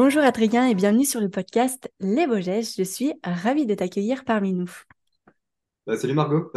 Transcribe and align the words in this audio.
Bonjour 0.00 0.22
Adrien 0.22 0.68
et 0.68 0.76
bienvenue 0.76 1.04
sur 1.04 1.20
le 1.20 1.28
podcast 1.28 1.92
Les 1.98 2.28
Beaux 2.28 2.38
Je 2.38 2.84
suis 2.84 3.14
ravie 3.24 3.66
de 3.66 3.74
t'accueillir 3.74 4.24
parmi 4.24 4.52
nous. 4.52 4.70
Bah, 5.88 5.96
salut 5.96 6.14
Margot. 6.14 6.52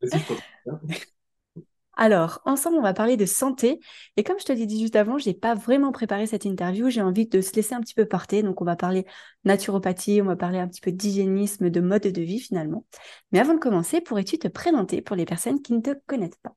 Alors, 1.98 2.40
ensemble, 2.46 2.78
on 2.78 2.82
va 2.82 2.94
parler 2.94 3.18
de 3.18 3.26
santé. 3.26 3.78
Et 4.16 4.24
comme 4.24 4.38
je 4.38 4.46
te 4.46 4.52
l'ai 4.52 4.64
dit 4.64 4.80
juste 4.80 4.96
avant, 4.96 5.18
je 5.18 5.28
n'ai 5.28 5.34
pas 5.34 5.54
vraiment 5.54 5.92
préparé 5.92 6.26
cette 6.26 6.46
interview. 6.46 6.88
J'ai 6.88 7.02
envie 7.02 7.26
de 7.26 7.42
se 7.42 7.52
laisser 7.52 7.74
un 7.74 7.82
petit 7.82 7.92
peu 7.92 8.06
porter. 8.06 8.42
Donc, 8.42 8.62
on 8.62 8.64
va 8.64 8.74
parler 8.74 9.04
naturopathie, 9.44 10.22
on 10.22 10.26
va 10.26 10.36
parler 10.36 10.58
un 10.58 10.66
petit 10.66 10.80
peu 10.80 10.92
d'hygiénisme, 10.92 11.68
de 11.68 11.80
mode 11.82 12.04
de 12.04 12.22
vie 12.22 12.40
finalement. 12.40 12.86
Mais 13.32 13.38
avant 13.38 13.52
de 13.52 13.60
commencer, 13.60 14.00
pourrais-tu 14.00 14.38
te 14.38 14.48
présenter 14.48 15.02
pour 15.02 15.14
les 15.14 15.26
personnes 15.26 15.60
qui 15.60 15.74
ne 15.74 15.82
te 15.82 15.90
connaissent 16.06 16.40
pas? 16.42 16.56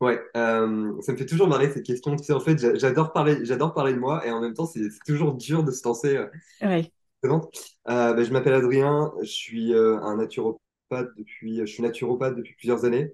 Ouais, 0.00 0.20
euh, 0.36 0.92
ça 1.00 1.12
me 1.12 1.16
fait 1.16 1.26
toujours 1.26 1.48
marrer 1.48 1.70
cette 1.72 1.86
question. 1.86 2.16
Tu 2.16 2.24
sais, 2.24 2.32
en 2.32 2.40
fait, 2.40 2.76
j'adore 2.78 3.12
parler, 3.12 3.44
j'adore 3.44 3.72
parler 3.72 3.94
de 3.94 3.98
moi 3.98 4.26
et 4.26 4.30
en 4.30 4.40
même 4.40 4.54
temps, 4.54 4.66
c'est 4.66 4.88
toujours 5.06 5.34
dur 5.34 5.64
de 5.64 5.70
se 5.70 5.86
lancer. 5.86 6.16
Euh, 6.16 6.26
ouais. 6.62 6.92
Euh, 7.24 7.38
bah, 7.86 8.22
je 8.22 8.30
m'appelle 8.30 8.54
Adrien, 8.54 9.12
je 9.22 9.30
suis 9.30 9.74
un 9.74 10.16
naturopathe 10.16 11.08
depuis, 11.16 11.58
je 11.60 11.66
suis 11.66 11.82
naturopathe 11.82 12.36
depuis 12.36 12.54
plusieurs 12.54 12.84
années. 12.84 13.12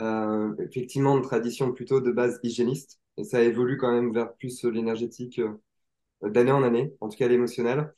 Euh, 0.00 0.54
effectivement, 0.60 1.16
une 1.16 1.22
tradition 1.22 1.72
plutôt 1.72 2.00
de 2.00 2.10
base 2.12 2.38
hygiéniste. 2.42 3.00
Et 3.16 3.24
ça 3.24 3.42
évolue 3.42 3.76
quand 3.76 3.90
même 3.92 4.12
vers 4.12 4.32
plus 4.34 4.64
l'énergétique 4.64 5.40
euh, 5.40 6.30
d'année 6.30 6.52
en 6.52 6.62
année, 6.62 6.94
en 7.00 7.08
tout 7.08 7.16
cas 7.16 7.28
l'émotionnel. 7.28 7.92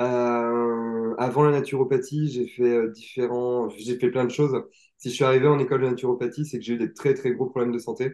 Euh, 0.00 1.14
avant 1.18 1.44
la 1.44 1.52
naturopathie, 1.52 2.30
j'ai 2.30 2.48
fait 2.48 2.64
euh, 2.64 2.88
différents, 2.90 3.68
j'ai 3.70 3.98
fait 3.98 4.10
plein 4.10 4.24
de 4.24 4.30
choses. 4.30 4.62
Si 4.98 5.10
je 5.10 5.14
suis 5.14 5.24
arrivé 5.24 5.46
en 5.48 5.58
école 5.58 5.82
de 5.82 5.86
naturopathie, 5.88 6.44
c'est 6.46 6.58
que 6.58 6.64
j'ai 6.64 6.74
eu 6.74 6.78
des 6.78 6.92
très 6.92 7.14
très 7.14 7.32
gros 7.32 7.46
problèmes 7.46 7.72
de 7.72 7.78
santé. 7.78 8.12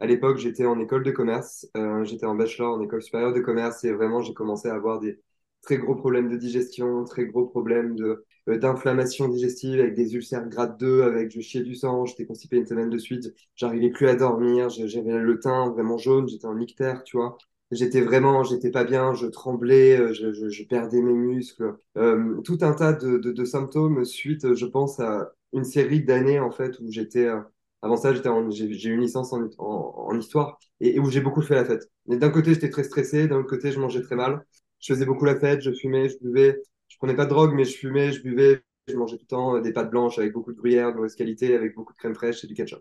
À 0.00 0.06
l'époque, 0.06 0.38
j'étais 0.38 0.66
en 0.66 0.78
école 0.80 1.04
de 1.04 1.10
commerce, 1.12 1.68
euh, 1.76 2.04
j'étais 2.04 2.26
en 2.26 2.34
bachelor 2.34 2.76
en 2.76 2.82
école 2.82 3.02
supérieure 3.02 3.32
de 3.34 3.40
commerce 3.40 3.84
et 3.84 3.92
vraiment 3.92 4.20
j'ai 4.22 4.34
commencé 4.34 4.68
à 4.68 4.74
avoir 4.74 5.00
des 5.00 5.20
très 5.62 5.78
gros 5.78 5.94
problèmes 5.96 6.28
de 6.30 6.36
digestion, 6.36 7.04
très 7.04 7.26
gros 7.26 7.46
problèmes 7.46 7.96
de 7.96 8.24
euh, 8.48 8.58
d'inflammation 8.58 9.28
digestive 9.28 9.80
avec 9.80 9.94
des 9.94 10.14
ulcères 10.14 10.48
grade 10.48 10.78
2, 10.78 11.02
avec 11.02 11.30
je 11.32 11.40
chiais 11.40 11.62
du 11.62 11.74
sang, 11.74 12.06
j'étais 12.06 12.26
constipé 12.26 12.56
une 12.56 12.66
semaine 12.66 12.90
de 12.90 12.98
suite, 12.98 13.34
j'arrivais 13.56 13.90
plus 13.90 14.08
à 14.08 14.16
dormir, 14.16 14.70
j'avais 14.70 15.18
le 15.18 15.38
teint 15.40 15.70
vraiment 15.70 15.98
jaune, 15.98 16.28
j'étais 16.28 16.46
en 16.46 16.58
ictère, 16.60 17.04
tu 17.04 17.16
vois. 17.18 17.38
J'étais 17.70 18.00
vraiment, 18.00 18.42
j'étais 18.42 18.70
pas 18.72 18.82
bien, 18.84 19.14
je 19.14 19.26
tremblais, 19.26 19.96
euh, 19.96 20.12
je, 20.12 20.32
je, 20.32 20.48
je 20.48 20.64
perdais 20.64 21.00
mes 21.00 21.12
muscles, 21.14 21.76
euh, 21.96 22.40
tout 22.42 22.58
un 22.62 22.72
tas 22.72 22.92
de, 22.92 23.18
de, 23.18 23.30
de, 23.30 23.44
symptômes 23.44 24.04
suite, 24.04 24.54
je 24.54 24.66
pense, 24.66 24.98
à 24.98 25.30
une 25.52 25.62
série 25.64 26.02
d'années 26.02 26.40
en 26.40 26.50
fait 26.50 26.76
où 26.80 26.90
j'étais, 26.90 27.26
euh, 27.26 27.40
avant 27.82 27.96
ça, 27.96 28.12
j'étais 28.12 28.28
j'ai 28.50 28.88
eu 28.90 28.94
une 28.94 29.02
licence 29.02 29.32
en, 29.32 29.42
en, 29.58 29.64
en 30.08 30.18
histoire 30.18 30.58
et, 30.80 30.98
où 30.98 31.08
j'ai 31.10 31.20
beaucoup 31.20 31.42
fait 31.42 31.54
la 31.54 31.64
fête. 31.64 31.88
Mais 32.06 32.16
d'un 32.16 32.30
côté, 32.30 32.54
j'étais 32.54 32.70
très 32.70 32.82
stressé, 32.84 33.28
d'un 33.28 33.42
côté, 33.44 33.70
je 33.70 33.78
mangeais 33.78 34.02
très 34.02 34.16
mal, 34.16 34.44
je 34.80 34.92
faisais 34.92 35.06
beaucoup 35.06 35.24
la 35.24 35.38
fête, 35.38 35.60
je 35.60 35.70
fumais, 35.72 36.08
je 36.08 36.18
buvais, 36.18 36.60
je 36.88 36.96
prenais 36.96 37.14
pas 37.14 37.24
de 37.24 37.30
drogue, 37.30 37.52
mais 37.54 37.64
je 37.64 37.76
fumais, 37.76 38.10
je 38.12 38.20
buvais, 38.22 38.62
je 38.88 38.96
mangeais 38.96 39.16
tout 39.16 39.24
le 39.24 39.28
temps 39.28 39.56
euh, 39.56 39.60
des 39.60 39.72
pâtes 39.72 39.90
blanches 39.90 40.18
avec 40.18 40.32
beaucoup 40.32 40.52
de 40.52 40.58
gruyère, 40.58 40.90
de 40.90 40.96
mauvaise 40.96 41.14
qualité, 41.14 41.54
avec 41.54 41.74
beaucoup 41.76 41.92
de 41.92 41.98
crème 41.98 42.14
fraîche 42.16 42.42
et 42.44 42.48
du 42.48 42.54
ketchup. 42.54 42.80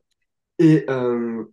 Et, 0.60 0.86
euh, 0.90 1.44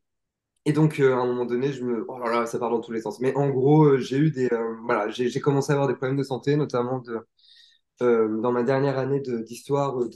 et 0.67 0.73
donc, 0.73 0.99
euh, 0.99 1.15
à 1.15 1.19
un 1.19 1.27
moment 1.27 1.45
donné, 1.45 1.73
je 1.73 1.85
me. 1.85 2.05
Oh 2.09 2.19
là 2.19 2.29
là, 2.29 2.47
ça 2.47 2.59
part 2.59 2.71
dans 2.71 2.81
tous 2.81 2.91
les 2.91 3.01
sens. 3.01 3.21
Mais 3.21 3.33
en 3.37 3.49
gros, 3.51 3.85
euh, 3.85 3.99
j'ai 3.99 4.19
eu 4.19 4.33
des. 4.33 4.53
Euh, 4.53 4.75
voilà, 4.85 5.09
j'ai 5.11 5.41
commencé 5.41 5.71
à 5.71 5.75
avoir 5.75 5.87
des 5.87 5.95
problèmes 5.95 6.17
de 6.17 6.25
santé, 6.25 6.57
notamment 6.57 6.99
de, 6.99 7.21
dans 8.01 8.51
ma 8.51 8.65
dernière 8.65 8.99
année 8.99 9.21
d'histoire 9.21 9.97
de, 9.97 10.09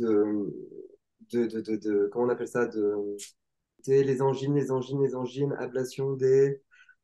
de, 1.33 1.47
de, 1.47 1.61
de, 1.61 1.77
de, 1.77 2.11
Comment 2.13 2.27
on 2.27 2.29
appelle 2.29 2.49
ça 2.49 2.67
de, 2.67 3.17
Les 3.87 4.21
angines, 4.23 4.55
les 4.57 4.73
angines, 4.73 5.01
les 5.01 5.15
angines, 5.15 5.53
ablation 5.57 6.15
des. 6.15 6.61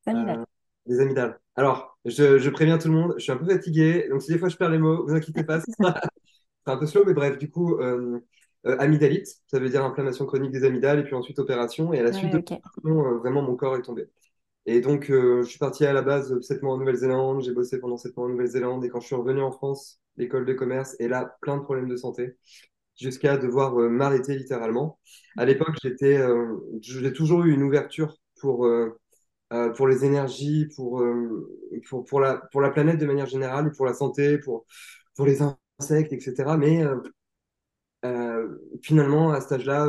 Amygdales. 0.07 0.45
des 0.87 1.01
amygdales. 1.01 1.41
Alors, 1.55 1.99
je, 2.05 2.39
je, 2.39 2.51
préviens 2.51 2.79
tout 2.79 2.89
le 2.89 2.95
monde, 2.95 3.15
je 3.17 3.23
suis 3.23 3.33
un 3.33 3.37
peu 3.37 3.47
fatigué, 3.47 4.09
donc 4.11 4.23
si 4.23 4.33
des 4.33 4.39
fois 4.39 4.49
je 4.49 4.57
perds 4.57 4.71
les 4.71 4.79
mots, 4.79 5.07
vous 5.07 5.15
inquiétez 5.15 5.45
pas, 5.45 5.61
c'est 5.61 5.75
un 6.67 6.77
peu 6.77 6.87
slow, 6.87 7.05
mais 7.07 7.15
bref, 7.15 7.39
du 7.39 7.49
coup, 7.49 7.77
euh, 7.79 8.21
euh, 8.67 8.77
amygdalite, 8.79 9.29
ça 9.47 9.59
veut 9.59 9.69
dire 9.69 9.85
inflammation 9.85 10.27
chronique 10.27 10.53
des 10.53 10.65
amygdales, 10.65 11.01
et 11.01 11.05
puis 11.05 11.15
ensuite 11.15 11.39
opération, 11.39 11.93
et 11.93 12.01
à 12.01 12.03
la 12.03 12.13
suite 12.13 12.33
de 12.33 12.39
okay. 12.39 12.61
euh, 12.85 13.19
vraiment 13.19 13.43
mon 13.43 13.57
corps 13.57 13.77
est 13.77 13.83
tombé. 13.83 14.09
Et 14.67 14.81
donc, 14.81 15.11
euh, 15.11 15.43
je 15.43 15.49
suis 15.49 15.59
parti 15.59 15.87
à 15.87 15.93
la 15.93 16.03
base 16.03 16.41
7 16.41 16.63
mois 16.63 16.75
en 16.75 16.79
Nouvelle-Zélande, 16.79 17.43
j'ai 17.43 17.53
bossé 17.53 17.79
pendant 17.79 17.97
7 17.97 18.17
mois 18.17 18.27
en 18.27 18.31
Nouvelle-Zélande, 18.31 18.85
et 18.85 18.89
quand 18.89 19.01
je 19.01 19.07
suis 19.07 19.15
revenu 19.15 19.41
en 19.41 19.53
France, 19.53 20.01
l'école 20.17 20.45
de 20.45 20.53
commerce, 20.53 20.97
et 20.99 21.09
là, 21.09 21.37
plein 21.41 21.57
de 21.57 21.63
problèmes 21.63 21.89
de 21.89 21.97
santé, 21.97 22.37
jusqu'à 22.99 23.37
devoir 23.37 23.75
m'arrêter 23.77 24.37
littéralement. 24.37 24.99
À 25.37 25.45
l'époque, 25.45 25.77
j'étais, 25.83 26.19
j'ai 26.81 27.13
toujours 27.13 27.45
eu 27.45 27.53
une 27.53 27.63
ouverture 27.63 28.17
pour 28.41 28.67
euh, 29.53 29.71
pour 29.71 29.87
les 29.87 30.05
énergies, 30.05 30.67
pour, 30.75 31.01
euh, 31.01 31.49
pour, 31.89 32.05
pour, 32.05 32.19
la, 32.19 32.39
pour 32.51 32.61
la 32.61 32.71
planète 32.71 32.99
de 32.99 33.07
manière 33.07 33.27
générale, 33.27 33.71
pour 33.71 33.87
la 33.87 33.95
santé, 33.95 34.39
pour, 34.39 34.67
pour 35.15 35.25
les 35.25 35.41
insectes, 35.79 36.13
etc. 36.13 36.57
Mais 36.59 36.83
euh, 38.05 38.09
euh 38.09 38.79
finalement, 38.83 39.33
à 39.33 39.41
cet 39.41 39.53
âge-là, 39.53 39.89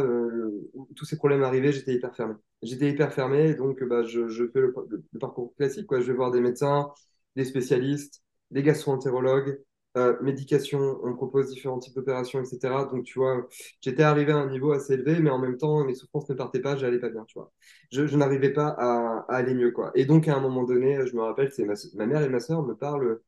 où 0.74 0.88
tous 0.96 1.06
ces 1.06 1.18
problèmes 1.18 1.44
arrivaient, 1.44 1.72
j'étais 1.72 1.94
hyper 1.94 2.16
fermé. 2.16 2.36
J'étais 2.62 2.90
hyper 2.90 3.14
fermé, 3.14 3.54
donc 3.54 3.84
bah, 3.84 4.04
je, 4.04 4.28
je 4.28 4.46
fais 4.48 4.62
le, 4.62 4.74
parcours 5.20 5.54
classique. 5.56 5.88
Quoi. 5.88 6.00
Je 6.00 6.08
vais 6.08 6.14
voir 6.14 6.32
des 6.32 6.42
médecins, 6.42 6.92
des 7.36 7.46
spécialistes, 7.46 8.24
des 8.52 8.64
gastro-entérologues, 8.64 9.60
euh, 9.98 10.16
médication, 10.22 11.00
on 11.04 11.16
propose 11.16 11.50
différents 11.50 11.80
types 11.80 11.96
d'opérations, 11.96 12.40
etc. 12.42 12.86
Donc, 12.92 13.04
tu 13.04 13.18
vois, 13.18 13.48
j'étais 13.82 14.04
arrivé 14.04 14.32
à 14.32 14.38
un 14.38 14.48
niveau 14.50 14.72
assez 14.72 14.94
élevé, 14.94 15.20
mais 15.20 15.32
en 15.32 15.40
même 15.40 15.58
temps, 15.58 15.84
mes 15.84 15.96
souffrances 15.96 16.30
ne 16.30 16.36
partaient 16.36 16.60
pas, 16.62 16.76
j'allais 16.76 17.00
pas 17.00 17.10
bien, 17.10 17.26
tu 17.26 17.40
vois. 17.40 17.52
Je, 17.92 18.06
je 18.06 18.16
n'arrivais 18.18 18.52
pas 18.54 18.68
à, 18.68 19.26
à, 19.28 19.36
aller 19.36 19.56
mieux, 19.56 19.72
quoi. 19.72 19.92
Et 19.96 20.06
donc, 20.06 20.28
à 20.28 20.36
un 20.36 20.40
moment 20.40 20.64
donné, 20.64 21.06
je 21.08 21.16
me 21.16 21.22
rappelle, 21.22 21.52
c'est 21.52 21.66
ma, 21.66 21.74
ma, 21.96 22.06
mère 22.06 22.22
et 22.22 22.30
ma 22.30 22.40
sœur 22.40 22.64
me 22.64 22.76
parlent 22.76 23.22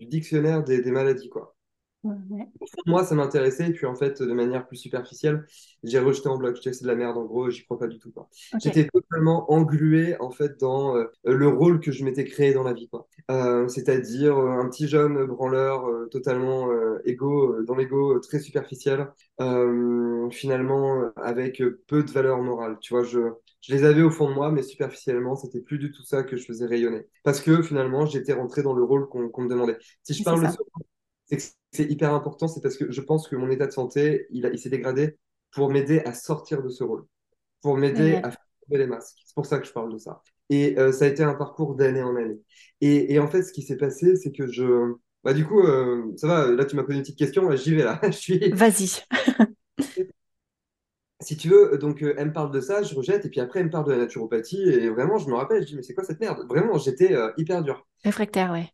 du 0.00 0.06
dictionnaire 0.06 0.64
des, 0.64 0.80
des 0.82 0.90
maladies, 0.92 1.28
quoi. 1.28 1.53
Ouais. 2.04 2.46
Moi, 2.86 3.02
ça 3.04 3.14
m'intéressait, 3.14 3.68
et 3.68 3.72
puis 3.72 3.86
en 3.86 3.94
fait, 3.94 4.22
de 4.22 4.32
manière 4.32 4.66
plus 4.66 4.76
superficielle, 4.76 5.46
j'ai 5.82 5.98
rejeté 5.98 6.28
en 6.28 6.36
bloc. 6.36 6.56
Je 6.62 6.70
c'est 6.70 6.82
de 6.82 6.86
la 6.86 6.94
merde, 6.94 7.16
en 7.16 7.24
gros, 7.24 7.48
j'y 7.48 7.64
crois 7.64 7.78
pas 7.78 7.86
du 7.86 7.98
tout. 7.98 8.12
Quoi. 8.12 8.28
Okay. 8.52 8.60
J'étais 8.62 8.88
totalement 8.88 9.50
englué 9.50 10.16
en 10.20 10.30
fait 10.30 10.60
dans 10.60 10.96
euh, 10.96 11.06
le 11.24 11.48
rôle 11.48 11.80
que 11.80 11.92
je 11.92 12.04
m'étais 12.04 12.24
créé 12.24 12.52
dans 12.52 12.62
la 12.62 12.74
vie. 12.74 12.88
Quoi. 12.88 13.08
Euh, 13.30 13.68
c'est-à-dire 13.68 14.36
euh, 14.36 14.60
un 14.60 14.68
petit 14.68 14.86
jeune 14.86 15.24
branleur 15.24 15.86
totalement 16.10 16.68
égo, 17.04 17.62
dans 17.62 17.74
l'ego 17.74 18.18
très 18.20 18.38
superficiel, 18.38 19.08
finalement 20.30 21.10
avec 21.16 21.62
peu 21.86 22.02
de 22.02 22.10
valeur 22.10 22.42
morale. 22.42 22.76
Tu 22.80 22.92
vois, 22.92 23.02
je, 23.02 23.20
je 23.62 23.74
les 23.74 23.84
avais 23.84 24.02
au 24.02 24.10
fond 24.10 24.28
de 24.28 24.34
moi, 24.34 24.50
mais 24.52 24.62
superficiellement, 24.62 25.36
c'était 25.36 25.60
plus 25.60 25.78
du 25.78 25.90
tout 25.90 26.02
ça 26.02 26.22
que 26.22 26.36
je 26.36 26.44
faisais 26.44 26.66
rayonner. 26.66 27.06
Parce 27.22 27.40
que 27.40 27.62
finalement, 27.62 28.04
j'étais 28.04 28.34
rentré 28.34 28.62
dans 28.62 28.74
le 28.74 28.82
rôle 28.84 29.08
qu'on 29.08 29.28
qu 29.28 29.40
me 29.40 29.48
demandait. 29.48 29.78
Si 30.02 30.12
je 30.12 30.22
parle 30.22 30.42
de 30.42 30.50
ce 30.50 30.58
c'est 31.26 31.36
que 31.38 31.42
c'est 31.74 31.90
hyper 31.90 32.12
important, 32.14 32.48
c'est 32.48 32.60
parce 32.60 32.76
que 32.76 32.90
je 32.90 33.00
pense 33.00 33.28
que 33.28 33.36
mon 33.36 33.50
état 33.50 33.66
de 33.66 33.72
santé, 33.72 34.26
il, 34.30 34.48
il 34.52 34.58
s'est 34.58 34.70
dégradé 34.70 35.18
pour 35.52 35.70
m'aider 35.70 36.00
à 36.00 36.14
sortir 36.14 36.62
de 36.62 36.68
ce 36.68 36.84
rôle, 36.84 37.04
pour 37.62 37.76
m'aider 37.76 38.16
à 38.16 38.30
faire 38.30 38.38
les 38.70 38.86
masques. 38.86 39.18
C'est 39.24 39.34
pour 39.34 39.46
ça 39.46 39.58
que 39.58 39.66
je 39.66 39.72
parle 39.72 39.92
de 39.92 39.98
ça. 39.98 40.22
Et 40.50 40.78
euh, 40.78 40.92
ça 40.92 41.04
a 41.04 41.08
été 41.08 41.22
un 41.22 41.34
parcours 41.34 41.74
d'année 41.74 42.02
en 42.02 42.16
année. 42.16 42.38
Et, 42.80 43.14
et, 43.14 43.18
en 43.18 43.28
fait, 43.28 43.42
ce 43.42 43.52
qui 43.52 43.62
s'est 43.62 43.76
passé, 43.76 44.16
c'est 44.16 44.32
que 44.32 44.46
je... 44.46 44.94
Bah, 45.22 45.32
du 45.32 45.46
coup, 45.46 45.60
euh, 45.60 46.12
ça 46.16 46.26
va, 46.26 46.46
là, 46.48 46.64
tu 46.64 46.76
m'as 46.76 46.82
posé 46.82 46.98
une 46.98 47.02
petite 47.02 47.18
question, 47.18 47.50
j'y 47.56 47.74
vais 47.74 47.84
là. 47.84 47.98
je 48.04 48.10
suis... 48.10 48.50
Vas-y. 48.50 49.00
si 51.24 51.36
tu 51.36 51.48
veux, 51.48 51.78
donc 51.78 52.02
euh, 52.02 52.14
elle 52.18 52.28
me 52.28 52.32
parle 52.32 52.50
de 52.50 52.60
ça, 52.60 52.82
je 52.82 52.94
rejette, 52.94 53.24
et 53.24 53.30
puis 53.30 53.40
après 53.40 53.60
elle 53.60 53.66
me 53.66 53.70
parle 53.70 53.86
de 53.86 53.92
la 53.92 53.98
naturopathie, 53.98 54.62
et 54.62 54.88
vraiment, 54.90 55.18
je 55.18 55.28
me 55.28 55.34
rappelle, 55.34 55.62
je 55.62 55.68
dis, 55.68 55.76
mais 55.76 55.82
c'est 55.82 55.94
quoi 55.94 56.04
cette 56.04 56.20
merde? 56.20 56.46
Vraiment, 56.48 56.78
j'étais 56.78 57.14
euh, 57.14 57.32
hyper 57.36 57.62
dur. 57.62 57.86
Réfractaire, 58.04 58.52
ouais. 58.52 58.73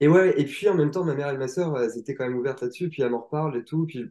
Et 0.00 0.08
ouais, 0.08 0.40
et 0.40 0.44
puis 0.44 0.68
en 0.68 0.74
même 0.74 0.90
temps, 0.90 1.04
ma 1.04 1.14
mère 1.14 1.30
et 1.30 1.38
ma 1.38 1.48
sœur, 1.48 1.76
elles 1.78 1.98
étaient 1.98 2.14
quand 2.14 2.26
même 2.28 2.38
ouvertes 2.38 2.62
là-dessus, 2.62 2.88
puis 2.88 3.02
elles 3.02 3.10
m'en 3.10 3.20
reparlent 3.22 3.56
et 3.56 3.64
tout, 3.64 3.86
puis 3.86 4.04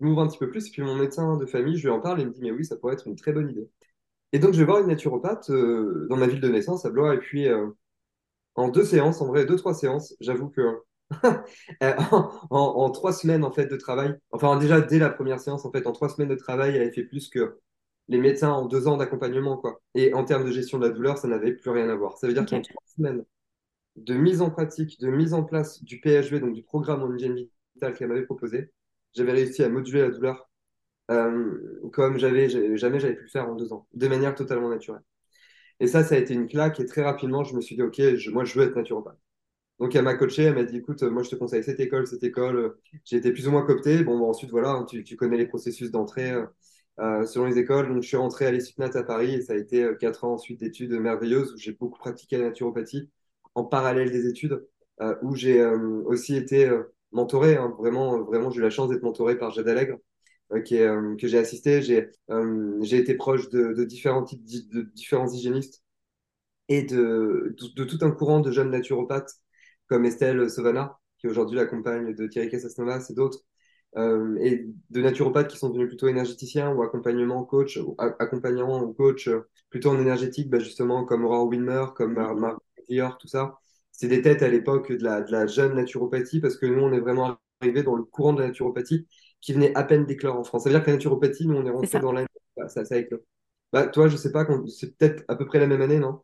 je 0.00 0.04
m'ouvre 0.04 0.22
un 0.22 0.28
petit 0.28 0.38
peu 0.38 0.50
plus, 0.50 0.68
et 0.68 0.70
puis 0.70 0.82
mon 0.82 0.96
médecin 0.96 1.36
de 1.36 1.46
famille, 1.46 1.76
je 1.76 1.84
lui 1.84 1.90
en 1.90 2.00
parle, 2.00 2.20
et 2.20 2.22
il 2.22 2.28
me 2.28 2.32
dit, 2.32 2.40
mais 2.42 2.50
oui, 2.50 2.64
ça 2.64 2.76
pourrait 2.76 2.94
être 2.94 3.06
une 3.06 3.16
très 3.16 3.32
bonne 3.32 3.50
idée. 3.50 3.68
Et 4.32 4.38
donc, 4.40 4.54
je 4.54 4.58
vais 4.58 4.64
voir 4.64 4.80
une 4.80 4.88
naturopathe 4.88 5.50
euh, 5.50 6.06
dans 6.10 6.16
ma 6.16 6.26
ville 6.26 6.40
de 6.40 6.48
naissance, 6.48 6.84
à 6.86 6.90
Blois, 6.90 7.14
et 7.14 7.18
puis 7.18 7.48
euh, 7.48 7.68
en 8.56 8.68
deux 8.68 8.84
séances, 8.84 9.20
en 9.20 9.26
vrai, 9.28 9.46
deux, 9.46 9.56
trois 9.56 9.74
séances, 9.74 10.14
j'avoue 10.20 10.48
que 10.50 10.80
en, 11.82 12.30
en, 12.50 12.90
trois 12.90 13.12
semaines 13.12 13.44
en 13.44 13.52
fait 13.52 13.66
de 13.66 13.76
travail, 13.76 14.14
enfin 14.30 14.58
déjà 14.58 14.80
dès 14.80 14.98
la 14.98 15.10
première 15.10 15.40
séance, 15.40 15.64
en 15.64 15.70
fait, 15.70 15.86
en 15.86 15.92
trois 15.92 16.08
semaines 16.08 16.30
de 16.30 16.34
travail, 16.34 16.74
elle 16.74 16.82
avait 16.82 16.92
fait 16.92 17.04
plus 17.04 17.28
que 17.28 17.58
les 18.08 18.18
médecins 18.18 18.50
en 18.50 18.66
deux 18.66 18.88
ans 18.88 18.96
d'accompagnement, 18.96 19.56
quoi. 19.56 19.80
Et 19.94 20.14
en 20.14 20.24
termes 20.24 20.44
de 20.44 20.50
gestion 20.50 20.78
de 20.78 20.86
la 20.86 20.92
douleur, 20.92 21.18
ça 21.18 21.28
n'avait 21.28 21.52
plus 21.52 21.70
rien 21.70 21.88
à 21.88 21.94
voir. 21.94 22.18
Ça 22.18 22.26
veut 22.26 22.34
dire 22.34 22.44
qu'en 22.46 22.60
trois 22.60 22.82
semaines 22.86 23.24
de 23.96 24.14
mise 24.14 24.42
en 24.42 24.50
pratique, 24.50 25.00
de 25.00 25.08
mise 25.08 25.34
en 25.34 25.44
place 25.44 25.82
du 25.84 26.00
PHV, 26.00 26.40
donc 26.40 26.54
du 26.54 26.62
programme 26.62 27.02
en 27.02 27.14
hygiène 27.14 27.36
vitale 27.74 27.94
qu'elle 27.94 28.08
m'avait 28.08 28.24
proposé, 28.24 28.70
j'avais 29.14 29.32
réussi 29.32 29.62
à 29.62 29.68
moduler 29.68 30.02
la 30.02 30.10
douleur 30.10 30.50
euh, 31.10 31.90
comme 31.92 32.18
j'avais 32.18 32.48
jamais 32.76 32.98
j'avais 33.00 33.14
pu 33.14 33.24
le 33.24 33.28
faire 33.28 33.48
en 33.48 33.54
deux 33.54 33.72
ans, 33.72 33.86
de 33.94 34.08
manière 34.08 34.34
totalement 34.34 34.68
naturelle. 34.68 35.02
Et 35.80 35.86
ça, 35.86 36.04
ça 36.04 36.14
a 36.14 36.18
été 36.18 36.34
une 36.34 36.46
claque. 36.48 36.80
Et 36.80 36.86
très 36.86 37.02
rapidement, 37.02 37.44
je 37.44 37.54
me 37.54 37.60
suis 37.60 37.76
dit, 37.76 37.82
OK, 37.82 38.00
moi, 38.32 38.44
je 38.44 38.58
veux 38.58 38.66
être 38.66 38.76
naturopathe. 38.76 39.18
Donc, 39.80 39.94
elle 39.96 40.04
m'a 40.04 40.14
coaché, 40.14 40.44
elle 40.44 40.54
m'a 40.54 40.64
dit, 40.64 40.78
écoute, 40.78 41.02
moi, 41.02 41.22
je 41.22 41.30
te 41.30 41.36
conseille 41.36 41.64
cette 41.64 41.80
école, 41.80 42.06
cette 42.06 42.22
école. 42.22 42.76
J'ai 43.04 43.16
été 43.16 43.32
plus 43.32 43.48
ou 43.48 43.50
moins 43.50 43.66
coopté. 43.66 44.04
Bon, 44.04 44.22
ensuite, 44.28 44.50
voilà, 44.50 44.70
hein, 44.70 44.84
tu, 44.84 45.04
tu, 45.04 45.16
connais 45.16 45.36
les 45.36 45.46
processus 45.46 45.90
d'entrée 45.90 46.32
euh, 46.32 46.46
euh, 47.00 47.26
selon 47.26 47.46
les 47.46 47.58
écoles. 47.58 47.88
Donc, 47.88 48.02
je 48.02 48.08
suis 48.08 48.16
rentré 48.16 48.46
à 48.46 48.52
l'ESUPNAT 48.52 48.96
à 48.96 49.02
Paris 49.02 49.34
et 49.34 49.42
ça 49.42 49.54
a 49.54 49.56
été 49.56 49.82
euh, 49.84 49.94
quatre 49.94 50.24
ans 50.24 50.34
ensuite 50.34 50.60
d'études 50.60 50.92
merveilleuses 50.92 51.52
où 51.54 51.58
j'ai 51.58 51.72
beaucoup 51.72 51.98
pratiqué 51.98 52.38
la 52.38 52.46
naturopathie 52.46 53.10
en 53.54 53.64
parallèle 53.64 54.10
des 54.10 54.26
études, 54.26 54.66
où 55.22 55.34
j'ai 55.34 55.64
aussi 55.64 56.36
été 56.36 56.70
mentoré. 57.12 57.56
Hein, 57.56 57.74
vraiment, 57.78 58.22
vraiment, 58.22 58.50
j'ai 58.50 58.58
eu 58.58 58.62
la 58.62 58.70
chance 58.70 58.88
d'être 58.90 59.02
mentoré 59.02 59.38
par 59.38 59.50
Jade 59.50 59.68
Allègre. 59.68 59.98
Qui 60.64 60.76
est, 60.76 60.86
que 61.18 61.26
j'ai 61.26 61.38
assisté. 61.38 61.82
J'ai 61.82 62.10
j'ai 62.82 62.98
été 62.98 63.14
proche 63.14 63.48
de, 63.50 63.72
de 63.72 63.84
différents 63.84 64.22
types 64.22 64.44
de 64.44 64.82
différents 64.94 65.26
hygiénistes 65.28 65.82
et 66.68 66.82
de, 66.82 67.54
de, 67.76 67.84
tout 67.84 67.98
un 68.02 68.10
courant 68.10 68.40
de 68.40 68.50
jeunes 68.50 68.70
naturopathes 68.70 69.32
comme 69.88 70.04
Estelle 70.04 70.48
Savana, 70.50 70.98
qui 71.18 71.28
aujourd'hui 71.28 71.56
la 71.56 71.66
compagne 71.66 72.14
de 72.14 72.26
Thierry 72.26 72.48
Casasnovas 72.48 73.06
et 73.10 73.14
d'autres, 73.14 73.40
euh, 73.96 74.36
et 74.40 74.66
de 74.90 75.02
naturopathes 75.02 75.48
qui 75.48 75.58
sont 75.58 75.68
devenus 75.68 75.88
plutôt 75.88 76.08
énergéticiens 76.08 76.72
ou 76.72 76.82
accompagnement 76.82 77.44
coach, 77.44 77.76
ou 77.76 77.94
accompagnant 77.98 78.82
ou 78.82 78.92
coach 78.94 79.28
plutôt 79.70 79.90
en 79.90 80.00
énergétique, 80.00 80.48
bah 80.50 80.58
justement 80.58 81.04
comme 81.04 81.24
Aurore 81.24 81.48
Wilmer, 81.48 81.86
comme 81.94 82.14
Mar 82.14 82.58
tout 83.18 83.28
ça. 83.28 83.58
C'est 83.92 84.08
des 84.08 84.22
têtes 84.22 84.42
à 84.42 84.48
l'époque 84.48 84.92
de 84.92 85.04
la, 85.04 85.20
de 85.20 85.30
la 85.30 85.46
jeune 85.46 85.74
naturopathie 85.74 86.40
parce 86.40 86.56
que 86.56 86.66
nous, 86.66 86.82
on 86.82 86.92
est 86.92 87.00
vraiment 87.00 87.36
arrivé 87.60 87.82
dans 87.82 87.94
le 87.94 88.02
courant 88.04 88.32
de 88.32 88.40
la 88.40 88.48
naturopathie 88.48 89.06
qui 89.40 89.52
venait 89.52 89.74
à 89.76 89.84
peine 89.84 90.06
d'éclore 90.06 90.36
en 90.36 90.44
France. 90.44 90.64
Ça 90.64 90.70
veut 90.70 90.74
dire 90.74 90.84
que 90.84 90.90
la 90.90 90.96
naturopathie, 90.96 91.46
nous, 91.46 91.56
on 91.56 91.66
est 91.66 91.70
rentré 91.70 92.00
dans 92.00 92.12
l'année, 92.12 92.28
ça, 92.68 92.84
ça 92.84 92.96
éclore. 92.96 93.20
Bah, 93.72 93.86
toi, 93.86 94.08
je 94.08 94.16
sais 94.16 94.32
pas, 94.32 94.46
c'est 94.68 94.96
peut-être 94.96 95.24
à 95.28 95.36
peu 95.36 95.46
près 95.46 95.58
la 95.58 95.66
même 95.66 95.82
année, 95.82 95.98
non? 95.98 96.20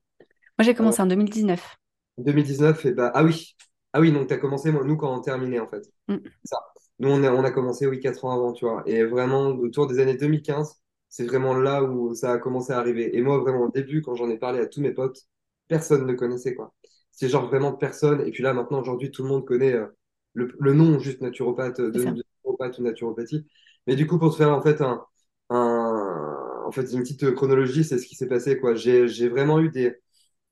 Moi, 0.59 0.65
j'ai 0.65 0.75
commencé 0.75 1.03
en 1.03 1.07
2019. 1.07 1.77
2019, 2.19 2.87
et 2.87 2.93
bah, 2.93 3.11
ah 3.15 3.25
oui, 3.25 3.57
ah 3.93 4.01
oui, 4.01 4.13
donc 4.13 4.29
tu 4.29 4.35
as 4.35 4.39
commencé, 4.39 4.73
nous, 4.73 4.97
quand 4.97 5.15
on 5.15 5.21
terminait, 5.21 5.59
en 5.59 5.69
fait. 5.69 5.91
Mm. 6.09 6.19
Ça. 6.45 6.59
Nous, 6.99 7.11
on 7.11 7.23
a, 7.25 7.33
on 7.33 7.45
a 7.45 7.51
commencé, 7.51 7.87
oui, 7.87 7.99
4 7.99 8.25
ans 8.25 8.33
avant, 8.33 8.53
tu 8.53 8.65
vois. 8.65 8.83
Et 8.87 9.05
vraiment, 9.05 9.49
autour 9.49 9.87
des 9.87 10.01
années 10.01 10.17
2015, 10.17 10.77
c'est 11.09 11.25
vraiment 11.25 11.55
là 11.55 11.83
où 11.83 12.15
ça 12.15 12.33
a 12.33 12.39
commencé 12.39 12.73
à 12.73 12.79
arriver. 12.79 13.17
Et 13.17 13.23
moi, 13.23 13.39
vraiment, 13.39 13.65
au 13.65 13.71
début, 13.71 14.03
quand 14.03 14.15
j'en 14.15 14.29
ai 14.31 14.39
parlé 14.39 14.61
à 14.61 14.67
tous 14.67 14.81
mes 14.81 14.93
potes, 14.93 15.27
personne 15.71 16.05
ne 16.07 16.13
connaissait, 16.15 16.55
quoi. 16.55 16.75
C'est 17.13 17.29
genre 17.29 17.47
vraiment 17.47 17.73
personne. 17.73 18.27
Et 18.27 18.33
puis 18.33 18.43
là, 18.43 18.53
maintenant, 18.53 18.81
aujourd'hui, 18.81 19.11
tout 19.11 19.23
le 19.23 19.29
monde 19.29 19.47
connaît 19.47 19.73
euh, 19.73 19.87
le, 20.35 20.75
nom 20.75 20.99
juste 20.99 21.21
naturopathe, 21.23 21.81
de, 21.81 22.03
naturopathe 22.03 22.79
ou 22.79 22.83
naturopathie. 22.83 23.47
Mais 23.87 23.97
du 23.97 24.07
coup, 24.07 24.19
pour 24.19 24.33
te 24.33 24.37
faire, 24.37 24.51
en 24.51 24.61
fait, 24.61 24.83
un, 24.83 25.05
un 25.49 26.65
en 26.67 26.73
fait, 26.73 26.93
une 26.93 27.01
petite 27.01 27.35
chronologie, 27.35 27.85
c'est 27.85 27.99
ce 27.99 28.07
qui 28.07 28.17
s'est 28.17 28.29
passé, 28.29 28.59
quoi. 28.59 28.75
J'ai 28.75 29.29
vraiment 29.29 29.61
eu 29.61 29.71
des, 29.71 29.97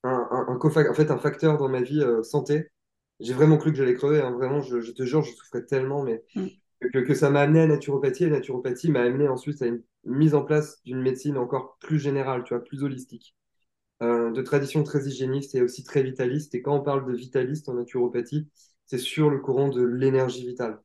un, 0.05 0.29
un, 0.31 0.59
en 0.59 0.95
fait, 0.95 1.11
un 1.11 1.19
facteur 1.19 1.59
dans 1.59 1.69
ma 1.69 1.83
vie 1.83 2.01
euh, 2.01 2.23
santé. 2.23 2.71
J'ai 3.21 3.35
vraiment 3.35 3.59
cru 3.59 3.73
que 3.73 3.77
j'allais 3.77 3.95
crever. 3.95 4.21
Hein. 4.21 4.33
Vraiment, 4.33 4.61
je, 4.63 4.93
te 4.93 5.05
jure, 5.05 5.23
je 5.23 5.33
souffrais 5.33 5.65
tellement, 5.65 6.03
mais 6.03 6.23
mm. 6.37 6.47
que, 6.93 6.99
que, 7.01 7.15
ça 7.15 7.31
m'a 7.31 7.41
amené 7.41 7.61
à 7.61 7.67
la 7.67 7.75
naturopathie. 7.75 8.25
Et 8.25 8.31
la 8.31 8.37
naturopathie 8.37 8.91
m'a 8.91 9.03
amené 9.03 9.29
ensuite 9.29 9.61
à 9.63 9.67
une 9.67 9.83
mise 10.05 10.35
en 10.35 10.43
place 10.43 10.81
d'une 10.85 11.01
médecine 11.01 11.37
encore 11.37 11.77
plus 11.81 11.99
générale, 11.99 12.45
tu 12.45 12.55
vois, 12.55 12.65
plus 12.65 12.83
holistique, 12.83 13.35
euh, 14.03 14.31
de 14.31 14.43
tradition 14.43 14.83
très 14.83 15.07
hygiéniste 15.07 15.55
et 15.55 15.63
aussi 15.63 15.85
très 15.85 16.03
vitaliste. 16.03 16.55
Et 16.55 16.63
quand 16.63 16.77
on 16.77 16.83
parle 16.83 17.07
de 17.07 17.17
vitaliste 17.17 17.69
en 17.69 17.75
naturopathie, 17.75 18.49
c'est 18.87 18.99
sur 18.99 19.31
le 19.31 19.39
courant 19.39 19.69
de 19.69 19.83
l'énergie 19.83 20.47
vitale. 20.47 20.81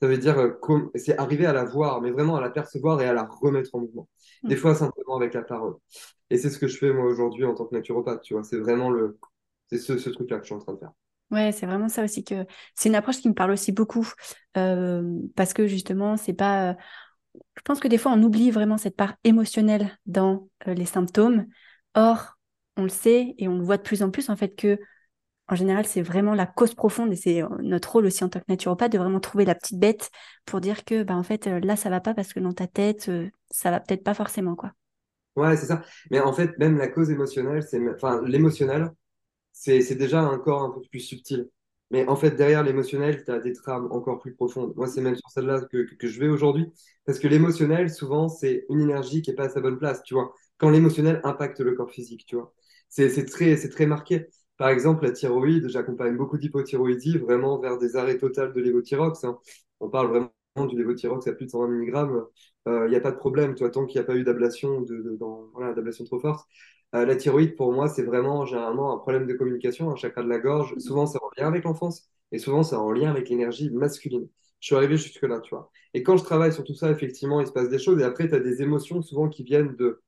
Ça 0.00 0.08
veut 0.08 0.18
dire, 0.18 0.38
euh, 0.38 0.90
c'est 0.94 1.18
arriver 1.18 1.46
à 1.46 1.52
la 1.52 1.64
voir, 1.64 2.00
mais 2.00 2.10
vraiment 2.10 2.36
à 2.36 2.40
la 2.40 2.50
percevoir 2.50 3.02
et 3.02 3.06
à 3.06 3.12
la 3.12 3.24
remettre 3.24 3.74
en 3.74 3.80
mouvement. 3.80 4.08
Des 4.44 4.54
mm. 4.54 4.58
fois, 4.58 4.74
simplement 4.74 5.16
avec 5.16 5.34
la 5.34 5.42
parole. 5.42 5.74
Et 6.30 6.38
c'est 6.38 6.48
ce 6.48 6.58
que 6.58 6.68
je 6.68 6.78
fais 6.78 6.92
moi 6.92 7.04
aujourd'hui 7.04 7.44
en 7.44 7.54
tant 7.54 7.66
que 7.66 7.74
naturopathe, 7.74 8.22
tu 8.22 8.34
vois. 8.34 8.44
C'est 8.44 8.58
vraiment 8.58 8.88
le, 8.90 9.18
c'est 9.68 9.78
ce, 9.78 9.98
ce 9.98 10.08
truc-là 10.10 10.38
que 10.38 10.44
je 10.44 10.46
suis 10.46 10.54
en 10.54 10.60
train 10.60 10.74
de 10.74 10.78
faire. 10.78 10.92
Ouais, 11.30 11.52
c'est 11.52 11.66
vraiment 11.66 11.88
ça 11.88 12.02
aussi 12.02 12.24
que 12.24 12.44
c'est 12.74 12.88
une 12.88 12.96
approche 12.96 13.18
qui 13.18 13.28
me 13.28 13.34
parle 13.34 13.52
aussi 13.52 13.70
beaucoup 13.70 14.08
euh, 14.56 15.20
parce 15.36 15.52
que 15.52 15.66
justement, 15.66 16.16
c'est 16.16 16.32
pas. 16.32 16.76
Je 17.56 17.62
pense 17.62 17.78
que 17.78 17.86
des 17.86 17.98
fois, 17.98 18.12
on 18.12 18.22
oublie 18.22 18.50
vraiment 18.50 18.78
cette 18.78 18.96
part 18.96 19.14
émotionnelle 19.22 19.96
dans 20.06 20.48
euh, 20.66 20.74
les 20.74 20.86
symptômes. 20.86 21.46
Or, 21.94 22.38
on 22.76 22.82
le 22.84 22.88
sait 22.88 23.34
et 23.38 23.48
on 23.48 23.58
le 23.58 23.64
voit 23.64 23.76
de 23.76 23.82
plus 23.82 24.02
en 24.02 24.10
plus 24.10 24.30
en 24.30 24.36
fait 24.36 24.54
que 24.54 24.78
en 25.48 25.56
général, 25.56 25.84
c'est 25.84 26.02
vraiment 26.02 26.34
la 26.34 26.46
cause 26.46 26.74
profonde 26.74 27.12
et 27.12 27.16
c'est 27.16 27.42
euh, 27.42 27.48
notre 27.58 27.90
rôle 27.90 28.06
aussi 28.06 28.22
en 28.22 28.28
tant 28.28 28.38
que 28.38 28.44
naturopathe 28.48 28.92
de 28.92 28.98
vraiment 28.98 29.18
trouver 29.18 29.44
la 29.44 29.56
petite 29.56 29.80
bête 29.80 30.10
pour 30.46 30.60
dire 30.60 30.84
que 30.84 31.02
bah, 31.02 31.16
en 31.16 31.24
fait 31.24 31.48
euh, 31.48 31.58
là 31.60 31.74
ça 31.74 31.90
va 31.90 32.00
pas 32.00 32.14
parce 32.14 32.32
que 32.32 32.38
dans 32.38 32.52
ta 32.52 32.68
tête 32.68 33.08
euh, 33.08 33.28
ça 33.50 33.72
va 33.72 33.80
peut-être 33.80 34.04
pas 34.04 34.14
forcément 34.14 34.54
quoi. 34.54 34.72
Ouais, 35.36 35.56
c'est 35.56 35.66
ça. 35.66 35.82
Mais 36.10 36.20
en 36.20 36.32
fait, 36.32 36.56
même 36.58 36.76
la 36.78 36.88
cause 36.88 37.10
émotionnelle, 37.10 37.62
c'est 37.62 37.80
enfin 37.94 38.22
l'émotionnel, 38.26 38.90
c'est 39.52 39.94
déjà 39.94 40.20
un 40.20 40.38
corps 40.38 40.62
un 40.62 40.70
peu 40.70 40.80
plus 40.90 41.00
subtil. 41.00 41.48
Mais 41.90 42.06
en 42.06 42.16
fait, 42.16 42.32
derrière 42.32 42.62
l'émotionnel, 42.62 43.24
tu 43.24 43.30
as 43.32 43.40
des 43.40 43.52
trames 43.52 43.90
encore 43.90 44.20
plus 44.20 44.34
profondes. 44.34 44.74
Moi, 44.76 44.86
c'est 44.86 45.00
même 45.00 45.16
sur 45.16 45.28
celle-là 45.30 45.62
que, 45.72 45.94
que, 45.96 46.06
je 46.08 46.20
vais 46.20 46.28
aujourd'hui. 46.28 46.72
Parce 47.04 47.18
que 47.18 47.26
l'émotionnel, 47.26 47.90
souvent, 47.90 48.28
c'est 48.28 48.64
une 48.68 48.80
énergie 48.80 49.22
qui 49.22 49.30
n'est 49.30 49.36
pas 49.36 49.46
à 49.46 49.48
sa 49.48 49.60
bonne 49.60 49.78
place, 49.78 50.02
tu 50.04 50.14
vois. 50.14 50.32
Quand 50.60 50.70
l'émotionnel 50.70 51.20
impacte 51.24 51.60
le 51.60 51.72
corps 51.74 51.90
physique, 51.90 52.26
tu 52.26 52.36
vois. 52.36 52.52
C'est 52.88 53.24
très, 53.26 53.56
très 53.68 53.86
marqué. 53.86 54.26
Par 54.56 54.68
exemple, 54.68 55.04
la 55.04 55.12
thyroïde, 55.12 55.68
j'accompagne 55.68 56.16
beaucoup 56.16 56.38
d'hypothyroïdie 56.38 57.18
vraiment 57.18 57.58
vers 57.58 57.78
des 57.78 57.96
arrêts 57.96 58.18
totaux 58.18 58.48
de 58.48 58.60
l'évothyrox. 58.60 59.24
Hein. 59.24 59.38
On 59.80 59.88
parle 59.88 60.08
vraiment 60.08 60.66
du 60.68 60.76
lévothyrox 60.76 61.26
à 61.28 61.32
plus 61.32 61.46
de 61.46 61.50
120 61.50 61.68
mg. 61.68 62.24
Il 62.66 62.90
n'y 62.90 62.96
a 62.96 63.00
pas 63.00 63.12
de 63.12 63.16
problème, 63.16 63.54
toi, 63.54 63.70
tant 63.70 63.86
qu'il 63.86 63.98
n'y 64.00 64.04
a 64.04 64.06
pas 64.06 64.16
eu 64.16 64.24
d'ablation 64.24 64.82
de, 64.82 65.16
voilà, 65.54 65.72
d'ablation 65.72 66.04
trop 66.04 66.20
forte. 66.20 66.46
Euh, 66.94 67.06
la 67.06 67.16
thyroïde, 67.16 67.56
pour 67.56 67.72
moi, 67.72 67.88
c'est 67.88 68.02
vraiment 68.02 68.46
généralement 68.46 68.92
un 68.94 68.98
problème 68.98 69.26
de 69.26 69.34
communication, 69.34 69.90
un 69.90 69.96
chakra 69.96 70.22
de 70.22 70.28
la 70.28 70.38
gorge. 70.38 70.74
Souvent, 70.78 71.06
c'est 71.06 71.18
en 71.18 71.30
lien 71.36 71.46
avec 71.48 71.64
l'enfance 71.64 72.08
et 72.32 72.38
souvent, 72.38 72.62
c'est 72.62 72.76
en 72.76 72.90
lien 72.92 73.10
avec 73.10 73.28
l'énergie 73.28 73.70
masculine. 73.70 74.28
Je 74.60 74.66
suis 74.66 74.76
arrivé 74.76 74.96
jusque-là, 74.96 75.40
tu 75.40 75.50
vois. 75.54 75.70
Et 75.94 76.02
quand 76.02 76.16
je 76.16 76.24
travaille 76.24 76.52
sur 76.52 76.64
tout 76.64 76.74
ça, 76.74 76.90
effectivement, 76.90 77.40
il 77.40 77.46
se 77.46 77.52
passe 77.52 77.68
des 77.68 77.78
choses. 77.78 78.00
Et 78.00 78.04
après, 78.04 78.28
tu 78.28 78.34
as 78.34 78.40
des 78.40 78.60
émotions 78.62 79.02
souvent 79.02 79.28
qui 79.28 79.42
viennent 79.44 79.74
de 79.76 80.02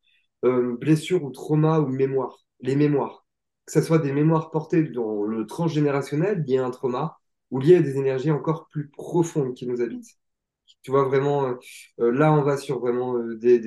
euh, 0.44 0.76
blessures 0.76 1.24
ou 1.24 1.30
traumas 1.30 1.80
ou 1.80 1.88
mémoires. 1.88 2.44
Les 2.60 2.76
mémoires 2.76 3.22
que 3.66 3.72
ce 3.72 3.80
soit 3.80 3.98
des 3.98 4.12
mémoires 4.12 4.50
portées 4.50 4.82
dans 4.82 5.22
le 5.22 5.46
transgénérationnel 5.46 6.44
liées 6.46 6.58
à 6.58 6.66
un 6.66 6.70
trauma 6.70 7.18
ou 7.50 7.60
liées 7.60 7.76
à 7.76 7.82
des 7.82 7.96
énergies 7.96 8.30
encore 8.30 8.68
plus 8.68 8.88
profondes 8.90 9.54
qui 9.54 9.66
nous 9.66 9.80
habitent. 9.80 10.18
Tu 10.82 10.90
vois, 10.90 11.04
vraiment, 11.04 11.46
euh, 11.46 11.54
euh, 12.00 12.12
là, 12.12 12.32
on 12.32 12.42
va 12.42 12.56
sur 12.56 12.80
vraiment 12.80 13.18
des, 13.18 13.60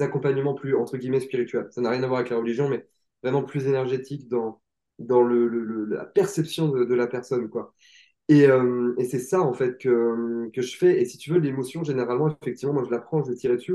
accompagnements 0.00 0.54
plus, 0.54 0.76
entre 0.76 0.96
guillemets, 0.98 1.20
spirituels. 1.20 1.68
Ça 1.70 1.80
n'a 1.80 1.90
rien 1.90 2.02
à 2.02 2.06
voir 2.06 2.20
avec 2.20 2.30
la 2.30 2.38
religion, 2.38 2.68
mais 2.68 2.86
vraiment 3.22 3.42
plus 3.42 3.66
énergétique 3.66 4.28
dans, 4.28 4.60
dans 4.98 5.22
le, 5.22 5.48
la 5.86 6.04
perception 6.04 6.68
de, 6.68 6.94
la 6.94 7.06
personne, 7.06 7.48
quoi. 7.48 7.74
Et, 8.28 8.46
c'est 9.10 9.18
ça, 9.18 9.40
en 9.40 9.52
fait, 9.54 9.78
que, 9.78 10.48
que 10.52 10.62
je 10.62 10.76
fais. 10.76 11.00
Et 11.00 11.06
si 11.06 11.18
tu 11.18 11.32
veux, 11.32 11.38
l'émotion, 11.38 11.82
généralement, 11.84 12.36
effectivement, 12.40 12.74
moi, 12.74 12.84
je 12.84 12.90
l'apprends, 12.90 13.24
je 13.24 13.30
vais 13.30 13.36
tirer 13.36 13.56
dessus, 13.56 13.74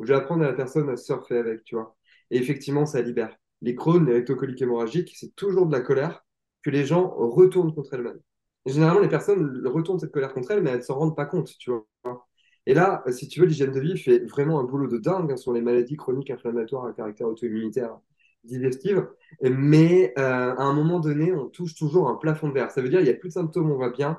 ou 0.00 0.06
je 0.06 0.12
vais 0.12 0.18
apprendre 0.18 0.42
à 0.44 0.48
la 0.48 0.54
personne 0.54 0.88
à 0.90 0.96
surfer 0.96 1.38
avec, 1.38 1.64
tu 1.64 1.76
vois. 1.76 1.96
Et 2.32 2.38
effectivement, 2.38 2.86
ça 2.86 3.00
libère 3.02 3.36
les 3.62 3.74
Crohn, 3.74 4.04
les 4.06 4.14
rectocoliques 4.14 4.62
hémorragiques, 4.62 5.14
c'est 5.16 5.34
toujours 5.36 5.66
de 5.66 5.72
la 5.72 5.80
colère 5.80 6.24
que 6.62 6.70
les 6.70 6.84
gens 6.84 7.08
retournent 7.16 7.74
contre 7.74 7.94
elles-mêmes. 7.94 8.20
généralement, 8.66 9.00
les 9.00 9.08
personnes 9.08 9.66
retournent 9.66 9.98
cette 9.98 10.12
colère 10.12 10.32
contre 10.34 10.50
elles, 10.52 10.62
mais 10.62 10.70
elles 10.70 10.78
ne 10.78 10.82
s'en 10.82 10.96
rendent 10.98 11.16
pas 11.16 11.26
compte, 11.26 11.56
tu 11.58 11.70
vois. 11.70 12.26
Et 12.66 12.74
là, 12.74 13.02
si 13.10 13.28
tu 13.28 13.40
veux, 13.40 13.46
l'hygiène 13.46 13.72
de 13.72 13.80
vie 13.80 13.98
fait 13.98 14.20
vraiment 14.26 14.60
un 14.60 14.64
boulot 14.64 14.86
de 14.86 14.98
dingue 14.98 15.32
hein, 15.32 15.36
sur 15.36 15.52
les 15.52 15.62
maladies 15.62 15.96
chroniques 15.96 16.30
inflammatoires 16.30 16.84
à 16.86 16.92
caractère 16.92 17.28
auto-immunitaire 17.28 17.98
digestive. 18.44 19.08
Mais 19.42 20.12
euh, 20.18 20.54
à 20.56 20.62
un 20.62 20.72
moment 20.74 21.00
donné, 21.00 21.32
on 21.32 21.48
touche 21.48 21.74
toujours 21.74 22.08
un 22.08 22.16
plafond 22.16 22.48
de 22.48 22.54
verre. 22.54 22.70
Ça 22.70 22.82
veut 22.82 22.88
dire 22.88 23.00
qu'il 23.00 23.08
n'y 23.08 23.14
a 23.14 23.18
plus 23.18 23.28
de 23.30 23.34
symptômes, 23.34 23.70
on 23.70 23.78
va 23.78 23.90
bien. 23.90 24.18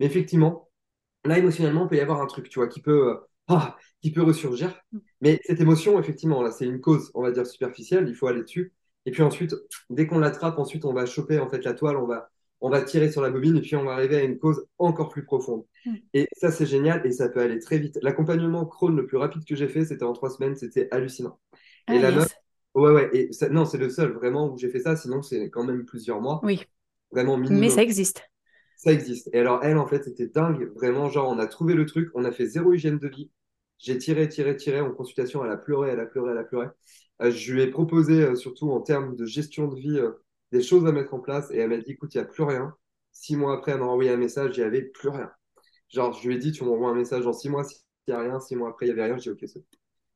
Mais 0.00 0.06
effectivement, 0.06 0.70
là, 1.24 1.38
émotionnellement, 1.38 1.84
il 1.84 1.88
peut 1.88 1.96
y 1.96 2.00
avoir 2.00 2.22
un 2.22 2.26
truc, 2.26 2.48
tu 2.48 2.58
vois, 2.58 2.68
qui 2.68 2.80
peut, 2.82 3.10
euh, 3.10 3.16
ah, 3.48 3.76
qui 4.00 4.12
peut 4.12 4.22
ressurgir. 4.22 4.80
Mais 5.20 5.40
cette 5.44 5.60
émotion, 5.60 5.98
effectivement, 5.98 6.42
là, 6.42 6.50
c'est 6.50 6.66
une 6.66 6.80
cause, 6.80 7.10
on 7.14 7.22
va 7.22 7.30
dire, 7.30 7.46
superficielle. 7.46 8.08
Il 8.08 8.14
faut 8.14 8.26
aller 8.26 8.42
dessus. 8.42 8.72
Et 9.06 9.10
puis 9.10 9.22
ensuite, 9.22 9.54
dès 9.90 10.06
qu'on 10.06 10.18
l'attrape, 10.18 10.58
ensuite, 10.58 10.84
on 10.84 10.92
va 10.92 11.06
choper 11.06 11.38
en 11.38 11.48
fait 11.48 11.64
la 11.64 11.74
toile, 11.74 11.96
on 11.96 12.06
va, 12.06 12.30
on 12.60 12.70
va 12.70 12.82
tirer 12.82 13.10
sur 13.10 13.20
la 13.20 13.30
bobine 13.30 13.56
et 13.56 13.60
puis 13.60 13.74
on 13.74 13.84
va 13.84 13.92
arriver 13.94 14.16
à 14.16 14.22
une 14.22 14.38
cause 14.38 14.64
encore 14.78 15.08
plus 15.08 15.24
profonde. 15.24 15.64
Mm. 15.84 15.94
Et 16.14 16.28
ça, 16.36 16.52
c'est 16.52 16.66
génial 16.66 17.04
et 17.04 17.10
ça 17.10 17.28
peut 17.28 17.40
aller 17.40 17.58
très 17.58 17.78
vite. 17.78 17.98
L'accompagnement 18.02 18.64
Crohn 18.64 18.94
le 18.94 19.06
plus 19.06 19.16
rapide 19.16 19.44
que 19.44 19.56
j'ai 19.56 19.68
fait, 19.68 19.84
c'était 19.84 20.04
en 20.04 20.12
trois 20.12 20.30
semaines, 20.30 20.54
c'était 20.54 20.88
hallucinant. 20.92 21.40
et 21.88 21.96
ah, 21.96 21.98
la 21.98 22.10
meuf, 22.12 22.28
ouais, 22.74 22.92
ouais, 22.92 23.10
et 23.12 23.30
non, 23.50 23.64
c'est 23.64 23.78
le 23.78 23.90
seul 23.90 24.12
vraiment 24.12 24.52
où 24.52 24.56
j'ai 24.56 24.70
fait 24.70 24.80
ça, 24.80 24.96
sinon 24.96 25.22
c'est 25.22 25.50
quand 25.50 25.64
même 25.64 25.84
plusieurs 25.84 26.20
mois. 26.20 26.40
Oui. 26.44 26.62
Vraiment 27.10 27.36
minimum. 27.36 27.60
Mais 27.60 27.70
ça 27.70 27.82
existe. 27.82 28.22
Ça 28.82 28.92
existe. 28.92 29.30
Et 29.32 29.38
alors, 29.38 29.62
elle, 29.62 29.78
en 29.78 29.86
fait, 29.86 30.02
c'était 30.02 30.26
dingue. 30.26 30.72
Vraiment, 30.74 31.08
genre, 31.08 31.28
on 31.28 31.38
a 31.38 31.46
trouvé 31.46 31.74
le 31.74 31.86
truc, 31.86 32.10
on 32.14 32.24
a 32.24 32.32
fait 32.32 32.46
zéro 32.46 32.72
hygiène 32.72 32.98
de 32.98 33.06
vie. 33.06 33.30
J'ai 33.78 33.96
tiré, 33.96 34.28
tiré, 34.28 34.56
tiré 34.56 34.80
en 34.80 34.90
consultation. 34.90 35.44
Elle 35.44 35.52
a 35.52 35.56
pleuré, 35.56 35.90
elle 35.90 36.00
a 36.00 36.06
pleuré, 36.06 36.32
elle 36.32 36.38
a 36.38 36.42
pleuré. 36.42 36.66
Euh, 37.22 37.30
je 37.30 37.52
lui 37.52 37.62
ai 37.62 37.68
proposé, 37.68 38.22
euh, 38.22 38.34
surtout 38.34 38.72
en 38.72 38.80
termes 38.80 39.14
de 39.14 39.24
gestion 39.24 39.68
de 39.68 39.76
vie, 39.78 39.98
euh, 40.00 40.10
des 40.50 40.62
choses 40.62 40.84
à 40.84 40.90
mettre 40.90 41.14
en 41.14 41.20
place. 41.20 41.48
Et 41.52 41.58
elle 41.58 41.68
m'a 41.68 41.76
dit, 41.76 41.92
écoute, 41.92 42.12
il 42.14 42.18
n'y 42.18 42.24
a 42.24 42.26
plus 42.26 42.42
rien. 42.42 42.74
Six 43.12 43.36
mois 43.36 43.54
après, 43.54 43.70
elle 43.72 43.78
m'a 43.78 43.84
envoyé 43.86 44.10
un 44.10 44.16
message, 44.16 44.56
il 44.56 44.60
n'y 44.60 44.66
avait 44.66 44.82
plus 44.82 45.10
rien. 45.10 45.30
Genre, 45.88 46.12
je 46.14 46.26
lui 46.26 46.34
ai 46.34 46.38
dit, 46.38 46.50
tu 46.50 46.64
m'envoies 46.64 46.90
un 46.90 46.94
message 46.94 47.22
dans 47.24 47.32
six 47.32 47.50
mois, 47.50 47.62
s'il 47.62 47.78
n'y 48.08 48.14
a 48.14 48.18
rien. 48.18 48.40
Six 48.40 48.56
mois 48.56 48.70
après, 48.70 48.86
il 48.86 48.88
n'y 48.94 49.00
avait 49.00 49.04
rien. 49.12 49.16
Je 49.16 49.30
dis, 49.30 49.44
ok, 49.44 49.62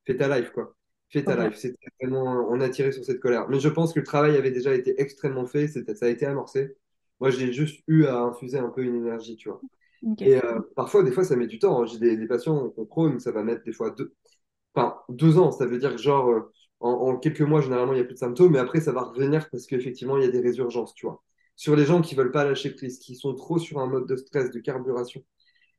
fais 0.07 0.17
ta 0.17 0.37
life, 0.41 0.51
quoi. 0.51 0.75
Fais 1.11 1.23
ta 1.23 1.37
life. 1.37 1.57
C'était 1.57 1.87
vraiment, 2.01 2.49
on 2.51 2.61
a 2.61 2.69
tiré 2.69 2.91
sur 2.91 3.05
cette 3.05 3.21
colère. 3.21 3.49
Mais 3.49 3.61
je 3.61 3.69
pense 3.69 3.93
que 3.93 4.01
le 4.01 4.07
travail 4.07 4.37
avait 4.37 4.51
déjà 4.51 4.75
été 4.75 5.01
extrêmement 5.01 5.47
fait. 5.47 5.69
Ça 5.69 5.81
a 6.07 6.09
été 6.09 6.27
amorcé. 6.27 6.77
Moi, 7.21 7.31
j'ai 7.31 7.53
juste 7.53 7.83
eu 7.87 8.05
à 8.07 8.21
infuser 8.21 8.59
un 8.59 8.69
peu 8.69 8.83
une 8.83 8.97
énergie, 8.97 9.37
tu 9.37 9.49
vois. 9.49 9.61
Et 10.21 10.37
euh, 10.37 10.61
parfois, 10.75 11.03
des 11.03 11.11
fois, 11.11 11.25
ça 11.25 11.37
met 11.37 11.47
du 11.47 11.59
temps. 11.59 11.83
Hein. 11.83 11.87
J'ai 11.87 11.99
des, 11.99 12.27
patients 12.27 12.73
en 12.77 12.85
Crohn, 12.85 13.19
ça 13.19 13.33
va 13.33 13.43
mettre 13.43 13.65
des 13.65 13.73
fois 13.73 13.91
deux, 13.91 14.15
enfin, 14.75 14.97
deux 15.09 15.39
ans. 15.39 15.51
Ça 15.51 15.67
veut 15.67 15.79
dire 15.79 15.93
que, 15.93 16.03
genre, 16.03 16.31
euh, 16.31 16.53
en, 16.81 17.17
quelques 17.17 17.41
mois, 17.43 17.61
généralement, 17.61 17.93
il 17.93 17.97
n'y 17.97 18.03
a 18.03 18.05
plus 18.05 18.15
de 18.15 18.19
symptômes, 18.19 18.53
mais 18.53 18.59
après, 18.59 18.81
ça 18.81 18.93
va 18.93 19.03
revenir 19.03 19.49
parce 19.51 19.67
qu'effectivement, 19.67 20.19
il 20.19 20.25
y 20.25 20.27
a 20.27 20.31
des 20.31 20.41
résurgences, 20.41 20.95
tu 20.95 21.07
vois. 21.07 21.23
Sur 21.57 21.75
les 21.77 21.87
gens 21.87 22.03
qui 22.03 22.15
veulent 22.15 22.33
pas 22.33 22.45
lâcher 22.45 22.71
prise, 22.71 22.99
qui 22.99 23.17
sont 23.17 23.35
trop 23.35 23.59
sur 23.59 23.79
un 23.81 23.87
mode 23.87 24.07
de 24.07 24.17
stress, 24.17 24.51
de 24.51 24.61
carburation. 24.61 25.25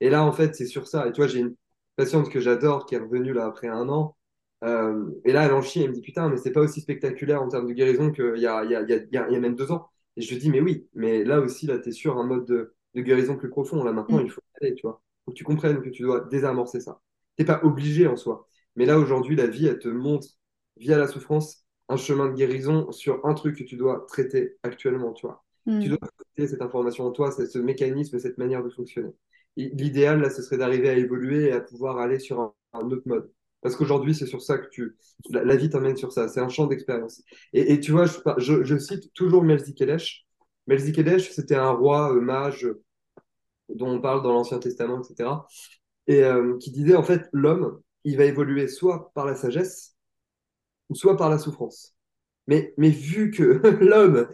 Et 0.02 0.10
là, 0.10 0.24
en 0.24 0.32
fait, 0.32 0.56
c'est 0.56 0.66
sur 0.66 0.88
ça. 0.88 1.08
Et 1.08 1.12
tu 1.12 1.22
vois, 1.22 1.28
j'ai 1.28 1.40
une 1.40 1.56
patiente 1.96 2.30
que 2.30 2.40
j'adore 2.40 2.86
qui 2.86 2.96
est 2.96 3.00
revenue 3.00 3.34
là 3.34 3.46
après 3.46 3.68
un 3.68 3.90
an. 3.90 4.16
Euh, 4.64 5.06
et 5.26 5.34
là, 5.34 5.46
elle 5.46 5.54
en 5.54 5.62
chie, 5.62 5.82
elle 5.84 5.90
me 5.90 5.94
dit 5.96 6.02
Putain, 6.02 6.30
mais 6.30 6.38
c'est 6.38 6.52
pas 6.52 6.62
aussi 6.62 6.82
spectaculaire 6.82 7.42
en 7.44 7.48
termes 7.48 7.68
de 7.68 7.74
guérison 7.74 8.12
qu'il 8.12 8.38
y 8.38 8.48
a, 8.48 8.64
y, 8.66 8.76
a, 8.76 8.82
y, 8.82 8.94
a, 8.94 8.98
il 9.28 9.34
y 9.34 9.36
a 9.36 9.40
même 9.40 9.56
deux 9.56 9.72
ans. 9.72 9.90
Et 10.18 10.22
je 10.22 10.34
lui 10.34 10.40
dis 10.42 10.50
Mais 10.50 10.60
oui, 10.60 10.88
mais 10.94 11.24
là 11.24 11.40
aussi, 11.40 11.68
là, 11.68 11.80
tu 11.80 11.90
es 11.90 11.92
sur 11.94 12.18
un 12.18 12.26
mode 12.26 12.46
de 12.46 12.76
de 12.98 13.02
guérison 13.02 13.38
plus 13.38 13.50
profond. 13.50 13.84
Là, 13.84 13.94
maintenant, 13.94 14.20
mm. 14.20 14.26
il 14.26 14.32
faut 14.32 14.42
aller, 14.62 14.74
tu 14.74 14.82
vois. 14.82 15.02
Faut 15.26 15.32
que 15.32 15.38
tu 15.38 15.44
comprennes 15.44 15.82
que 15.82 15.90
tu 15.90 16.04
dois 16.04 16.22
désamorcer 16.22 16.82
ça. 16.82 17.02
Tu 17.38 17.44
n'es 17.44 17.46
pas 17.46 17.62
obligé 17.64 18.08
en 18.08 18.16
soi. 18.16 18.48
Mais 18.76 18.86
là, 18.86 18.98
aujourd'hui, 18.98 19.36
la 19.36 19.48
vie, 19.48 19.68
elle 19.68 19.80
te 19.80 19.88
montre, 19.88 20.28
via 20.78 20.98
la 20.98 21.08
souffrance, 21.08 21.66
un 21.90 21.98
chemin 21.98 22.28
de 22.28 22.34
guérison 22.34 22.92
sur 22.92 23.26
un 23.26 23.34
truc 23.34 23.58
que 23.58 23.64
tu 23.64 23.78
dois 23.78 24.06
traiter 24.08 24.58
actuellement, 24.64 25.14
tu 25.14 25.26
vois. 25.28 25.46
Mm. 25.66 25.80
Tu 25.80 25.90
dois 25.90 25.98
traiter 25.98 26.48
cette 26.48 26.62
information 26.62 27.06
en 27.06 27.12
toi, 27.12 27.32
ce 27.32 27.58
mécanisme, 27.60 28.20
cette 28.20 28.38
manière 28.38 28.64
de 28.64 28.70
fonctionner. 28.70 29.12
L'idéal, 29.56 30.22
là, 30.22 30.30
ce 30.30 30.42
serait 30.42 30.58
d'arriver 30.58 30.90
à 30.90 30.94
évoluer 30.94 31.46
et 31.46 31.52
à 31.52 31.62
pouvoir 31.62 31.98
aller 31.98 32.20
sur 32.20 32.42
un, 32.42 32.54
autre 32.74 33.04
mode. 33.06 33.32
Parce 33.62 33.76
qu'aujourd'hui, 33.76 34.14
c'est 34.14 34.28
sur 34.28 34.42
ça 34.42 34.58
que 34.58 34.70
tu. 34.70 34.98
La, 35.30 35.56
vie 35.56 35.70
t'emmène 35.70 35.98
sur 35.98 36.12
ça. 36.12 36.28
C'est 36.28 36.40
un 36.40 36.50
champ 36.50 36.68
d'expérience. 36.68 37.24
Et, 37.54 37.80
tu 37.80 37.92
vois, 37.92 38.06
je, 38.38 38.64
je, 38.64 38.78
cite 38.78 39.14
toujours 39.14 39.44
Melzi 39.44 39.74
Kelesh. 39.74 40.26
Melzi 40.68 40.92
Kelesh, 40.92 41.32
c'était 41.32 41.56
un 41.56 41.72
roi 41.72 42.14
euh, 42.14 42.22
mage 42.22 42.68
dont 43.70 43.90
on 43.90 44.02
parle 44.02 44.24
dans 44.24 44.34
l'Ancien 44.34 44.60
Testament, 44.60 45.02
etc. 45.02 45.30
Et 46.08 46.24
euh, 46.24 46.58
qui 46.60 46.72
disait 46.72 46.96
en 46.96 47.04
fait 47.04 47.28
l'homme, 47.34 47.82
il 48.04 48.18
va 48.18 48.26
évoluer 48.26 48.68
soit 48.68 49.12
par 49.14 49.26
la 49.26 49.36
sagesse, 49.36 49.96
ou 50.90 50.96
soit 50.96 51.18
par 51.18 51.30
la 51.30 51.38
souffrance. 51.38 51.96
Mais, 52.48 52.74
mais 52.78 52.90
vu 52.90 53.32
que 53.32 53.44
l'homme, 53.84 54.28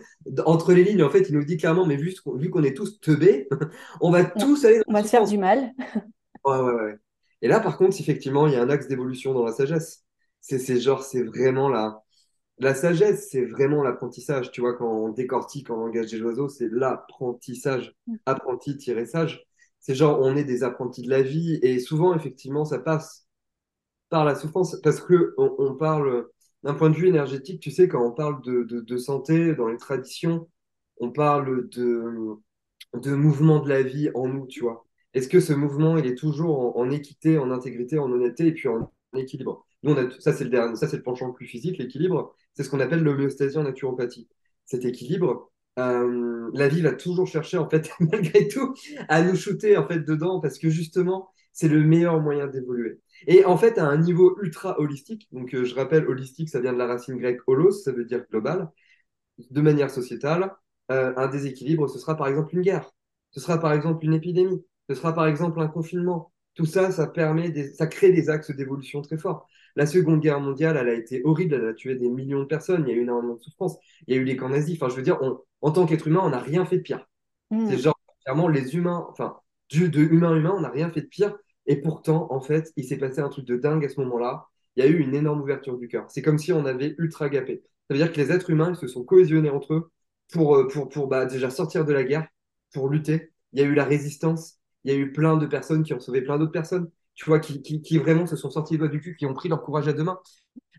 entre 0.45 0.73
les 0.73 0.83
lignes, 0.83 1.03
en 1.03 1.09
fait, 1.09 1.29
il 1.29 1.35
nous 1.35 1.43
dit 1.43 1.57
clairement, 1.57 1.85
mais 1.85 1.95
vu, 1.95 2.13
vu 2.35 2.49
qu'on 2.49 2.63
est 2.63 2.75
tous 2.75 2.99
teubés, 2.99 3.47
on 4.01 4.11
va 4.11 4.23
tous 4.25 4.65
aller. 4.65 4.81
on 4.87 4.93
va 4.93 5.03
se 5.03 5.09
faire 5.09 5.25
du 5.25 5.37
mal. 5.37 5.71
ouais, 6.45 6.59
ouais, 6.59 6.73
ouais. 6.73 6.99
Et 7.43 7.49
là, 7.49 7.59
par 7.59 7.77
contre, 7.77 7.99
effectivement, 7.99 8.47
il 8.47 8.53
y 8.53 8.55
a 8.55 8.63
un 8.63 8.69
axe 8.69 8.87
d'évolution 8.87 9.33
dans 9.33 9.43
la 9.43 9.51
sagesse. 9.51 10.05
C'est 10.39 10.79
genre, 10.79 11.03
c'est 11.03 11.23
vraiment 11.23 11.67
la, 11.67 12.01
la 12.57 12.73
sagesse, 12.73 13.29
c'est 13.31 13.45
vraiment 13.45 13.83
l'apprentissage. 13.83 14.49
Tu 14.51 14.61
vois, 14.61 14.75
quand 14.75 14.89
on 14.89 15.09
décortique 15.09 15.69
en 15.69 15.75
langage 15.75 16.09
des 16.09 16.21
oiseaux, 16.21 16.47
c'est 16.47 16.69
l'apprentissage. 16.71 17.93
Mm. 18.07 18.15
Apprenti-sage. 18.25 19.45
C'est 19.81 19.93
genre, 19.93 20.19
on 20.21 20.37
est 20.37 20.45
des 20.45 20.63
apprentis 20.63 21.01
de 21.01 21.09
la 21.09 21.21
vie. 21.21 21.59
Et 21.61 21.79
souvent, 21.79 22.15
effectivement, 22.15 22.63
ça 22.63 22.79
passe 22.79 23.27
par 24.07 24.23
la 24.23 24.35
souffrance. 24.35 24.79
Parce 24.81 25.01
que 25.01 25.33
on, 25.37 25.75
parle 25.75 26.27
d'un 26.63 26.75
point 26.75 26.89
de 26.89 26.95
vue 26.95 27.09
énergétique, 27.09 27.59
tu 27.59 27.71
sais, 27.71 27.89
quand 27.89 28.05
on 28.05 28.13
parle 28.13 28.41
de, 28.41 28.97
santé 28.97 29.53
dans 29.53 29.67
les 29.67 29.77
traditions, 29.77 30.49
on 31.01 31.11
parle 31.11 31.67
de, 31.67 32.37
de 32.93 33.15
mouvement 33.15 33.59
de 33.59 33.67
la 33.67 33.83
vie 33.83 34.11
en 34.15 34.29
nous, 34.29 34.47
tu 34.47 34.61
vois. 34.61 34.85
Est-ce 35.13 35.27
que 35.29 35.39
ce 35.39 35.53
mouvement, 35.53 35.97
il 35.97 36.05
est 36.05 36.15
toujours 36.15 36.77
en 36.77 36.89
équité, 36.89 37.37
en 37.37 37.51
intégrité, 37.51 37.99
en 37.99 38.11
honnêteté 38.11 38.47
et 38.47 38.51
puis 38.53 38.67
en 38.67 38.91
équilibre? 39.15 39.65
Ça, 40.19 40.33
c'est 40.33 40.45
le 40.45 40.49
dernier, 40.49 40.75
ça, 40.75 40.87
c'est 40.87 40.97
le 40.97 41.03
penchant 41.03 41.31
plus 41.31 41.45
physique, 41.45 41.77
l'équilibre. 41.77 42.33
C'est 42.53 42.63
ce 42.63 42.69
qu'on 42.69 42.79
appelle 42.79 43.03
l'homéostasie 43.03 43.57
en 43.57 43.63
naturopathie. 43.63 44.27
Cet 44.65 44.85
équilibre, 44.85 45.51
euh, 45.79 46.49
la 46.53 46.67
vie 46.67 46.81
va 46.81 46.93
toujours 46.93 47.27
chercher, 47.27 47.57
en 47.57 47.69
fait, 47.69 47.91
malgré 47.99 48.47
tout, 48.47 48.73
à 49.09 49.21
nous 49.21 49.35
shooter, 49.35 49.77
en 49.77 49.87
fait, 49.87 49.99
dedans, 49.99 50.39
parce 50.39 50.57
que 50.57 50.69
justement, 50.69 51.29
c'est 51.51 51.67
le 51.67 51.83
meilleur 51.83 52.19
moyen 52.21 52.47
d'évoluer. 52.47 52.99
Et 53.27 53.45
en 53.45 53.57
fait, 53.57 53.77
à 53.77 53.85
un 53.85 53.97
niveau 53.97 54.37
ultra 54.41 54.79
holistique, 54.79 55.27
donc 55.31 55.53
euh, 55.53 55.65
je 55.65 55.75
rappelle, 55.75 56.07
holistique, 56.07 56.49
ça 56.49 56.59
vient 56.59 56.73
de 56.73 56.77
la 56.77 56.87
racine 56.87 57.17
grecque 57.17 57.41
holos, 57.47 57.71
ça 57.83 57.91
veut 57.91 58.05
dire 58.05 58.25
global, 58.29 58.71
de 59.37 59.61
manière 59.61 59.91
sociétale, 59.91 60.51
euh, 60.91 61.13
un 61.17 61.27
déséquilibre, 61.27 61.89
ce 61.89 61.99
sera 61.99 62.15
par 62.17 62.27
exemple 62.27 62.55
une 62.55 62.61
guerre, 62.61 62.91
ce 63.31 63.39
sera 63.39 63.59
par 63.59 63.73
exemple 63.73 64.05
une 64.05 64.13
épidémie, 64.13 64.63
ce 64.89 64.95
sera 64.95 65.13
par 65.13 65.27
exemple 65.27 65.59
un 65.59 65.67
confinement. 65.67 66.31
Tout 66.55 66.65
ça, 66.65 66.91
ça 66.91 67.07
permet, 67.07 67.49
des, 67.49 67.73
ça 67.73 67.87
crée 67.87 68.11
des 68.11 68.29
axes 68.29 68.51
d'évolution 68.51 69.01
très 69.01 69.17
forts. 69.17 69.47
La 69.75 69.87
Seconde 69.87 70.19
Guerre 70.19 70.39
mondiale, 70.39 70.77
elle 70.77 70.89
a 70.89 70.93
été 70.93 71.21
horrible, 71.23 71.55
elle 71.55 71.67
a 71.67 71.73
tué 71.73 71.95
des 71.95 72.09
millions 72.09 72.41
de 72.41 72.45
personnes, 72.45 72.85
il 72.87 72.91
y 72.91 72.93
a 72.93 72.95
eu 72.95 73.01
énormément 73.01 73.35
de 73.35 73.41
souffrance, 73.41 73.77
il 74.07 74.13
y 74.13 74.17
a 74.17 74.21
eu 74.21 74.23
les 74.23 74.35
camps 74.35 74.49
nazis. 74.49 74.75
Enfin, 74.75 74.89
je 74.89 74.95
veux 74.95 75.01
dire, 75.01 75.19
en 75.61 75.71
tant 75.71 75.85
qu'être 75.87 76.07
humain, 76.07 76.21
on 76.23 76.29
n'a 76.29 76.39
rien 76.39 76.65
fait 76.65 76.77
de 76.77 76.83
pire. 76.83 77.07
Hmm. 77.49 77.67
C'est 77.69 77.77
genre, 77.79 77.99
clairement, 78.23 78.47
les 78.47 78.75
humains, 78.75 79.05
enfin, 79.09 79.37
du, 79.69 79.89
de 79.89 80.01
humain 80.01 80.35
humain, 80.35 80.53
on 80.55 80.61
n'a 80.61 80.69
rien 80.69 80.89
fait 80.91 81.01
de 81.01 81.07
pire. 81.07 81.35
Et 81.65 81.77
pourtant, 81.77 82.27
en 82.31 82.41
fait, 82.41 82.71
il 82.75 82.83
s'est 82.83 82.97
passé 82.97 83.19
un 83.21 83.29
truc 83.29 83.45
de 83.45 83.55
dingue 83.55 83.85
à 83.85 83.89
ce 83.89 83.99
moment-là. 84.01 84.47
Il 84.75 84.83
y 84.83 84.87
a 84.87 84.89
eu 84.89 84.99
une 84.99 85.15
énorme 85.15 85.41
ouverture 85.41 85.77
du 85.77 85.87
cœur. 85.87 86.05
C'est 86.09 86.21
comme 86.21 86.37
si 86.37 86.51
on 86.51 86.65
avait 86.65 86.95
ultra 86.97 87.29
gapé. 87.29 87.63
Ça 87.87 87.93
veut 87.93 87.97
dire 87.99 88.11
que 88.11 88.19
les 88.19 88.31
êtres 88.31 88.49
humains 88.49 88.71
ils 88.71 88.75
se 88.75 88.87
sont 88.87 89.03
cohésionnés 89.03 89.49
entre 89.49 89.73
eux 89.73 89.91
pour, 90.31 90.55
euh, 90.55 90.67
pour, 90.67 90.89
pour 90.89 91.07
bah, 91.07 91.25
déjà 91.25 91.49
sortir 91.49 91.85
de 91.85 91.93
la 91.93 92.03
guerre, 92.03 92.27
pour 92.73 92.89
lutter. 92.89 93.31
Il 93.53 93.59
y 93.59 93.63
a 93.63 93.65
eu 93.65 93.73
la 93.73 93.85
résistance. 93.85 94.59
Il 94.83 94.91
y 94.91 94.95
a 94.95 94.97
eu 94.97 95.11
plein 95.11 95.37
de 95.37 95.45
personnes 95.45 95.83
qui 95.83 95.93
ont 95.93 95.99
sauvé 95.99 96.21
plein 96.21 96.37
d'autres 96.37 96.51
personnes 96.51 96.89
tu 97.15 97.25
vois, 97.25 97.39
qui, 97.39 97.61
qui, 97.61 97.97
vraiment 97.97 98.25
se 98.25 98.35
sont 98.35 98.49
sortis 98.49 98.73
les 98.73 98.79
doigts 98.79 98.87
du 98.87 98.99
cul, 98.99 99.15
qui 99.15 99.25
ont 99.25 99.33
pris 99.33 99.49
leur 99.49 99.61
courage 99.63 99.87
à 99.87 99.93
deux 99.93 100.03
mains, 100.03 100.19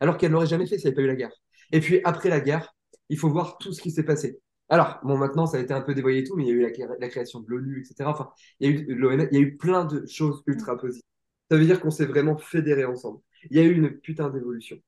alors 0.00 0.16
qu'elles 0.16 0.30
ne 0.30 0.34
l'auraient 0.34 0.46
jamais 0.46 0.66
fait 0.66 0.78
s'il 0.78 0.86
n'y 0.86 0.88
avait 0.88 0.96
pas 0.96 1.02
eu 1.02 1.06
la 1.06 1.16
guerre. 1.16 1.32
Et 1.72 1.80
puis 1.80 2.00
après 2.04 2.28
la 2.28 2.40
guerre, 2.40 2.74
il 3.08 3.18
faut 3.18 3.30
voir 3.30 3.58
tout 3.58 3.72
ce 3.72 3.80
qui 3.80 3.90
s'est 3.90 4.02
passé. 4.02 4.40
Alors, 4.68 4.98
bon, 5.04 5.16
maintenant, 5.18 5.46
ça 5.46 5.58
a 5.58 5.60
été 5.60 5.74
un 5.74 5.82
peu 5.82 5.94
dévoyé 5.94 6.20
et 6.20 6.24
tout, 6.24 6.36
mais 6.36 6.44
il 6.44 6.48
y 6.48 6.50
a 6.50 6.54
eu 6.54 6.72
la, 6.98 7.08
création 7.08 7.40
de 7.40 7.46
l'ONU, 7.48 7.80
etc. 7.80 8.08
Enfin, 8.10 8.30
il 8.60 8.70
y, 8.70 8.72
a 8.72 8.76
eu, 8.76 9.28
il 9.30 9.34
y 9.34 9.36
a 9.36 9.40
eu 9.40 9.56
plein 9.56 9.84
de 9.84 10.06
choses 10.06 10.42
ultra 10.46 10.76
positives. 10.78 11.02
Ça 11.50 11.58
veut 11.58 11.66
dire 11.66 11.80
qu'on 11.80 11.90
s'est 11.90 12.06
vraiment 12.06 12.36
fédérés 12.38 12.86
ensemble. 12.86 13.20
Il 13.50 13.56
y 13.58 13.60
a 13.60 13.62
eu 13.62 13.72
une 13.72 13.90
putain 13.90 14.30
d'évolution. 14.30 14.78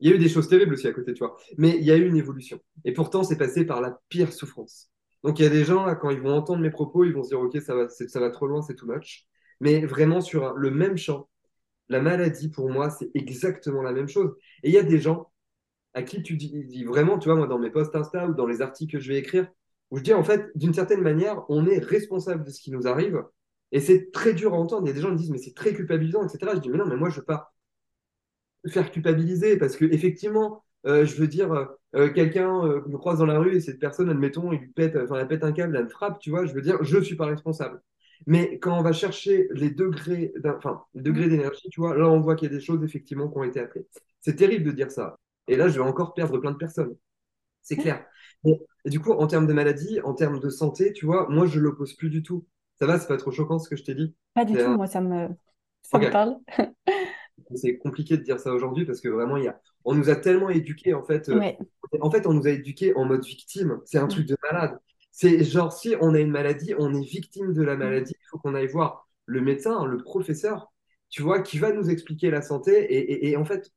Il 0.00 0.08
y 0.08 0.12
a 0.12 0.16
eu 0.16 0.18
des 0.18 0.28
choses 0.28 0.48
terribles 0.48 0.74
aussi 0.74 0.86
à 0.86 0.92
côté 0.92 1.12
de 1.12 1.16
toi, 1.16 1.36
mais 1.58 1.76
il 1.76 1.84
y 1.84 1.90
a 1.90 1.96
eu 1.96 2.06
une 2.06 2.16
évolution. 2.16 2.60
Et 2.84 2.92
pourtant, 2.92 3.24
c'est 3.24 3.36
passé 3.36 3.64
par 3.64 3.80
la 3.80 3.98
pire 4.08 4.32
souffrance. 4.32 4.90
Donc, 5.26 5.38
il 5.38 5.42
y 5.42 5.46
a 5.46 5.50
des 5.50 5.64
gens, 5.64 5.84
là, 5.84 5.94
quand 5.96 6.10
ils 6.10 6.20
vont 6.20 6.34
entendre 6.34 6.62
mes 6.62 6.70
propos, 6.70 7.04
ils 7.04 7.12
vont 7.12 7.22
se 7.22 7.28
dire, 7.30 7.40
OK, 7.40 7.60
ça 7.60 7.74
va, 7.74 7.88
ça 7.88 8.20
va 8.20 8.30
trop 8.30 8.46
loin, 8.46 8.62
c'est 8.62 8.76
too 8.76 8.86
much 8.86 9.26
mais 9.60 9.86
vraiment 9.86 10.20
sur 10.20 10.54
le 10.54 10.70
même 10.70 10.96
champ. 10.96 11.28
La 11.88 12.00
maladie, 12.00 12.48
pour 12.50 12.70
moi, 12.70 12.90
c'est 12.90 13.10
exactement 13.14 13.82
la 13.82 13.92
même 13.92 14.08
chose. 14.08 14.36
Et 14.62 14.70
il 14.70 14.74
y 14.74 14.78
a 14.78 14.82
des 14.82 15.00
gens 15.00 15.30
à 15.94 16.02
qui 16.02 16.22
tu 16.22 16.36
dis, 16.36 16.84
vraiment, 16.84 17.18
tu 17.18 17.28
vois, 17.28 17.36
moi, 17.36 17.46
dans 17.46 17.58
mes 17.58 17.70
posts 17.70 17.94
Insta 17.96 18.28
ou 18.28 18.34
dans 18.34 18.46
les 18.46 18.62
articles 18.62 18.92
que 18.92 19.00
je 19.02 19.08
vais 19.12 19.18
écrire, 19.18 19.48
où 19.90 19.98
je 19.98 20.02
dis, 20.02 20.14
en 20.14 20.24
fait, 20.24 20.50
d'une 20.56 20.74
certaine 20.74 21.02
manière, 21.02 21.44
on 21.48 21.66
est 21.66 21.78
responsable 21.78 22.44
de 22.44 22.50
ce 22.50 22.60
qui 22.60 22.70
nous 22.72 22.86
arrive. 22.88 23.24
Et 23.72 23.80
c'est 23.80 24.10
très 24.12 24.34
dur 24.34 24.54
à 24.54 24.58
entendre. 24.58 24.86
Il 24.86 24.88
y 24.88 24.92
a 24.92 24.94
des 24.94 25.00
gens 25.00 25.10
qui 25.10 25.16
disent, 25.16 25.30
mais 25.30 25.38
c'est 25.38 25.54
très 25.54 25.74
culpabilisant, 25.74 26.26
etc. 26.26 26.54
Je 26.56 26.60
dis, 26.60 26.70
mais 26.70 26.78
non, 26.78 26.86
mais 26.86 26.96
moi, 26.96 27.08
je 27.10 27.16
ne 27.16 27.20
veux 27.20 27.26
pas 27.26 27.54
faire 28.68 28.90
culpabiliser 28.90 29.56
parce 29.58 29.76
que 29.76 29.84
effectivement, 29.84 30.64
je 30.84 31.14
veux 31.16 31.28
dire, 31.28 31.52
euh, 31.52 31.64
euh, 31.94 32.12
quelqu'un 32.12 32.62
me 32.86 32.96
croise 32.96 33.18
dans 33.18 33.26
la 33.26 33.38
rue 33.38 33.56
et 33.56 33.60
cette 33.60 33.78
personne, 33.78 34.08
admettons, 34.08 34.52
il 34.52 34.60
lui 34.60 34.68
pète, 34.68 34.96
enfin, 34.96 35.16
elle 35.18 35.28
pète 35.28 35.44
un 35.44 35.52
câble, 35.52 35.76
elle 35.76 35.84
me 35.84 35.88
frappe, 35.88 36.18
tu 36.18 36.30
vois, 36.30 36.46
je 36.46 36.54
veux 36.54 36.62
dire, 36.62 36.82
je 36.82 36.98
ne 36.98 37.02
suis 37.02 37.16
pas 37.16 37.26
responsable. 37.26 37.80
Mais 38.26 38.58
quand 38.58 38.78
on 38.78 38.82
va 38.82 38.92
chercher 38.92 39.48
les 39.52 39.70
degrés, 39.70 40.32
enfin, 40.44 40.82
degrés 40.94 41.28
d'énergie, 41.28 41.68
tu 41.70 41.80
vois, 41.80 41.96
là, 41.96 42.08
on 42.08 42.20
voit 42.20 42.34
qu'il 42.34 42.50
y 42.50 42.54
a 42.54 42.56
des 42.56 42.64
choses 42.64 42.82
effectivement 42.82 43.28
qui 43.28 43.38
ont 43.38 43.44
été 43.44 43.60
appelées. 43.60 43.86
C'est 44.20 44.36
terrible 44.36 44.64
de 44.64 44.72
dire 44.72 44.90
ça. 44.90 45.18
Et 45.48 45.56
là, 45.56 45.68
je 45.68 45.74
vais 45.74 45.86
encore 45.86 46.14
perdre 46.14 46.38
plein 46.38 46.52
de 46.52 46.56
personnes. 46.56 46.96
C'est 47.62 47.76
clair. 47.76 48.04
Et, 48.44 48.60
du 48.84 49.00
coup, 49.00 49.12
en 49.12 49.26
termes 49.26 49.46
de 49.46 49.52
maladie, 49.52 50.00
en 50.02 50.14
termes 50.14 50.40
de 50.40 50.48
santé, 50.48 50.92
tu 50.92 51.04
vois, 51.04 51.28
moi, 51.28 51.46
je 51.46 51.60
l'oppose 51.60 51.94
plus 51.94 52.10
du 52.10 52.22
tout. 52.22 52.46
Ça 52.78 52.86
va, 52.86 52.98
c'est 52.98 53.08
pas 53.08 53.16
trop 53.16 53.32
choquant 53.32 53.58
ce 53.58 53.68
que 53.68 53.76
je 53.76 53.84
t'ai 53.84 53.94
dit 53.94 54.14
Pas 54.34 54.44
du 54.44 54.56
tout, 54.56 54.76
moi, 54.76 54.86
ça 54.86 55.00
me, 55.00 55.28
ça 55.82 55.98
me 55.98 56.10
parle. 56.10 56.36
c'est 57.54 57.78
compliqué 57.78 58.16
de 58.16 58.22
dire 58.22 58.40
ça 58.40 58.52
aujourd'hui 58.52 58.84
parce 58.84 59.00
que 59.00 59.08
vraiment, 59.08 59.36
il 59.36 59.44
y 59.44 59.48
a... 59.48 59.60
on 59.86 59.94
nous 59.94 60.10
a 60.10 60.16
tellement 60.16 60.50
éduqués, 60.50 60.94
en 60.94 61.04
fait. 61.04 61.28
Euh, 61.28 61.52
en 62.00 62.10
fait, 62.10 62.26
on 62.26 62.34
nous 62.34 62.46
a 62.46 62.50
éduqués 62.50 62.94
en 62.96 63.04
mode 63.04 63.24
victime. 63.24 63.80
C'est 63.84 63.98
un 63.98 64.08
truc 64.08 64.26
de 64.26 64.36
malade. 64.42 64.78
C'est 65.12 65.44
genre, 65.44 65.72
si 65.72 65.94
on 66.00 66.12
a 66.14 66.18
une 66.18 66.30
maladie, 66.30 66.74
on 66.76 66.92
est 66.92 67.08
victime 67.08 67.54
de 67.54 67.62
la 67.62 67.76
mm. 67.76 67.78
maladie, 67.78 68.12
il 68.14 68.26
faut 68.28 68.38
qu'on 68.38 68.54
aille 68.54 68.66
voir 68.66 69.08
le 69.24 69.40
médecin, 69.40 69.84
le 69.86 69.96
professeur, 69.98 70.72
tu 71.08 71.22
vois, 71.22 71.40
qui 71.40 71.58
va 71.58 71.72
nous 71.72 71.88
expliquer 71.88 72.30
la 72.30 72.42
santé. 72.42 73.28
Et, 73.28 73.36
en 73.36 73.44
fait, 73.44 73.70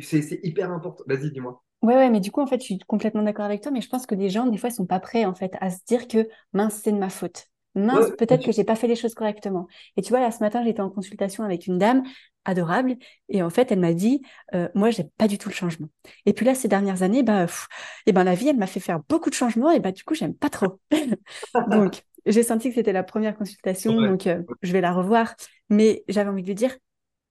c'est 0.00 0.40
hyper 0.44 0.70
important. 0.70 1.04
Vas-y, 1.06 1.32
dis-moi. 1.32 1.62
Ouais, 1.82 1.94
ouais, 1.94 2.10
mais 2.10 2.20
du 2.20 2.30
coup, 2.30 2.40
en 2.40 2.46
fait, 2.46 2.60
je 2.60 2.64
suis 2.64 2.78
complètement 2.86 3.22
d'accord 3.22 3.44
avec 3.44 3.60
toi, 3.60 3.72
mais 3.72 3.80
je 3.80 3.88
pense 3.88 4.06
que 4.06 4.14
les 4.14 4.30
gens, 4.30 4.46
des 4.46 4.56
fois, 4.58 4.70
ils 4.70 4.74
sont 4.74 4.86
pas 4.86 5.00
prêts, 5.00 5.24
en 5.24 5.34
fait, 5.34 5.52
à 5.60 5.70
se 5.70 5.84
dire 5.86 6.06
que, 6.06 6.28
mince, 6.52 6.80
c'est 6.82 6.92
de 6.92 6.98
ma 6.98 7.10
faute. 7.10 7.48
Mince, 7.76 8.10
peut-être 8.18 8.44
que 8.44 8.52
j'ai 8.52 8.64
pas 8.64 8.76
fait 8.76 8.86
les 8.86 8.96
choses 8.96 9.14
correctement. 9.14 9.68
Et 9.96 10.02
tu 10.02 10.10
vois, 10.10 10.20
là, 10.20 10.30
ce 10.30 10.40
matin, 10.40 10.62
j'étais 10.64 10.80
en 10.80 10.90
consultation 10.90 11.44
avec 11.44 11.66
une 11.66 11.78
dame 11.78 12.02
adorable, 12.44 12.96
et 13.28 13.42
en 13.42 13.50
fait, 13.50 13.72
elle 13.72 13.80
m'a 13.80 13.92
dit, 13.92 14.22
euh, 14.54 14.68
moi, 14.74 14.90
j'ai 14.90 15.04
pas 15.18 15.28
du 15.28 15.36
tout 15.36 15.48
le 15.48 15.54
changement. 15.54 15.88
Et 16.24 16.32
puis 16.32 16.46
là, 16.46 16.54
ces 16.54 16.68
dernières 16.68 17.02
années, 17.02 17.22
bah, 17.22 17.44
et 17.44 17.48
eh 18.06 18.12
ben, 18.12 18.24
la 18.24 18.34
vie, 18.34 18.48
elle 18.48 18.56
m'a 18.56 18.66
fait 18.66 18.80
faire 18.80 19.00
beaucoup 19.08 19.30
de 19.30 19.34
changements, 19.34 19.70
et 19.70 19.80
bah, 19.80 19.92
du 19.92 20.04
coup, 20.04 20.14
j'aime 20.14 20.34
pas 20.34 20.48
trop. 20.48 20.80
donc, 21.70 22.02
j'ai 22.24 22.42
senti 22.42 22.68
que 22.68 22.74
c'était 22.74 22.92
la 22.92 23.02
première 23.02 23.36
consultation, 23.36 24.00
donc 24.00 24.26
euh, 24.26 24.42
je 24.62 24.72
vais 24.72 24.80
la 24.80 24.92
revoir. 24.92 25.34
Mais 25.68 26.04
j'avais 26.08 26.30
envie 26.30 26.42
de 26.42 26.46
lui 26.46 26.54
dire, 26.54 26.76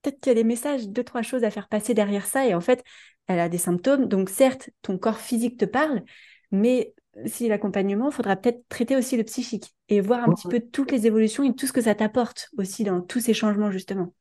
peut-être 0.02 0.20
qu'il 0.20 0.30
y 0.30 0.32
a 0.32 0.36
des 0.36 0.44
messages, 0.44 0.88
deux, 0.90 1.04
trois 1.04 1.22
choses 1.22 1.44
à 1.44 1.50
faire 1.50 1.68
passer 1.70 1.94
derrière 1.94 2.25
ça, 2.25 2.46
et 2.46 2.54
en 2.54 2.62
fait, 2.62 2.84
elle 3.28 3.40
a 3.40 3.50
des 3.50 3.58
symptômes. 3.58 4.06
Donc, 4.08 4.30
certes, 4.30 4.70
ton 4.82 4.98
corps 4.98 5.20
physique 5.20 5.58
te 5.58 5.66
parle, 5.66 6.04
mais 6.52 6.94
si 7.25 7.48
l'accompagnement, 7.48 8.10
il 8.10 8.13
faudra 8.13 8.36
peut-être 8.36 8.67
traiter 8.67 8.95
aussi 8.95 9.15
le 9.17 9.24
psychique 9.24 9.74
et 9.89 10.01
voir 10.01 10.27
un 10.27 10.34
petit 10.34 10.48
peu 10.48 10.60
toutes 10.60 10.91
les 10.91 11.07
évolutions 11.07 11.43
et 11.43 11.55
tout 11.55 11.65
ce 11.65 11.74
que 11.74 11.81
ça 11.81 11.95
t'apporte 11.95 12.50
aussi 12.57 12.84
dans 12.84 13.01
tous 13.01 13.19
ces 13.19 13.34
changements, 13.34 13.72
justement. 13.72 14.13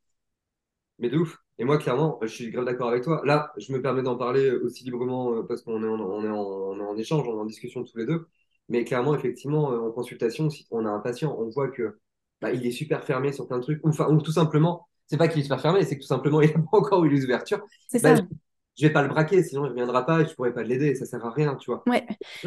Mais 0.99 1.09
de 1.09 1.17
ouf. 1.17 1.37
Et 1.57 1.65
moi, 1.65 1.77
clairement, 1.77 2.19
je 2.21 2.27
suis 2.27 2.51
grave 2.51 2.65
d'accord 2.65 2.89
avec 2.89 3.03
toi. 3.03 3.21
Là, 3.25 3.51
je 3.57 3.71
me 3.73 3.81
permets 3.81 4.03
d'en 4.03 4.17
parler 4.17 4.51
aussi 4.51 4.83
librement 4.83 5.33
euh, 5.33 5.43
parce 5.43 5.61
qu'on 5.61 5.83
est, 5.83 5.87
en, 5.87 5.99
on 5.99 6.23
est, 6.23 6.81
en, 6.81 6.97
échange, 6.97 7.27
on 7.27 7.37
est 7.37 7.41
en 7.41 7.45
discussion 7.45 7.83
tous 7.83 7.97
les 7.97 8.05
deux. 8.05 8.27
Mais 8.69 8.83
clairement, 8.83 9.15
effectivement, 9.15 9.71
euh, 9.71 9.79
en 9.79 9.91
consultation, 9.91 10.49
si 10.49 10.65
on 10.71 10.85
a 10.85 10.89
un 10.89 10.99
patient, 10.99 11.35
on 11.37 11.49
voit 11.49 11.69
que 11.69 11.97
bah, 12.41 12.51
il 12.51 12.65
est 12.65 12.71
super 12.71 13.03
fermé 13.03 13.31
sur 13.31 13.47
plein 13.47 13.57
de 13.57 13.63
trucs. 13.63 13.79
Enfin, 13.85 14.09
ou 14.09 14.21
tout 14.21 14.31
simplement, 14.31 14.87
c'est 15.07 15.17
pas 15.17 15.27
qu'il 15.27 15.39
est 15.39 15.43
super 15.43 15.61
fermé, 15.61 15.83
c'est 15.83 15.95
que 15.95 16.01
tout 16.01 16.07
simplement, 16.07 16.41
il 16.41 16.49
n'a 16.49 16.59
pas 16.59 16.77
encore 16.77 17.05
eu 17.05 17.09
les 17.09 17.23
ouvertures. 17.23 17.65
C'est 17.87 18.01
bah, 18.01 18.17
ça 18.17 18.23
je 18.77 18.87
vais 18.87 18.93
pas 18.93 19.01
le 19.01 19.07
braquer, 19.07 19.43
sinon 19.43 19.63
il 19.63 19.67
ne 19.67 19.71
reviendra 19.71 20.05
pas 20.05 20.21
et 20.21 20.25
je 20.25 20.33
pourrais 20.33 20.53
pas 20.53 20.63
l'aider, 20.63 20.95
ça 20.95 21.05
sert 21.05 21.25
à 21.25 21.31
rien, 21.31 21.55
tu 21.55 21.71
vois. 21.71 21.83
Ouais. 21.87 22.05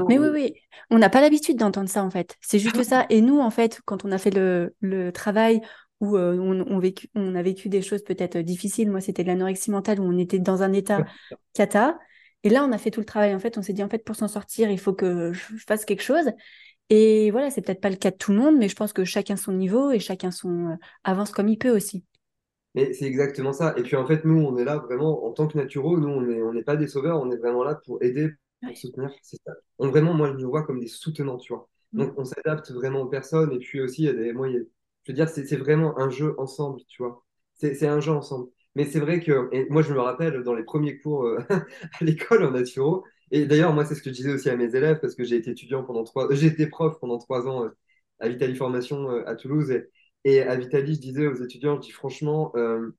mais 0.08 0.18
oui, 0.18 0.28
oui, 0.32 0.54
on 0.90 0.98
n'a 0.98 1.08
pas 1.08 1.20
l'habitude 1.20 1.56
d'entendre 1.56 1.88
ça 1.88 2.04
en 2.04 2.10
fait. 2.10 2.36
C'est 2.40 2.58
juste 2.58 2.82
ça. 2.82 3.06
Et 3.08 3.20
nous, 3.20 3.38
en 3.40 3.50
fait, 3.50 3.80
quand 3.84 4.04
on 4.04 4.12
a 4.12 4.18
fait 4.18 4.30
le, 4.30 4.74
le 4.80 5.10
travail 5.10 5.60
où 6.00 6.16
euh, 6.16 6.36
on, 6.36 6.78
vécu, 6.78 7.08
on 7.14 7.34
a 7.34 7.42
vécu 7.42 7.68
des 7.68 7.82
choses 7.82 8.04
peut-être 8.04 8.38
difficiles, 8.38 8.90
moi 8.90 9.00
c'était 9.00 9.22
de 9.24 9.28
l'anorexie 9.28 9.70
mentale 9.70 10.00
où 10.00 10.04
on 10.04 10.16
était 10.18 10.38
dans 10.38 10.62
un 10.62 10.72
état 10.72 11.04
cata. 11.54 11.98
Et 12.44 12.50
là, 12.50 12.64
on 12.64 12.70
a 12.72 12.78
fait 12.78 12.90
tout 12.90 13.00
le 13.00 13.06
travail. 13.06 13.34
En 13.34 13.40
fait, 13.40 13.58
on 13.58 13.62
s'est 13.62 13.72
dit 13.72 13.82
en 13.82 13.88
fait 13.88 14.04
pour 14.04 14.14
s'en 14.14 14.28
sortir, 14.28 14.70
il 14.70 14.78
faut 14.78 14.92
que 14.92 15.32
je 15.32 15.56
fasse 15.66 15.84
quelque 15.84 16.02
chose. 16.02 16.30
Et 16.90 17.30
voilà, 17.30 17.50
c'est 17.50 17.60
peut-être 17.60 17.80
pas 17.80 17.90
le 17.90 17.96
cas 17.96 18.10
de 18.10 18.16
tout 18.16 18.32
le 18.32 18.38
monde, 18.38 18.56
mais 18.56 18.68
je 18.68 18.76
pense 18.76 18.92
que 18.92 19.04
chacun 19.04 19.36
son 19.36 19.52
niveau 19.52 19.90
et 19.90 19.98
chacun 19.98 20.30
son 20.30 20.70
euh, 20.70 20.74
avance 21.04 21.30
comme 21.32 21.48
il 21.48 21.58
peut 21.58 21.74
aussi. 21.74 22.04
Mais 22.78 22.92
c'est 22.92 23.06
exactement 23.06 23.52
ça. 23.52 23.74
Et 23.76 23.82
puis 23.82 23.96
en 23.96 24.06
fait, 24.06 24.24
nous, 24.24 24.40
on 24.40 24.56
est 24.56 24.64
là 24.64 24.76
vraiment 24.76 25.26
en 25.26 25.32
tant 25.32 25.48
que 25.48 25.58
naturaux. 25.58 25.98
Nous, 25.98 26.06
on 26.06 26.20
n'est 26.20 26.40
on 26.40 26.62
pas 26.62 26.76
des 26.76 26.86
sauveurs, 26.86 27.20
on 27.20 27.28
est 27.32 27.36
vraiment 27.36 27.64
là 27.64 27.74
pour 27.74 28.00
aider, 28.04 28.30
pour 28.62 28.76
soutenir. 28.76 29.10
C'est 29.20 29.40
ça. 29.44 29.52
On, 29.80 29.88
vraiment, 29.88 30.14
moi, 30.14 30.28
je 30.28 30.34
nous 30.34 30.48
vois 30.48 30.62
comme 30.62 30.78
des 30.78 30.86
soutenants, 30.86 31.38
tu 31.38 31.52
vois. 31.52 31.68
Mm. 31.92 31.98
Donc, 31.98 32.14
on 32.16 32.24
s'adapte 32.24 32.70
vraiment 32.70 33.00
aux 33.00 33.08
personnes. 33.08 33.52
Et 33.52 33.58
puis 33.58 33.80
aussi, 33.80 34.02
il 34.02 34.04
y 34.04 34.08
a 34.10 34.12
des, 34.12 34.32
moi, 34.32 34.48
je 34.48 34.58
veux 35.08 35.14
dire, 35.14 35.28
c'est 35.28 35.56
vraiment 35.56 35.98
un 35.98 36.08
jeu 36.08 36.36
ensemble, 36.38 36.80
tu 36.86 37.02
vois. 37.02 37.24
C'est 37.54 37.88
un 37.88 37.98
jeu 37.98 38.12
ensemble. 38.12 38.48
Mais 38.76 38.84
c'est 38.84 39.00
vrai 39.00 39.18
que, 39.18 39.48
et 39.50 39.66
moi, 39.70 39.82
je 39.82 39.92
me 39.92 39.98
rappelle 39.98 40.44
dans 40.44 40.54
les 40.54 40.62
premiers 40.62 41.00
cours 41.00 41.24
euh, 41.24 41.40
à 42.00 42.04
l'école 42.04 42.44
en 42.44 42.52
naturaux. 42.52 43.02
Et 43.32 43.44
d'ailleurs, 43.46 43.72
moi, 43.74 43.84
c'est 43.86 43.96
ce 43.96 44.02
que 44.02 44.10
je 44.10 44.14
disais 44.14 44.32
aussi 44.32 44.50
à 44.50 44.56
mes 44.56 44.76
élèves 44.76 45.00
parce 45.00 45.16
que 45.16 45.24
j'ai 45.24 45.34
été 45.34 45.50
étudiant 45.50 45.82
pendant 45.82 46.04
trois, 46.04 46.32
j'ai 46.32 46.46
été 46.46 46.68
prof 46.68 46.96
pendant 47.00 47.18
trois 47.18 47.48
ans 47.48 47.64
euh, 47.64 47.70
à 48.20 48.28
Vitali 48.28 48.54
Formation 48.54 49.10
euh, 49.10 49.24
à 49.26 49.34
Toulouse. 49.34 49.72
Et, 49.72 49.90
et 50.24 50.42
à 50.42 50.56
Vitali, 50.56 50.94
je 50.94 51.00
disais 51.00 51.26
aux 51.26 51.42
étudiants, 51.42 51.76
je 51.76 51.86
dis 51.86 51.92
franchement, 51.92 52.52
euh, 52.56 52.90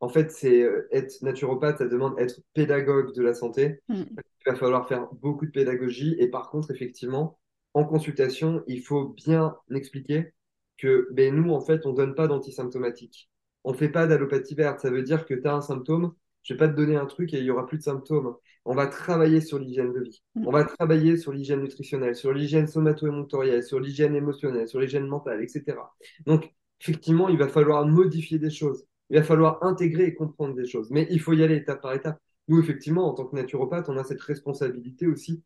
en 0.00 0.08
fait, 0.08 0.30
c'est 0.32 0.62
euh, 0.62 0.88
être 0.90 1.20
naturopathe, 1.22 1.78
ça 1.78 1.86
demande 1.86 2.18
être 2.18 2.40
pédagogue 2.54 3.14
de 3.14 3.22
la 3.22 3.34
santé. 3.34 3.80
Mm. 3.88 4.02
Il 4.08 4.52
va 4.52 4.54
falloir 4.54 4.88
faire 4.88 5.08
beaucoup 5.12 5.46
de 5.46 5.50
pédagogie. 5.50 6.16
Et 6.18 6.28
par 6.28 6.50
contre, 6.50 6.70
effectivement, 6.70 7.38
en 7.74 7.84
consultation, 7.84 8.62
il 8.66 8.82
faut 8.82 9.08
bien 9.08 9.56
expliquer 9.74 10.32
que 10.78 11.08
ben, 11.12 11.34
nous, 11.34 11.52
en 11.52 11.60
fait, 11.60 11.84
on 11.84 11.92
ne 11.92 11.96
donne 11.96 12.14
pas 12.14 12.26
d'antisymptomatique. 12.26 13.30
On 13.64 13.72
ne 13.72 13.76
fait 13.76 13.90
pas 13.90 14.06
d'allopathie 14.06 14.54
verte. 14.54 14.80
Ça 14.80 14.90
veut 14.90 15.02
dire 15.02 15.26
que 15.26 15.34
tu 15.34 15.46
as 15.46 15.54
un 15.54 15.60
symptôme, 15.60 16.14
je 16.42 16.54
ne 16.54 16.58
vais 16.58 16.66
pas 16.66 16.72
te 16.72 16.76
donner 16.76 16.96
un 16.96 17.06
truc 17.06 17.34
et 17.34 17.38
il 17.38 17.44
n'y 17.44 17.50
aura 17.50 17.66
plus 17.66 17.76
de 17.76 17.82
symptômes. 17.82 18.34
On 18.64 18.74
va 18.74 18.86
travailler 18.86 19.40
sur 19.40 19.58
l'hygiène 19.58 19.92
de 19.92 20.00
vie. 20.00 20.22
Mm. 20.34 20.46
On 20.46 20.50
va 20.50 20.64
travailler 20.64 21.16
sur 21.16 21.32
l'hygiène 21.32 21.62
nutritionnelle, 21.62 22.14
sur 22.14 22.32
l'hygiène 22.32 22.66
somato-émonctorielle, 22.66 23.62
sur 23.62 23.80
l'hygiène 23.80 24.14
émotionnelle, 24.14 24.68
sur 24.68 24.80
l'hygiène 24.80 25.06
mentale, 25.06 25.42
etc. 25.42 25.78
Donc, 26.26 26.52
effectivement, 26.80 27.28
il 27.28 27.38
va 27.38 27.48
falloir 27.48 27.86
modifier 27.86 28.38
des 28.38 28.50
choses. 28.50 28.86
Il 29.08 29.16
va 29.16 29.22
falloir 29.22 29.62
intégrer 29.64 30.04
et 30.04 30.14
comprendre 30.14 30.54
des 30.54 30.66
choses. 30.66 30.90
Mais 30.90 31.06
il 31.10 31.20
faut 31.20 31.32
y 31.32 31.42
aller 31.42 31.56
étape 31.56 31.82
par 31.82 31.94
étape. 31.94 32.18
Nous, 32.48 32.60
effectivement, 32.60 33.08
en 33.08 33.14
tant 33.14 33.26
que 33.26 33.34
naturopathe, 33.34 33.88
on 33.88 33.96
a 33.96 34.04
cette 34.04 34.20
responsabilité 34.20 35.06
aussi 35.06 35.42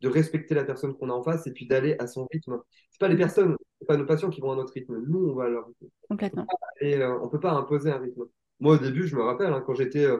de 0.00 0.08
respecter 0.08 0.54
la 0.54 0.64
personne 0.64 0.94
qu'on 0.94 1.10
a 1.10 1.12
en 1.12 1.22
face 1.22 1.46
et 1.46 1.52
puis 1.52 1.66
d'aller 1.66 1.96
à 1.98 2.06
son 2.06 2.26
rythme. 2.32 2.60
Ce 2.90 2.98
pas 2.98 3.08
les 3.08 3.16
personnes, 3.16 3.56
ce 3.80 3.86
pas 3.86 3.96
nos 3.96 4.04
patients 4.06 4.30
qui 4.30 4.40
vont 4.40 4.52
à 4.52 4.56
notre 4.56 4.72
rythme. 4.72 5.02
Nous, 5.06 5.18
on 5.18 5.34
va 5.34 5.44
à 5.44 5.48
leur 5.48 5.66
rythme. 5.66 5.86
Complètement. 6.08 6.46
Et 6.80 6.96
euh, 6.96 7.18
on 7.20 7.26
ne 7.26 7.30
peut 7.30 7.40
pas 7.40 7.52
imposer 7.52 7.90
un 7.90 7.98
rythme. 7.98 8.24
Moi, 8.60 8.74
au 8.74 8.78
début, 8.78 9.06
je 9.06 9.16
me 9.16 9.22
rappelle, 9.22 9.52
hein, 9.52 9.62
quand 9.66 9.74
j'étais. 9.74 10.04
Euh, 10.04 10.18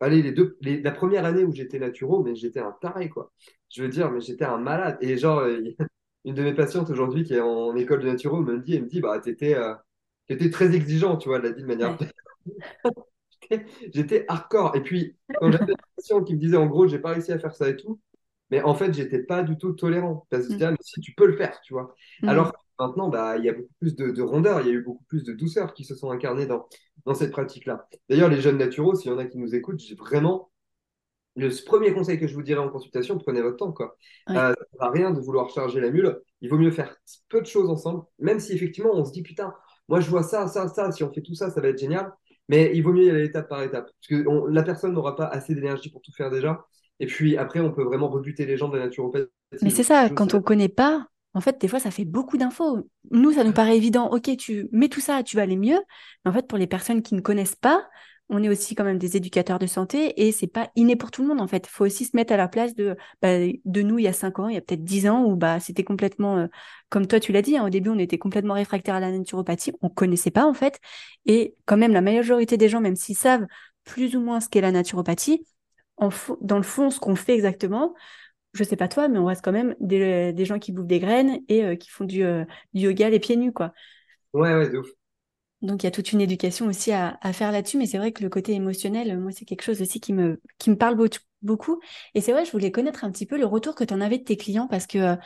allez, 0.00 0.22
les 0.22 0.32
deux, 0.32 0.58
la 0.62 0.90
première 0.90 1.24
année 1.24 1.44
où 1.44 1.52
j'étais 1.52 1.78
naturo, 1.78 2.22
mais 2.22 2.34
j'étais 2.34 2.60
un 2.60 2.72
taré, 2.80 3.08
quoi. 3.08 3.32
Je 3.70 3.82
veux 3.82 3.88
dire, 3.88 4.10
mais 4.10 4.20
j'étais 4.20 4.44
un 4.44 4.58
malade. 4.58 4.98
Et 5.00 5.16
genre, 5.16 5.40
euh, 5.40 5.60
une 6.24 6.34
de 6.34 6.42
mes 6.42 6.54
patientes 6.54 6.90
aujourd'hui 6.90 7.24
qui 7.24 7.34
est 7.34 7.40
en 7.40 7.74
école 7.76 8.00
de 8.00 8.08
naturo 8.08 8.40
me 8.40 8.58
dit, 8.58 8.74
elle 8.74 8.82
me 8.84 8.88
dit, 8.88 9.00
bah, 9.00 9.18
t'étais, 9.20 9.54
euh, 9.54 9.74
étais 10.28 10.50
très 10.50 10.74
exigeant, 10.74 11.16
tu 11.16 11.28
vois, 11.28 11.38
elle 11.38 11.44
l'a 11.44 11.52
dit 11.52 11.62
de 11.62 11.66
manière. 11.66 11.96
j'étais 13.92 14.24
hardcore. 14.28 14.76
Et 14.76 14.82
puis, 14.82 15.16
quand 15.38 15.50
j'avais 15.50 15.66
des 15.66 15.74
patients 15.96 16.22
qui 16.24 16.34
me 16.34 16.40
disaient, 16.40 16.56
en 16.56 16.66
gros, 16.66 16.86
j'ai 16.86 16.98
pas 16.98 17.10
réussi 17.10 17.32
à 17.32 17.38
faire 17.38 17.54
ça 17.54 17.68
et 17.68 17.76
tout, 17.76 18.00
mais 18.50 18.62
en 18.62 18.74
fait, 18.74 18.92
j'étais 18.92 19.20
pas 19.20 19.42
du 19.42 19.56
tout 19.56 19.72
tolérant. 19.72 20.26
Parce 20.30 20.46
que 20.46 20.54
je 20.54 20.58
mm. 20.58 20.62
ah, 20.62 20.70
mais 20.72 20.76
si 20.80 21.00
tu 21.00 21.12
peux 21.14 21.26
le 21.26 21.36
faire, 21.36 21.60
tu 21.62 21.72
vois. 21.72 21.94
Mm. 22.22 22.28
Alors 22.28 22.52
maintenant, 22.78 23.08
bah, 23.08 23.36
il 23.36 23.44
y 23.44 23.48
a 23.48 23.52
beaucoup 23.52 23.74
plus 23.78 23.94
de, 23.94 24.22
rondeur, 24.22 24.60
il 24.60 24.66
y 24.66 24.70
a 24.70 24.72
eu 24.72 24.82
beaucoup 24.82 25.04
plus 25.04 25.22
de 25.22 25.32
douceur 25.32 25.74
qui 25.74 25.84
se 25.84 25.94
sont 25.94 26.10
incarnées 26.10 26.46
dans, 26.46 26.66
dans 27.04 27.14
cette 27.14 27.30
pratique-là. 27.30 27.86
D'ailleurs, 28.08 28.28
les 28.28 28.40
jeunes 28.40 28.58
naturaux, 28.58 28.94
s'il 28.94 29.10
y 29.10 29.14
en 29.14 29.18
a 29.18 29.26
qui 29.26 29.38
nous 29.38 29.54
écoutent, 29.54 29.80
j'ai 29.80 29.94
vraiment 29.94 30.50
le 31.36 31.50
premier 31.64 31.92
conseil 31.92 32.18
que 32.18 32.26
je 32.26 32.34
vous 32.34 32.42
dirais 32.42 32.60
en 32.60 32.68
consultation, 32.68 33.18
prenez 33.18 33.40
votre 33.40 33.56
temps. 33.56 33.72
Quoi. 33.72 33.96
Euh, 34.30 34.34
ça 34.34 34.48
ne 34.48 34.54
sert 34.54 34.82
à 34.82 34.90
rien 34.90 35.10
de 35.10 35.20
vouloir 35.20 35.48
charger 35.50 35.80
la 35.80 35.90
mule. 35.90 36.20
Il 36.40 36.50
vaut 36.50 36.58
mieux 36.58 36.70
faire 36.70 36.96
peu 37.28 37.40
de 37.40 37.46
choses 37.46 37.70
ensemble, 37.70 38.04
même 38.18 38.40
si 38.40 38.52
effectivement 38.52 38.90
on 38.94 39.04
se 39.04 39.12
dit 39.12 39.22
putain, 39.22 39.54
moi 39.88 40.00
je 40.00 40.10
vois 40.10 40.22
ça, 40.22 40.48
ça, 40.48 40.68
ça, 40.68 40.90
si 40.90 41.04
on 41.04 41.12
fait 41.12 41.22
tout 41.22 41.34
ça, 41.34 41.50
ça 41.50 41.60
va 41.60 41.68
être 41.68 41.78
génial. 41.78 42.12
Mais 42.48 42.72
il 42.74 42.82
vaut 42.82 42.92
mieux 42.92 43.04
y 43.04 43.10
aller 43.10 43.24
étape 43.24 43.48
par 43.48 43.62
étape. 43.62 43.84
Parce 43.84 44.22
que 44.22 44.28
la 44.50 44.62
personne 44.64 44.92
n'aura 44.92 45.14
pas 45.14 45.26
assez 45.26 45.54
d'énergie 45.54 45.90
pour 45.90 46.02
tout 46.02 46.12
faire 46.12 46.30
déjà. 46.30 46.66
Et 47.00 47.06
puis 47.06 47.36
après, 47.36 47.60
on 47.60 47.72
peut 47.72 47.82
vraiment 47.82 48.08
rebuter 48.08 48.46
les 48.46 48.56
gens 48.56 48.68
de 48.68 48.76
la 48.76 48.84
naturopathie. 48.84 49.26
Mais 49.62 49.70
c'est 49.70 49.82
ça, 49.82 50.08
quand 50.10 50.34
on 50.34 50.38
ne 50.38 50.42
connaît 50.42 50.68
pas, 50.68 51.06
en 51.34 51.40
fait, 51.40 51.60
des 51.60 51.68
fois, 51.68 51.80
ça 51.80 51.90
fait 51.90 52.04
beaucoup 52.04 52.36
d'infos. 52.36 52.88
Nous, 53.10 53.32
ça 53.32 53.44
nous 53.44 53.52
paraît 53.52 53.76
évident. 53.76 54.10
Ok, 54.10 54.36
tu 54.36 54.68
mets 54.72 54.88
tout 54.88 55.00
ça, 55.00 55.22
tu 55.22 55.36
vas 55.36 55.42
aller 55.42 55.56
mieux. 55.56 55.78
Mais 56.24 56.30
en 56.30 56.32
fait, 56.32 56.46
pour 56.46 56.58
les 56.58 56.66
personnes 56.66 57.02
qui 57.02 57.14
ne 57.14 57.20
connaissent 57.20 57.56
pas, 57.56 57.88
on 58.30 58.42
est 58.42 58.48
aussi 58.48 58.74
quand 58.74 58.84
même 58.84 58.98
des 58.98 59.16
éducateurs 59.16 59.58
de 59.58 59.66
santé 59.66 60.22
et 60.24 60.30
c'est 60.30 60.46
pas 60.46 60.70
inné 60.76 60.94
pour 60.94 61.10
tout 61.10 61.22
le 61.22 61.28
monde 61.28 61.40
en 61.40 61.48
fait. 61.48 61.66
Il 61.66 61.70
faut 61.70 61.84
aussi 61.84 62.04
se 62.04 62.16
mettre 62.16 62.32
à 62.32 62.36
la 62.36 62.46
place 62.46 62.74
de, 62.76 62.96
bah, 63.20 63.28
de 63.64 63.82
nous 63.82 63.98
il 63.98 64.04
y 64.04 64.08
a 64.08 64.12
cinq 64.12 64.38
ans, 64.38 64.48
il 64.48 64.54
y 64.54 64.56
a 64.56 64.60
peut-être 64.60 64.84
dix 64.84 65.08
ans 65.08 65.24
où 65.24 65.34
bah, 65.34 65.58
c'était 65.58 65.82
complètement, 65.82 66.38
euh, 66.38 66.46
comme 66.90 67.06
toi 67.08 67.18
tu 67.18 67.32
l'as 67.32 67.42
dit, 67.42 67.56
hein, 67.56 67.66
au 67.66 67.70
début 67.70 67.90
on 67.90 67.98
était 67.98 68.18
complètement 68.18 68.54
réfractaire 68.54 68.94
à 68.94 69.00
la 69.00 69.10
naturopathie, 69.10 69.72
on 69.82 69.88
connaissait 69.88 70.30
pas 70.30 70.46
en 70.46 70.54
fait. 70.54 70.78
Et 71.26 71.56
quand 71.66 71.76
même 71.76 71.92
la 71.92 72.02
majorité 72.02 72.56
des 72.56 72.68
gens, 72.68 72.80
même 72.80 72.94
s'ils 72.94 73.16
savent 73.16 73.46
plus 73.84 74.14
ou 74.14 74.20
moins 74.20 74.40
ce 74.40 74.48
qu'est 74.48 74.60
la 74.60 74.70
naturopathie, 74.70 75.44
en 76.00 76.10
dans 76.40 76.56
le 76.56 76.62
fond 76.62 76.90
ce 76.90 76.98
qu'on 76.98 77.14
fait 77.14 77.34
exactement, 77.34 77.94
je 78.52 78.64
sais 78.64 78.76
pas 78.76 78.88
toi, 78.88 79.08
mais 79.08 79.18
on 79.18 79.26
reste 79.26 79.44
quand 79.44 79.52
même 79.52 79.76
des, 79.80 80.32
des 80.32 80.44
gens 80.44 80.58
qui 80.58 80.72
bouffent 80.72 80.86
des 80.86 80.98
graines 80.98 81.40
et 81.48 81.64
euh, 81.64 81.76
qui 81.76 81.88
font 81.90 82.04
du, 82.04 82.24
euh, 82.24 82.44
du, 82.74 82.82
yoga 82.82 83.08
les 83.10 83.20
pieds 83.20 83.36
nus 83.36 83.52
quoi. 83.52 83.72
Ouais, 84.32 84.54
ouais, 84.54 84.70
de 84.70 84.78
ouf. 84.78 84.88
Donc 85.62 85.82
il 85.82 85.86
y 85.86 85.88
a 85.88 85.90
toute 85.90 86.12
une 86.12 86.22
éducation 86.22 86.66
aussi 86.66 86.90
à, 86.92 87.18
faire 87.32 87.52
là-dessus, 87.52 87.76
mais 87.76 87.86
c'est 87.86 87.98
vrai 87.98 88.12
que 88.12 88.22
le 88.22 88.30
côté 88.30 88.52
émotionnel, 88.52 89.18
moi, 89.18 89.30
c'est 89.30 89.44
quelque 89.44 89.62
chose 89.62 89.82
aussi 89.82 90.00
qui 90.00 90.14
me, 90.14 90.40
qui 90.58 90.70
me 90.70 90.76
parle 90.76 90.96
beaucoup. 91.42 91.80
Et 92.14 92.22
c'est 92.22 92.32
vrai, 92.32 92.46
je 92.46 92.50
voulais 92.50 92.70
connaître 92.70 93.04
un 93.04 93.10
petit 93.10 93.26
peu 93.26 93.36
le 93.36 93.44
retour 93.44 93.74
que 93.74 93.84
tu 93.84 93.92
en 93.92 94.00
avais 94.00 94.16
de 94.16 94.24
tes 94.24 94.38
clients 94.38 94.68
parce 94.68 94.86
que, 94.86 95.16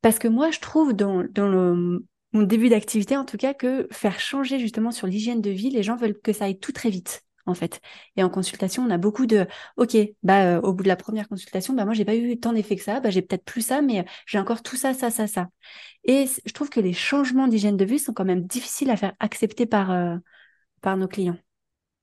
parce 0.00 0.18
que 0.18 0.26
moi, 0.26 0.50
je 0.50 0.58
trouve 0.58 0.92
dans, 0.92 1.22
dans 1.30 1.46
le, 1.46 2.04
mon 2.32 2.42
début 2.42 2.68
d'activité, 2.68 3.16
en 3.16 3.24
tout 3.24 3.36
cas, 3.36 3.54
que 3.54 3.86
faire 3.92 4.18
changer 4.18 4.58
justement 4.58 4.90
sur 4.90 5.06
l'hygiène 5.06 5.40
de 5.40 5.50
vie, 5.50 5.70
les 5.70 5.84
gens 5.84 5.94
veulent 5.94 6.20
que 6.20 6.32
ça 6.32 6.46
aille 6.46 6.58
tout 6.58 6.72
très 6.72 6.90
vite 6.90 7.22
en 7.46 7.54
fait. 7.54 7.80
Et 8.16 8.22
en 8.22 8.30
consultation, 8.30 8.82
on 8.82 8.90
a 8.90 8.98
beaucoup 8.98 9.26
de 9.26 9.46
OK, 9.76 9.96
bah 10.22 10.56
euh, 10.56 10.60
au 10.60 10.72
bout 10.72 10.82
de 10.82 10.88
la 10.88 10.96
première 10.96 11.28
consultation, 11.28 11.74
bah 11.74 11.84
moi 11.84 11.94
j'ai 11.94 12.04
pas 12.04 12.16
eu 12.16 12.38
tant 12.38 12.52
d'effet 12.52 12.76
que 12.76 12.82
ça, 12.82 13.00
bah 13.00 13.10
j'ai 13.10 13.22
peut-être 13.22 13.44
plus 13.44 13.62
ça 13.62 13.82
mais 13.82 14.04
j'ai 14.26 14.38
encore 14.38 14.62
tout 14.62 14.76
ça 14.76 14.94
ça 14.94 15.10
ça 15.10 15.26
ça. 15.26 15.48
Et 16.04 16.26
je 16.44 16.52
trouve 16.52 16.70
que 16.70 16.80
les 16.80 16.92
changements 16.92 17.48
d'hygiène 17.48 17.76
de 17.76 17.84
vie 17.84 17.98
sont 17.98 18.12
quand 18.12 18.24
même 18.24 18.46
difficiles 18.46 18.90
à 18.90 18.96
faire 18.96 19.12
accepter 19.20 19.66
par 19.66 19.90
euh, 19.90 20.16
par 20.80 20.96
nos 20.96 21.08
clients. 21.08 21.38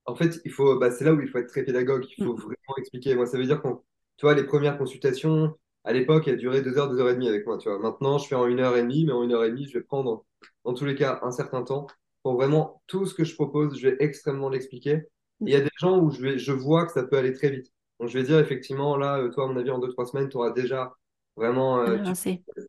En 0.06 0.16
fait, 0.16 0.40
il 0.46 0.52
faut 0.52 0.78
bah, 0.80 0.92
c'est 0.92 1.06
là 1.06 1.14
où 1.14 1.22
il 1.22 1.28
faut 1.28 1.38
être 1.40 1.50
très 1.50 1.64
pédagogue, 1.64 2.06
il 2.18 2.26
faut 2.26 2.34
mm. 2.34 2.40
vraiment 2.42 2.78
expliquer. 2.78 3.16
Moi, 3.16 3.26
ça 3.26 3.38
veut 3.38 3.46
dire 3.46 3.62
qu'on 3.62 3.84
tu 4.18 4.26
vois 4.26 4.34
les 4.34 4.46
premières 4.46 4.78
consultations 4.78 5.54
à 5.84 5.94
l'époque, 5.94 6.28
elles 6.28 6.38
duraient 6.38 6.62
deux 6.62 6.78
heures, 6.78 6.90
deux 6.90 7.00
heures 7.00 7.10
et 7.10 7.14
demie 7.14 7.30
avec 7.30 7.46
moi, 7.48 7.58
tu 7.58 7.70
vois. 7.70 7.80
Maintenant, 7.80 8.18
je 8.18 8.28
fais 8.28 8.36
en 8.36 8.46
une 8.46 8.60
heure 8.60 8.76
et 8.76 8.82
demie, 8.82 9.06
mais 9.06 9.14
en 9.14 9.24
une 9.24 9.32
heure 9.32 9.46
et 9.46 9.50
demie, 9.50 9.68
je 9.70 9.78
vais 9.78 9.84
prendre 9.84 10.26
dans 10.66 10.74
tous 10.74 10.84
les 10.84 10.96
cas 10.96 11.20
un 11.24 11.32
certain 11.32 11.64
temps 11.64 11.88
pour 12.24 12.34
vraiment 12.36 12.82
tout 12.88 13.06
ce 13.06 13.14
que 13.14 13.24
je 13.24 13.34
propose, 13.34 13.80
je 13.80 13.88
vais 13.88 13.96
extrêmement 14.00 14.50
l'expliquer 14.50 15.04
il 15.46 15.50
y 15.54 15.56
a 15.56 15.62
des 15.62 15.70
gens 15.78 16.00
où 16.00 16.12
je, 16.12 16.22
vais, 16.22 16.38
je 16.40 16.52
vois 16.52 16.86
que 16.86 16.92
ça 16.94 17.04
peut 17.04 17.18
aller 17.18 17.34
très 17.34 17.50
vite. 17.50 17.72
Donc, 18.00 18.10
je 18.10 18.18
vais 18.18 18.24
dire, 18.24 18.40
effectivement, 18.40 18.98
là, 18.98 19.18
euh, 19.20 19.30
toi, 19.30 19.46
à 19.46 19.48
mon 19.48 19.58
avis, 19.58 19.72
en 19.72 19.80
deux, 19.80 19.90
trois 19.90 20.06
semaines, 20.06 20.30
tu 20.30 20.38
auras 20.38 20.52
déjà 20.52 20.94
vraiment. 21.36 21.80
Euh, 21.82 21.98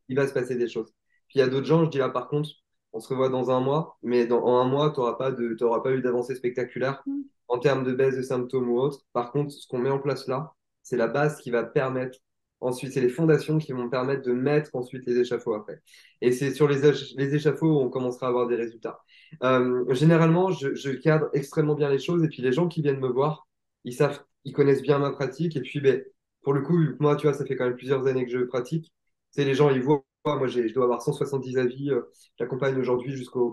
il 0.09 0.17
va 0.17 0.27
se 0.27 0.33
passer 0.33 0.57
des 0.57 0.69
choses. 0.69 0.93
Puis 1.29 1.37
il 1.37 1.39
y 1.41 1.43
a 1.43 1.49
d'autres 1.49 1.67
gens, 1.67 1.85
je 1.85 1.91
dis 1.91 1.99
là, 1.99 2.09
par 2.09 2.29
contre, 2.29 2.49
on 2.93 3.01
se 3.01 3.09
revoit 3.09 3.29
dans 3.29 3.51
un 3.51 3.61
mois, 3.61 3.99
mais 4.03 4.27
dans, 4.27 4.43
en 4.45 4.61
un 4.61 4.65
mois, 4.69 4.91
tu 4.91 5.01
n'auras 5.01 5.15
pas, 5.15 5.31
de, 5.31 5.55
pas 5.83 5.93
eu 5.93 6.01
d'avancée 6.01 6.35
spectaculaire 6.35 7.03
Mm. 7.07 7.23
en 7.49 7.59
termes 7.59 7.85
de 7.85 7.93
baisse 7.93 8.17
de 8.17 8.23
symptômes 8.23 8.69
ou 8.71 8.79
autre. 8.79 9.01
Par 9.13 9.31
contre, 9.33 9.53
ce 9.53 9.67
qu'on 9.67 9.79
met 9.79 9.91
en 9.91 9.99
place 9.99 10.27
là, 10.27 10.53
c'est 10.83 10.97
la 10.97 11.07
base 11.09 11.39
qui 11.41 11.51
va 11.51 11.65
permettre, 11.65 12.19
ensuite, 12.61 12.93
c'est 12.93 13.01
les 13.01 13.09
fondations 13.11 13.59
qui 13.59 13.73
vont 13.73 13.89
permettre 13.91 14.23
de 14.23 14.33
mettre 14.33 14.75
ensuite 14.75 15.05
les 15.07 15.19
échafauds 15.19 15.55
après. 15.55 15.81
Et 16.21 16.33
c'est 16.33 16.53
sur 16.55 16.67
les, 16.69 16.81
les 17.17 17.35
échafauds 17.35 17.79
où 17.79 17.81
on 17.81 17.91
commencera 17.91 18.27
à 18.27 18.31
avoir 18.31 18.49
des 18.49 18.57
résultats. 18.57 19.01
Euh, 19.43 19.85
généralement, 19.95 20.51
je, 20.51 20.75
je 20.75 20.91
cadre 20.91 21.29
extrêmement 21.33 21.75
bien 21.75 21.89
les 21.91 21.99
choses, 21.99 22.23
et 22.25 22.29
puis 22.29 22.43
les 22.43 22.53
gens 22.53 22.69
qui 22.69 22.83
viennent 22.83 23.01
me 23.01 23.09
voir, 23.09 23.47
ils 23.85 23.95
savent, 23.95 24.21
ils 24.45 24.53
connaissent 24.53 24.83
bien 24.83 24.99
ma 24.99 25.11
pratique, 25.13 25.57
et 25.57 25.61
puis 25.63 25.81
ben, 25.81 26.03
pour 26.43 26.53
le 26.53 26.63
coup, 26.63 26.79
moi, 27.01 27.17
tu 27.17 27.27
vois, 27.27 27.35
ça 27.35 27.45
fait 27.47 27.57
quand 27.57 27.65
même 27.67 27.77
plusieurs 27.77 28.07
années 28.07 28.25
que 28.25 28.31
je 28.31 28.39
pratique. 28.45 28.93
C'est 29.31 29.45
les 29.45 29.55
gens, 29.55 29.71
ils 29.71 29.83
voient, 29.83 30.05
moi, 30.25 30.47
je 30.47 30.73
dois 30.73 30.85
avoir 30.85 31.03
170 31.03 31.59
avis. 31.59 31.91
euh, 31.91 32.03
J'accompagne 32.39 32.79
aujourd'hui 32.79 33.13
jusqu'en 33.17 33.51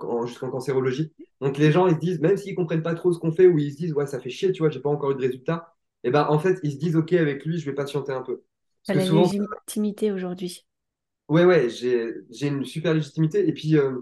cancérologie. 0.49 1.13
Donc, 1.41 1.57
les 1.57 1.71
gens, 1.71 1.87
ils 1.87 1.95
se 1.95 1.99
disent, 1.99 2.19
même 2.21 2.37
s'ils 2.37 2.55
comprennent 2.55 2.83
pas 2.83 2.93
trop 2.95 3.11
ce 3.13 3.19
qu'on 3.19 3.31
fait, 3.31 3.47
ou 3.47 3.57
ils 3.59 3.71
se 3.73 3.77
disent, 3.77 3.93
ouais, 3.93 4.07
ça 4.07 4.19
fait 4.19 4.29
chier, 4.29 4.51
tu 4.51 4.59
vois, 4.63 4.69
j'ai 4.69 4.79
pas 4.81 4.89
encore 4.89 5.11
eu 5.11 5.15
de 5.15 5.21
résultat. 5.21 5.73
Et 6.03 6.11
ben, 6.11 6.25
en 6.29 6.39
fait, 6.39 6.59
ils 6.63 6.71
se 6.73 6.77
disent, 6.77 6.95
OK, 6.95 7.13
avec 7.13 7.45
lui, 7.45 7.57
je 7.59 7.65
vais 7.65 7.73
patienter 7.75 8.11
un 8.13 8.21
peu. 8.21 8.43
Parce 8.83 8.93
La 8.93 8.95
que 8.99 9.05
souvent, 9.05 9.31
légitimité 9.67 10.11
aujourd'hui. 10.11 10.65
ouais, 11.29 11.45
ouais, 11.45 11.69
j'ai, 11.69 12.13
j'ai 12.29 12.47
une 12.47 12.65
super 12.65 12.93
légitimité. 12.93 13.47
Et 13.47 13.53
puis, 13.53 13.77
euh, 13.77 14.01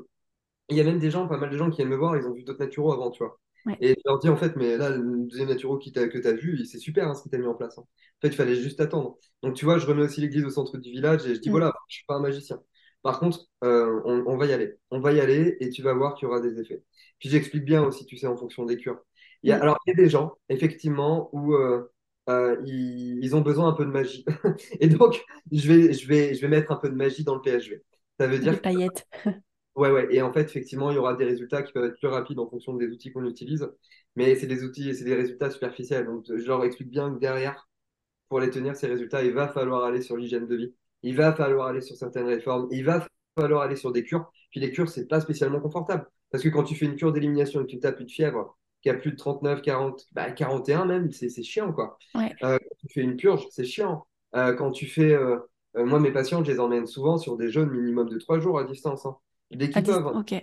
il 0.70 0.78
y 0.78 0.82
a 0.82 0.84
même 0.84 1.00
des 1.00 1.12
gens, 1.12 1.28
pas 1.28 1.38
mal 1.38 1.50
de 1.50 1.58
gens 1.58 1.70
qui 1.70 1.78
viennent 1.78 1.90
me 1.90 1.96
voir, 1.96 2.18
ils 2.18 2.26
ont 2.26 2.34
vu 2.34 2.44
d'autres 2.44 2.60
naturaux 2.60 2.94
avant, 2.94 3.12
tu 3.12 3.24
vois. 3.24 3.40
Ouais. 3.66 3.78
Et 3.80 3.90
je 3.92 4.02
leur 4.06 4.20
dis, 4.20 4.30
en 4.30 4.36
fait, 4.38 4.56
mais 4.56 4.78
là, 4.78 4.90
le 4.90 5.26
deuxième 5.28 5.48
naturo 5.50 5.78
qui 5.78 5.92
que 5.94 6.18
tu 6.18 6.28
as 6.28 6.34
vu, 6.34 6.66
c'est 6.66 6.80
super 6.80 7.08
hein, 7.08 7.14
ce 7.16 7.22
qu'il 7.24 7.32
t'a 7.32 7.38
mis 7.38 7.48
en 7.48 7.54
place. 7.56 7.78
hein. 7.78 7.82
En 7.84 8.22
fait, 8.22 8.28
il 8.30 8.36
fallait 8.36 8.56
juste 8.56 8.80
attendre. 8.82 9.18
Donc, 9.42 9.56
tu 9.56 9.66
vois, 9.66 9.78
je 9.78 9.86
remets 9.86 10.04
aussi 10.04 10.22
l'église 10.22 10.44
au 10.46 10.50
centre 10.50 10.78
du 10.78 10.92
village 10.92 11.26
et 11.26 11.36
je 11.36 11.40
dis, 11.40 11.50
Mm. 11.50 11.52
voilà, 11.52 11.72
je 11.90 11.96
suis 11.96 12.06
pas 12.06 12.16
un 12.16 12.20
magicien. 12.22 12.62
Par 13.02 13.20
contre, 13.20 13.46
euh, 13.64 14.02
on, 14.06 14.24
on 14.28 14.38
va 14.38 14.46
y 14.48 14.54
aller. 14.54 14.74
On 14.92 15.00
va 15.00 15.12
y 15.14 15.20
aller 15.20 15.58
et 15.60 15.70
tu 15.70 15.82
vas 15.82 15.94
voir 15.94 16.16
qu'il 16.16 16.28
y 16.28 16.32
aura 16.32 16.40
des 16.42 16.60
effets. 16.60 16.84
Puis 17.20 17.30
j'explique 17.30 17.66
bien 17.66 17.84
aussi, 17.84 18.06
tu 18.06 18.18
sais, 18.18 18.28
en 18.28 18.38
fonction 18.38 18.66
des 18.66 18.78
cures. 18.78 19.00
Il 19.44 19.50
y 19.50 19.54
a, 19.54 19.60
Mm. 19.60 19.62
alors, 19.62 19.78
il 19.86 19.92
y 19.92 19.94
a 19.94 19.96
des 20.04 20.10
gens, 20.10 20.34
effectivement, 20.50 21.30
où 21.34 21.54
euh, 21.56 21.92
euh, 22.30 22.58
ils, 22.66 23.20
ils 23.24 23.36
ont 23.36 23.42
besoin 23.42 23.70
un 23.70 23.74
peu 23.74 23.86
de 23.86 23.92
magie. 23.92 24.26
Et 24.80 24.88
donc, 24.88 25.24
je 25.52 25.68
vais, 25.72 25.94
je 25.94 26.08
vais, 26.08 26.34
je 26.34 26.42
vais 26.42 26.48
mettre 26.48 26.72
un 26.72 26.78
peu 26.78 26.90
de 26.90 26.96
magie 26.96 27.24
dans 27.24 27.36
le 27.36 27.42
PHV. 27.42 27.82
Ça 28.20 28.28
veut 28.28 28.40
Des 28.40 28.40
dire 28.40 28.62
paillettes. 28.62 29.06
Ouais, 29.76 29.90
ouais. 29.92 30.08
Et 30.12 30.22
en 30.22 30.32
fait, 30.32 30.42
effectivement, 30.42 30.92
il 30.92 30.96
y 30.96 30.98
aura 30.98 31.16
des 31.16 31.26
résultats 31.26 31.64
qui 31.64 31.74
peuvent 31.74 31.86
être 31.86 31.98
plus 31.98 32.08
rapides 32.08 32.38
en 32.40 32.48
fonction 32.48 32.74
des 32.76 32.88
outils 32.90 33.12
qu'on 33.12 33.26
utilise. 33.26 33.68
Mais 34.16 34.36
c'est 34.36 34.46
des 34.48 34.64
outils, 34.64 34.94
c'est 34.94 35.04
des 35.04 35.16
résultats 35.16 35.50
superficiels. 35.50 36.06
Donc, 36.06 36.26
je 36.28 36.48
leur 36.48 36.64
explique 36.64 36.92
bien 36.92 37.12
que 37.14 37.20
derrière, 37.20 37.68
pour 38.30 38.40
les 38.40 38.50
tenir, 38.52 38.76
ces 38.76 38.88
résultats, 38.88 39.24
il 39.24 39.34
va 39.34 39.48
falloir 39.50 39.84
aller 39.86 40.02
sur 40.02 40.18
l'hygiène 40.18 40.48
de 40.48 40.56
vie. 40.56 40.76
Il 41.04 41.16
va 41.16 41.34
falloir 41.34 41.68
aller 41.68 41.82
sur 41.82 41.96
certaines 41.96 42.28
réformes. 42.28 42.68
Il 42.72 42.86
va 42.86 43.08
falloir 43.40 43.64
aller 43.64 43.76
sur 43.76 43.92
des 43.92 44.04
cures. 44.04 44.32
Puis 44.52 44.60
les 44.60 44.72
cures, 44.72 44.90
c'est 44.90 45.08
pas 45.08 45.22
spécialement 45.22 45.60
confortable. 45.60 46.08
Parce 46.32 46.44
que 46.44 46.50
quand 46.50 46.64
tu 46.64 46.76
fais 46.76 46.86
une 46.86 46.96
cure 46.96 47.12
d'élimination 47.14 47.62
et 47.62 47.66
que 47.66 47.72
tu 47.72 47.80
tapes 47.80 48.00
une 48.00 48.10
fièvre 48.10 48.58
qui 48.82 48.90
a 48.90 48.94
plus 48.96 49.12
de 49.12 49.18
39, 49.18 49.62
40, 49.62 50.08
bah 50.14 50.32
41 50.32 50.86
même, 50.86 51.12
c'est 51.12 51.30
c'est 51.30 51.44
chiant, 51.44 51.72
quoi. 51.74 51.98
Ouais. 52.16 52.34
Euh, 52.44 52.58
quand 52.60 52.76
tu 52.80 52.88
fais 52.94 53.02
une 53.02 53.16
purge, 53.18 53.48
c'est 53.52 53.66
chiant. 53.66 54.06
Euh, 54.36 54.54
quand 54.54 54.72
tu 54.72 54.88
fais... 54.88 55.14
euh, 55.14 55.38
moi, 55.76 56.00
mes 56.00 56.12
patients, 56.12 56.44
je 56.44 56.52
les 56.52 56.60
emmène 56.60 56.86
souvent 56.88 57.18
sur 57.18 57.38
des 57.38 57.50
jeûnes 57.50 57.70
minimum 57.72 58.10
de 58.10 58.18
3 58.20 58.40
jours 58.40 58.60
à 58.60 58.64
distance. 58.66 59.06
hein. 59.06 59.18
Dès 59.54 59.70
qu'ils 59.70 59.84
peuvent. 59.84 60.08
Ok. 60.08 60.34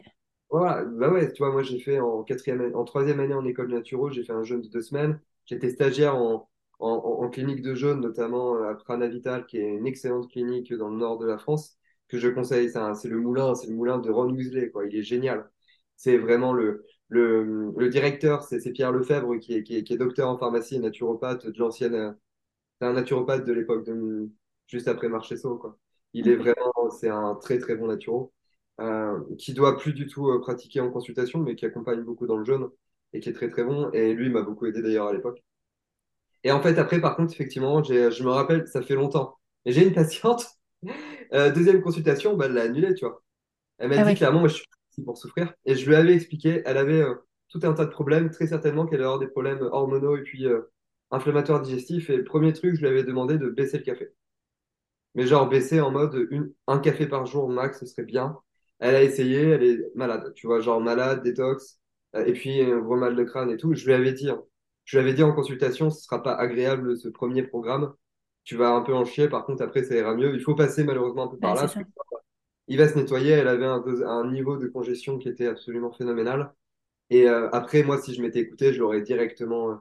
Voilà, 0.50 0.84
bah 0.84 1.10
ouais, 1.12 1.32
tu 1.32 1.38
vois, 1.42 1.52
moi 1.52 1.62
j'ai 1.62 1.78
fait 1.78 2.00
en 2.00 2.24
quatrième, 2.24 2.74
en 2.74 2.84
troisième 2.84 3.20
année 3.20 3.34
en 3.34 3.44
école 3.44 3.68
naturo, 3.68 4.10
j'ai 4.10 4.24
fait 4.24 4.32
un 4.32 4.42
jeûne 4.42 4.62
de 4.62 4.68
deux 4.68 4.80
semaines. 4.82 5.20
J'étais 5.46 5.70
stagiaire 5.70 6.16
en, 6.16 6.48
en, 6.80 7.28
clinique 7.30 7.62
de 7.62 7.74
jeûne, 7.74 8.00
notamment 8.00 8.56
euh, 8.56 8.70
à 8.70 8.74
Pranavital, 8.74 9.46
qui 9.46 9.58
est 9.58 9.68
une 9.76 9.86
excellente 9.86 10.28
clinique 10.30 10.72
dans 10.74 10.88
le 10.88 10.96
nord 10.96 11.18
de 11.18 11.26
la 11.26 11.38
France, 11.38 11.78
que 12.08 12.18
je 12.18 12.28
conseille. 12.28 12.68
C'est 12.70 13.08
le 13.08 13.18
moulin, 13.20 13.54
c'est 13.54 13.68
le 13.68 13.74
moulin 13.74 13.98
de 13.98 14.10
Ron 14.10 14.30
Weasley, 14.32 14.70
quoi. 14.70 14.86
Il 14.86 14.96
est 14.96 15.02
génial. 15.04 15.48
C'est 15.96 16.18
vraiment 16.18 16.52
le, 16.52 16.84
le, 17.08 17.72
le 17.76 17.88
directeur, 17.88 18.42
c'est 18.42 18.58
Pierre 18.72 18.90
Lefebvre, 18.92 19.38
qui 19.38 19.54
est, 19.54 19.62
qui 19.62 19.76
est, 19.76 19.84
qui 19.84 19.92
est 19.94 19.98
docteur 19.98 20.28
en 20.28 20.38
pharmacie 20.38 20.76
et 20.76 20.78
naturopathe 20.80 21.46
de 21.46 21.58
l'ancienne. 21.60 21.94
euh, 21.94 22.12
C'est 22.80 22.86
un 22.86 22.92
naturopathe 22.94 23.44
de 23.44 23.52
l'époque 23.52 23.84
de 23.86 24.28
juste 24.66 24.88
après 24.88 25.08
Marchesso, 25.08 25.56
quoi. 25.58 25.78
Il 26.12 26.28
est 26.28 26.36
Ok. 26.36 26.42
vraiment, 26.42 26.90
c'est 26.90 27.08
un 27.08 27.34
très 27.36 27.58
très 27.58 27.76
bon 27.76 27.86
naturo 27.88 28.32
euh, 28.80 29.20
qui 29.38 29.54
doit 29.54 29.78
plus 29.78 29.92
du 29.94 30.06
tout 30.06 30.28
euh, 30.30 30.40
pratiquer 30.40 30.80
en 30.80 30.90
consultation, 30.90 31.40
mais 31.40 31.54
qui 31.56 31.66
accompagne 31.66 32.02
beaucoup 32.02 32.26
dans 32.26 32.36
le 32.36 32.44
jeûne 32.44 32.68
et 33.12 33.20
qui 33.20 33.28
est 33.30 33.32
très 33.34 33.48
très 33.50 33.64
bon. 33.64 33.90
Et 33.92 34.14
lui 34.14 34.30
m'a 34.30 34.42
beaucoup 34.42 34.66
aidé 34.66 34.82
d'ailleurs 34.82 35.08
à 35.08 35.12
l'époque. 35.12 35.42
Et 36.44 36.52
en 36.52 36.62
fait, 36.62 36.78
après, 36.78 37.00
par 37.00 37.16
contre, 37.16 37.32
effectivement, 37.32 37.82
j'ai, 37.82 38.10
je 38.10 38.22
me 38.24 38.30
rappelle, 38.30 38.66
ça 38.68 38.82
fait 38.82 38.94
longtemps. 38.94 39.38
Et 39.64 39.72
j'ai 39.72 39.86
une 39.86 39.92
patiente, 39.92 40.46
euh, 41.34 41.50
deuxième 41.52 41.82
consultation, 41.82 42.36
bah, 42.36 42.46
elle 42.46 42.54
l'a 42.54 42.62
annulée, 42.62 42.94
tu 42.94 43.04
vois. 43.04 43.22
Elle 43.78 43.90
m'a 43.90 43.98
Ah 43.98 44.04
dit 44.04 44.14
ouais. 44.14 44.14
clairement, 44.14 44.40
moi, 44.40 44.48
je 44.48 44.56
suis 44.56 44.66
ici 44.92 45.02
pour 45.04 45.18
souffrir. 45.18 45.54
Et 45.66 45.76
je 45.76 45.86
lui 45.88 45.96
avais 45.96 46.14
expliqué, 46.14 46.62
elle 46.66 46.78
avait 46.78 47.02
euh, 47.02 47.14
tout 47.50 47.60
un 47.64 47.74
tas 47.74 47.86
de 47.86 47.90
problèmes, 47.90 48.30
très 48.30 48.46
certainement 48.48 48.86
qu'elle 48.86 48.96
allait 49.00 49.04
avoir 49.06 49.20
des 49.20 49.28
problèmes 49.28 49.62
hormonaux 49.72 50.16
et 50.18 50.22
puis 50.22 50.46
euh, 50.46 50.62
inflammatoires 51.10 51.62
digestifs. 51.62 52.10
Et 52.10 52.16
le 52.18 52.24
premier 52.24 52.52
truc, 52.54 52.76
je 52.76 52.80
lui 52.82 52.88
avais 52.88 53.04
demandé 53.04 53.38
de 53.38 53.48
baisser 53.50 53.78
le 53.78 53.84
café. 53.84 54.10
Mais 55.14 55.26
genre 55.26 55.48
baisser 55.48 55.80
en 55.80 55.90
mode 55.92 56.26
une, 56.32 56.52
un 56.66 56.78
café 56.80 57.06
par 57.06 57.24
jour 57.26 57.48
max, 57.48 57.78
ce 57.80 57.86
serait 57.86 58.02
bien. 58.04 58.36
Elle 58.80 58.96
a 58.96 59.02
essayé, 59.02 59.40
elle 59.42 59.62
est 59.64 59.96
malade, 59.96 60.32
tu 60.34 60.46
vois, 60.46 60.60
genre 60.60 60.80
malade, 60.80 61.22
détox, 61.22 61.80
euh, 62.16 62.24
et 62.26 62.32
puis 62.32 62.60
un 62.62 62.78
gros 62.80 62.96
mal 62.96 63.16
de 63.16 63.24
crâne 63.24 63.50
et 63.50 63.56
tout. 63.58 63.74
Je 63.74 63.84
lui 63.86 63.92
avais 63.94 64.12
dit, 64.12 64.30
hein. 64.30 64.42
je 64.84 64.98
lui 64.98 65.04
avais 65.04 65.14
dit 65.14 65.22
en 65.22 65.32
consultation, 65.34 65.90
ce 65.90 66.02
sera 66.04 66.22
pas 66.22 66.34
agréable 66.34 66.98
ce 66.98 67.08
premier 67.08 67.42
programme. 67.44 67.94
Tu 68.44 68.56
vas 68.56 68.70
un 68.70 68.82
peu 68.82 68.94
en 68.94 69.04
chier, 69.04 69.28
par 69.28 69.44
contre 69.46 69.62
après 69.62 69.84
ça 69.84 69.94
ira 69.96 70.14
mieux. 70.14 70.34
Il 70.34 70.40
faut 70.42 70.54
passer 70.54 70.84
malheureusement 70.84 71.24
un 71.24 71.28
peu 71.28 71.38
par 71.38 71.54
Ouais, 71.54 71.56
là. 71.56 71.68
ça. 71.68 71.80
Il 72.68 72.78
va 72.78 72.88
se 72.88 72.96
nettoyer, 72.98 73.32
elle 73.32 73.48
avait 73.48 73.66
un, 73.66 73.82
un 74.06 74.30
niveau 74.30 74.56
de 74.56 74.68
congestion 74.68 75.18
qui 75.18 75.28
était 75.28 75.46
absolument 75.46 75.92
phénoménal. 75.92 76.54
Et 77.10 77.28
euh, 77.28 77.50
après, 77.52 77.82
moi, 77.84 78.00
si 78.02 78.14
je 78.14 78.22
m'étais 78.22 78.40
écouté, 78.40 78.72
je 78.74 78.80
l'aurais 78.80 79.02
directement, 79.02 79.70
euh, 79.72 79.76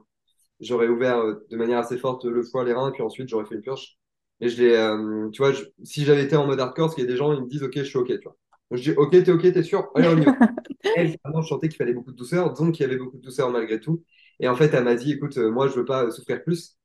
j'aurais 0.60 0.88
ouvert 0.88 1.18
euh, 1.18 1.46
de 1.50 1.56
manière 1.58 1.78
assez 1.80 1.98
forte 1.98 2.24
le 2.26 2.42
foie, 2.44 2.64
les 2.64 2.74
reins, 2.74 2.92
puis 2.92 3.02
ensuite 3.02 3.28
j'aurais 3.30 3.46
fait 3.46 3.56
une 3.56 3.62
purge. 3.62 3.98
Et 4.40 4.48
je 4.50 4.62
l'ai, 4.62 4.76
euh, 4.76 5.30
tu 5.30 5.38
vois, 5.42 5.52
je- 5.52 5.64
si 5.84 6.04
j'avais 6.06 6.24
été 6.24 6.36
en 6.36 6.46
mode 6.46 6.60
hardcore, 6.60 6.86
parce 6.88 6.96
qu'il 6.96 7.04
y 7.04 7.08
a 7.08 7.10
des 7.10 7.16
gens, 7.18 7.32
ils 7.34 7.42
me 7.42 7.48
disent, 7.48 7.64
ok, 7.64 7.74
je 7.76 7.84
suis 7.84 7.98
ok, 7.98 8.08
tu 8.08 8.24
vois. 8.24 8.38
Je 8.70 8.82
dis, 8.82 8.90
ok, 8.92 9.10
t'es 9.12 9.30
ok, 9.30 9.42
t'es 9.52 9.62
sûr? 9.62 9.90
Allez, 9.94 10.08
on 10.08 10.18
y 10.20 10.24
va. 10.24 10.32
Elle, 10.94 11.16
vraiment, 11.24 11.42
je 11.42 11.48
sentais 11.48 11.68
qu'il 11.68 11.76
fallait 11.78 11.94
beaucoup 11.94 12.12
de 12.12 12.16
douceur, 12.16 12.52
donc 12.54 12.78
il 12.78 12.82
y 12.82 12.86
avait 12.86 12.96
beaucoup 12.96 13.16
de 13.18 13.22
douceur 13.22 13.50
malgré 13.50 13.80
tout. 13.80 14.04
Et 14.40 14.48
en 14.48 14.56
fait, 14.56 14.72
elle 14.74 14.84
m'a 14.84 14.94
dit, 14.96 15.12
écoute, 15.12 15.36
euh, 15.38 15.50
moi, 15.50 15.68
je 15.68 15.74
veux 15.74 15.84
pas 15.84 16.10
souffrir 16.10 16.42
plus. 16.44 16.78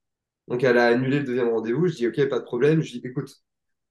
Donc, 0.48 0.64
elle 0.64 0.78
a 0.78 0.88
annulé 0.88 1.20
le 1.20 1.26
deuxième 1.26 1.50
rendez-vous. 1.50 1.88
Je 1.88 1.96
dis, 1.96 2.08
ok, 2.08 2.28
pas 2.30 2.40
de 2.40 2.46
problème. 2.46 2.82
Je 2.82 2.92
dis, 2.94 3.02
écoute, 3.06 3.32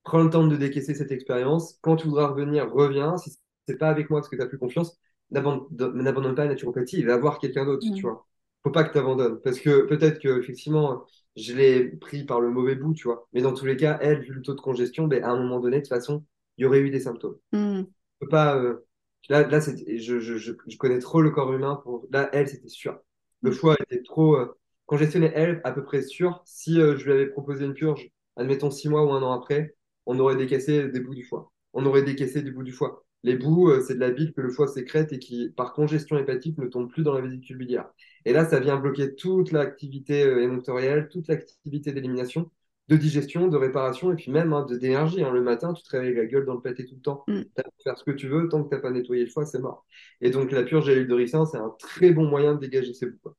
prends 0.04 0.22
le 0.22 0.30
temps 0.30 0.46
de 0.46 0.56
décaisser 0.56 0.94
cette 0.94 1.12
expérience. 1.12 1.78
Quand 1.82 1.96
tu 1.96 2.08
voudras 2.08 2.28
revenir, 2.28 2.70
reviens. 2.72 3.16
Si 3.18 3.32
c'est 3.68 3.78
pas 3.78 3.88
avec 3.90 4.10
moi 4.10 4.20
parce 4.20 4.28
que 4.30 4.36
tu 4.36 4.42
n'as 4.42 4.48
plus 4.48 4.58
confiance, 4.58 4.98
n'abandonne 5.30 6.34
pas 6.34 6.44
la 6.44 6.50
naturopathie, 6.50 6.98
il 6.98 7.06
va 7.06 7.16
voir 7.18 7.38
quelqu'un 7.38 7.64
d'autre, 7.64 7.86
tu 7.94 8.06
Mm. 8.06 8.06
vois. 8.06 8.26
Faut 8.62 8.70
pas 8.70 8.84
que 8.84 8.92
tu 8.92 8.98
abandonnes. 8.98 9.40
Parce 9.42 9.60
que 9.60 9.82
peut-être 9.86 10.20
que, 10.20 10.40
effectivement, 10.40 11.04
je 11.36 11.54
l'ai 11.54 11.84
pris 11.96 12.24
par 12.24 12.40
le 12.40 12.50
mauvais 12.50 12.74
bout, 12.76 12.94
tu 12.94 13.04
vois. 13.08 13.28
Mais 13.32 13.42
dans 13.42 13.54
tous 13.54 13.66
les 13.66 13.76
cas, 13.76 13.98
elle, 14.02 14.20
vu 14.22 14.32
le 14.34 14.42
taux 14.42 14.54
de 14.54 14.60
congestion, 14.60 15.06
ben, 15.06 15.22
à 15.24 15.30
un 15.30 15.36
moment 15.38 15.60
donné, 15.60 15.76
de 15.78 15.82
toute 15.82 15.88
façon, 15.88 16.24
il 16.58 16.62
y 16.62 16.66
aurait 16.66 16.80
eu 16.80 16.90
des 16.90 17.00
symptômes. 17.00 17.36
Mm. 17.52 17.82
Je 18.20 18.26
peux 18.26 18.28
pas, 18.28 18.56
euh, 18.56 18.86
Là, 19.30 19.46
là 19.48 19.60
c'est- 19.60 19.98
je, 19.98 20.20
je, 20.20 20.36
je, 20.36 20.52
je 20.66 20.76
connais 20.76 20.98
trop 20.98 21.22
le 21.22 21.30
corps 21.30 21.52
humain 21.52 21.80
pour. 21.82 22.06
Là, 22.10 22.28
elle, 22.32 22.48
c'était 22.48 22.68
sûr. 22.68 22.98
Le 23.42 23.52
foie 23.52 23.76
était 23.80 24.02
trop 24.02 24.36
euh, 24.36 24.54
congestionné. 24.86 25.30
Elle, 25.34 25.60
à 25.64 25.72
peu 25.72 25.82
près 25.84 26.02
sûr. 26.02 26.42
Si 26.46 26.78
euh, 26.80 26.96
je 26.98 27.04
lui 27.06 27.12
avais 27.12 27.26
proposé 27.28 27.64
une 27.64 27.72
purge, 27.74 28.10
admettons 28.36 28.70
six 28.70 28.88
mois 28.88 29.04
ou 29.04 29.12
un 29.12 29.22
an 29.22 29.32
après, 29.32 29.76
on 30.06 30.18
aurait 30.18 30.36
décaissé 30.36 30.88
des 30.88 31.00
bouts 31.00 31.14
du 31.14 31.24
foie. 31.24 31.50
On 31.72 31.86
aurait 31.86 32.02
décaissé 32.02 32.42
du 32.42 32.52
bout 32.52 32.62
du 32.62 32.72
foie. 32.72 33.04
Les 33.22 33.36
bouts, 33.36 33.70
euh, 33.70 33.80
c'est 33.80 33.94
de 33.94 34.00
la 34.00 34.10
bile 34.10 34.32
que 34.34 34.42
le 34.42 34.50
foie 34.50 34.68
sécrète 34.68 35.12
et 35.12 35.18
qui, 35.18 35.50
par 35.56 35.72
congestion 35.72 36.18
hépatique, 36.18 36.58
ne 36.58 36.66
tombe 36.66 36.90
plus 36.90 37.02
dans 37.02 37.14
la 37.14 37.22
vésicule 37.22 37.56
biliaire. 37.56 37.88
Et 38.26 38.32
là, 38.34 38.44
ça 38.44 38.60
vient 38.60 38.76
bloquer 38.76 39.14
toute 39.14 39.52
l'activité 39.52 40.20
émonctorielle, 40.20 41.08
toute 41.10 41.28
l'activité 41.28 41.92
d'élimination, 41.92 42.50
de 42.88 42.96
digestion, 42.96 43.48
de 43.48 43.56
réparation 43.56 44.12
et 44.12 44.16
puis 44.16 44.30
même 44.30 44.52
hein, 44.52 44.64
de 44.66 44.76
d'énergie. 44.78 45.22
hein. 45.24 45.30
Le 45.32 45.42
matin, 45.42 45.72
tu 45.74 45.82
te 45.82 45.90
réveilles 45.90 46.14
la 46.14 46.26
gueule 46.26 46.46
dans 46.46 46.54
le 46.54 46.60
pâté 46.62 46.84
tout 46.86 46.94
le 46.96 47.00
temps. 47.02 47.28
Mm. 47.28 47.44
Tu 47.56 47.62
faire 47.84 47.98
ce 47.98 48.04
que 48.04 48.10
tu 48.12 48.28
veux, 48.28 48.48
tant 48.48 48.62
que 48.64 48.68
tu 48.70 48.74
n'as 48.74 48.80
pas 48.80 48.90
nettoyé 48.90 49.24
le 49.24 49.30
foie, 49.30 49.46
c'est 49.46 49.60
mort. 49.60 49.86
Et 50.20 50.30
donc, 50.30 50.50
la 50.52 50.62
purge 50.64 50.88
à 50.88 50.94
l'huile 50.94 51.06
de 51.08 51.14
ricin, 51.14 51.46
c'est 51.46 51.58
un 51.58 51.70
très 51.78 52.10
bon 52.12 52.26
moyen 52.28 52.54
de 52.54 52.60
dégager 52.60 52.92
ces 52.94 53.06
bouts. 53.06 53.34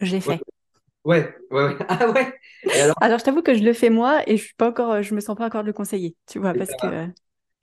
Je 0.00 0.12
l'ai 0.12 0.20
fait. 0.20 0.40
Ouais, 1.04 1.04
ouais, 1.04 1.36
ouais. 1.50 1.76
Ah 1.88 2.10
ouais 2.12 2.34
Et 2.64 2.80
alors, 2.80 2.96
Alors, 3.00 3.18
je 3.18 3.24
t'avoue 3.24 3.42
que 3.42 3.54
je 3.54 3.62
le 3.64 3.72
fais 3.72 3.90
moi 3.90 4.22
et 4.28 4.36
je 4.36 4.44
suis 4.44 4.54
pas 4.54 4.68
encore, 4.70 5.02
je 5.02 5.14
me 5.14 5.20
sens 5.20 5.36
pas 5.36 5.46
encore 5.46 5.62
de 5.62 5.66
le 5.68 5.72
conseiller, 5.72 6.16
tu 6.26 6.38
vois, 6.38 6.54
Et 6.54 6.60
parce 6.60 6.74
que 6.74 6.86
euh, 6.86 7.06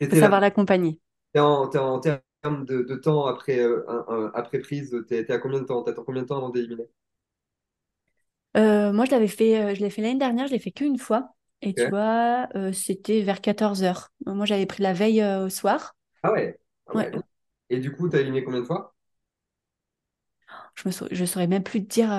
faut 0.10 0.15
savoir 0.17 0.41
l'accompagner. 0.41 0.99
t'es 1.33 1.39
en, 1.39 1.67
termes 1.99 2.65
de, 2.65 2.81
de 2.83 2.95
temps 2.95 3.25
après, 3.27 3.60
euh, 3.60 3.86
un- 3.89 4.05
un- 4.10 4.31
après 4.33 4.60
prise, 4.60 4.95
t'es 5.07 5.25
t'es 5.25 5.33
à 5.33 5.39
combien 5.39 5.60
de 5.62 5.65
temps? 5.65 5.83
T'attends 5.83 6.03
combien 6.03 6.23
de 6.23 6.27
temps 6.27 6.38
avant 6.38 6.49
d'éliminer? 6.49 6.89
Euh, 8.58 8.91
moi, 8.93 9.06
je 9.06 9.12
l'avais 9.12 9.28
fait, 9.28 9.60
euh, 9.62 9.76
je 9.76 9.82
l'ai 9.82 9.89
fait 9.89 10.02
l'année 10.02 10.20
dernière, 10.20 10.48
je 10.48 10.54
l'ai 10.54 10.60
fait 10.60 10.72
qu'une 10.72 10.98
fois. 10.98 11.34
Et 11.62 11.74
tu 11.74 11.89
vois, 11.89 12.48
euh, 12.56 12.72
c'était 12.74 13.22
vers 13.22 13.41
14 13.41 13.84
heures. 13.84 14.12
Moi, 14.26 14.46
j'avais 14.46 14.65
pris 14.65 14.84
la 14.84 14.93
veille 14.93 15.22
euh, 15.22 15.46
au 15.46 15.50
soir. 15.50 15.96
Ah 16.24 16.32
ouais. 16.32 16.60
Ah 16.88 16.96
ouais. 16.96 17.12
Ouais. 17.12 17.24
Et 17.70 17.80
du 17.80 17.93
coup, 17.96 18.10
t'as 18.10 18.20
éliminé 18.22 18.43
combien 18.43 18.62
de 18.62 18.65
fois? 18.65 18.96
Je 20.76 20.84
me 20.88 20.91
sau- 20.93 21.08
je 21.12 21.26
saurais 21.26 21.48
même 21.48 21.63
plus 21.63 21.82
te 21.86 21.89
dire 21.93 22.10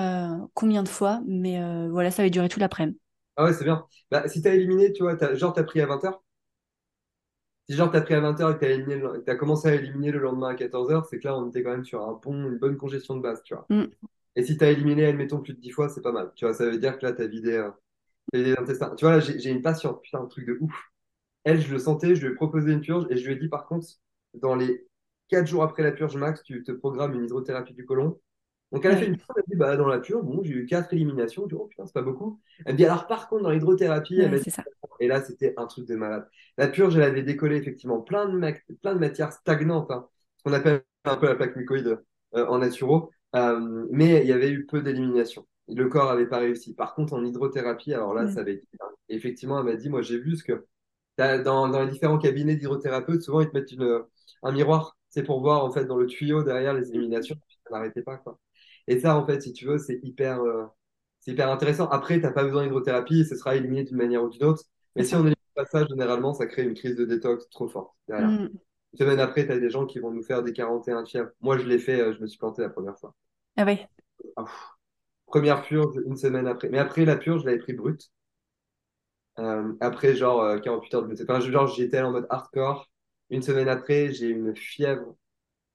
combien 0.53 0.83
de 0.83 0.89
fois, 0.89 1.21
mais 1.27 1.59
voilà, 1.89 2.11
ça 2.11 2.21
avait 2.21 2.29
duré 2.29 2.49
tout 2.49 2.59
l'après-midi. 2.59 2.99
Ah 3.37 3.45
ouais, 3.45 3.53
c'est 3.53 3.63
bien. 3.63 3.87
Bah, 4.11 4.27
si 4.27 4.41
t'as 4.43 4.53
éliminé, 4.53 4.93
tu 4.93 5.01
vois, 5.03 5.17
genre 5.35 5.53
t'as 5.53 5.63
pris 5.63 5.81
à 5.81 5.85
20h, 5.87 6.21
Si 7.69 7.75
genre 7.77 7.89
t'as 7.89 8.01
pris 8.01 8.15
à 8.15 8.19
20h 8.19 8.51
et 8.51 8.59
que 8.59 9.19
t'as 9.19 9.35
commencé 9.35 9.69
à 9.69 9.75
éliminer 9.75 10.11
le 10.11 10.19
lendemain 10.19 10.49
à 10.49 10.55
14h, 10.55 11.05
c'est 11.05 11.19
que 11.19 11.27
là, 11.29 11.37
on 11.37 11.47
était 11.47 11.63
quand 11.63 11.71
même 11.71 11.85
sur 11.85 12.05
un 12.05 12.15
pont, 12.15 12.33
une 12.33 12.57
bonne 12.57 12.75
congestion 12.75 13.15
de 13.15 13.21
base, 13.21 13.41
tu 13.43 13.53
vois. 13.55 13.69
Mm. 13.69 13.93
Et 14.35 14.43
si 14.43 14.57
t'as 14.57 14.71
éliminé, 14.71 15.05
admettons, 15.05 15.41
plus 15.41 15.53
de 15.53 15.59
10 15.59 15.71
fois, 15.71 15.89
c'est 15.89 16.01
pas 16.01 16.11
mal. 16.11 16.31
Tu 16.35 16.45
vois, 16.45 16.53
ça 16.53 16.65
veut 16.65 16.77
dire 16.77 16.97
que 16.97 17.05
là, 17.05 17.13
t'as 17.13 17.27
vidé, 17.27 17.53
euh, 17.53 17.71
vidé 18.33 18.55
l'intestin. 18.55 18.95
Tu 18.95 19.05
vois, 19.05 19.17
là, 19.17 19.19
j'ai 19.19 19.49
une 19.49 19.61
patiente, 19.61 20.01
putain, 20.01 20.21
un 20.21 20.27
truc 20.27 20.45
de 20.47 20.57
ouf. 20.61 20.91
Elle, 21.43 21.61
je 21.61 21.71
le 21.71 21.79
sentais, 21.79 22.15
je 22.15 22.25
lui 22.25 22.33
ai 22.33 22.35
proposé 22.35 22.71
une 22.71 22.81
purge 22.81 23.05
et 23.09 23.17
je 23.17 23.25
lui 23.25 23.33
ai 23.33 23.37
dit, 23.37 23.49
par 23.49 23.65
contre, 23.67 23.87
dans 24.33 24.55
les 24.55 24.87
4 25.29 25.47
jours 25.47 25.63
après 25.63 25.83
la 25.83 25.91
purge 25.91 26.15
max, 26.15 26.43
tu 26.43 26.63
te 26.63 26.71
programmes 26.71 27.13
une 27.13 27.25
hydrothérapie 27.25 27.73
du 27.73 27.85
côlon. 27.85 28.19
Donc, 28.71 28.85
elle 28.85 28.91
a 28.91 28.97
fait 28.97 29.07
une 29.07 29.17
purge, 29.17 29.29
elle 29.35 29.41
a 29.41 29.45
dit, 29.47 29.55
bah, 29.55 29.77
dans 29.77 29.87
la 29.87 29.99
purge, 29.99 30.23
bon, 30.23 30.43
j'ai 30.43 30.53
eu 30.53 30.65
4 30.65 30.93
éliminations. 30.93 31.43
Je 31.43 31.55
dis, 31.55 31.55
oh 31.55 31.65
putain, 31.65 31.85
c'est 31.85 31.93
pas 31.93 32.01
beaucoup. 32.01 32.39
Elle 32.65 32.73
me 32.73 32.77
dit, 32.77 32.85
alors, 32.85 33.07
par 33.07 33.27
contre, 33.27 33.43
dans 33.43 33.49
l'hydrothérapie, 33.49 34.19
elle 34.19 34.31
m'a 34.31 34.39
dit, 34.39 34.51
ça. 34.51 34.63
et 34.99 35.07
là, 35.07 35.23
c'était 35.23 35.53
un 35.57 35.65
truc 35.65 35.87
de 35.87 35.95
malade. 35.95 36.27
La 36.57 36.67
purge, 36.67 36.95
elle 36.95 37.03
avait 37.03 37.23
décollé 37.23 37.55
effectivement 37.57 38.01
plein 38.01 38.27
de, 38.27 38.53
plein 38.81 38.93
de 38.93 38.99
matières 38.99 39.31
stagnantes, 39.31 39.89
hein, 39.91 40.07
ce 40.37 40.43
qu'on 40.43 40.53
appelle 40.53 40.83
un 41.05 41.17
peu 41.17 41.27
la 41.27 41.35
plaque 41.35 41.55
mucoïde 41.55 41.99
euh, 42.35 42.45
en 42.47 42.59
naturo, 42.59 43.09
Euh, 43.35 43.87
mais 43.91 44.21
il 44.21 44.27
y 44.27 44.33
avait 44.33 44.49
eu 44.51 44.65
peu 44.65 44.81
d'élimination. 44.81 45.47
Le 45.67 45.87
corps 45.87 46.09
n'avait 46.11 46.27
pas 46.27 46.39
réussi. 46.39 46.73
Par 46.73 46.95
contre, 46.95 47.13
en 47.13 47.23
hydrothérapie, 47.23 47.93
alors 47.93 48.13
là, 48.13 48.25
Mm. 48.25 48.31
ça 48.31 48.39
avait 48.41 48.55
été. 48.55 48.67
Effectivement, 49.09 49.59
elle 49.59 49.65
m'a 49.65 49.75
dit, 49.75 49.89
moi, 49.89 50.01
j'ai 50.01 50.19
vu 50.19 50.35
ce 50.35 50.43
que 50.43 50.65
dans, 51.17 51.67
dans 51.69 51.83
les 51.83 51.91
différents 51.91 52.17
cabinets 52.17 52.55
d'hydrothérapeutes, 52.55 53.21
souvent, 53.23 53.41
ils 53.41 53.49
te 53.49 53.53
mettent 53.57 53.71
une, 53.71 54.03
un 54.43 54.51
miroir. 54.51 54.97
C'est 55.09 55.23
pour 55.23 55.41
voir, 55.41 55.65
en 55.65 55.71
fait, 55.71 55.85
dans 55.85 55.97
le 55.97 56.05
tuyau 56.07 56.43
derrière 56.43 56.73
les 56.73 56.89
éliminations. 56.89 57.35
Ça 57.65 57.71
n'arrêtait 57.71 58.03
pas, 58.03 58.17
quoi. 58.17 58.39
Et 58.87 58.99
ça, 58.99 59.15
en 59.17 59.25
fait, 59.25 59.41
si 59.41 59.53
tu 59.53 59.65
veux, 59.65 59.77
c'est 59.77 59.99
hyper, 60.03 60.41
euh, 60.41 60.65
c'est 61.19 61.31
hyper 61.31 61.49
intéressant. 61.51 61.87
Après, 61.89 62.19
t'as 62.21 62.31
pas 62.31 62.43
besoin 62.43 62.63
d'hydrothérapie, 62.63 63.25
ce 63.25 63.35
sera 63.35 63.55
éliminé 63.55 63.83
d'une 63.83 63.97
manière 63.97 64.23
ou 64.23 64.29
d'une 64.29 64.43
autre. 64.45 64.63
Mais 64.95 65.03
si 65.03 65.15
on 65.15 65.19
élimine 65.21 65.35
pas 65.55 65.65
ça, 65.65 65.85
généralement, 65.87 66.33
ça 66.33 66.45
crée 66.47 66.63
une 66.63 66.73
crise 66.73 66.95
de 66.95 67.05
détox 67.05 67.49
trop 67.49 67.67
forte 67.67 67.93
derrière. 68.07 68.29
Mm. 68.29 68.49
Une 68.93 68.99
semaine 68.99 69.19
après, 69.19 69.45
tu 69.45 69.51
as 69.51 69.59
des 69.59 69.69
gens 69.69 69.85
qui 69.85 69.99
vont 69.99 70.11
nous 70.11 70.23
faire 70.23 70.43
des 70.43 70.53
41 70.53 71.03
de 71.03 71.07
fièvre. 71.07 71.29
Moi, 71.41 71.57
je 71.57 71.65
l'ai 71.67 71.79
fait, 71.79 71.99
euh, 71.99 72.13
je 72.13 72.21
me 72.21 72.27
suis 72.27 72.39
planté 72.39 72.61
la 72.61 72.69
première 72.69 72.97
fois. 72.97 73.13
Ah 73.55 73.65
ouais. 73.65 73.87
Ah. 74.35 74.45
Première 75.27 75.61
purge, 75.61 75.95
une 76.05 76.17
semaine 76.17 76.47
après. 76.47 76.69
Mais 76.69 76.79
après 76.79 77.05
la 77.05 77.15
purge, 77.15 77.41
je 77.41 77.45
l'avais 77.45 77.59
pris 77.59 77.73
brute. 77.73 78.11
Euh, 79.37 79.73
après, 79.79 80.15
genre, 80.15 80.41
euh, 80.41 80.59
48 80.59 80.93
heures 80.95 81.01
de 81.03 81.07
blessé. 81.07 81.23
Enfin, 81.23 81.39
genre, 81.39 81.67
j'étais 81.67 82.01
en 82.01 82.11
mode 82.11 82.27
hardcore. 82.29 82.89
Une 83.29 83.41
semaine 83.41 83.69
après, 83.69 84.11
j'ai 84.11 84.27
eu 84.27 84.35
une 84.35 84.55
fièvre, 84.55 85.15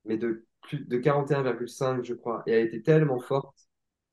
mais 0.05 0.17
de 0.17 0.45
plus 0.61 0.85
de 0.85 0.97
41,5, 0.97 2.03
je 2.03 2.13
crois. 2.13 2.43
Et 2.47 2.51
elle 2.51 2.67
était 2.67 2.81
tellement 2.81 3.19
forte 3.19 3.55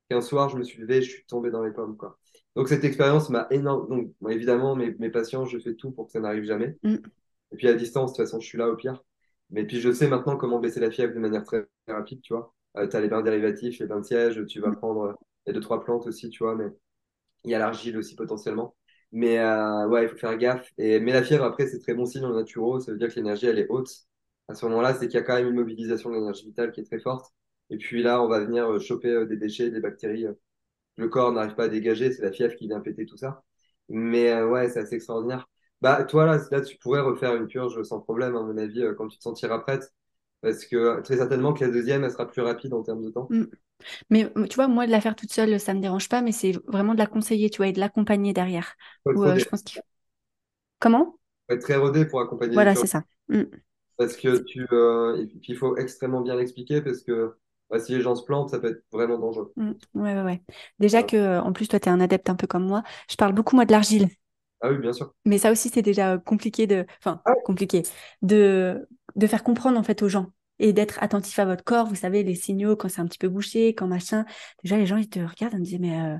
qu'un 0.08 0.20
soir, 0.20 0.48
je 0.48 0.56
me 0.56 0.62
suis 0.64 0.80
levé, 0.80 1.02
je 1.02 1.10
suis 1.10 1.24
tombé 1.26 1.50
dans 1.50 1.62
les 1.64 1.72
pommes, 1.72 1.96
quoi. 1.96 2.18
Donc, 2.54 2.68
cette 2.68 2.84
expérience 2.84 3.30
m'a 3.30 3.46
énorme. 3.50 3.88
Donc, 3.88 4.12
bon, 4.20 4.28
évidemment, 4.28 4.76
mes, 4.76 4.94
mes 4.98 5.10
patients, 5.10 5.44
je 5.44 5.58
fais 5.58 5.74
tout 5.74 5.90
pour 5.90 6.06
que 6.06 6.12
ça 6.12 6.20
n'arrive 6.20 6.44
jamais. 6.44 6.76
Mm. 6.82 6.96
Et 7.52 7.56
puis, 7.56 7.68
à 7.68 7.74
distance, 7.74 8.12
de 8.12 8.16
toute 8.16 8.26
façon, 8.26 8.40
je 8.40 8.46
suis 8.46 8.58
là 8.58 8.68
au 8.68 8.76
pire. 8.76 9.02
Mais 9.50 9.64
puis, 9.66 9.80
je 9.80 9.92
sais 9.92 10.08
maintenant 10.08 10.36
comment 10.36 10.58
baisser 10.60 10.80
la 10.80 10.90
fièvre 10.90 11.14
de 11.14 11.18
manière 11.20 11.44
très 11.44 11.66
rapide, 11.88 12.20
tu 12.22 12.34
vois. 12.34 12.54
tu 12.76 12.96
as 12.96 13.00
les 13.00 13.08
bains 13.08 13.22
dérivatifs, 13.22 13.78
les 13.80 13.86
bains 13.86 14.00
de 14.00 14.04
siège, 14.06 14.44
tu 14.46 14.60
vas 14.60 14.70
prendre 14.72 15.02
euh, 15.02 15.12
les 15.46 15.52
deux, 15.52 15.60
trois 15.60 15.82
plantes 15.84 16.06
aussi, 16.06 16.30
tu 16.30 16.42
vois. 16.44 16.54
Mais 16.56 16.66
il 17.44 17.50
y 17.50 17.54
a 17.54 17.58
l'argile 17.58 17.96
aussi 17.98 18.14
potentiellement. 18.16 18.76
Mais 19.12 19.38
euh, 19.38 19.86
ouais, 19.88 20.04
il 20.04 20.08
faut 20.08 20.16
faire 20.16 20.36
gaffe. 20.38 20.70
Mais 20.78 21.00
la 21.12 21.22
fièvre, 21.22 21.44
après, 21.44 21.66
c'est 21.66 21.80
très 21.80 21.94
bon 21.94 22.06
signe 22.06 22.24
en 22.24 22.34
naturo. 22.34 22.80
Ça 22.80 22.92
veut 22.92 22.98
dire 22.98 23.08
que 23.08 23.16
l'énergie, 23.16 23.46
elle 23.46 23.58
est 23.58 23.68
haute. 23.68 23.90
À 24.48 24.54
ce 24.54 24.64
moment-là, 24.66 24.94
c'est 24.94 25.06
qu'il 25.08 25.14
y 25.14 25.18
a 25.18 25.22
quand 25.22 25.34
même 25.36 25.48
une 25.48 25.54
mobilisation 25.54 26.10
de 26.10 26.16
l'énergie 26.16 26.46
vitale 26.46 26.72
qui 26.72 26.80
est 26.80 26.84
très 26.84 26.98
forte. 27.00 27.32
Et 27.70 27.76
puis 27.78 28.02
là, 28.02 28.22
on 28.22 28.28
va 28.28 28.40
venir 28.40 28.70
euh, 28.70 28.80
choper 28.80 29.08
euh, 29.10 29.26
des 29.26 29.36
déchets, 29.36 29.70
des 29.70 29.80
bactéries. 29.80 30.26
euh, 30.26 30.34
le 30.96 31.08
corps 31.08 31.32
n'arrive 31.32 31.54
pas 31.56 31.64
à 31.66 31.68
dégager. 31.68 32.12
C'est 32.12 32.22
la 32.22 32.32
fièvre 32.32 32.56
qui 32.56 32.68
vient 32.68 32.80
péter 32.80 33.06
tout 33.06 33.16
ça. 33.18 33.44
Mais 33.90 34.30
euh, 34.32 34.48
ouais, 34.48 34.70
c'est 34.70 34.80
assez 34.80 34.96
extraordinaire. 34.96 35.48
Bah, 35.82 36.04
toi, 36.04 36.24
là, 36.26 36.38
là, 36.52 36.60
tu 36.60 36.76
pourrais 36.78 37.00
refaire 37.00 37.34
une 37.34 37.48
purge 37.48 37.82
sans 37.82 38.00
problème, 38.00 38.36
à 38.36 38.42
mon 38.42 38.56
avis, 38.56 38.82
euh, 38.82 38.94
quand 38.94 39.08
tu 39.08 39.18
te 39.18 39.22
sentiras 39.22 39.58
prête. 39.58 39.92
Parce 40.40 40.64
que 40.64 41.00
très 41.02 41.16
certainement 41.16 41.52
que 41.52 41.64
la 41.64 41.70
deuxième, 41.70 42.04
elle 42.04 42.10
sera 42.10 42.26
plus 42.26 42.42
rapide 42.42 42.72
en 42.72 42.82
termes 42.82 43.02
de 43.02 43.10
temps. 43.10 43.26
Mm. 43.30 43.44
Mais 44.10 44.30
euh, 44.36 44.46
tu 44.46 44.54
vois, 44.54 44.68
moi, 44.68 44.86
de 44.86 44.92
la 44.92 45.00
faire 45.00 45.16
toute 45.16 45.32
seule, 45.32 45.58
ça 45.58 45.74
me 45.74 45.80
dérange 45.80 46.08
pas, 46.08 46.22
mais 46.22 46.32
c'est 46.32 46.52
vraiment 46.66 46.94
de 46.94 46.98
la 46.98 47.06
conseiller, 47.06 47.50
tu 47.50 47.58
vois, 47.58 47.66
et 47.66 47.72
de 47.72 47.80
l'accompagner 47.80 48.32
derrière. 48.32 48.74
Euh, 49.08 49.36
je 49.36 49.44
pense 49.44 49.62
qu'il 49.62 49.80
faut... 49.80 49.86
Comment? 50.78 51.16
Faut 51.48 51.56
être 51.56 51.62
très 51.62 51.76
rodé 51.76 52.04
pour 52.04 52.20
accompagner 52.20 52.50
les 52.50 52.54
Voilà, 52.54 52.74
c'est 52.76 52.86
ça. 52.86 53.02
Mm. 53.28 53.42
Parce 53.96 54.16
que 54.16 54.38
tu, 54.44 54.66
euh, 54.72 55.16
et 55.16 55.26
puis 55.26 55.52
il 55.52 55.56
faut 55.56 55.76
extrêmement 55.76 56.20
bien 56.20 56.36
l'expliquer 56.36 56.80
parce 56.80 57.02
que 57.02 57.34
bah, 57.70 57.78
si 57.78 57.92
les 57.92 58.00
gens 58.00 58.14
se 58.14 58.24
plantent, 58.24 58.50
ça 58.50 58.58
peut 58.58 58.68
être 58.68 58.84
vraiment 58.90 59.18
dangereux. 59.18 59.52
Mm. 59.56 59.72
Ouais, 59.94 60.14
ouais, 60.14 60.22
ouais. 60.22 60.42
Déjà 60.78 61.02
que, 61.02 61.16
euh, 61.16 61.40
en 61.40 61.52
plus, 61.52 61.68
toi, 61.68 61.78
tu 61.78 61.88
es 61.88 61.92
un 61.92 62.00
adepte 62.00 62.28
un 62.30 62.36
peu 62.36 62.46
comme 62.46 62.66
moi, 62.66 62.82
je 63.08 63.16
parle 63.16 63.32
beaucoup, 63.32 63.56
moi, 63.56 63.64
de 63.64 63.72
l'argile. 63.72 64.08
Ah 64.62 64.70
oui, 64.70 64.78
bien 64.78 64.92
sûr. 64.92 65.12
Mais 65.24 65.38
ça 65.38 65.52
aussi, 65.52 65.68
c'est 65.68 65.82
déjà 65.82 66.18
compliqué 66.18 66.66
de... 66.66 66.86
Enfin, 67.00 67.22
Ah 67.24 67.34
compliqué. 67.44 67.82
De... 68.22 68.88
de 69.16 69.26
faire 69.26 69.44
comprendre, 69.44 69.78
en 69.78 69.82
fait, 69.82 70.02
aux 70.02 70.08
gens. 70.08 70.32
Et 70.58 70.72
d'être 70.72 71.02
attentif 71.02 71.38
à 71.38 71.44
votre 71.44 71.64
corps. 71.64 71.86
Vous 71.86 71.94
savez, 71.96 72.22
les 72.22 72.34
signaux, 72.34 72.76
quand 72.76 72.88
c'est 72.88 73.00
un 73.00 73.06
petit 73.06 73.18
peu 73.18 73.28
bouché, 73.28 73.74
quand 73.74 73.86
machin. 73.88 74.24
Déjà, 74.64 74.76
les 74.76 74.86
gens, 74.86 74.96
ils 74.96 75.08
te 75.08 75.18
regardent 75.20 75.54
et 75.54 75.58
me 75.58 75.64
disent, 75.64 75.80
mais 75.80 76.00
euh, 76.00 76.16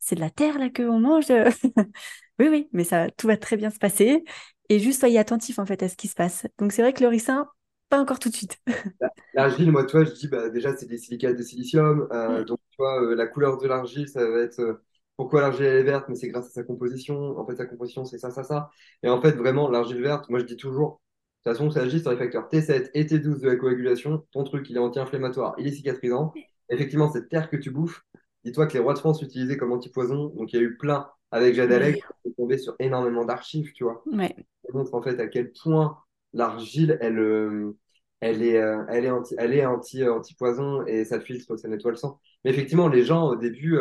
c'est 0.00 0.16
de 0.16 0.20
la 0.20 0.30
terre, 0.30 0.58
là, 0.58 0.70
qu'on 0.70 1.00
mange 1.00 1.26
Oui, 2.38 2.48
oui, 2.48 2.68
mais 2.72 2.84
ça, 2.84 3.10
tout 3.12 3.26
va 3.28 3.36
très 3.38 3.56
bien 3.56 3.70
se 3.70 3.78
passer. 3.78 4.24
Et 4.68 4.78
juste, 4.80 5.00
soyez 5.00 5.18
attentif, 5.18 5.58
en 5.58 5.66
fait, 5.66 5.82
à 5.82 5.88
ce 5.88 5.96
qui 5.96 6.08
se 6.08 6.14
passe. 6.14 6.46
Donc, 6.58 6.72
c'est 6.72 6.82
vrai 6.82 6.92
que 6.92 7.02
le 7.02 7.08
ricin, 7.08 7.48
pas 7.90 8.00
encore 8.00 8.18
tout 8.20 8.30
de 8.30 8.36
suite. 8.36 8.58
L'argile, 9.34 9.70
moi, 9.70 9.84
toi, 9.84 10.04
je 10.04 10.12
dis 10.12 10.28
bah, 10.28 10.48
déjà, 10.50 10.76
c'est 10.76 10.86
des 10.86 10.98
silicates 10.98 11.36
de 11.36 11.42
silicium. 11.42 12.08
Euh, 12.12 12.42
Mm. 12.42 12.44
donc, 12.44 12.58
tu 12.70 12.76
vois, 12.78 13.02
euh, 13.02 13.14
la 13.14 13.26
couleur 13.26 13.58
de 13.58 13.66
l'argile, 13.68 14.08
ça 14.08 14.28
va 14.28 14.40
être 14.40 14.60
euh, 14.60 14.82
pourquoi 15.16 15.40
l'argile 15.40 15.66
elle 15.66 15.76
est 15.76 15.82
verte, 15.82 16.06
mais 16.08 16.14
c'est 16.14 16.28
grâce 16.28 16.46
à 16.46 16.50
sa 16.50 16.62
composition. 16.62 17.38
En 17.38 17.46
fait, 17.46 17.56
sa 17.56 17.66
composition, 17.66 18.04
c'est 18.04 18.18
ça, 18.18 18.30
ça, 18.30 18.42
ça. 18.42 18.70
Et 19.02 19.08
en 19.08 19.20
fait, 19.20 19.32
vraiment, 19.32 19.70
l'argile 19.70 20.02
verte, 20.02 20.28
moi, 20.28 20.38
je 20.40 20.44
dis 20.44 20.56
toujours, 20.56 21.00
de 21.44 21.50
toute 21.50 21.58
façon, 21.58 21.70
ça 21.70 21.80
agit 21.80 22.00
sur 22.00 22.10
les 22.10 22.16
facteurs 22.16 22.48
T7 22.48 22.90
et 22.94 23.04
T12 23.04 23.40
de 23.40 23.46
la 23.46 23.56
coagulation. 23.56 24.26
Ton 24.32 24.44
truc, 24.44 24.68
il 24.68 24.76
est 24.76 24.80
anti-inflammatoire, 24.80 25.54
il 25.58 25.66
est 25.66 25.72
cicatrisant. 25.72 26.32
Effectivement, 26.68 27.10
cette 27.10 27.28
terre 27.28 27.48
que 27.48 27.56
tu 27.56 27.70
bouffes, 27.70 28.02
dis-toi 28.44 28.66
que 28.66 28.74
les 28.74 28.80
rois 28.80 28.94
de 28.94 28.98
France 28.98 29.22
l'utilisaient 29.22 29.56
comme 29.56 29.72
antipoison. 29.72 30.26
Donc, 30.36 30.52
il 30.52 30.56
y 30.56 30.58
a 30.58 30.62
eu 30.62 30.76
plein 30.76 31.08
avec 31.30 31.54
Jade. 31.54 31.72
Allègre, 31.72 32.08
qui 32.22 32.28
est 32.28 32.34
tombé 32.36 32.58
sur 32.58 32.74
énormément 32.78 33.24
d'archives, 33.24 33.72
tu 33.72 33.84
vois. 33.84 34.02
Ouais. 34.06 34.34
Ça 34.64 34.72
montre 34.72 34.94
en 34.94 35.02
fait 35.02 35.18
à 35.20 35.26
quel 35.28 35.52
point 35.52 35.98
l'argile, 36.32 36.98
elle, 37.00 37.18
euh, 37.18 37.76
elle 38.20 38.42
est, 38.42 38.58
euh, 38.58 38.84
elle 38.88 39.04
est 39.04 39.10
anti, 39.10 39.34
elle 39.38 39.54
est 39.54 39.66
anti, 39.66 40.02
euh, 40.02 40.14
anti-poison 40.14 40.84
et 40.86 41.04
ça 41.04 41.20
filtre, 41.20 41.56
ça 41.56 41.68
nettoie 41.68 41.90
le 41.90 41.96
sang. 41.96 42.20
Mais 42.44 42.50
effectivement, 42.50 42.88
les 42.88 43.04
gens 43.04 43.28
au 43.28 43.36
début, 43.36 43.78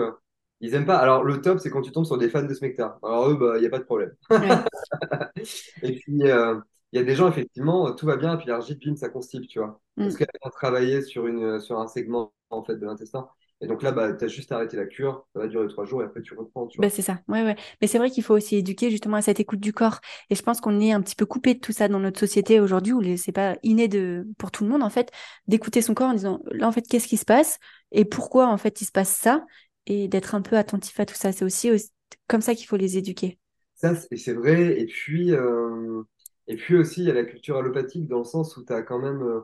ils 0.62 0.74
aiment 0.74 0.86
pas. 0.86 0.98
Alors 0.98 1.24
le 1.24 1.42
top, 1.42 1.60
c'est 1.60 1.70
quand 1.70 1.82
tu 1.82 1.92
tombes 1.92 2.06
sur 2.06 2.18
des 2.18 2.30
fans 2.30 2.44
de 2.44 2.54
Smecta. 2.54 3.00
Alors 3.04 3.30
eux, 3.30 3.36
bah, 3.36 3.54
il 3.58 3.62
n'y 3.62 3.68
a 3.68 3.70
pas 3.70 3.80
de 3.80 3.84
problème. 3.84 4.14
Ouais. 4.30 4.40
Et 5.84 5.94
puis, 5.94 6.24
euh, 6.24 6.60
il 6.92 7.00
y 7.00 7.02
a 7.02 7.04
des 7.04 7.16
gens, 7.16 7.28
effectivement, 7.28 7.94
tout 7.94 8.06
va 8.06 8.16
bien, 8.16 8.36
et 8.36 8.38
puis 8.38 8.48
l'argile, 8.48 8.80
bim, 8.80 8.96
ça 8.96 9.10
constipe, 9.10 9.48
tu 9.48 9.60
vois. 9.60 9.82
Mm. 9.98 10.04
Parce 10.04 10.16
qu'elle 10.16 10.28
a 10.42 10.50
travaillé 10.50 11.02
sur, 11.02 11.28
une, 11.28 11.60
sur 11.60 11.78
un 11.78 11.88
segment 11.88 12.32
en 12.50 12.64
fait, 12.64 12.78
de 12.78 12.86
l'intestin. 12.86 13.28
Et 13.62 13.68
donc 13.68 13.84
là, 13.84 13.92
bah, 13.92 14.12
tu 14.14 14.26
as 14.26 14.28
juste 14.28 14.52
arrêté 14.52 14.76
la 14.76 14.86
cure, 14.86 15.26
ça 15.34 15.40
va 15.40 15.48
durer 15.48 15.68
trois 15.70 15.86
jours 15.86 16.02
et 16.02 16.06
après 16.06 16.22
tu 16.22 16.34
reprends, 16.34 16.68
tu 16.68 16.78
vois. 16.78 16.90
c'est 16.90 17.02
ça, 17.02 17.20
ouais, 17.30 17.42
ouais. 17.42 17.56
Mais 17.82 17.88
c'est 17.88 17.98
vrai 17.98 18.10
qu'il 18.10 18.22
faut 18.22 18.36
aussi 18.36 18.58
éduquer 18.58 18.92
justement 18.92 19.16
à 19.16 19.22
cette 19.22 19.40
écoute 19.40 19.62
du 19.62 19.72
corps. 19.72 20.00
Et 20.30 20.36
je 20.36 20.42
pense 20.42 20.60
qu'on 20.60 20.82
est 20.82 20.92
un 20.92 21.02
petit 21.02 21.16
peu 21.16 21.26
coupé 21.26 21.54
de 21.54 21.60
tout 21.60 21.72
ça 21.72 21.88
dans 21.88 22.00
notre 22.00 22.20
société 22.20 22.60
aujourd'hui, 22.60 22.92
où 22.92 23.02
c'est 23.18 23.32
pas 23.32 23.56
inné 23.64 23.88
de, 23.88 24.28
pour 24.38 24.52
tout 24.52 24.66
le 24.66 24.70
monde, 24.70 24.84
en 24.84 24.90
fait, 24.90 25.10
d'écouter 25.48 25.82
son 25.82 25.94
corps 25.94 26.10
en 26.10 26.14
disant, 26.14 26.42
là, 26.52 26.68
en 26.68 26.72
fait, 26.74 26.86
qu'est-ce 26.88 27.08
qui 27.08 27.18
se 27.18 27.26
passe? 27.26 27.60
Et 27.94 28.04
pourquoi, 28.04 28.48
en 28.48 28.58
fait, 28.58 28.82
il 28.82 28.86
se 28.86 28.92
passe 28.92 29.10
ça? 29.10 29.46
Et 29.88 30.08
d'être 30.08 30.36
un 30.36 30.42
peu 30.42 30.58
attentif 30.58 31.00
à 31.00 31.06
tout 31.06 31.16
ça. 31.16 31.32
C'est 31.32 31.46
aussi, 31.46 31.70
comme 32.28 32.42
ça 32.42 32.56
qu'il 32.56 32.68
faut 32.68 32.78
les 32.78 32.98
éduquer. 32.98 33.40
Ça, 33.76 33.94
c'est 33.96 34.34
vrai. 34.34 34.80
Et 34.80 34.86
puis, 34.86 35.32
euh, 35.34 36.04
et 36.48 36.56
puis 36.56 36.76
aussi, 36.78 37.02
il 37.02 37.08
y 37.08 37.12
a 37.12 37.14
la 37.14 37.26
culture 37.26 37.58
allopathique 37.58 38.08
dans 38.08 38.20
le 38.20 38.24
sens 38.24 38.56
où 38.58 38.64
tu 38.66 38.74
as 38.74 38.82
quand 38.84 39.00
même, 39.00 39.22
euh, 39.22 39.42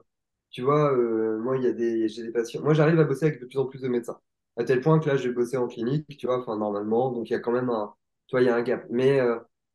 tu 0.49 0.61
vois, 0.61 0.93
euh, 0.97 1.37
moi, 1.39 1.59
j'ai 1.61 1.73
des 1.73 2.31
patients. 2.31 2.61
Moi, 2.61 2.73
j'arrive 2.73 2.99
à 2.99 3.03
bosser 3.03 3.25
avec 3.27 3.41
de 3.41 3.45
plus 3.45 3.57
en 3.59 3.65
plus 3.65 3.81
de 3.81 3.87
médecins. 3.89 4.19
À 4.57 4.63
tel 4.63 4.81
point 4.81 4.99
que 4.99 5.09
là, 5.09 5.17
j'ai 5.17 5.31
bossé 5.31 5.57
en 5.57 5.67
clinique, 5.67 6.05
tu 6.17 6.27
vois, 6.27 6.39
enfin, 6.41 6.57
normalement. 6.57 7.11
Donc, 7.11 7.29
il 7.29 7.33
y 7.33 7.35
a 7.35 7.39
quand 7.39 7.51
même 7.51 7.69
un, 7.69 7.93
tu 8.27 8.33
vois, 8.35 8.41
il 8.41 8.45
y 8.45 8.49
a 8.49 8.55
un 8.55 8.61
gap. 8.63 8.85
Mais 8.89 9.19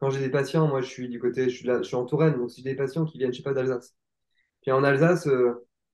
quand 0.01 0.11
j'ai 0.11 0.21
des 0.21 0.31
patients, 0.31 0.69
moi, 0.69 0.81
je 0.83 0.89
suis 0.89 1.09
du 1.09 1.19
côté, 1.19 1.49
je 1.51 1.57
suis 1.57 1.67
là, 1.67 1.79
je 1.79 1.85
suis 1.89 1.97
en 1.97 2.05
Touraine. 2.07 2.35
Donc, 2.39 2.51
si 2.51 2.63
j'ai 2.63 2.71
des 2.71 2.77
patients 2.77 3.05
qui 3.05 3.19
viennent, 3.19 3.33
je 3.33 3.39
sais 3.39 3.43
pas, 3.43 3.53
d'Alsace. 3.55 3.95
Puis 4.63 4.73
en 4.73 4.85
Alsace, 4.85 5.29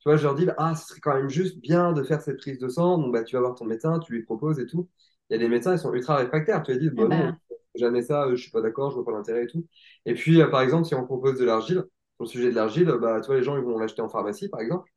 tu 0.02 0.08
vois, 0.08 0.16
je 0.16 0.24
leur 0.24 0.34
dis, 0.34 0.46
ah, 0.58 0.74
ce 0.74 0.88
serait 0.88 1.00
quand 1.00 1.14
même 1.14 1.28
juste 1.30 1.58
bien 1.60 1.92
de 1.92 2.02
faire 2.02 2.20
cette 2.22 2.38
prise 2.38 2.58
de 2.58 2.68
sang. 2.68 2.98
Donc, 2.98 3.12
bah, 3.12 3.22
tu 3.24 3.36
vas 3.36 3.40
voir 3.42 3.54
ton 3.54 3.64
médecin, 3.64 3.98
tu 4.00 4.12
lui 4.12 4.22
proposes 4.24 4.58
et 4.58 4.66
tout. 4.66 4.88
Il 5.30 5.34
y 5.34 5.36
a 5.36 5.38
des 5.38 5.48
médecins, 5.48 5.72
ils 5.74 5.78
sont 5.78 5.92
ultra 5.94 6.16
réfractaires. 6.16 6.62
Tu 6.62 6.76
dire, 6.78 6.92
Ah 6.96 7.04
bah 7.04 7.08
bah, 7.08 7.16
non, 7.16 7.38
jamais 7.76 8.02
ça, 8.02 8.24
euh, 8.26 8.36
je 8.36 8.42
suis 8.42 8.50
pas 8.50 8.60
d'accord, 8.60 8.90
je 8.90 8.96
vois 8.96 9.04
pas 9.04 9.12
l'intérêt 9.12 9.44
et 9.44 9.46
tout. 9.46 9.64
Et 10.04 10.14
puis, 10.14 10.40
euh, 10.42 10.48
par 10.48 10.60
exemple, 10.62 10.86
si 10.86 10.94
on 10.94 11.04
propose 11.06 11.38
de 11.38 11.44
l'argile, 11.44 11.76
sur 12.16 12.24
le 12.24 12.26
sujet 12.26 12.50
de 12.50 12.56
l'argile, 12.56 12.86
bah, 13.00 13.20
tu 13.20 13.26
vois, 13.28 13.36
les 13.36 13.42
gens, 13.44 13.56
ils 13.56 13.62
vont 13.62 13.78
l'acheter 13.78 14.02
en 14.02 14.08
pharmacie, 14.08 14.48
par 14.48 14.60
exemple. 14.60 14.90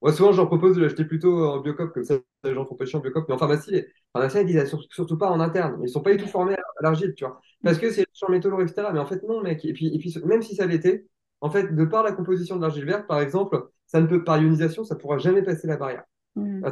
Moi, 0.00 0.12
souvent, 0.12 0.30
je 0.32 0.36
leur 0.36 0.46
propose 0.46 0.76
de 0.76 0.82
l'acheter 0.82 1.04
plutôt 1.04 1.44
en 1.44 1.60
biocop, 1.60 1.92
comme 1.92 2.04
ça, 2.04 2.14
les 2.44 2.54
gens 2.54 2.64
font 2.64 2.76
pas 2.76 2.84
en 2.94 3.00
biocop. 3.00 3.24
Mais 3.28 3.34
en 3.34 3.38
pharmacie, 3.38 3.72
les 3.72 3.86
pharmaciens, 4.12 4.42
ils 4.42 4.46
disent 4.46 4.58
ah, 4.58 4.66
sur- 4.66 4.82
surtout 4.92 5.18
pas 5.18 5.30
en 5.30 5.40
interne. 5.40 5.80
Ils 5.82 5.88
sont 5.88 6.02
pas 6.02 6.12
du 6.14 6.18
tout 6.22 6.28
formés 6.28 6.54
à 6.54 6.62
l'argile, 6.82 7.14
tu 7.16 7.24
vois. 7.24 7.40
Parce 7.64 7.78
que 7.78 7.90
c'est 7.90 8.06
champ 8.14 8.28
métallurgie, 8.30 8.64
etc. 8.66 8.92
Mais 8.92 9.00
en 9.00 9.06
fait, 9.06 9.22
non, 9.24 9.42
mec. 9.42 9.64
Et 9.64 9.72
puis, 9.72 9.92
et 9.94 9.98
puis, 9.98 10.14
même 10.24 10.42
si 10.42 10.54
ça 10.54 10.66
l'était, 10.66 11.06
en 11.40 11.50
fait, 11.50 11.74
de 11.74 11.84
par 11.84 12.02
la 12.02 12.12
composition 12.12 12.56
de 12.56 12.62
l'argile 12.62 12.84
verte, 12.84 13.06
par 13.06 13.20
exemple, 13.20 13.68
ça 13.86 14.00
ne 14.00 14.06
peut, 14.06 14.24
par 14.24 14.40
ionisation, 14.42 14.84
ça 14.84 14.96
pourra 14.96 15.18
jamais 15.18 15.42
passer 15.42 15.66
la 15.66 15.76
barrière. 15.76 16.04
mm. 16.36 16.62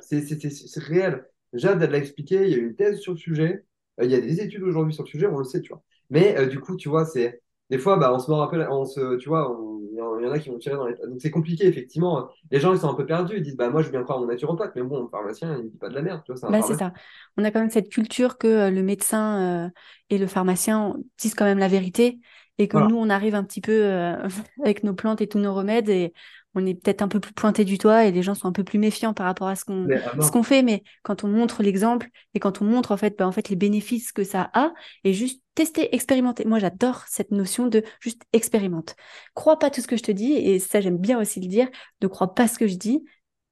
C'est 0.00 0.20
c'est- 0.22 0.38
c'est- 0.40 0.50
c'est 0.68 0.82
réel. 0.82 1.24
Jade 1.52 1.82
a 1.82 1.86
de 1.86 1.92
l'expliqué, 1.92 2.44
il 2.46 2.50
y 2.50 2.54
a 2.54 2.58
une 2.58 2.74
thèse 2.74 2.98
sur 2.98 3.12
le 3.12 3.18
sujet, 3.18 3.64
euh, 4.00 4.04
il 4.04 4.10
y 4.10 4.14
a 4.14 4.20
des 4.20 4.40
études 4.40 4.62
aujourd'hui 4.62 4.92
sur 4.94 5.04
le 5.04 5.08
sujet, 5.08 5.26
on 5.26 5.38
le 5.38 5.44
sait, 5.44 5.60
tu 5.60 5.68
vois. 5.72 5.82
Mais 6.10 6.36
euh, 6.38 6.46
du 6.46 6.60
coup, 6.60 6.76
tu 6.76 6.88
vois, 6.88 7.04
c'est 7.04 7.40
des 7.70 7.78
fois, 7.78 7.96
bah, 7.96 8.12
on 8.12 8.18
se 8.18 8.26
peu, 8.26 8.66
on 8.70 8.84
se, 8.84 9.16
tu 9.16 9.28
vois, 9.28 9.56
il 9.92 9.98
y, 9.98 10.00
en 10.02 10.32
a 10.32 10.38
qui 10.38 10.50
vont 10.50 10.58
tirer 10.58 10.76
dans 10.76 10.86
les. 10.86 10.94
Donc 10.94 11.20
c'est 11.20 11.30
compliqué, 11.30 11.66
effectivement. 11.66 12.28
Les 12.50 12.60
gens, 12.60 12.72
ils 12.72 12.80
sont 12.80 12.88
un 12.90 12.94
peu 12.94 13.06
perdus. 13.06 13.36
Ils 13.36 13.42
disent, 13.42 13.56
bah 13.56 13.70
moi, 13.70 13.82
je 13.82 13.90
viens 13.90 14.02
croire 14.02 14.18
mon 14.18 14.26
naturopathe, 14.26 14.72
mais 14.74 14.82
bon, 14.82 15.02
le 15.02 15.08
pharmacien, 15.08 15.56
il 15.56 15.64
ne 15.64 15.68
dit 15.68 15.78
pas 15.78 15.88
de 15.88 15.94
la 15.94 16.02
merde, 16.02 16.22
tu 16.24 16.32
vois, 16.32 16.40
c'est 16.40 16.50
bah, 16.50 16.62
ça. 16.62 16.92
On 17.36 17.44
a 17.44 17.50
quand 17.50 17.60
même 17.60 17.70
cette 17.70 17.88
culture 17.90 18.36
que 18.38 18.46
euh, 18.46 18.70
le 18.70 18.82
médecin 18.82 19.66
euh, 19.66 19.70
et 20.10 20.18
le 20.18 20.26
pharmacien 20.26 20.96
disent 21.18 21.34
quand 21.34 21.44
même 21.44 21.58
la 21.58 21.68
vérité 21.68 22.18
et 22.58 22.68
que 22.68 22.76
nous, 22.76 22.96
on 22.96 23.10
arrive 23.10 23.34
un 23.34 23.44
petit 23.44 23.60
peu 23.60 23.72
euh, 23.72 24.16
avec 24.62 24.84
nos 24.84 24.94
plantes 24.94 25.20
et 25.20 25.26
tous 25.26 25.38
nos 25.38 25.54
remèdes 25.54 25.88
et 25.88 26.12
on 26.54 26.64
est 26.66 26.74
peut-être 26.74 27.02
un 27.02 27.08
peu 27.08 27.20
plus 27.20 27.32
pointé 27.32 27.64
du 27.64 27.78
doigt 27.78 28.04
et 28.04 28.12
les 28.12 28.22
gens 28.22 28.34
sont 28.34 28.46
un 28.46 28.52
peu 28.52 28.64
plus 28.64 28.78
méfiants 28.78 29.12
par 29.12 29.26
rapport 29.26 29.48
à 29.48 29.56
ce 29.56 29.64
qu'on 29.64 29.88
ce 30.20 30.30
qu'on 30.30 30.42
fait. 30.42 30.62
Mais 30.62 30.84
quand 31.02 31.24
on 31.24 31.28
montre 31.28 31.62
l'exemple 31.62 32.08
et 32.34 32.40
quand 32.40 32.62
on 32.62 32.64
montre 32.64 32.92
en 32.92 32.96
fait, 32.96 33.18
bah, 33.18 33.26
en 33.26 33.32
fait 33.32 33.48
les 33.48 33.56
bénéfices 33.56 34.12
que 34.12 34.24
ça 34.24 34.50
a 34.54 34.72
et 35.02 35.12
juste 35.12 35.42
tester, 35.54 35.94
expérimenter. 35.94 36.44
Moi, 36.44 36.58
j'adore 36.58 37.04
cette 37.08 37.32
notion 37.32 37.66
de 37.66 37.82
juste 38.00 38.22
expérimente. 38.32 38.94
Crois 39.34 39.58
pas 39.58 39.70
tout 39.70 39.80
ce 39.80 39.88
que 39.88 39.96
je 39.96 40.02
te 40.02 40.12
dis 40.12 40.32
et 40.32 40.58
ça 40.58 40.80
j'aime 40.80 40.98
bien 40.98 41.20
aussi 41.20 41.40
le 41.40 41.48
dire. 41.48 41.68
Ne 42.02 42.08
crois 42.08 42.34
pas 42.34 42.46
ce 42.46 42.58
que 42.58 42.68
je 42.68 42.76
dis. 42.76 43.04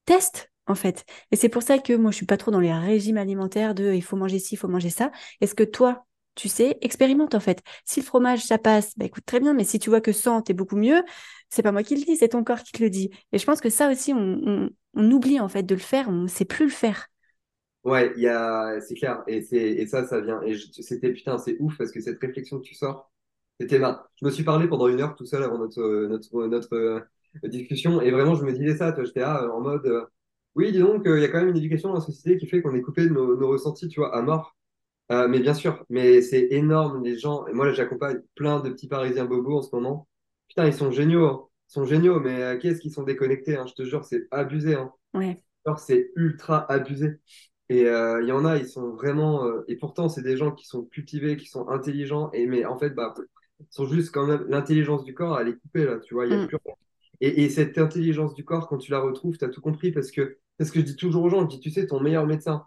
Teste 0.05 0.53
en 0.67 0.75
fait. 0.77 1.05
Et 1.33 1.37
c'est 1.37 1.49
pour 1.49 1.63
ça 1.63 1.79
que 1.79 1.95
moi 1.95 2.13
je 2.13 2.17
suis 2.17 2.27
pas 2.27 2.37
trop 2.37 2.53
dans 2.53 2.61
les 2.61 2.73
régimes 2.73 3.19
alimentaires 3.19 3.75
de 3.75 3.93
il 3.93 4.03
faut 4.03 4.17
manger 4.17 4.39
ci, 4.39 4.55
il 4.55 4.59
faut 4.59 4.69
manger 4.69 4.91
ça. 4.91 5.11
Est-ce 5.41 5.57
que 5.57 5.65
toi 5.65 6.07
tu 6.35 6.49
sais, 6.49 6.79
expérimente 6.81 7.35
en 7.35 7.41
fait. 7.41 7.63
Si 7.85 8.01
le 8.01 8.07
fromage, 8.07 8.45
ça 8.45 8.59
passe, 8.59 8.93
bah 8.97 9.05
écoute, 9.05 9.25
très 9.27 9.41
bien, 9.41 9.55
mais 9.55 9.65
si 9.65 9.79
tu 9.79 9.91
vois 9.91 10.01
que 10.01 10.13
100, 10.13 10.43
t'es 10.43 10.55
beaucoup 10.55 10.77
mieux, 10.77 11.03
c'est 11.51 11.63
pas 11.63 11.73
moi 11.73 11.83
qui 11.83 11.95
le 11.97 12.03
dis, 12.03 12.17
c'est 12.17 12.29
ton 12.29 12.45
corps 12.45 12.63
qui 12.63 12.73
te 12.73 12.83
le 12.83 12.91
dit. 12.91 13.11
Et 13.33 13.39
je 13.39 13.45
pense 13.45 13.61
que 13.61 13.71
ça 13.71 13.91
aussi, 13.91 14.13
on, 14.15 14.71
oublie 14.95 15.41
en 15.41 15.49
fait 15.49 15.63
de 15.63 15.75
le 15.75 15.81
faire, 15.81 16.09
on 16.09 16.23
ne 16.23 16.29
sait 16.29 16.45
plus 16.45 16.67
le 16.67 16.71
faire. 16.71 17.09
Ouais, 17.85 18.13
c'est 18.81 18.95
clair. 18.95 19.23
Et, 19.27 19.87
ça, 19.87 20.07
ça 20.07 20.21
vient. 20.21 20.41
Et 20.43 20.57
c'était 20.57 21.13
putain, 21.13 21.39
c'est 21.39 21.57
ouf 21.61 21.77
parce 21.77 21.91
que 21.91 22.01
cette 22.01 22.21
réflexion 22.21 22.59
que 22.59 22.65
tu 22.65 22.75
sors, 22.75 23.11
c'était 23.61 23.79
ma. 23.79 24.09
Je 24.21 24.27
me 24.27 24.31
suis 24.31 24.45
parlé 24.45 24.69
pendant 24.69 24.89
une 24.89 25.01
heure 25.01 25.15
tout 25.15 25.27
seul 25.27 25.43
avant 25.43 25.59
notre, 25.59 25.81
euh, 25.81 27.01
discussion. 27.45 28.01
Et 28.01 28.11
vraiment, 28.11 28.35
je 28.35 28.45
me 28.45 28.53
disais 28.53 28.77
ça, 28.77 28.95
j'étais 29.05 29.21
là 29.21 29.49
en 29.53 29.61
mode, 29.61 29.87
euh, 29.87 30.05
oui, 30.55 30.73
dis 30.73 30.79
donc, 30.79 31.07
euh, 31.07 31.19
il 31.19 31.23
y 31.23 31.25
a 31.25 31.29
quand 31.29 31.39
même 31.39 31.49
une 31.49 31.57
éducation 31.57 31.89
dans 31.89 31.97
la 31.97 32.01
société 32.01 32.39
qui 32.39 32.47
fait 32.47 32.63
qu'on 32.63 32.75
est 32.75 32.83
coupé 32.83 33.05
de 33.05 33.11
nos, 33.13 33.37
nos 33.37 33.49
ressentis, 33.49 33.89
tu 33.89 34.01
vois, 34.01 34.15
à 34.17 34.23
mort. 34.23 34.57
Euh, 35.13 35.29
mais 35.29 35.41
bien 35.41 35.53
sûr, 35.53 35.85
mais 35.91 36.23
c'est 36.23 36.49
énorme, 36.53 37.05
les 37.05 37.19
gens. 37.19 37.47
Et 37.47 37.53
moi, 37.53 37.71
j'accompagne 37.73 38.21
plein 38.35 38.61
de 38.61 38.71
petits 38.71 38.89
Parisiens 38.89 39.27
bobos 39.27 39.59
en 39.59 39.63
ce 39.63 39.75
moment. 39.75 40.09
Putain, 40.49 40.67
ils 40.67 40.73
sont 40.73 40.91
géniaux. 40.91 41.27
Hein. 41.27 41.49
Ils 41.69 41.73
sont 41.73 41.85
géniaux, 41.85 42.19
mais 42.19 42.43
euh, 42.43 42.59
qu'est-ce 42.59 42.81
qu'ils 42.81 42.93
sont 42.93 43.03
déconnectés 43.03 43.57
hein. 43.57 43.67
Je 43.67 43.75
te 43.75 43.85
jure, 43.85 44.05
c'est 44.05 44.27
abusé. 44.31 44.75
Hein. 44.75 44.91
Ouais. 45.13 45.37
C'est 45.77 46.11
ultra 46.17 46.71
abusé. 46.73 47.21
Et 47.69 47.87
euh, 47.87 48.23
il 48.23 48.29
y 48.29 48.33
en 48.33 48.45
a, 48.45 48.57
ils 48.57 48.67
sont 48.67 48.91
vraiment. 48.93 49.47
et 49.69 49.77
pourtant, 49.77 50.09
c'est 50.09 50.23
des 50.23 50.37
gens 50.37 50.53
qui 50.53 50.67
sont 50.67 50.85
cultivés, 50.85 51.37
qui 51.37 51.47
sont 51.47 51.69
intelligents. 51.69 52.31
Et, 52.33 52.47
mais 52.47 52.65
en 52.65 52.79
fait, 52.79 52.91
bah, 52.91 53.15
ils 53.61 53.67
sont 53.71 53.87
juste 53.87 54.13
quand 54.13 54.27
même. 54.27 54.47
L'intelligence 54.49 55.05
du 55.05 55.15
corps, 55.15 55.39
elle 55.39 55.49
est 55.49 55.57
coupée, 55.57 55.85
là. 55.85 55.99
Tu 55.99 56.15
vois, 56.15 56.27
il 56.27 56.33
y 56.33 56.35
a 56.35 56.43
mm. 56.43 56.47
plus 56.49 56.59
et, 57.21 57.45
et, 57.45 57.51
cette 57.51 57.79
intelligence 57.79 58.35
du 58.35 58.45
corps, 58.45 58.67
quand 58.67 58.79
tu 58.79 58.91
la 58.91 58.99
retrouves, 58.99 59.39
tu 59.39 59.45
as 59.45 59.49
tout 59.49 59.61
compris. 59.61 59.93
Parce 59.93 60.11
que 60.11 60.39
c'est 60.59 60.65
ce 60.65 60.73
que 60.73 60.81
je 60.81 60.87
dis 60.87 60.97
toujours 60.97 61.23
aux 61.23 61.29
gens. 61.29 61.43
Je 61.43 61.57
dis, 61.57 61.61
tu 61.61 61.71
sais, 61.71 61.87
ton 61.87 62.01
meilleur 62.01 62.27
médecin, 62.27 62.67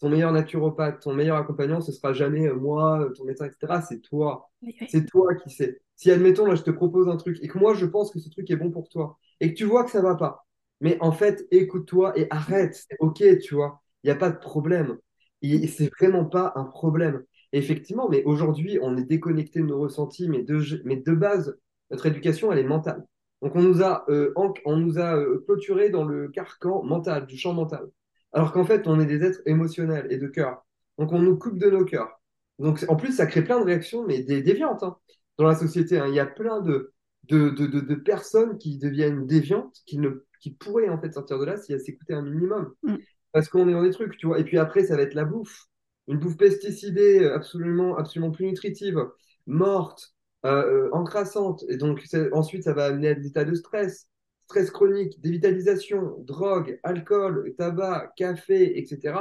ton 0.00 0.08
meilleur 0.08 0.32
naturopathe, 0.32 1.00
ton 1.00 1.14
meilleur 1.14 1.36
accompagnant, 1.36 1.80
ce 1.80 1.92
sera 1.92 2.12
jamais 2.12 2.48
euh, 2.48 2.54
moi, 2.54 3.00
euh, 3.00 3.10
ton 3.10 3.24
médecin, 3.24 3.46
etc. 3.46 3.82
C'est 3.86 4.00
toi. 4.00 4.50
C'est 4.88 5.06
toi 5.06 5.34
qui 5.34 5.50
sais. 5.50 5.80
Si, 5.96 6.10
admettons, 6.10 6.46
là, 6.46 6.54
je 6.54 6.62
te 6.62 6.70
propose 6.70 7.08
un 7.08 7.16
truc 7.16 7.38
et 7.42 7.48
que 7.48 7.58
moi, 7.58 7.74
je 7.74 7.86
pense 7.86 8.10
que 8.10 8.18
ce 8.18 8.30
truc 8.30 8.50
est 8.50 8.56
bon 8.56 8.70
pour 8.70 8.88
toi 8.88 9.18
et 9.40 9.52
que 9.52 9.58
tu 9.58 9.64
vois 9.64 9.84
que 9.84 9.90
ça 9.90 10.00
va 10.00 10.14
pas, 10.16 10.46
mais 10.80 10.96
en 11.00 11.12
fait, 11.12 11.46
écoute-toi 11.50 12.18
et 12.18 12.26
arrête. 12.30 12.74
C'est 12.74 12.96
OK, 13.00 13.22
tu 13.40 13.54
vois. 13.54 13.82
Il 14.02 14.06
n'y 14.08 14.12
a 14.12 14.16
pas 14.16 14.30
de 14.30 14.38
problème. 14.38 14.98
Et 15.42 15.66
c'est 15.68 15.90
vraiment 15.98 16.24
pas 16.24 16.52
un 16.56 16.64
problème. 16.64 17.22
effectivement, 17.52 18.08
mais 18.08 18.22
aujourd'hui, 18.24 18.78
on 18.82 18.96
est 18.96 19.04
déconnecté 19.04 19.60
de 19.60 19.66
nos 19.66 19.80
ressentis, 19.80 20.28
mais 20.28 20.42
de, 20.42 20.60
mais 20.84 20.96
de 20.96 21.12
base, 21.12 21.58
notre 21.90 22.06
éducation, 22.06 22.52
elle 22.52 22.58
est 22.58 22.64
mentale. 22.64 23.04
Donc, 23.42 23.56
on 23.56 23.62
nous 23.62 23.82
a, 23.82 24.04
euh, 24.10 24.32
on 24.36 24.76
nous 24.76 24.98
a 24.98 25.16
clôturé 25.46 25.90
dans 25.90 26.04
le 26.04 26.28
carcan 26.28 26.82
mental, 26.84 27.26
du 27.26 27.36
champ 27.38 27.54
mental. 27.54 27.88
Alors 28.32 28.52
qu'en 28.52 28.64
fait, 28.64 28.86
on 28.86 29.00
est 29.00 29.06
des 29.06 29.22
êtres 29.24 29.40
émotionnels 29.46 30.06
et 30.10 30.18
de 30.18 30.28
cœur. 30.28 30.64
Donc, 30.98 31.12
on 31.12 31.20
nous 31.20 31.36
coupe 31.36 31.58
de 31.58 31.70
nos 31.70 31.84
cœurs. 31.84 32.20
Donc, 32.58 32.84
en 32.88 32.96
plus, 32.96 33.12
ça 33.12 33.26
crée 33.26 33.42
plein 33.42 33.58
de 33.58 33.64
réactions, 33.64 34.06
mais 34.06 34.22
des 34.22 34.42
déviantes 34.42 34.82
hein, 34.82 34.96
dans 35.38 35.46
la 35.46 35.54
société. 35.54 35.98
Hein. 35.98 36.06
Il 36.08 36.14
y 36.14 36.20
a 36.20 36.26
plein 36.26 36.60
de, 36.60 36.92
de, 37.28 37.48
de, 37.48 37.66
de, 37.66 37.94
personnes 37.94 38.58
qui 38.58 38.78
deviennent 38.78 39.26
déviantes, 39.26 39.76
qui, 39.86 39.98
ne, 39.98 40.26
qui 40.40 40.50
pourraient 40.50 40.88
en 40.88 41.00
fait 41.00 41.12
sortir 41.12 41.38
de 41.38 41.44
là 41.44 41.56
si 41.56 41.72
elles 41.72 41.80
s'écoutaient 41.80 42.14
un 42.14 42.22
minimum. 42.22 42.74
Mm. 42.82 42.96
Parce 43.32 43.48
qu'on 43.48 43.68
est 43.68 43.72
dans 43.72 43.82
des 43.82 43.90
trucs, 43.90 44.16
tu 44.16 44.26
vois. 44.26 44.38
Et 44.38 44.44
puis 44.44 44.58
après, 44.58 44.84
ça 44.84 44.96
va 44.96 45.02
être 45.02 45.14
la 45.14 45.24
bouffe. 45.24 45.66
Une 46.06 46.18
bouffe 46.18 46.36
pesticidée, 46.36 47.24
absolument, 47.26 47.96
absolument 47.96 48.32
plus 48.32 48.46
nutritive, 48.46 48.98
morte, 49.46 50.14
euh, 50.44 50.88
euh 50.88 50.90
encrassante. 50.92 51.64
Et 51.68 51.76
donc, 51.76 52.04
ensuite, 52.32 52.64
ça 52.64 52.72
va 52.74 52.86
amener 52.86 53.08
à 53.08 53.14
des 53.14 53.28
états 53.28 53.44
de 53.44 53.54
stress 53.54 54.09
stress 54.50 54.70
chronique, 54.72 55.20
dévitalisation, 55.20 56.16
drogue, 56.26 56.80
alcool, 56.82 57.54
tabac, 57.56 58.12
café, 58.16 58.78
etc. 58.78 59.14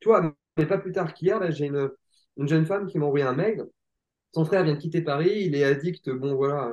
Tu 0.00 0.08
vois, 0.08 0.34
mais 0.56 0.64
pas 0.64 0.78
plus 0.78 0.92
tard 0.92 1.12
qu'hier, 1.12 1.52
j'ai 1.52 1.66
une, 1.66 1.90
une, 2.38 2.48
jeune 2.48 2.64
femme 2.64 2.86
qui 2.86 2.98
m'a 2.98 3.04
envoyé 3.04 3.26
un 3.26 3.34
mail. 3.34 3.66
Son 4.32 4.46
frère 4.46 4.64
vient 4.64 4.74
de 4.74 4.78
quitter 4.78 5.02
Paris, 5.02 5.42
il 5.44 5.54
est 5.54 5.64
addict, 5.64 6.08
bon 6.08 6.34
voilà, 6.34 6.72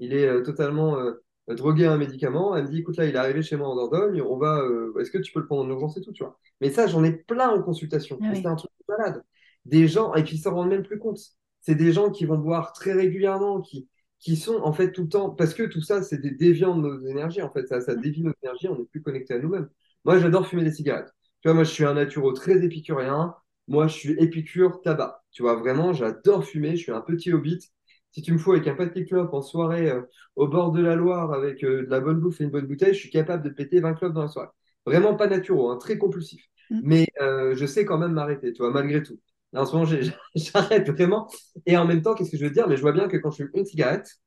il 0.00 0.14
est 0.14 0.26
euh, 0.26 0.42
totalement 0.42 0.98
euh, 0.98 1.12
drogué 1.46 1.86
à 1.86 1.92
un 1.92 1.96
médicament. 1.96 2.56
Elle 2.56 2.64
me 2.64 2.70
dit, 2.70 2.80
écoute 2.80 2.96
là, 2.96 3.06
il 3.06 3.14
est 3.14 3.18
arrivé 3.18 3.40
chez 3.42 3.56
moi 3.56 3.68
en 3.68 3.76
Dordogne, 3.76 4.20
on 4.20 4.36
va, 4.36 4.58
euh, 4.58 4.92
est-ce 4.98 5.12
que 5.12 5.18
tu 5.18 5.32
peux 5.32 5.38
le 5.38 5.46
prendre 5.46 5.62
en 5.62 5.68
urgence 5.68 5.96
et 5.96 6.00
tout, 6.00 6.12
tu 6.12 6.24
vois. 6.24 6.36
Mais 6.60 6.70
ça, 6.70 6.88
j'en 6.88 7.04
ai 7.04 7.12
plein 7.12 7.50
en 7.50 7.62
consultation. 7.62 8.18
Ah 8.20 8.34
c'est 8.34 8.46
un 8.46 8.56
truc 8.56 8.72
malade. 8.88 9.22
Des 9.64 9.86
gens, 9.86 10.12
et 10.14 10.24
puis 10.24 10.36
ils 10.36 10.40
s'en 10.40 10.54
rendent 10.54 10.70
même 10.70 10.82
plus 10.82 10.98
compte. 10.98 11.20
C'est 11.60 11.76
des 11.76 11.92
gens 11.92 12.10
qui 12.10 12.24
vont 12.24 12.38
boire 12.38 12.72
très 12.72 12.94
régulièrement, 12.94 13.60
qui, 13.60 13.88
qui 14.20 14.36
sont 14.36 14.56
en 14.62 14.72
fait 14.72 14.92
tout 14.92 15.02
le 15.02 15.08
temps, 15.08 15.30
parce 15.30 15.54
que 15.54 15.62
tout 15.64 15.80
ça, 15.82 16.02
c'est 16.02 16.18
des 16.20 16.30
déviants 16.32 16.76
de 16.76 16.82
nos 16.82 17.06
énergies, 17.06 17.42
en 17.42 17.50
fait, 17.50 17.66
ça, 17.66 17.80
ça 17.80 17.94
dévie 17.94 18.22
nos 18.22 18.32
énergies, 18.42 18.68
on 18.68 18.78
n'est 18.78 18.84
plus 18.84 19.02
connecté 19.02 19.34
à 19.34 19.38
nous-mêmes. 19.38 19.68
Moi, 20.04 20.18
j'adore 20.18 20.46
fumer 20.46 20.64
des 20.64 20.72
cigarettes. 20.72 21.12
Tu 21.40 21.48
vois, 21.48 21.54
moi, 21.54 21.64
je 21.64 21.70
suis 21.70 21.84
un 21.84 21.94
naturo 21.94 22.32
très 22.32 22.64
épicurien. 22.64 23.34
Moi, 23.68 23.86
je 23.86 23.94
suis 23.94 24.12
épicure 24.12 24.80
tabac. 24.82 25.22
Tu 25.30 25.42
vois, 25.42 25.56
vraiment, 25.56 25.92
j'adore 25.92 26.44
fumer. 26.44 26.76
Je 26.76 26.82
suis 26.82 26.92
un 26.92 27.00
petit 27.00 27.32
hobbit. 27.32 27.70
Si 28.10 28.22
tu 28.22 28.32
me 28.32 28.38
fous 28.38 28.52
avec 28.52 28.66
un 28.66 28.74
paquet 28.74 29.02
de 29.02 29.06
clopes 29.06 29.34
en 29.34 29.42
soirée 29.42 29.90
euh, 29.90 30.02
au 30.34 30.48
bord 30.48 30.72
de 30.72 30.80
la 30.80 30.96
Loire 30.96 31.32
avec 31.32 31.62
euh, 31.62 31.84
de 31.84 31.90
la 31.90 32.00
bonne 32.00 32.18
bouffe 32.20 32.40
et 32.40 32.44
une 32.44 32.50
bonne 32.50 32.66
bouteille, 32.66 32.94
je 32.94 32.98
suis 32.98 33.10
capable 33.10 33.44
de 33.44 33.50
péter 33.50 33.80
20 33.80 33.94
clopes 33.94 34.14
dans 34.14 34.22
la 34.22 34.28
soirée. 34.28 34.48
Vraiment 34.86 35.14
pas 35.14 35.26
naturo, 35.26 35.70
hein, 35.70 35.76
très 35.76 35.98
compulsif. 35.98 36.42
Mmh. 36.70 36.80
Mais 36.82 37.06
euh, 37.20 37.54
je 37.54 37.66
sais 37.66 37.84
quand 37.84 37.98
même 37.98 38.12
m'arrêter, 38.12 38.52
tu 38.52 38.62
vois, 38.62 38.72
malgré 38.72 39.02
tout 39.02 39.20
en 39.54 39.64
ce 39.64 39.76
moment, 39.76 39.90
j'arrête 40.34 40.90
vraiment. 40.90 41.28
Et 41.66 41.76
en 41.76 41.86
même 41.86 42.02
temps, 42.02 42.14
qu'est-ce 42.14 42.30
que 42.30 42.36
je 42.36 42.44
veux 42.44 42.50
dire? 42.50 42.68
Mais 42.68 42.76
je 42.76 42.82
vois 42.82 42.92
bien 42.92 43.08
que 43.08 43.16
quand 43.16 43.30
je 43.30 43.36
fume 43.36 43.50
une 43.54 43.64
cigarette, 43.64 44.18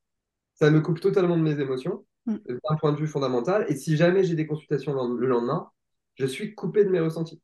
ça 0.56 0.70
me 0.70 0.82
coupe 0.82 1.00
totalement 1.00 1.38
de 1.38 1.44
mes 1.44 1.60
émotions, 1.60 2.06
mm. 2.26 2.38
d'un 2.48 2.76
point 2.78 2.92
de 2.94 2.98
vue 2.98 3.08
fondamental. 3.08 3.66
Et 3.70 3.76
si 3.76 3.98
jamais 3.98 4.24
j'ai 4.24 4.36
des 4.36 4.48
consultations 4.48 4.94
le 5.08 5.28
lendemain, 5.28 5.70
je 6.16 6.26
suis 6.26 6.56
coupé 6.56 6.84
de 6.84 6.90
mes 6.90 7.00
ressentis. 7.00 7.42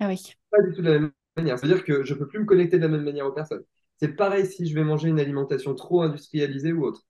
Ah 0.00 0.08
oui. 0.08 0.20
Pas 0.50 0.62
du 0.62 0.74
tout 0.74 0.82
de 0.82 0.88
la 0.88 0.98
même 0.98 1.12
manière. 1.36 1.58
C'est-à-dire 1.58 1.84
que 1.84 2.04
je 2.04 2.14
ne 2.14 2.18
peux 2.18 2.26
plus 2.26 2.40
me 2.40 2.44
connecter 2.44 2.78
de 2.78 2.82
la 2.82 2.88
même 2.88 3.04
manière 3.04 3.26
aux 3.26 3.32
personnes. 3.32 3.62
C'est 3.98 4.16
pareil 4.16 4.46
si 4.46 4.66
je 4.66 4.74
vais 4.74 4.84
manger 4.84 5.08
une 5.08 5.20
alimentation 5.20 5.74
trop 5.74 6.02
industrialisée 6.02 6.72
ou 6.72 6.84
autre. 6.84 7.02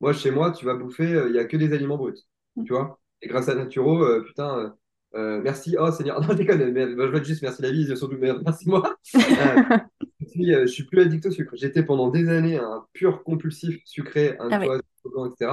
Moi, 0.00 0.12
chez 0.12 0.30
moi, 0.30 0.50
tu 0.50 0.64
vas 0.64 0.74
bouffer, 0.74 1.14
euh, 1.14 1.28
il 1.28 1.32
n'y 1.32 1.38
a 1.38 1.44
que 1.44 1.56
des 1.56 1.72
aliments 1.72 1.96
bruts. 1.98 2.14
Mm. 2.56 2.64
Tu 2.64 2.72
vois 2.72 2.98
Et 3.20 3.28
grâce 3.28 3.48
à 3.48 3.54
Naturo, 3.54 4.02
euh, 4.02 4.24
putain, 4.24 4.58
euh, 4.58 4.70
euh, 5.14 5.40
merci, 5.42 5.76
oh 5.78 5.90
Seigneur, 5.90 6.20
non, 6.22 6.28
je 6.30 6.34
déconne, 6.34 6.70
mais, 6.72 6.82
je 6.88 6.94
veux 6.94 7.24
juste 7.24 7.42
merci 7.42 7.62
la 7.62 7.70
vie, 7.70 7.96
surtout 7.96 8.16
merci 8.18 8.68
moi. 8.68 8.96
Euh, 10.38 10.64
je, 10.64 10.66
suis, 10.66 10.84
plus 10.84 11.02
addict 11.02 11.26
au 11.26 11.30
sucre. 11.30 11.54
J'étais 11.56 11.82
pendant 11.82 12.08
des 12.08 12.30
années 12.30 12.56
un 12.56 12.86
pur 12.94 13.22
compulsif 13.22 13.82
sucré, 13.84 14.34
un 14.40 14.48
ah 14.50 14.64
etc. 14.64 15.50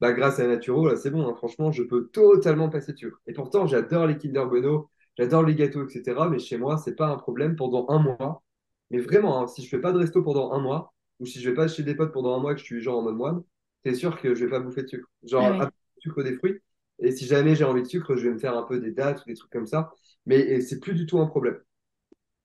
Bah, 0.00 0.12
grâce 0.12 0.40
à 0.40 0.46
Naturo, 0.48 0.88
là, 0.88 0.96
c'est 0.96 1.10
bon, 1.10 1.28
hein, 1.28 1.34
franchement, 1.36 1.70
je 1.70 1.84
peux 1.84 2.08
totalement 2.08 2.68
passer 2.68 2.92
de 2.92 2.98
sucre. 2.98 3.20
Et 3.28 3.32
pourtant, 3.32 3.68
j'adore 3.68 4.06
les 4.06 4.18
Kinder 4.18 4.44
Bueno, 4.46 4.90
j'adore 5.16 5.44
les 5.44 5.54
gâteaux, 5.54 5.86
etc. 5.86 6.16
Mais 6.28 6.40
chez 6.40 6.58
moi, 6.58 6.78
c'est 6.78 6.96
pas 6.96 7.06
un 7.06 7.16
problème 7.16 7.54
pendant 7.54 7.86
un 7.90 8.00
mois. 8.00 8.42
Mais 8.90 8.98
vraiment, 8.98 9.40
hein, 9.40 9.46
si 9.46 9.62
je 9.62 9.68
fais 9.68 9.80
pas 9.80 9.92
de 9.92 9.98
resto 9.98 10.20
pendant 10.22 10.52
un 10.52 10.60
mois, 10.60 10.92
ou 11.20 11.26
si 11.26 11.40
je 11.40 11.48
vais 11.48 11.54
pas 11.54 11.68
chez 11.68 11.84
des 11.84 11.94
potes 11.94 12.12
pendant 12.12 12.36
un 12.36 12.40
mois 12.40 12.54
que 12.54 12.60
je 12.60 12.64
suis 12.64 12.80
genre 12.80 12.98
en 12.98 13.02
mode 13.02 13.16
moine, 13.16 13.42
c'est 13.84 13.94
sûr 13.94 14.20
que 14.20 14.34
je 14.34 14.44
vais 14.44 14.50
pas 14.50 14.60
bouffer 14.60 14.82
de 14.82 14.88
sucre. 14.88 15.08
Genre, 15.22 15.44
ah 15.60 15.70
sucre 16.00 16.22
des 16.22 16.34
fruits. 16.34 16.60
Et 17.00 17.12
si 17.12 17.26
jamais 17.26 17.54
j'ai 17.54 17.64
envie 17.64 17.82
de 17.82 17.88
sucre, 17.88 18.16
je 18.16 18.26
vais 18.28 18.34
me 18.34 18.38
faire 18.38 18.56
un 18.56 18.64
peu 18.64 18.80
des 18.80 18.92
dates 18.92 19.22
ou 19.22 19.28
des 19.28 19.34
trucs 19.34 19.50
comme 19.50 19.66
ça. 19.66 19.92
Mais 20.26 20.60
c'est 20.60 20.80
plus 20.80 20.94
du 20.94 21.06
tout 21.06 21.18
un 21.20 21.26
problème. 21.26 21.58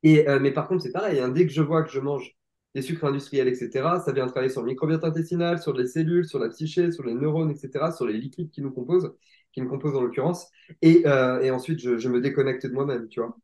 Et, 0.04 0.28
euh, 0.30 0.40
mais 0.40 0.52
par 0.52 0.68
contre, 0.68 0.84
c'est 0.84 0.92
pareil. 0.92 1.20
Hein, 1.20 1.30
dès 1.30 1.46
que 1.48 1.54
je 1.54 1.62
vois 1.62 1.84
que 1.84 1.90
je 1.92 2.00
mange 2.00 2.36
des 2.76 2.82
sucres 2.82 3.06
industriels, 3.06 3.48
etc., 3.48 4.00
ça 4.00 4.12
vient 4.12 4.28
travailler 4.28 4.52
sur 4.52 4.62
le 4.62 4.68
microbiote 4.68 5.04
intestinal, 5.04 5.62
sur 5.62 5.74
les 5.74 5.88
cellules, 5.88 6.26
sur 6.26 6.40
la 6.40 6.50
psyché, 6.50 6.92
sur 6.92 7.04
les 7.04 7.14
neurones, 7.14 7.52
etc., 7.52 7.92
sur 7.92 8.06
les 8.06 8.18
liquides 8.18 8.50
qui 8.52 8.62
nous 8.62 8.72
composent, 8.72 9.14
qui 9.54 9.62
nous 9.62 9.70
composent 9.70 9.96
en 9.96 10.02
l'occurrence. 10.02 10.48
Et, 10.82 11.04
euh, 11.08 11.54
ensuite, 11.54 11.80
je, 11.80 12.10
me 12.10 12.22
déconnecte 12.22 12.66
de 12.66 12.74
moi-même, 12.74 13.08
tu 13.10 13.20
vois. 13.22 13.38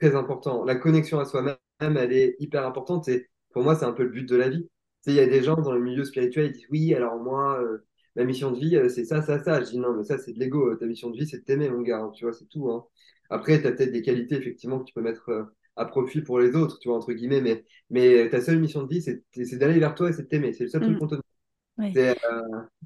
Très 0.00 0.16
important. 0.16 0.64
La 0.64 0.76
connexion 0.76 1.20
à 1.20 1.24
soi-même, 1.24 1.56
elle 1.80 2.12
est 2.12 2.36
hyper 2.40 2.66
importante. 2.66 3.08
Et 3.08 3.28
pour 3.52 3.62
moi, 3.62 3.76
c'est 3.76 3.84
un 3.86 3.92
peu 3.92 4.04
le 4.04 4.10
but 4.10 4.28
de 4.28 4.36
la 4.36 4.48
vie. 4.48 4.68
Il 5.06 5.14
y 5.14 5.20
a 5.20 5.26
des 5.26 5.42
gens 5.42 5.56
dans 5.56 5.72
le 5.72 5.80
milieu 5.80 6.04
spirituel, 6.04 6.46
ils 6.46 6.52
disent 6.52 6.66
oui, 6.70 6.94
alors 6.94 7.16
moi, 7.16 7.60
euh, 7.62 7.86
ma 8.16 8.24
mission 8.24 8.50
de 8.50 8.58
vie, 8.58 8.76
euh, 8.76 8.88
c'est 8.88 9.04
ça, 9.04 9.22
ça, 9.22 9.42
ça. 9.42 9.62
Je 9.62 9.70
dis 9.70 9.78
non, 9.78 9.94
mais 9.94 10.04
ça, 10.04 10.18
c'est 10.18 10.32
de 10.32 10.38
l'ego. 10.38 10.74
Ta 10.76 10.86
mission 10.86 11.10
de 11.10 11.16
vie, 11.16 11.26
c'est 11.26 11.38
de 11.38 11.44
t'aimer, 11.44 11.68
mon 11.68 11.82
gars. 11.82 12.00
Hein, 12.00 12.10
tu 12.14 12.24
vois, 12.24 12.32
c'est 12.32 12.48
tout. 12.48 12.70
Hein. 12.70 12.84
Après, 13.30 13.60
tu 13.60 13.66
as 13.66 13.72
peut-être 13.72 13.92
des 13.92 14.02
qualités, 14.02 14.36
effectivement, 14.36 14.78
que 14.78 14.84
tu 14.84 14.94
peux 14.94 15.00
mettre 15.00 15.28
euh, 15.30 15.44
à 15.76 15.84
profit 15.84 16.20
pour 16.20 16.38
les 16.38 16.54
autres, 16.54 16.78
tu 16.78 16.88
vois, 16.88 16.96
entre 16.96 17.12
guillemets, 17.12 17.40
mais, 17.40 17.64
mais 17.90 18.28
ta 18.28 18.40
seule 18.40 18.60
mission 18.60 18.82
de 18.82 18.88
vie, 18.88 19.02
c'est 19.02 19.58
d'aller 19.58 19.78
vers 19.78 19.94
toi 19.94 20.10
et 20.10 20.12
c'est 20.12 20.22
de 20.22 20.28
t'aimer. 20.28 20.52
C'est 20.52 20.64
le 20.64 20.70
seul 20.70 20.82
truc 20.82 20.96
mm. 20.96 20.98
qu'on 20.98 21.08
te 21.08 21.14
demande. 21.14 21.96
Euh, 21.96 22.14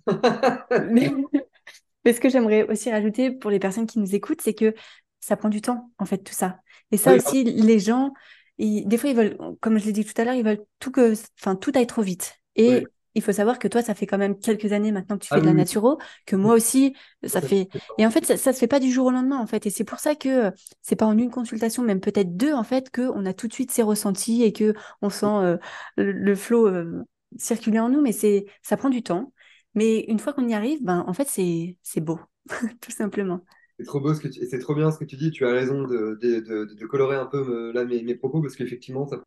mais, 0.90 2.12
ce 2.12 2.20
que 2.20 2.28
j'aimerais 2.30 2.66
aussi 2.68 2.90
rajouter 2.90 3.30
pour 3.30 3.50
les 3.50 3.58
personnes 3.58 3.86
qui 3.86 3.98
nous 3.98 4.14
écoutent, 4.14 4.40
c'est 4.40 4.54
que 4.54 4.74
ça 5.20 5.36
prend 5.36 5.50
du 5.50 5.60
temps, 5.60 5.90
en 5.98 6.06
fait, 6.06 6.18
tout 6.18 6.32
ça. 6.32 6.60
Et 6.90 6.96
ça 6.96 7.14
aussi, 7.14 7.44
les 7.44 7.78
gens, 7.78 8.14
des 8.58 8.96
fois, 8.96 9.10
ils 9.10 9.16
veulent, 9.16 9.36
comme 9.60 9.78
je 9.78 9.84
l'ai 9.84 9.92
dit 9.92 10.04
tout 10.06 10.18
à 10.18 10.24
l'heure, 10.24 10.34
ils 10.34 10.44
veulent 10.44 10.64
tout 10.78 10.90
que, 10.90 11.12
enfin, 11.38 11.54
tout 11.54 11.72
aille 11.74 11.86
trop 11.86 12.00
vite. 12.00 12.40
Et 12.56 12.84
il 13.14 13.22
faut 13.22 13.32
savoir 13.32 13.58
que 13.58 13.68
toi, 13.68 13.82
ça 13.82 13.94
fait 13.94 14.06
quand 14.06 14.18
même 14.18 14.38
quelques 14.38 14.72
années 14.72 14.92
maintenant 14.92 15.18
que 15.18 15.24
tu 15.24 15.28
ah 15.32 15.36
fais 15.36 15.40
de 15.40 15.46
la 15.46 15.54
naturo, 15.54 15.98
que 16.26 16.36
moi 16.36 16.54
aussi, 16.54 16.94
ça 17.24 17.40
fait. 17.40 17.68
Et 17.98 18.06
en 18.06 18.10
fait, 18.10 18.24
ça, 18.24 18.36
ça 18.36 18.52
se 18.52 18.58
fait 18.58 18.66
pas 18.66 18.80
du 18.80 18.90
jour 18.90 19.06
au 19.06 19.10
lendemain, 19.10 19.38
en 19.38 19.46
fait. 19.46 19.66
Et 19.66 19.70
c'est 19.70 19.84
pour 19.84 19.98
ça 19.98 20.14
que 20.14 20.52
c'est 20.82 20.96
pas 20.96 21.06
en 21.06 21.16
une 21.16 21.30
consultation, 21.30 21.82
même 21.82 22.00
peut-être 22.00 22.36
deux, 22.36 22.52
en 22.52 22.64
fait, 22.64 22.90
que 22.90 23.02
on 23.14 23.26
a 23.26 23.32
tout 23.32 23.48
de 23.48 23.52
suite 23.52 23.70
ces 23.70 23.82
ressentis 23.82 24.42
et 24.42 24.52
que 24.52 24.74
on 25.02 25.10
sent 25.10 25.26
euh, 25.26 25.56
le, 25.96 26.34
flot 26.34 26.68
euh, 26.68 27.04
circuler 27.36 27.80
en 27.80 27.88
nous. 27.88 28.00
Mais 28.00 28.12
c'est, 28.12 28.46
ça 28.62 28.76
prend 28.76 28.90
du 28.90 29.02
temps. 29.02 29.32
Mais 29.74 30.00
une 30.08 30.18
fois 30.18 30.32
qu'on 30.32 30.48
y 30.48 30.54
arrive, 30.54 30.82
ben, 30.82 31.04
en 31.06 31.12
fait, 31.12 31.28
c'est, 31.28 31.76
c'est 31.82 32.00
beau, 32.00 32.20
tout 32.80 32.90
simplement. 32.90 33.44
C'est 33.78 33.84
trop 33.84 34.00
beau 34.00 34.12
ce 34.12 34.20
que 34.20 34.28
c'est 34.30 34.58
trop 34.58 34.74
bien 34.74 34.90
ce 34.90 34.98
que 34.98 35.04
tu 35.04 35.16
dis. 35.16 35.30
Tu 35.30 35.46
as 35.46 35.52
raison 35.52 35.82
de, 35.82 36.18
de, 36.20 36.74
de, 36.74 36.86
colorer 36.86 37.16
un 37.16 37.26
peu 37.26 37.38
euh, 37.38 37.72
là 37.72 37.84
mes, 37.84 38.02
mes 38.02 38.16
propos 38.16 38.42
parce 38.42 38.56
qu'effectivement, 38.56 39.06
ça 39.06 39.22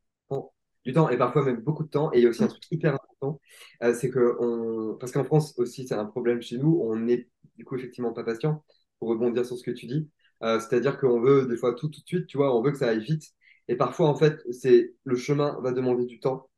du 0.85 0.93
temps 0.93 1.09
et 1.09 1.17
parfois 1.17 1.43
même 1.45 1.61
beaucoup 1.61 1.83
de 1.83 1.89
temps. 1.89 2.11
Et 2.13 2.19
il 2.19 2.23
y 2.23 2.25
a 2.27 2.29
aussi 2.29 2.43
un 2.43 2.47
truc 2.47 2.63
hyper 2.71 2.95
important, 2.95 3.39
euh, 3.83 3.93
c'est 3.93 4.09
que 4.09 4.35
on, 4.39 4.95
parce 4.97 5.11
qu'en 5.11 5.23
France 5.23 5.53
aussi, 5.57 5.87
c'est 5.87 5.95
un 5.95 6.05
problème 6.05 6.41
chez 6.41 6.57
nous, 6.57 6.79
on 6.83 6.95
n'est 6.97 7.27
du 7.57 7.65
coup 7.65 7.75
effectivement 7.75 8.13
pas 8.13 8.23
patient. 8.23 8.63
Pour 8.99 9.09
rebondir 9.09 9.45
sur 9.45 9.57
ce 9.57 9.63
que 9.63 9.71
tu 9.71 9.87
dis, 9.87 10.09
euh, 10.43 10.59
c'est-à-dire 10.59 10.99
qu'on 10.99 11.19
veut 11.21 11.47
des 11.47 11.57
fois 11.57 11.73
tout 11.73 11.87
tout 11.89 12.01
de 12.01 12.05
suite, 12.07 12.27
tu 12.27 12.37
vois, 12.37 12.55
on 12.55 12.61
veut 12.61 12.71
que 12.71 12.77
ça 12.77 12.89
aille 12.89 13.03
vite. 13.03 13.23
Et 13.67 13.75
parfois, 13.75 14.07
en 14.09 14.15
fait, 14.15 14.39
c'est 14.51 14.93
le 15.05 15.15
chemin 15.15 15.59
va 15.61 15.71
demander 15.71 16.05
du 16.05 16.19
temps, 16.19 16.49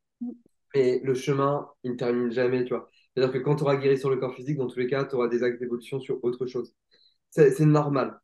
et 0.73 0.99
le 1.03 1.13
chemin, 1.13 1.69
il 1.83 1.91
ne 1.91 1.97
termine 1.97 2.31
jamais, 2.31 2.63
tu 2.65 2.73
vois. 2.73 2.89
C'est-à-dire 3.15 3.33
que 3.33 3.39
quand 3.39 3.55
tu 3.57 3.63
auras 3.63 3.75
guéri 3.77 3.97
sur 3.97 4.09
le 4.09 4.17
corps 4.17 4.33
physique, 4.35 4.57
dans 4.57 4.67
tous 4.67 4.79
les 4.79 4.87
cas, 4.87 5.05
tu 5.05 5.15
auras 5.15 5.27
des 5.27 5.43
actes 5.43 5.59
d'évolution 5.59 5.99
sur 5.99 6.23
autre 6.23 6.45
chose. 6.47 6.73
C'est 7.31 7.59
normal. 7.61 8.19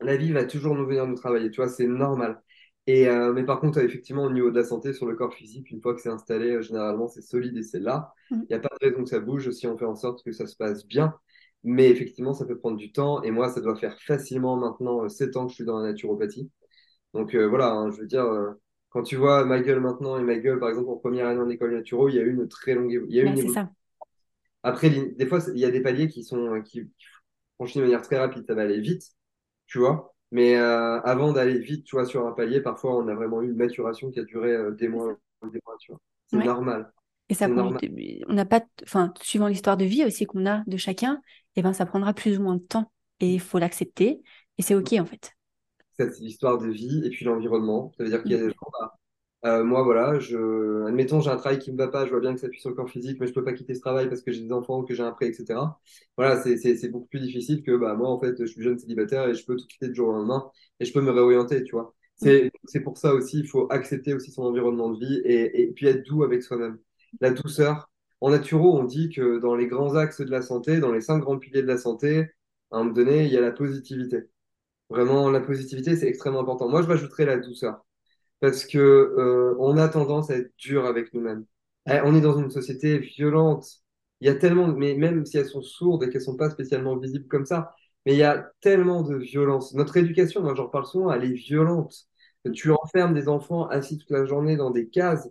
La 0.00 0.16
vie 0.16 0.32
va 0.32 0.44
toujours 0.44 0.74
nous 0.74 0.86
venir 0.86 1.06
nous 1.06 1.14
travailler, 1.16 1.50
tu 1.50 1.58
vois, 1.62 1.68
c'est 1.70 1.86
normal. 1.86 2.42
Et, 2.86 3.08
euh, 3.08 3.32
mais 3.32 3.44
par 3.44 3.60
contre, 3.60 3.78
effectivement, 3.78 4.24
au 4.24 4.32
niveau 4.32 4.50
de 4.50 4.58
la 4.58 4.64
santé, 4.64 4.92
sur 4.92 5.06
le 5.06 5.14
corps 5.14 5.34
physique, 5.34 5.70
une 5.70 5.80
fois 5.80 5.94
que 5.94 6.00
c'est 6.00 6.08
installé, 6.08 6.50
euh, 6.50 6.62
généralement, 6.62 7.06
c'est 7.06 7.22
solide 7.22 7.56
et 7.56 7.62
c'est 7.62 7.78
là. 7.78 8.12
Mm. 8.30 8.36
Il 8.42 8.46
n'y 8.50 8.56
a 8.56 8.58
pas 8.58 8.70
de 8.80 8.88
raison 8.88 9.04
que 9.04 9.08
ça 9.08 9.20
bouge 9.20 9.50
si 9.52 9.66
on 9.66 9.78
fait 9.78 9.84
en 9.84 9.94
sorte 9.94 10.24
que 10.24 10.32
ça 10.32 10.46
se 10.46 10.56
passe 10.56 10.86
bien. 10.86 11.14
Mais 11.62 11.88
effectivement, 11.90 12.34
ça 12.34 12.44
peut 12.44 12.58
prendre 12.58 12.76
du 12.76 12.90
temps. 12.90 13.22
Et 13.22 13.30
moi, 13.30 13.48
ça 13.48 13.60
doit 13.60 13.76
faire 13.76 14.00
facilement 14.00 14.56
maintenant 14.56 15.08
7 15.08 15.36
euh, 15.36 15.40
ans 15.40 15.44
que 15.46 15.50
je 15.50 15.56
suis 15.56 15.64
dans 15.64 15.78
la 15.78 15.92
naturopathie. 15.92 16.50
Donc 17.14 17.36
voilà, 17.36 17.72
hein, 17.72 17.90
je 17.90 18.00
veux 18.00 18.06
dire, 18.06 18.26
quand 18.88 19.02
tu 19.02 19.16
vois 19.16 19.44
ma 19.44 19.60
gueule 19.60 19.80
maintenant 19.80 20.18
et 20.18 20.22
ma 20.22 20.38
gueule, 20.38 20.58
par 20.58 20.70
exemple, 20.70 20.88
en 20.88 20.96
première 20.96 21.26
année 21.26 21.40
en 21.40 21.50
école 21.50 21.74
naturo, 21.74 22.08
il 22.08 22.14
y 22.14 22.18
a 22.18 22.22
eu 22.22 22.32
une 22.32 22.48
très 22.48 22.74
longue 22.74 22.90
il 22.90 23.14
y 23.14 23.20
a 23.20 23.24
une 23.24 23.52
ça. 23.52 23.70
Après, 24.62 24.88
des 24.88 25.26
fois, 25.26 25.40
il 25.52 25.60
y 25.60 25.66
a 25.66 25.70
des 25.70 25.82
paliers 25.82 26.08
qui 26.08 26.24
sont 26.24 26.62
qui, 26.62 26.86
qui 26.86 27.06
franchis 27.56 27.78
de 27.78 27.84
manière 27.84 28.00
très 28.00 28.18
rapide. 28.18 28.44
Ça 28.46 28.54
va 28.54 28.62
aller 28.62 28.80
vite, 28.80 29.04
tu 29.66 29.78
vois. 29.78 30.11
Mais 30.32 30.56
euh, 30.56 30.98
avant 31.02 31.32
d'aller 31.32 31.58
vite, 31.58 31.84
tu 31.84 31.94
vois, 31.94 32.06
sur 32.06 32.26
un 32.26 32.32
palier, 32.32 32.62
parfois 32.62 32.96
on 32.96 33.06
a 33.06 33.14
vraiment 33.14 33.42
eu 33.42 33.50
une 33.50 33.56
maturation 33.56 34.10
qui 34.10 34.18
a 34.18 34.24
duré 34.24 34.50
euh, 34.50 34.70
des 34.70 34.88
mois, 34.88 35.14
des 35.42 35.60
mois, 35.66 35.76
tu 35.78 35.92
vois. 35.92 36.00
C'est 36.26 36.42
normal. 36.42 36.90
Et 37.28 37.34
ça 37.34 37.48
on 37.48 38.32
n'a 38.32 38.44
pas, 38.46 38.62
enfin, 38.82 39.12
suivant 39.22 39.46
l'histoire 39.46 39.76
de 39.76 39.84
vie 39.84 40.04
aussi 40.04 40.24
qu'on 40.24 40.46
a 40.46 40.64
de 40.66 40.76
chacun, 40.78 41.20
et 41.54 41.60
eh 41.60 41.62
ben 41.62 41.74
ça 41.74 41.86
prendra 41.86 42.14
plus 42.14 42.38
ou 42.38 42.42
moins 42.42 42.56
de 42.56 42.62
temps 42.62 42.90
et 43.20 43.34
il 43.34 43.40
faut 43.40 43.58
l'accepter 43.58 44.22
et 44.58 44.62
c'est 44.62 44.74
ok 44.74 44.94
en 44.94 45.04
fait. 45.04 45.32
C'est 45.98 46.18
l'histoire 46.20 46.58
de 46.58 46.68
vie 46.68 47.02
et 47.04 47.10
puis 47.10 47.24
l'environnement. 47.26 47.92
Ça 47.96 48.04
veut 48.04 48.10
dire 48.10 48.22
qu'il 48.22 48.32
y 48.32 48.34
a 48.34 48.38
des 48.38 48.48
gens, 48.48 48.70
bah, 48.80 48.98
euh, 49.44 49.64
moi, 49.64 49.82
voilà, 49.82 50.20
je, 50.20 50.84
admettons, 50.86 51.20
j'ai 51.20 51.30
un 51.30 51.36
travail 51.36 51.58
qui 51.58 51.72
me 51.72 51.76
va 51.76 51.88
pas, 51.88 52.04
je 52.06 52.10
vois 52.10 52.20
bien 52.20 52.32
que 52.34 52.40
ça 52.40 52.46
appuie 52.46 52.60
sur 52.60 52.70
le 52.70 52.76
corps 52.76 52.88
physique, 52.88 53.18
mais 53.20 53.26
je 53.26 53.32
peux 53.32 53.42
pas 53.42 53.52
quitter 53.52 53.74
ce 53.74 53.80
travail 53.80 54.08
parce 54.08 54.22
que 54.22 54.30
j'ai 54.32 54.40
des 54.42 54.52
enfants, 54.52 54.84
que 54.84 54.94
j'ai 54.94 55.02
un 55.02 55.10
prêt, 55.12 55.28
etc. 55.28 55.80
Voilà, 56.16 56.40
c'est 56.42 56.88
beaucoup 56.90 57.06
plus 57.08 57.20
difficile 57.20 57.62
que, 57.64 57.76
bah, 57.76 57.94
moi, 57.94 58.08
en 58.08 58.20
fait, 58.20 58.36
je 58.38 58.44
suis 58.46 58.62
jeune 58.62 58.78
célibataire 58.78 59.28
et 59.28 59.34
je 59.34 59.44
peux 59.44 59.56
tout 59.56 59.66
quitter 59.66 59.88
du 59.88 59.94
jour 59.96 60.08
au 60.08 60.12
lendemain 60.12 60.48
et 60.78 60.84
je 60.84 60.92
peux 60.92 61.00
me 61.00 61.10
réorienter, 61.10 61.64
tu 61.64 61.72
vois. 61.72 61.94
C'est 62.16 62.80
pour 62.84 62.98
ça 62.98 63.14
aussi, 63.14 63.40
il 63.40 63.48
faut 63.48 63.66
accepter 63.72 64.14
aussi 64.14 64.30
son 64.30 64.42
environnement 64.44 64.90
de 64.90 64.98
vie 65.04 65.20
et, 65.24 65.62
et 65.62 65.66
puis 65.72 65.86
être 65.88 66.04
doux 66.06 66.22
avec 66.22 66.42
soi-même. 66.42 66.78
La 67.20 67.30
douceur. 67.32 67.90
En 68.20 68.30
naturo, 68.30 68.78
on 68.78 68.84
dit 68.84 69.10
que 69.10 69.38
dans 69.40 69.56
les 69.56 69.66
grands 69.66 69.96
axes 69.96 70.20
de 70.20 70.30
la 70.30 70.42
santé, 70.42 70.78
dans 70.78 70.92
les 70.92 71.00
cinq 71.00 71.18
grands 71.18 71.38
piliers 71.38 71.62
de 71.62 71.66
la 71.66 71.78
santé, 71.78 72.28
à 72.70 72.76
un 72.76 72.84
moment 72.84 72.92
donné, 72.94 73.24
il 73.26 73.32
y 73.32 73.36
a 73.36 73.40
la 73.40 73.50
positivité. 73.50 74.18
Vraiment, 74.90 75.30
la 75.30 75.40
positivité, 75.40 75.96
c'est 75.96 76.08
extrêmement 76.08 76.40
important. 76.42 76.68
Moi, 76.68 76.82
je 76.82 76.88
rajouterais 76.88 77.24
la 77.26 77.38
douceur 77.38 77.84
parce 78.42 78.66
que 78.66 78.78
euh, 78.78 79.54
on 79.60 79.78
a 79.78 79.88
tendance 79.88 80.30
à 80.30 80.36
être 80.36 80.52
dur 80.58 80.84
avec 80.84 81.14
nous-mêmes. 81.14 81.46
Eh, 81.88 82.00
on 82.04 82.12
est 82.16 82.20
dans 82.20 82.36
une 82.36 82.50
société 82.50 82.98
violente. 82.98 83.64
Il 84.20 84.26
y 84.26 84.30
a 84.30 84.34
tellement, 84.34 84.66
mais 84.66 84.94
même 84.94 85.24
si 85.24 85.38
elles 85.38 85.46
sont 85.46 85.62
sourdes 85.62 86.02
et 86.02 86.10
qu'elles 86.10 86.22
sont 86.22 86.36
pas 86.36 86.50
spécialement 86.50 86.96
visibles 86.96 87.28
comme 87.28 87.46
ça, 87.46 87.72
mais 88.04 88.14
il 88.14 88.18
y 88.18 88.24
a 88.24 88.50
tellement 88.60 89.02
de 89.02 89.14
violence. 89.14 89.74
Notre 89.74 89.96
éducation, 89.96 90.42
moi 90.42 90.56
j'en 90.56 90.66
parle 90.66 90.86
souvent, 90.86 91.12
elle 91.12 91.24
est 91.24 91.34
violente. 91.34 92.08
Tu 92.52 92.72
enfermes 92.72 93.14
des 93.14 93.28
enfants 93.28 93.68
assis 93.68 93.96
toute 93.98 94.10
la 94.10 94.26
journée 94.26 94.56
dans 94.56 94.70
des 94.72 94.88
cases, 94.88 95.28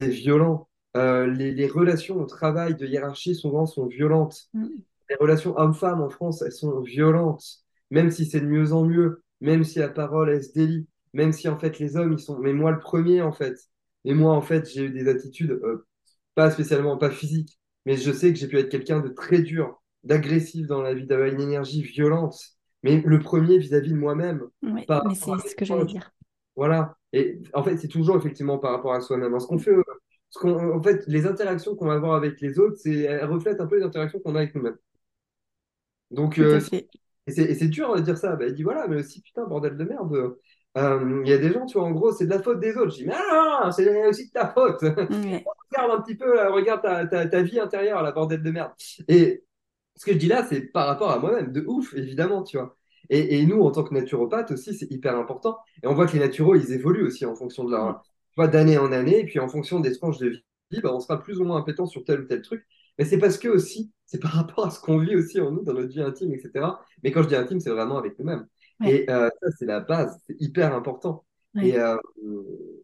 c'est 0.00 0.08
violent. 0.08 0.66
Euh, 0.96 1.26
les, 1.26 1.52
les, 1.52 1.66
relations 1.66 2.18
au 2.18 2.24
travail 2.24 2.74
de 2.74 2.86
hiérarchie 2.86 3.34
souvent 3.34 3.66
sont 3.66 3.86
violentes. 3.86 4.48
Mm. 4.54 4.68
Les 5.10 5.16
relations 5.16 5.54
hommes-femmes 5.58 6.00
en 6.00 6.08
France, 6.08 6.40
elles 6.40 6.52
sont 6.52 6.80
violentes, 6.80 7.44
même 7.90 8.10
si 8.10 8.24
c'est 8.24 8.40
de 8.40 8.46
mieux 8.46 8.72
en 8.72 8.84
mieux, 8.86 9.22
même 9.42 9.62
si 9.62 9.78
la 9.78 9.90
parole, 9.90 10.30
elle 10.30 10.42
se 10.42 10.54
délie 10.54 10.86
même 11.16 11.32
si 11.32 11.48
en 11.48 11.58
fait 11.58 11.78
les 11.78 11.96
hommes, 11.96 12.12
ils 12.12 12.18
sont, 12.18 12.38
mais 12.38 12.52
moi 12.52 12.70
le 12.70 12.78
premier 12.78 13.22
en 13.22 13.32
fait, 13.32 13.56
et 14.04 14.12
moi 14.12 14.34
en 14.34 14.42
fait 14.42 14.70
j'ai 14.70 14.84
eu 14.84 14.90
des 14.90 15.08
attitudes 15.08 15.50
euh, 15.50 15.86
pas 16.34 16.50
spécialement, 16.50 16.98
pas 16.98 17.10
physiques, 17.10 17.58
mais 17.86 17.96
je 17.96 18.12
sais 18.12 18.32
que 18.32 18.38
j'ai 18.38 18.46
pu 18.46 18.58
être 18.58 18.68
quelqu'un 18.68 19.00
de 19.00 19.08
très 19.08 19.40
dur, 19.40 19.82
d'agressif 20.04 20.66
dans 20.66 20.82
la 20.82 20.92
vie, 20.92 21.06
d'avoir 21.06 21.28
une 21.28 21.40
énergie 21.40 21.82
violente, 21.82 22.38
mais 22.82 23.02
le 23.04 23.18
premier 23.18 23.56
vis-à-vis 23.56 23.92
de 23.92 23.96
moi-même. 23.96 24.42
Oui, 24.62 24.84
mais 24.88 25.14
c'est 25.14 25.48
ce 25.48 25.56
que 25.56 25.64
j'allais 25.64 25.86
dire. 25.86 26.12
Voilà, 26.54 26.98
et 27.14 27.40
en 27.54 27.64
fait 27.64 27.78
c'est 27.78 27.88
toujours 27.88 28.18
effectivement 28.18 28.58
par 28.58 28.72
rapport 28.72 28.92
à 28.92 29.00
soi-même. 29.00 29.40
Ce 29.40 29.46
qu'on 29.46 29.58
fait, 29.58 29.74
ce 30.28 30.38
qu'on, 30.38 30.76
en 30.76 30.82
fait, 30.82 31.02
les 31.06 31.26
interactions 31.26 31.74
qu'on 31.76 31.86
va 31.86 31.94
avoir 31.94 32.14
avec 32.14 32.42
les 32.42 32.58
autres, 32.58 32.78
elles 32.86 33.24
reflètent 33.24 33.60
un 33.60 33.66
peu 33.66 33.78
les 33.78 33.84
interactions 33.84 34.20
qu'on 34.20 34.34
a 34.34 34.40
avec 34.40 34.54
nous-mêmes. 34.54 34.76
Donc, 36.10 36.38
euh, 36.38 36.60
et 37.26 37.54
c'est 37.54 37.68
dur 37.68 37.96
de 37.96 38.02
dire 38.02 38.18
ça. 38.18 38.36
Bah, 38.36 38.46
il 38.46 38.54
dit 38.54 38.62
voilà, 38.62 38.86
mais 38.86 38.96
aussi 38.96 39.22
putain, 39.22 39.46
bordel 39.46 39.76
de 39.76 39.84
merde. 39.84 40.36
Euh, 40.76 41.22
il 41.24 41.30
y 41.30 41.32
a 41.32 41.38
des 41.38 41.52
gens, 41.52 41.64
tu 41.64 41.78
vois, 41.78 41.86
en 41.86 41.92
gros, 41.92 42.12
c'est 42.12 42.26
de 42.26 42.30
la 42.30 42.42
faute 42.42 42.60
des 42.60 42.76
autres. 42.76 42.90
Je 42.90 43.02
dis, 43.02 43.06
mais 43.06 43.14
non, 43.14 43.70
c'est 43.72 44.06
aussi 44.06 44.26
de 44.28 44.32
ta 44.32 44.48
faute. 44.48 44.82
regarde 45.70 45.90
un 45.90 46.02
petit 46.02 46.16
peu, 46.16 46.48
regarde 46.50 46.82
ta, 46.82 47.06
ta, 47.06 47.26
ta, 47.26 47.42
vie 47.42 47.58
intérieure, 47.58 48.02
la 48.02 48.12
bordelle 48.12 48.42
de 48.42 48.50
merde. 48.50 48.72
Et 49.08 49.44
ce 49.94 50.04
que 50.04 50.12
je 50.12 50.18
dis 50.18 50.28
là, 50.28 50.46
c'est 50.48 50.60
par 50.60 50.86
rapport 50.86 51.10
à 51.10 51.18
moi-même, 51.18 51.52
de 51.52 51.64
ouf, 51.66 51.94
évidemment, 51.94 52.42
tu 52.42 52.58
vois. 52.58 52.76
Et, 53.08 53.38
et, 53.38 53.46
nous, 53.46 53.62
en 53.62 53.70
tant 53.70 53.84
que 53.84 53.94
naturopathe 53.94 54.50
aussi, 54.50 54.74
c'est 54.74 54.90
hyper 54.90 55.16
important. 55.16 55.58
Et 55.82 55.86
on 55.86 55.94
voit 55.94 56.06
que 56.06 56.12
les 56.12 56.18
naturaux, 56.18 56.56
ils 56.56 56.72
évoluent 56.72 57.06
aussi 57.06 57.24
en 57.24 57.34
fonction 57.34 57.64
de 57.64 57.70
leur, 57.70 58.02
tu 58.02 58.34
vois, 58.36 58.48
d'année 58.48 58.78
en 58.78 58.92
année. 58.92 59.20
Et 59.20 59.24
puis 59.24 59.38
en 59.38 59.48
fonction 59.48 59.80
des 59.80 59.96
tranches 59.96 60.18
de 60.18 60.28
vie, 60.28 60.80
bah, 60.82 60.92
on 60.92 61.00
sera 61.00 61.22
plus 61.22 61.40
ou 61.40 61.44
moins 61.44 61.58
impétent 61.58 61.86
sur 61.86 62.04
tel 62.04 62.20
ou 62.20 62.24
tel 62.24 62.42
truc. 62.42 62.66
Mais 62.98 63.04
c'est 63.04 63.18
parce 63.18 63.38
que 63.38 63.48
aussi, 63.48 63.92
c'est 64.06 64.20
par 64.20 64.32
rapport 64.32 64.66
à 64.66 64.70
ce 64.70 64.80
qu'on 64.80 64.98
vit 64.98 65.16
aussi 65.16 65.40
en 65.40 65.50
nous, 65.50 65.62
dans 65.62 65.74
notre 65.74 65.88
vie 65.88 66.00
intime, 66.00 66.32
etc. 66.32 66.66
Mais 67.02 67.12
quand 67.12 67.22
je 67.22 67.28
dis 67.28 67.36
intime, 67.36 67.60
c'est 67.60 67.70
vraiment 67.70 67.98
avec 67.98 68.18
nous-mêmes. 68.18 68.46
Et 68.84 69.10
euh, 69.10 69.28
ça, 69.42 69.48
c'est 69.58 69.66
la 69.66 69.80
base, 69.80 70.18
c'est 70.26 70.40
hyper 70.40 70.74
important. 70.74 71.24
Et 71.62 71.78
euh, 71.78 71.96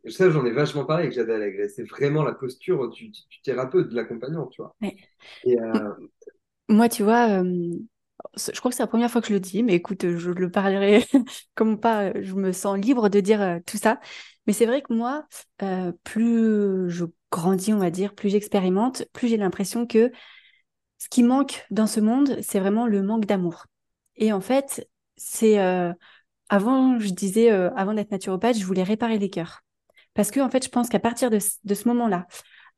ça, 0.09 0.31
j'en 0.31 0.47
ai 0.47 0.51
vachement 0.51 0.87
parlé 0.87 1.05
avec 1.05 1.15
Jade 1.15 1.29
Allègre. 1.29 1.69
C'est 1.69 1.85
vraiment 1.85 2.23
la 2.23 2.33
posture 2.33 2.89
du, 2.89 3.13
thérapeute, 3.45 3.91
de 3.91 3.95
l'accompagnant, 3.95 4.47
tu 4.47 4.63
vois. 4.63 4.75
Et, 5.45 5.61
euh, 5.61 5.91
Moi, 6.71 6.89
tu 6.89 7.03
vois, 7.03 7.43
je 7.43 8.59
crois 8.59 8.71
que 8.71 8.77
c'est 8.77 8.83
la 8.83 8.87
première 8.87 9.11
fois 9.11 9.21
que 9.21 9.29
je 9.29 9.35
le 9.35 9.41
dis, 9.41 9.63
mais 9.63 9.75
écoute, 9.75 10.17
je 10.17 10.31
le 10.31 10.51
parlerai 10.51 11.05
comme 11.55 11.79
pas, 11.79 12.19
je 12.23 12.35
me 12.35 12.53
sens 12.53 12.79
libre 12.79 13.11
de 13.11 13.21
dire 13.21 13.61
tout 13.67 13.77
ça. 13.77 14.01
Mais 14.47 14.55
c'est 14.55 14.67
vrai 14.67 14.81
que 14.81 14.95
moi, 14.95 15.27
plus 16.03 16.89
je 16.89 17.05
grandis, 17.31 17.75
on 17.75 17.79
va 17.79 17.91
dire, 17.91 18.15
plus 18.15 18.31
j'expérimente, 18.31 19.05
plus 19.13 19.29
j'ai 19.29 19.37
l'impression 19.37 19.87
que 19.87 20.11
ce 20.97 21.09
qui 21.11 21.25
manque 21.25 21.67
dans 21.71 21.87
ce 21.87 22.01
monde, 22.01 22.39
c'est 22.43 22.61
vraiment 22.61 22.87
le 22.87 23.03
manque 23.03 23.27
d'amour. 23.27 23.67
Et 24.17 24.33
en 24.33 24.41
fait, 24.41 24.89
c'est 25.25 25.59
euh, 25.59 25.93
avant, 26.49 26.99
je 26.99 27.11
disais, 27.11 27.51
euh, 27.51 27.71
avant 27.75 27.95
d'être 27.95 28.11
naturopathe, 28.11 28.59
je 28.59 28.65
voulais 28.65 28.83
réparer 28.83 29.19
les 29.19 29.31
cœurs. 29.31 29.63
Parce 30.15 30.31
que, 30.31 30.41
en 30.41 30.51
fait, 30.51 30.65
je 30.65 30.69
pense 30.69 30.89
qu'à 30.89 31.01
partir 31.01 31.31
de, 31.31 31.39
ce 31.39 31.89
moment-là, 31.89 32.27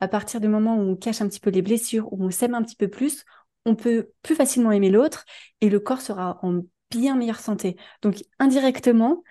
à 0.00 0.08
partir 0.08 0.40
du 0.40 0.48
moment 0.48 0.76
où 0.76 0.80
on 0.80 0.96
cache 0.96 1.20
un 1.20 1.28
petit 1.28 1.40
peu 1.40 1.50
les 1.50 1.62
blessures, 1.62 2.12
où 2.12 2.24
on 2.24 2.30
s'aime 2.30 2.54
un 2.54 2.62
petit 2.62 2.76
peu 2.76 2.88
plus, 2.88 3.24
on 3.64 3.74
peut 3.74 4.10
plus 4.22 4.34
facilement 4.36 4.70
aimer 4.70 4.90
l'autre 4.90 5.24
et 5.60 5.70
le 5.70 5.80
corps 5.80 6.02
sera 6.02 6.38
en 6.42 6.60
bien 6.90 7.16
meilleure 7.16 7.40
santé. 7.40 7.76
Donc, 8.02 8.22
indirectement, 8.38 9.24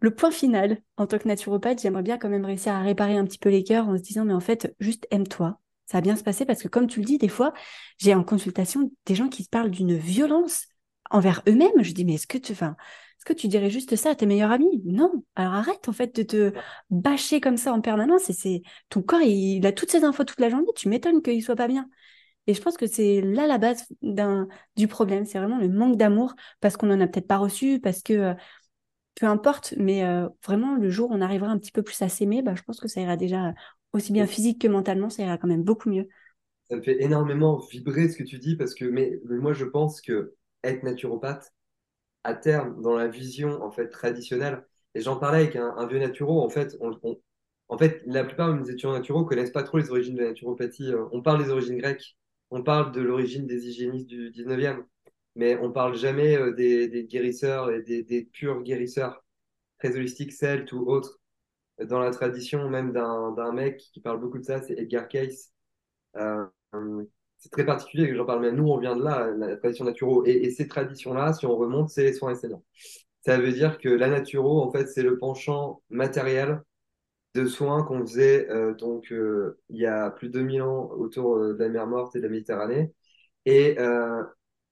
le 0.00 0.14
point 0.14 0.30
final, 0.30 0.78
en 0.96 1.06
tant 1.06 1.18
que 1.18 1.28
naturopathe, 1.28 1.82
j'aimerais 1.82 2.02
bien 2.02 2.18
quand 2.18 2.28
même 2.28 2.44
réussir 2.44 2.72
à 2.72 2.80
réparer 2.80 3.16
un 3.16 3.24
petit 3.24 3.38
peu 3.38 3.50
les 3.50 3.64
cœurs 3.64 3.88
en 3.88 3.96
se 3.96 4.02
disant, 4.02 4.24
mais 4.24 4.34
en 4.34 4.40
fait, 4.40 4.74
juste 4.80 5.06
aime-toi. 5.10 5.60
Ça 5.86 5.98
va 5.98 6.02
bien 6.02 6.16
se 6.16 6.22
passer 6.22 6.46
parce 6.46 6.62
que, 6.62 6.68
comme 6.68 6.86
tu 6.86 7.00
le 7.00 7.06
dis, 7.06 7.18
des 7.18 7.28
fois, 7.28 7.52
j'ai 7.98 8.14
en 8.14 8.24
consultation 8.24 8.90
des 9.04 9.14
gens 9.14 9.28
qui 9.28 9.46
parlent 9.46 9.70
d'une 9.70 9.96
violence 9.96 10.68
envers 11.10 11.42
eux-mêmes. 11.48 11.82
Je 11.82 11.92
dis, 11.92 12.04
mais 12.04 12.14
est-ce 12.14 12.26
que 12.26 12.38
tu, 12.38 12.52
enfin, 12.52 12.76
est-ce 13.18 13.24
que 13.24 13.32
tu 13.32 13.48
dirais 13.48 13.70
juste 13.70 13.96
ça 13.96 14.10
à 14.10 14.14
tes 14.14 14.26
meilleurs 14.26 14.50
amis? 14.50 14.82
Non. 14.84 15.24
Alors 15.34 15.54
arrête 15.54 15.88
en 15.88 15.92
fait 15.92 16.14
de 16.14 16.22
te 16.22 16.52
bâcher 16.90 17.40
comme 17.40 17.56
ça 17.56 17.72
en 17.72 17.80
permanence. 17.80 18.28
Et 18.28 18.32
c'est 18.32 18.62
ton 18.90 19.02
corps, 19.02 19.22
il, 19.22 19.66
a 19.66 19.72
toutes 19.72 19.90
ces 19.90 20.04
infos 20.04 20.24
toute 20.24 20.40
la 20.40 20.50
journée. 20.50 20.66
Tu 20.76 20.88
m'étonnes 20.88 21.22
qu'il 21.22 21.42
soit 21.42 21.56
pas 21.56 21.68
bien. 21.68 21.88
Et 22.46 22.54
je 22.54 22.60
pense 22.60 22.76
que 22.76 22.86
c'est 22.86 23.22
là 23.22 23.46
la 23.46 23.58
base 23.58 23.86
d'un 24.02 24.48
du 24.76 24.88
problème. 24.88 25.24
C'est 25.24 25.38
vraiment 25.38 25.58
le 25.58 25.68
manque 25.68 25.96
d'amour 25.96 26.34
parce 26.60 26.76
qu'on 26.76 26.90
en 26.90 27.00
a 27.00 27.06
peut-être 27.06 27.26
pas 27.26 27.38
reçu, 27.38 27.80
parce 27.80 28.02
que 28.02 28.12
euh, 28.12 28.34
peu 29.14 29.26
importe. 29.26 29.74
Mais 29.78 30.04
euh, 30.04 30.28
vraiment, 30.44 30.76
le 30.76 30.90
jour 30.90 31.10
où 31.10 31.14
on 31.14 31.20
arrivera 31.20 31.50
un 31.50 31.58
petit 31.58 31.72
peu 31.72 31.82
plus 31.82 32.00
à 32.02 32.08
s'aimer, 32.08 32.42
bah, 32.42 32.54
je 32.54 32.62
pense 32.62 32.80
que 32.80 32.88
ça 32.88 33.00
ira 33.00 33.16
déjà 33.16 33.54
aussi 33.92 34.12
bien 34.12 34.26
physique 34.26 34.60
que 34.60 34.68
mentalement. 34.68 35.08
Ça 35.08 35.22
ira 35.22 35.38
quand 35.38 35.48
même 35.48 35.62
beaucoup 35.62 35.88
mieux. 35.88 36.08
Ça 36.68 36.76
me 36.76 36.82
fait 36.82 37.02
énormément 37.02 37.58
vibrer 37.70 38.08
ce 38.08 38.16
que 38.16 38.22
tu 38.22 38.38
dis 38.38 38.56
parce 38.56 38.74
que 38.74 38.84
mais 38.84 39.20
moi 39.24 39.52
je 39.52 39.64
pense 39.64 40.00
que 40.00 40.34
être 40.64 40.82
naturopathe, 40.82 41.52
à 42.24 42.34
terme, 42.34 42.80
dans 42.82 42.94
la 42.94 43.08
vision 43.08 43.62
en 43.62 43.70
fait 43.70 43.88
traditionnelle, 43.88 44.64
et 44.94 45.00
j'en 45.00 45.16
parlais 45.16 45.40
avec 45.40 45.56
un, 45.56 45.86
vieux 45.86 45.98
naturo, 45.98 46.42
en 46.42 46.48
fait, 46.48 46.76
on, 46.80 46.92
en 47.68 47.78
fait, 47.78 48.02
la 48.06 48.24
plupart 48.24 48.48
de 48.48 48.60
mes 48.60 48.68
étudiants 48.68 48.92
naturaux 48.92 49.24
connaissent 49.24 49.50
pas 49.50 49.62
trop 49.62 49.78
les 49.78 49.90
origines 49.90 50.14
de 50.14 50.22
la 50.22 50.28
naturopathie. 50.28 50.92
Euh, 50.92 51.06
on 51.12 51.22
parle 51.22 51.42
des 51.44 51.50
origines 51.50 51.78
grecques, 51.78 52.16
on 52.50 52.62
parle 52.62 52.92
de 52.92 53.00
l'origine 53.00 53.46
des 53.46 53.66
hygiénistes 53.68 54.06
du 54.06 54.30
19e, 54.30 54.84
mais 55.34 55.56
on 55.58 55.72
parle 55.72 55.96
jamais 55.96 56.36
euh, 56.36 56.52
des, 56.52 57.06
guérisseurs 57.08 57.70
et 57.70 57.82
des, 57.82 58.24
purs 58.32 58.62
guérisseurs, 58.62 59.24
très 59.78 59.96
holistiques, 59.96 60.32
celtes 60.32 60.72
ou 60.72 60.86
autres. 60.88 61.20
Dans 61.80 61.98
la 61.98 62.10
tradition 62.12 62.68
même 62.70 62.92
d'un 62.92 63.52
mec 63.52 63.78
qui 63.78 64.00
parle 64.00 64.20
beaucoup 64.20 64.38
de 64.38 64.44
ça, 64.44 64.62
c'est 64.62 64.78
Edgar 64.78 65.08
Cayce. 65.08 65.52
Euh, 66.16 66.46
c'est 67.44 67.50
très 67.50 67.66
particulier 67.66 68.08
que 68.08 68.16
j'en 68.16 68.24
parle, 68.24 68.40
mais 68.40 68.52
nous, 68.52 68.68
on 68.68 68.78
vient 68.78 68.96
de 68.96 69.04
là, 69.04 69.30
la 69.36 69.56
tradition 69.56 69.84
naturo. 69.84 70.24
Et, 70.24 70.50
ces 70.50 70.66
traditions-là, 70.66 71.34
si 71.34 71.44
on 71.44 71.54
remonte, 71.56 71.90
c'est 71.90 72.02
les 72.02 72.14
soins 72.14 72.32
enseignants. 72.32 72.64
Ça 73.20 73.38
veut 73.38 73.52
dire 73.52 73.76
que 73.78 73.90
la 73.90 74.08
naturo, 74.08 74.62
en 74.62 74.70
fait, 74.72 74.86
c'est 74.88 75.02
le 75.02 75.18
penchant 75.18 75.82
matériel 75.90 76.62
de 77.34 77.44
soins 77.46 77.84
qu'on 77.84 78.00
faisait 78.00 78.48
euh, 78.50 78.74
donc 78.74 79.12
euh, 79.12 79.58
il 79.68 79.78
y 79.78 79.86
a 79.86 80.10
plus 80.10 80.28
de 80.28 80.34
2000 80.34 80.62
ans 80.62 80.90
autour 80.92 81.36
euh, 81.36 81.54
de 81.54 81.58
la 81.64 81.68
mer 81.68 81.86
Morte 81.86 82.16
et 82.16 82.20
de 82.20 82.24
la 82.24 82.30
Méditerranée. 82.30 82.92
Et 83.46 83.76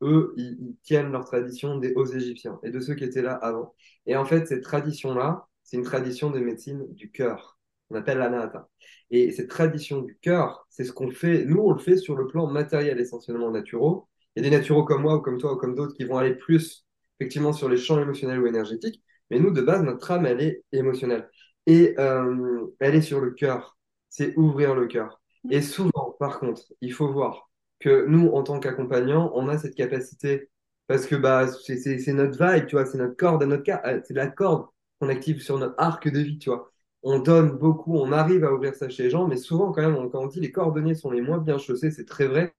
eux, 0.02 0.34
ils, 0.36 0.56
ils, 0.60 0.76
tiennent 0.82 1.12
leur 1.12 1.24
tradition 1.26 1.76
des 1.78 1.92
hauts 1.94 2.06
égyptiens 2.06 2.58
et 2.62 2.70
de 2.70 2.80
ceux 2.80 2.94
qui 2.94 3.04
étaient 3.04 3.22
là 3.22 3.34
avant. 3.34 3.74
Et 4.06 4.16
en 4.16 4.24
fait, 4.24 4.46
cette 4.46 4.62
tradition-là, 4.62 5.46
c'est 5.62 5.76
une 5.76 5.84
tradition 5.84 6.30
de 6.30 6.40
médecine 6.40 6.86
du 6.94 7.10
cœur 7.10 7.58
on 7.92 7.96
appelle 7.96 8.18
l'anata. 8.18 8.68
Et 9.10 9.30
cette 9.30 9.48
tradition 9.48 10.00
du 10.02 10.16
cœur, 10.20 10.66
c'est 10.70 10.84
ce 10.84 10.92
qu'on 10.92 11.10
fait. 11.10 11.44
Nous, 11.44 11.58
on 11.58 11.72
le 11.72 11.78
fait 11.78 11.96
sur 11.96 12.16
le 12.16 12.26
plan 12.26 12.46
matériel, 12.46 12.98
essentiellement 13.00 13.50
naturaux. 13.50 14.08
Il 14.34 14.42
y 14.42 14.46
a 14.46 14.50
des 14.50 14.56
naturaux 14.56 14.84
comme 14.84 15.02
moi 15.02 15.16
ou 15.16 15.20
comme 15.20 15.38
toi 15.38 15.52
ou 15.54 15.56
comme 15.56 15.74
d'autres 15.74 15.94
qui 15.94 16.04
vont 16.04 16.16
aller 16.16 16.34
plus, 16.34 16.86
effectivement, 17.18 17.52
sur 17.52 17.68
les 17.68 17.76
champs 17.76 18.00
émotionnels 18.00 18.40
ou 18.40 18.46
énergétiques. 18.46 19.02
Mais 19.30 19.38
nous, 19.38 19.50
de 19.50 19.60
base, 19.62 19.82
notre 19.82 20.10
âme, 20.10 20.26
elle 20.26 20.40
est 20.40 20.64
émotionnelle. 20.72 21.28
Et 21.66 21.94
euh, 21.98 22.66
elle 22.80 22.94
est 22.94 23.02
sur 23.02 23.20
le 23.20 23.30
cœur. 23.32 23.76
C'est 24.08 24.36
ouvrir 24.36 24.74
le 24.74 24.86
cœur. 24.86 25.20
Et 25.50 25.60
souvent, 25.60 26.16
par 26.18 26.38
contre, 26.38 26.62
il 26.80 26.92
faut 26.92 27.12
voir 27.12 27.50
que 27.80 28.06
nous, 28.06 28.28
en 28.28 28.42
tant 28.42 28.60
qu'accompagnants, 28.60 29.30
on 29.34 29.48
a 29.48 29.58
cette 29.58 29.74
capacité 29.74 30.48
parce 30.86 31.06
que 31.06 31.16
bah, 31.16 31.46
c'est 31.48 32.12
notre 32.12 32.38
vibe, 32.38 32.66
tu 32.66 32.76
vois, 32.76 32.86
c'est 32.86 32.98
notre 32.98 33.16
corde, 33.16 33.42
euh, 33.42 34.00
c'est 34.04 34.14
la 34.14 34.26
corde 34.28 34.66
qu'on 35.00 35.08
active 35.08 35.40
sur 35.40 35.58
notre 35.58 35.74
arc 35.78 36.08
de 36.08 36.18
vie, 36.20 36.38
tu 36.38 36.50
vois 36.50 36.71
on 37.02 37.18
donne 37.18 37.50
beaucoup, 37.52 37.96
on 37.96 38.12
arrive 38.12 38.44
à 38.44 38.52
ouvrir 38.52 38.74
ça 38.74 38.88
chez 38.88 39.04
les 39.04 39.10
gens, 39.10 39.26
mais 39.26 39.36
souvent, 39.36 39.72
quand 39.72 39.82
même, 39.82 40.10
quand 40.10 40.20
on 40.20 40.26
dit 40.26 40.40
les 40.40 40.52
cordonniers 40.52 40.94
sont 40.94 41.10
les 41.10 41.20
moins 41.20 41.38
bien 41.38 41.58
chaussés, 41.58 41.90
c'est 41.90 42.04
très 42.04 42.26
vrai. 42.26 42.54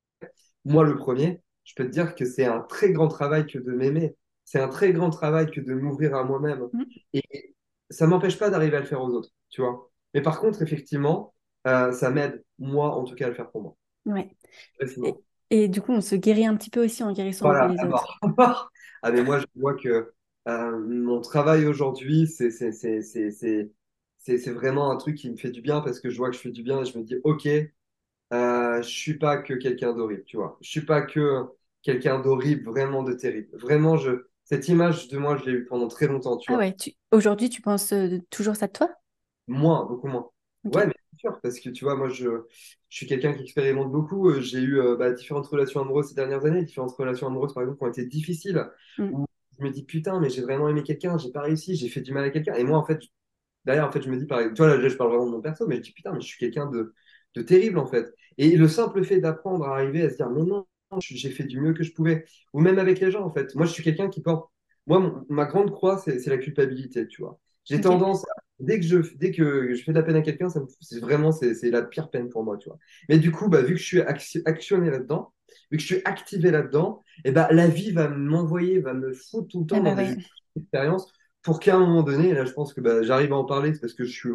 Moi, 0.66 0.84
le 0.84 0.96
premier, 0.96 1.42
je 1.64 1.74
peux 1.76 1.86
te 1.86 1.92
dire 1.92 2.16
que 2.16 2.26
c'est 2.26 2.46
un 2.46 2.60
très 2.62 2.92
grand 2.92 3.08
travail 3.08 3.46
que 3.46 3.58
de 3.58 3.72
m'aimer. 3.72 4.16
C'est 4.44 4.60
un 4.60 4.68
très 4.68 4.92
grand 4.92 5.10
travail 5.10 5.50
que 5.50 5.62
de 5.62 5.74
m'ouvrir 5.74 6.16
à 6.16 6.24
moi-même. 6.24 6.68
Mm. 6.74 6.84
Et 7.14 7.56
ça 7.90 8.08
m'empêche 8.08 8.38
pas 8.38 8.50
d'arriver 8.50 8.78
à 8.78 8.82
le 8.82 8.86
faire 8.86 9.02
aux 9.02 9.10
autres, 9.10 9.30
tu 9.50 9.62
vois. 9.62 9.90
Mais 10.14 10.22
par 10.22 10.40
contre, 10.40 10.62
effectivement, 10.62 11.34
euh, 11.66 11.92
ça 11.94 12.10
m'aide, 12.10 12.44
moi, 12.60 12.96
en 12.96 13.04
tout 13.04 13.16
cas, 13.16 13.26
à 13.26 13.30
le 13.30 13.36
faire 13.36 13.50
pour 13.50 13.62
moi. 13.62 13.76
Ouais. 14.06 14.36
Et, 15.50 15.68
du 15.70 15.82
coup, 15.82 15.94
on 15.94 16.02
se 16.02 16.16
guérit 16.16 16.46
un 16.46 16.56
petit 16.58 16.70
peu 16.70 16.84
aussi 16.84 17.04
en 17.04 17.14
guérissant 17.14 17.52
les 17.68 17.82
autres. 17.86 18.20
ah, 19.02 19.12
mais 19.12 19.24
moi, 19.24 19.40
je 19.40 19.46
vois 19.56 19.76
que 19.76 20.14
euh, 20.48 20.80
mon 20.80 21.22
travail 21.22 21.66
aujourd'hui, 21.66 22.28
c'est 22.28 22.50
c'est 24.24 24.52
vraiment 24.52 24.90
un 24.90 24.96
truc 24.96 25.16
qui 25.16 25.30
me 25.30 25.36
fait 25.36 25.52
du 25.52 25.62
bien 25.62 25.82
parce 25.82 26.00
que 26.00 26.10
je 26.10 26.18
vois 26.18 26.30
que 26.30 26.36
je 26.36 26.42
fais 26.42 26.52
du 26.52 26.64
bien 26.64 26.82
et 26.82 26.86
je 26.86 26.98
me 26.98 27.04
dis, 27.04 27.18
OK, 27.24 27.46
euh, 27.46 28.82
je 28.82 28.88
suis 28.88 29.18
pas 29.18 29.38
que 29.38 29.54
quelqu'un 29.54 29.94
d'horrible, 29.94 30.24
tu 30.24 30.38
vois. 30.38 30.58
Je 30.62 30.70
suis 30.70 30.86
pas 30.86 31.02
que 31.02 31.44
quelqu'un 31.82 32.20
d'horrible, 32.20 32.70
vraiment 32.70 33.04
de 33.04 33.14
terrible. 33.14 33.50
Vraiment, 33.58 33.98
je, 33.98 34.26
cette 34.46 34.68
image 34.70 35.10
de 35.10 35.18
moi, 35.18 35.36
je 35.36 35.46
l'ai 35.46 35.52
eu 35.52 35.66
pendant 35.66 35.90
très 35.90 36.08
longtemps, 36.08 36.38
tu 36.38 36.54
ah 36.54 36.58
ouais, 36.58 36.76
aujourd'hui, 37.12 37.50
tu 37.50 37.62
penses 37.62 37.92
euh, 37.92 38.20
toujours 38.30 38.56
ça 38.56 38.68
de 38.68 38.72
toi? 38.72 38.90
Moins, 39.48 39.86
beaucoup 39.86 40.08
moins. 40.08 40.30
Ouais, 40.64 40.88
mais 40.88 40.94
bien 41.12 41.20
sûr, 41.20 41.42
parce 41.42 41.60
que 41.60 41.70
tu 41.70 41.84
vois, 41.84 41.96
moi, 41.96 42.08
je, 42.08 42.30
je 42.88 42.98
suis 42.98 43.06
quelqu'un 43.06 43.34
qui 43.34 43.44
expérimente 43.44 43.92
beaucoup. 43.92 44.30
Euh, 44.30 44.40
j'ai 44.40 44.60
eu 44.60 44.80
bah, 44.98 45.12
différentes 45.12 45.48
relations 45.48 45.82
amoureuses 45.82 46.08
ces 46.08 46.16
dernières 46.16 46.46
années, 46.46 46.64
différentes 46.64 46.96
relations 46.96 47.28
amoureuses, 47.28 47.54
par 47.54 47.64
exemple, 47.64 47.80
qui 47.80 47.84
ont 47.84 47.90
été 47.90 48.06
difficiles, 48.06 48.66
mm. 48.98 49.14
où 49.14 49.26
je 49.60 49.66
me 49.66 49.70
dis, 49.70 49.84
putain, 49.84 50.22
mais 50.22 50.30
j'ai 50.30 50.42
vraiment 50.42 50.70
aimé 50.70 50.82
quelqu'un, 50.84 51.18
j'ai 51.18 51.30
pas 51.32 51.42
réussi, 51.42 51.76
j'ai 51.76 51.90
fait 51.90 52.02
du 52.02 52.14
mal 52.14 52.24
à 52.24 52.30
quelqu'un. 52.30 52.56
Et 52.56 52.64
moi, 52.64 52.78
en 52.78 52.86
fait, 52.86 53.02
D'ailleurs, 53.66 53.88
en 53.88 53.92
fait, 53.92 54.02
je 54.02 54.10
me 54.10 54.18
dis, 54.18 54.26
par 54.26 54.40
exemple, 54.40 54.56
tu 54.56 54.64
vois, 54.64 54.78
là, 54.78 54.90
je 54.90 54.96
parle 54.96 55.10
vraiment 55.12 55.26
de 55.26 55.32
mon 55.32 55.42
perso, 55.42 55.68
mais 55.68 55.78
je 55.78 55.82
dis, 55.82 55.94
putain, 55.94 56.12
mais 56.14 56.22
je 56.22 56.28
suis 56.28 56.38
quelqu'un 56.38 56.70
de, 56.70 56.94
de 57.36 57.42
terrible, 57.42 57.80
en 57.80 57.88
fait. 57.88 58.14
Et 58.38 58.56
le 58.58 58.68
simple 58.68 59.04
fait 59.04 59.20
d'apprendre 59.20 59.66
à 59.66 59.76
arriver 59.76 60.04
à 60.04 60.10
se 60.10 60.16
dire, 60.16 60.30
mais 60.30 60.44
non, 60.44 60.66
j'ai 61.00 61.30
fait 61.30 61.46
du 61.46 61.60
mieux 61.60 61.74
que 61.74 61.84
je 61.84 61.94
pouvais. 61.94 62.26
Ou 62.54 62.60
même 62.60 62.80
avec 62.80 63.00
les 63.00 63.12
gens, 63.12 63.24
en 63.24 63.32
fait. 63.32 63.56
Moi, 63.56 63.66
je 63.66 63.72
suis 63.72 63.84
quelqu'un 63.84 64.10
qui 64.10 64.22
porte. 64.22 64.50
Moi, 64.86 65.24
ma 65.30 65.46
grande 65.46 65.72
croix, 65.72 65.98
c'est 65.98 66.26
la 66.28 66.38
culpabilité, 66.38 67.08
tu 67.08 67.22
vois. 67.22 67.40
J'ai 67.66 67.80
tendance, 67.80 68.26
dès 68.60 68.80
que 68.80 68.86
je, 68.86 68.98
dès 69.16 69.32
que 69.32 69.74
je 69.74 69.84
fais 69.84 69.94
de 69.94 69.98
la 69.98 70.04
peine 70.04 70.18
à 70.18 70.22
quelqu'un, 70.22 70.50
c'est 70.50 71.00
vraiment, 71.00 71.32
c'est 71.32 71.70
la 71.70 71.82
pire 71.82 72.10
peine 72.10 72.30
pour 72.30 72.44
moi, 72.44 72.58
tu 72.58 72.68
vois. 72.68 72.78
Mais 73.08 73.18
du 73.18 73.32
coup, 73.32 73.48
bah, 73.48 73.62
vu 73.62 73.76
que 73.76 73.80
je 73.80 73.86
suis 73.86 74.02
actionné 74.46 74.90
là-dedans, 74.90 75.34
vu 75.72 75.78
que 75.78 75.82
je 75.84 75.88
suis 75.88 76.02
activé 76.04 76.52
là-dedans, 76.52 77.02
et 77.24 77.32
bah, 77.32 77.48
la 77.52 77.68
vie 77.68 77.92
va 77.92 78.10
m'envoyer, 78.10 78.80
va 78.80 78.94
me 78.94 79.14
foutre 79.14 79.48
tout 79.48 79.62
le 79.62 79.66
temps 79.68 79.78
eh 79.78 79.82
ben 79.82 79.96
dans 79.96 80.04
des 80.04 80.18
expériences 80.58 81.12
pour 81.44 81.60
qu'à 81.60 81.76
un 81.76 81.80
moment 81.80 82.04
donné, 82.04 82.34
là 82.34 82.46
je 82.46 82.54
pense 82.54 82.74
que 82.74 82.82
bah, 82.82 83.04
j'arrive 83.04 83.34
à 83.34 83.36
en 83.36 83.46
parler, 83.46 83.74
parce 83.80 83.94
que 83.94 84.06
je 84.06 84.12
suis 84.12 84.30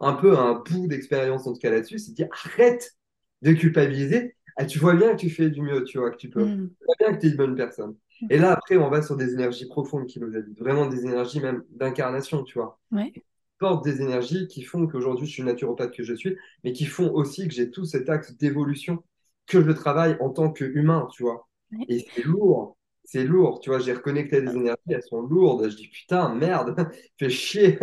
un 0.00 0.14
peu 0.14 0.38
un 0.38 0.54
bout 0.54 0.86
d'expérience 0.86 1.46
en 1.46 1.52
tout 1.52 1.58
cas 1.58 1.70
là-dessus, 1.70 1.98
c'est 1.98 2.12
de 2.12 2.16
dire 2.16 2.28
arrête 2.44 2.96
de 3.42 3.52
culpabiliser. 3.52 4.36
Ah, 4.56 4.66
tu 4.66 4.78
vois 4.78 4.94
bien 4.94 5.12
que 5.12 5.20
tu 5.20 5.30
fais 5.30 5.50
du 5.50 5.62
mieux, 5.62 5.82
tu 5.84 5.98
vois, 5.98 6.10
que 6.10 6.16
tu 6.16 6.28
peux. 6.28 6.44
Mm. 6.44 6.70
Tu 6.78 6.84
vois 6.84 6.94
bien 6.98 7.16
que 7.16 7.20
tu 7.20 7.26
es 7.26 7.30
une 7.30 7.36
bonne 7.36 7.56
personne. 7.56 7.96
Mm. 8.20 8.26
Et 8.30 8.38
là, 8.38 8.52
après, 8.52 8.76
on 8.76 8.90
va 8.90 9.02
sur 9.02 9.16
des 9.16 9.32
énergies 9.32 9.66
profondes 9.66 10.06
qui 10.06 10.20
nous 10.20 10.36
habitent, 10.36 10.58
vraiment 10.58 10.86
des 10.86 11.04
énergies 11.04 11.40
même 11.40 11.64
d'incarnation, 11.70 12.42
tu 12.42 12.58
vois. 12.58 12.78
Ouais. 12.90 13.12
Porte 13.58 13.84
des 13.84 14.02
énergies 14.02 14.48
qui 14.48 14.62
font 14.62 14.86
qu'aujourd'hui 14.86 15.26
je 15.26 15.32
suis 15.32 15.42
naturopathe 15.44 15.94
que 15.94 16.02
je 16.02 16.14
suis, 16.14 16.36
mais 16.64 16.72
qui 16.72 16.84
font 16.84 17.12
aussi 17.12 17.46
que 17.46 17.54
j'ai 17.54 17.70
tout 17.70 17.84
cet 17.84 18.08
axe 18.08 18.36
d'évolution 18.36 19.04
que 19.46 19.62
je 19.62 19.70
travaille 19.70 20.16
en 20.20 20.30
tant 20.30 20.50
qu'humain, 20.50 21.08
tu 21.12 21.22
vois. 21.22 21.48
Et 21.88 22.04
c'est 22.14 22.24
lourd 22.24 22.76
c'est 23.04 23.24
lourd, 23.24 23.60
tu 23.60 23.70
vois, 23.70 23.78
j'ai 23.78 23.92
reconnecté 23.92 24.40
des 24.40 24.54
énergies, 24.54 24.80
elles 24.88 25.02
sont 25.02 25.22
lourdes, 25.22 25.68
je 25.68 25.76
dis 25.76 25.88
putain, 25.88 26.34
merde, 26.34 26.74
fais 27.18 27.30
chier. 27.30 27.78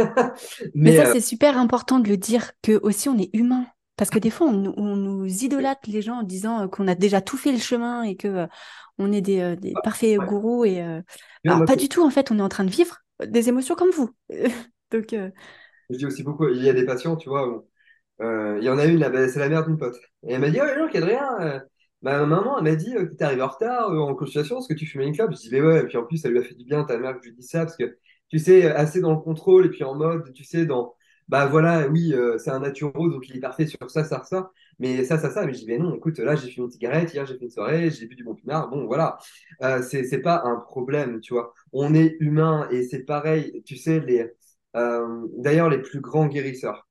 Mais, 0.74 0.96
ça, 0.96 1.08
euh, 1.08 1.14
c'est 1.14 1.22
super 1.22 1.58
important 1.58 2.00
de 2.00 2.08
le 2.08 2.18
dire, 2.18 2.52
que 2.62 2.80
aussi 2.84 3.10
on 3.10 3.18
est 3.18 3.30
humain. 3.34 3.66
Parce 3.96 4.10
que 4.10 4.20
des 4.20 4.30
fois, 4.30 4.48
on, 4.48 4.96
nous 4.96 5.26
idolâtre 5.26 5.82
les 5.88 6.02
gens 6.02 6.20
en 6.20 6.24
disant 6.24 6.62
euh, 6.62 6.68
qu'on 6.68 6.88
a 6.88 6.96
déjà 6.96 7.20
tout 7.20 7.36
fait 7.36 7.52
le 7.52 7.58
chemin 7.58 8.04
et 8.04 8.16
que 8.16 8.30
euh, 8.30 8.48
on 8.98 9.12
est 9.12 9.22
des, 9.22 9.74
parfaits 9.84 10.18
gourous. 10.20 10.64
Et, 10.64 10.82
Alors, 11.46 11.66
pas 11.66 11.76
du 11.76 11.90
tout, 11.90 12.02
en 12.02 12.10
fait, 12.10 12.32
on 12.32 12.40
est 12.40 12.42
en 12.42 12.50
train 12.50 12.64
de 12.64 12.70
vivre 12.70 12.98
des 13.26 13.50
émotions 13.50 13.76
comme 13.76 13.92
vous. 13.92 14.10
Donc, 14.92 15.10
Je 15.12 15.98
dis 15.98 16.06
aussi 16.06 16.24
beaucoup, 16.24 16.48
il 16.48 16.64
y 16.64 16.70
a 16.70 16.74
des 16.74 16.86
patients, 16.86 17.18
tu 17.18 17.28
vois, 17.28 17.66
il 18.22 18.64
y 18.64 18.70
en 18.70 18.78
a 18.78 18.86
une, 18.86 19.04
c'est 19.28 19.40
la 19.40 19.50
mère 19.50 19.66
d'une 19.66 19.78
pote. 19.78 19.98
Et 20.26 20.34
elle 20.34 20.42
m'a 20.42 20.50
dit, 20.50 20.60
oh, 20.62 20.80
non, 20.80 20.88
Adrien, 20.94 21.62
Ma 22.02 22.26
maman, 22.26 22.58
elle 22.58 22.64
m'a 22.64 22.76
dit 22.76 22.94
que 22.94 23.14
tu 23.16 23.24
arrivé 23.24 23.42
en 23.42 23.48
retard 23.48 23.92
euh, 23.92 24.00
en 24.00 24.16
consultation 24.16 24.56
parce 24.56 24.68
que 24.68 24.74
tu 24.74 24.86
fumais 24.86 25.08
une 25.08 25.14
clope. 25.16 25.32
Je 25.34 25.38
dis, 25.38 25.50
mais 25.52 25.62
ouais, 25.62 25.82
et 25.82 25.84
puis 25.86 25.98
en 25.98 26.06
plus, 26.06 26.18
ça 26.18 26.30
lui 26.30 26.40
a 26.40 26.44
fait 26.44 26.56
du 26.56 26.64
bien, 26.66 26.84
ta 26.86 26.98
mère, 26.98 27.14
que 27.16 27.24
je 27.24 27.30
lui 27.30 27.36
dis 27.36 27.44
ça, 27.44 27.66
parce 27.66 27.76
que 27.76 27.98
tu 28.30 28.40
sais, 28.40 28.68
assez 28.72 29.02
dans 29.02 29.12
le 29.14 29.20
contrôle 29.20 29.66
et 29.66 29.70
puis 29.70 29.84
en 29.84 29.96
mode, 29.96 30.32
tu 30.34 30.44
sais, 30.46 30.66
dans, 30.66 30.96
bah 31.28 31.46
voilà, 31.48 31.88
oui, 31.90 32.14
euh, 32.14 32.38
c'est 32.38 32.52
un 32.52 32.60
naturo, 32.62 33.10
donc 33.10 33.28
il 33.30 33.36
est 33.38 33.40
parfait 33.42 33.66
sur 33.68 33.78
ça, 33.90 34.04
ça, 34.06 34.24
ça, 34.24 34.52
mais 34.80 35.04
ça, 35.04 35.18
ça, 35.20 35.30
ça. 35.30 35.46
Mais 35.46 35.54
je 35.54 35.60
dis, 35.60 35.66
mais 35.68 35.78
non, 35.78 35.94
écoute, 35.96 36.20
là, 36.20 36.36
j'ai 36.36 36.50
fumé 36.50 36.66
une 36.68 36.72
cigarette, 36.72 37.14
hier, 37.14 37.26
j'ai 37.26 37.38
fait 37.38 37.46
une 37.46 37.52
soirée, 37.52 37.90
j'ai 37.92 38.08
bu 38.08 38.16
du 38.16 38.24
bon 38.24 38.36
pinard, 38.36 38.70
bon, 38.70 38.86
voilà. 38.86 39.18
Euh, 39.64 39.82
c'est, 39.84 40.06
c'est 40.06 40.22
pas 40.22 40.42
un 40.46 40.56
problème, 40.58 41.20
tu 41.22 41.34
vois. 41.34 41.54
On 41.74 41.94
est 41.94 42.16
humain 42.22 42.68
et 42.72 42.84
c'est 42.84 43.04
pareil, 43.04 43.62
tu 43.66 43.76
sais, 43.78 44.00
les, 44.00 44.26
euh, 44.76 45.28
d'ailleurs, 45.38 45.70
les 45.70 45.80
plus 45.82 46.00
grands 46.02 46.28
guérisseurs 46.28 46.88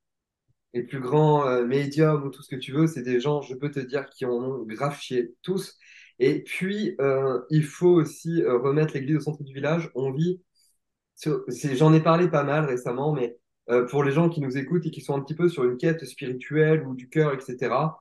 les 0.74 0.82
plus 0.82 1.00
grands 1.00 1.46
euh, 1.46 1.64
médiums 1.64 2.24
ou 2.24 2.30
tout 2.30 2.42
ce 2.42 2.48
que 2.48 2.56
tu 2.56 2.72
veux, 2.72 2.86
c'est 2.86 3.02
des 3.02 3.20
gens, 3.20 3.42
je 3.42 3.54
peux 3.54 3.70
te 3.70 3.80
dire, 3.80 4.08
qui 4.10 4.24
en 4.26 4.32
ont 4.32 4.64
grave 4.64 4.98
tous. 5.42 5.78
Et 6.18 6.42
puis, 6.42 6.96
euh, 7.00 7.40
il 7.50 7.64
faut 7.64 7.88
aussi 7.90 8.42
euh, 8.42 8.58
remettre 8.58 8.94
l'église 8.94 9.16
au 9.16 9.20
centre 9.20 9.42
du 9.42 9.54
village. 9.54 9.90
On 9.94 10.12
vit, 10.12 10.42
j'en 11.74 11.92
ai 11.94 12.00
parlé 12.02 12.28
pas 12.28 12.44
mal 12.44 12.64
récemment, 12.64 13.12
mais 13.12 13.38
pour 13.90 14.02
les 14.02 14.12
gens 14.12 14.30
qui 14.30 14.40
nous 14.40 14.56
écoutent 14.56 14.86
et 14.86 14.90
qui 14.90 15.02
sont 15.02 15.14
un 15.14 15.20
petit 15.20 15.34
peu 15.34 15.48
sur 15.48 15.64
une 15.64 15.76
quête 15.76 16.02
spirituelle 16.06 16.86
ou 16.86 16.94
du 16.94 17.10
cœur, 17.10 17.34
etc., 17.34 17.98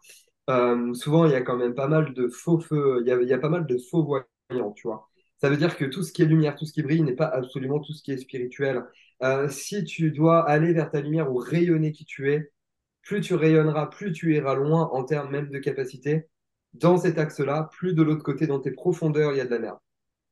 souvent, 0.94 1.26
il 1.26 1.32
y 1.32 1.36
a 1.36 1.42
quand 1.42 1.58
même 1.58 1.76
pas 1.76 1.88
mal 1.88 2.14
de 2.14 2.30
faux 2.30 2.60
feux, 2.60 3.04
il 3.06 3.08
y 3.08 3.34
a, 3.34 3.38
pas 3.38 3.50
mal 3.50 3.68
de 3.68 3.78
faux 3.78 4.04
voyants, 4.04 4.72
tu 4.74 4.88
vois. 4.88 5.10
Ça 5.42 5.50
veut 5.50 5.58
dire 5.58 5.76
que 5.76 5.86
tout 5.86 6.04
ce 6.04 6.14
qui 6.14 6.22
est 6.22 6.26
lumière, 6.26 6.56
tout 6.56 6.66
ce 6.66 6.74
qui 6.74 6.84
brille 6.84 7.04
n'est 7.04 7.16
pas 7.16 7.28
absolument 7.28 7.80
tout 7.80 7.94
ce 7.94 8.02
qui 8.02 8.12
est 8.12 8.18
spirituel. 8.18 8.86
Si 9.50 9.84
tu 9.84 10.12
dois 10.12 10.48
aller 10.48 10.72
vers 10.74 10.90
ta 10.90 11.02
lumière 11.02 11.32
ou 11.32 11.38
rayonner 11.38 11.92
qui 11.92 12.06
tu 12.06 12.32
es, 12.32 12.52
plus 13.08 13.22
tu 13.22 13.36
rayonneras, 13.36 13.86
plus 13.88 14.12
tu 14.12 14.36
iras 14.36 14.54
loin 14.54 14.90
en 14.92 15.04
termes 15.06 15.32
même 15.32 15.50
de 15.50 15.60
capacité. 15.60 16.28
Dans 16.74 16.98
cet 16.98 17.18
axe-là, 17.18 17.70
plus 17.72 17.94
de 17.94 18.04
l'autre 18.04 18.22
côté, 18.22 18.48
dans 18.48 18.60
tes 18.60 18.72
profondeurs, 18.72 19.32
il 19.32 19.38
y 19.38 19.42
a 19.42 19.46
de 19.46 19.50
la 19.50 19.60
merde. 19.60 19.78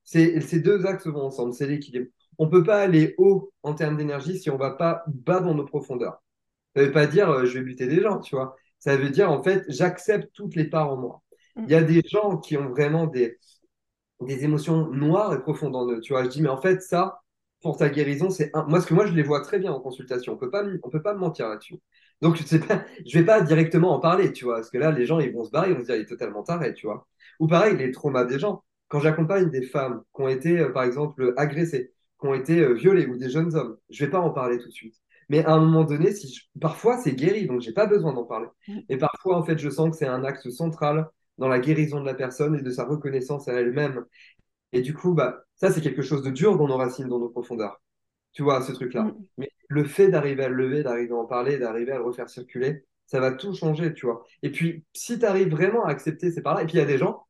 Ces 0.04 0.60
deux 0.60 0.86
axes 0.86 1.08
vont 1.08 1.24
ensemble, 1.24 1.54
c'est 1.54 1.68
l'équilibre. 1.68 2.08
On 2.38 2.48
ne 2.48 2.52
peut 2.52 2.64
pas 2.66 2.82
aller 2.82 3.16
haut 3.18 3.54
en 3.64 3.74
termes 3.76 3.96
d'énergie 3.96 4.38
si 4.38 4.50
on 4.50 4.56
ne 4.56 4.60
va 4.60 4.72
pas 4.72 5.06
bas 5.08 5.40
dans 5.40 5.56
nos 5.56 5.64
profondeurs. 5.64 6.22
Ça 6.76 6.82
ne 6.82 6.88
veut 6.88 6.92
pas 6.92 7.08
dire 7.08 7.30
euh, 7.30 7.46
je 7.46 7.58
vais 7.58 7.64
buter 7.64 7.88
des 7.88 8.02
gens, 8.02 8.20
tu 8.20 8.36
vois. 8.36 8.58
Ça 8.80 8.98
veut 8.98 9.10
dire 9.10 9.32
en 9.32 9.42
fait 9.42 9.64
j'accepte 9.70 10.30
toutes 10.34 10.56
les 10.56 10.66
parts 10.66 10.92
en 10.92 10.98
moi. 10.98 11.24
Il 11.56 11.70
y 11.70 11.76
a 11.76 11.82
des 11.82 12.02
gens 12.06 12.38
qui 12.38 12.58
ont 12.58 12.70
vraiment 12.70 13.08
des, 13.08 13.40
des 14.20 14.44
émotions 14.44 14.90
noires 14.92 15.34
et 15.34 15.40
profondes 15.42 15.76
en 15.78 15.90
eux. 15.90 16.02
Tu 16.02 16.12
vois, 16.12 16.26
je 16.26 16.30
dis 16.30 16.42
mais 16.42 16.50
en 16.50 16.62
fait 16.62 16.82
ça 16.82 17.22
pour 17.62 17.78
ta 17.78 17.90
guérison 17.90 18.30
c'est 18.30 18.52
un... 18.54 18.66
moi 18.66 18.82
ce 18.82 18.88
que 18.88 18.94
moi 18.94 19.06
je 19.06 19.14
les 19.14 19.24
vois 19.24 19.42
très 19.42 19.60
bien 19.60 19.72
en 19.72 19.80
consultation. 19.80 20.34
On 20.34 20.38
peut 20.38 20.52
pas 20.52 20.66
on 20.84 20.90
peut 20.90 21.02
pas 21.02 21.14
me 21.14 21.20
mentir 21.20 21.48
là-dessus. 21.48 21.80
Donc 22.22 22.38
je 22.38 22.44
je 23.06 23.20
vais 23.20 23.26
pas 23.26 23.42
directement 23.42 23.96
en 23.96 24.00
parler, 24.00 24.32
tu 24.32 24.46
vois, 24.46 24.56
parce 24.56 24.70
que 24.70 24.78
là 24.78 24.92
les 24.92 25.06
gens 25.06 25.20
ils 25.20 25.34
vont 25.34 25.44
se 25.44 25.52
barrer, 25.52 25.70
ils 25.72 25.76
vont 25.76 25.82
se 25.82 25.86
dire 25.86 25.96
il 25.96 26.02
est 26.02 26.06
totalement 26.06 26.44
taré, 26.44 26.74
tu 26.74 26.88
vois. 26.88 27.08
Ou 27.40 27.48
pareil 27.48 27.78
les 27.78 27.92
traumas 27.92 28.26
des 28.26 28.40
gens. 28.40 28.64
Quand 28.88 29.00
j'accompagne 29.00 29.50
des 29.50 29.64
femmes 29.64 30.04
qui 30.16 30.22
ont 30.22 30.28
été 30.28 30.60
euh, 30.60 30.70
par 30.72 30.84
exemple 30.84 31.34
agressées, 31.38 31.94
qui 32.20 32.28
ont 32.28 32.34
été 32.34 32.60
euh, 32.60 32.74
violées 32.74 33.08
ou 33.08 33.18
des 33.18 33.30
jeunes 33.30 33.56
hommes, 33.56 33.78
je 33.90 34.06
vais 34.06 34.12
pas 34.12 34.20
en 34.20 34.32
parler 34.32 34.60
tout 34.60 34.68
de 34.68 34.74
suite. 34.74 34.96
Mais 35.30 35.44
à 35.46 35.54
un 35.54 35.60
moment 35.60 35.84
donné, 35.84 36.12
si 36.14 36.40
parfois 36.62 36.98
c'est 36.98 37.14
guéri, 37.14 37.48
donc 37.48 37.62
j'ai 37.62 37.74
pas 37.74 37.88
besoin 37.88 38.14
d'en 38.14 38.26
parler. 38.26 38.48
Mm. 38.68 38.80
Et 38.90 38.98
parfois, 38.98 39.38
en 39.38 39.44
fait, 39.44 39.58
je 39.58 39.70
sens 39.70 39.90
que 39.92 39.98
c'est 39.98 40.08
un 40.08 40.24
axe 40.24 40.50
central 40.50 41.10
dans 41.38 41.48
la 41.48 41.60
guérison 41.60 42.00
de 42.00 42.06
la 42.06 42.14
personne 42.14 42.56
et 42.56 42.62
de 42.62 42.70
sa 42.70 42.86
reconnaissance 42.86 43.48
à 43.48 43.54
elle-même. 43.54 44.06
Et 44.72 44.82
du 44.82 44.94
coup, 44.94 45.14
bah, 45.14 45.44
ça, 45.56 45.72
c'est 45.72 45.82
quelque 45.82 46.02
chose 46.02 46.22
de 46.24 46.30
dur 46.32 46.58
dans 46.58 46.68
nos 46.68 46.78
racines, 46.78 47.08
dans 47.08 47.20
nos 47.20 47.30
profondeurs. 47.30 47.82
Tu 48.36 48.44
vois, 48.44 48.62
ce 48.62 48.72
truc-là. 48.74 49.06
Mm. 49.06 49.26
Mais 49.40 49.50
le 49.70 49.86
fait 49.86 50.10
d'arriver 50.10 50.44
à 50.44 50.50
le 50.50 50.56
lever, 50.56 50.84
d'arriver 50.84 51.14
à 51.14 51.18
en 51.18 51.26
parler, 51.26 51.58
d'arriver 51.58 51.94
à 51.94 51.98
le 51.98 52.04
refaire 52.04 52.30
circuler, 52.30 52.86
ça 53.08 53.20
va 53.20 53.32
tout 53.32 53.56
changer, 53.56 53.94
tu 53.94 54.06
vois. 54.06 54.24
Et 54.44 54.52
puis, 54.52 54.86
si 54.94 55.20
tu 55.20 55.26
arrives 55.26 55.50
vraiment 55.50 55.86
à 55.86 55.90
accepter 55.90 56.32
ces 56.32 56.42
parts-là, 56.44 56.64
et 56.64 56.66
puis 56.66 56.76
il 56.76 56.80
y 56.80 56.84
a 56.84 56.86
des 56.86 57.00
gens, 57.00 57.26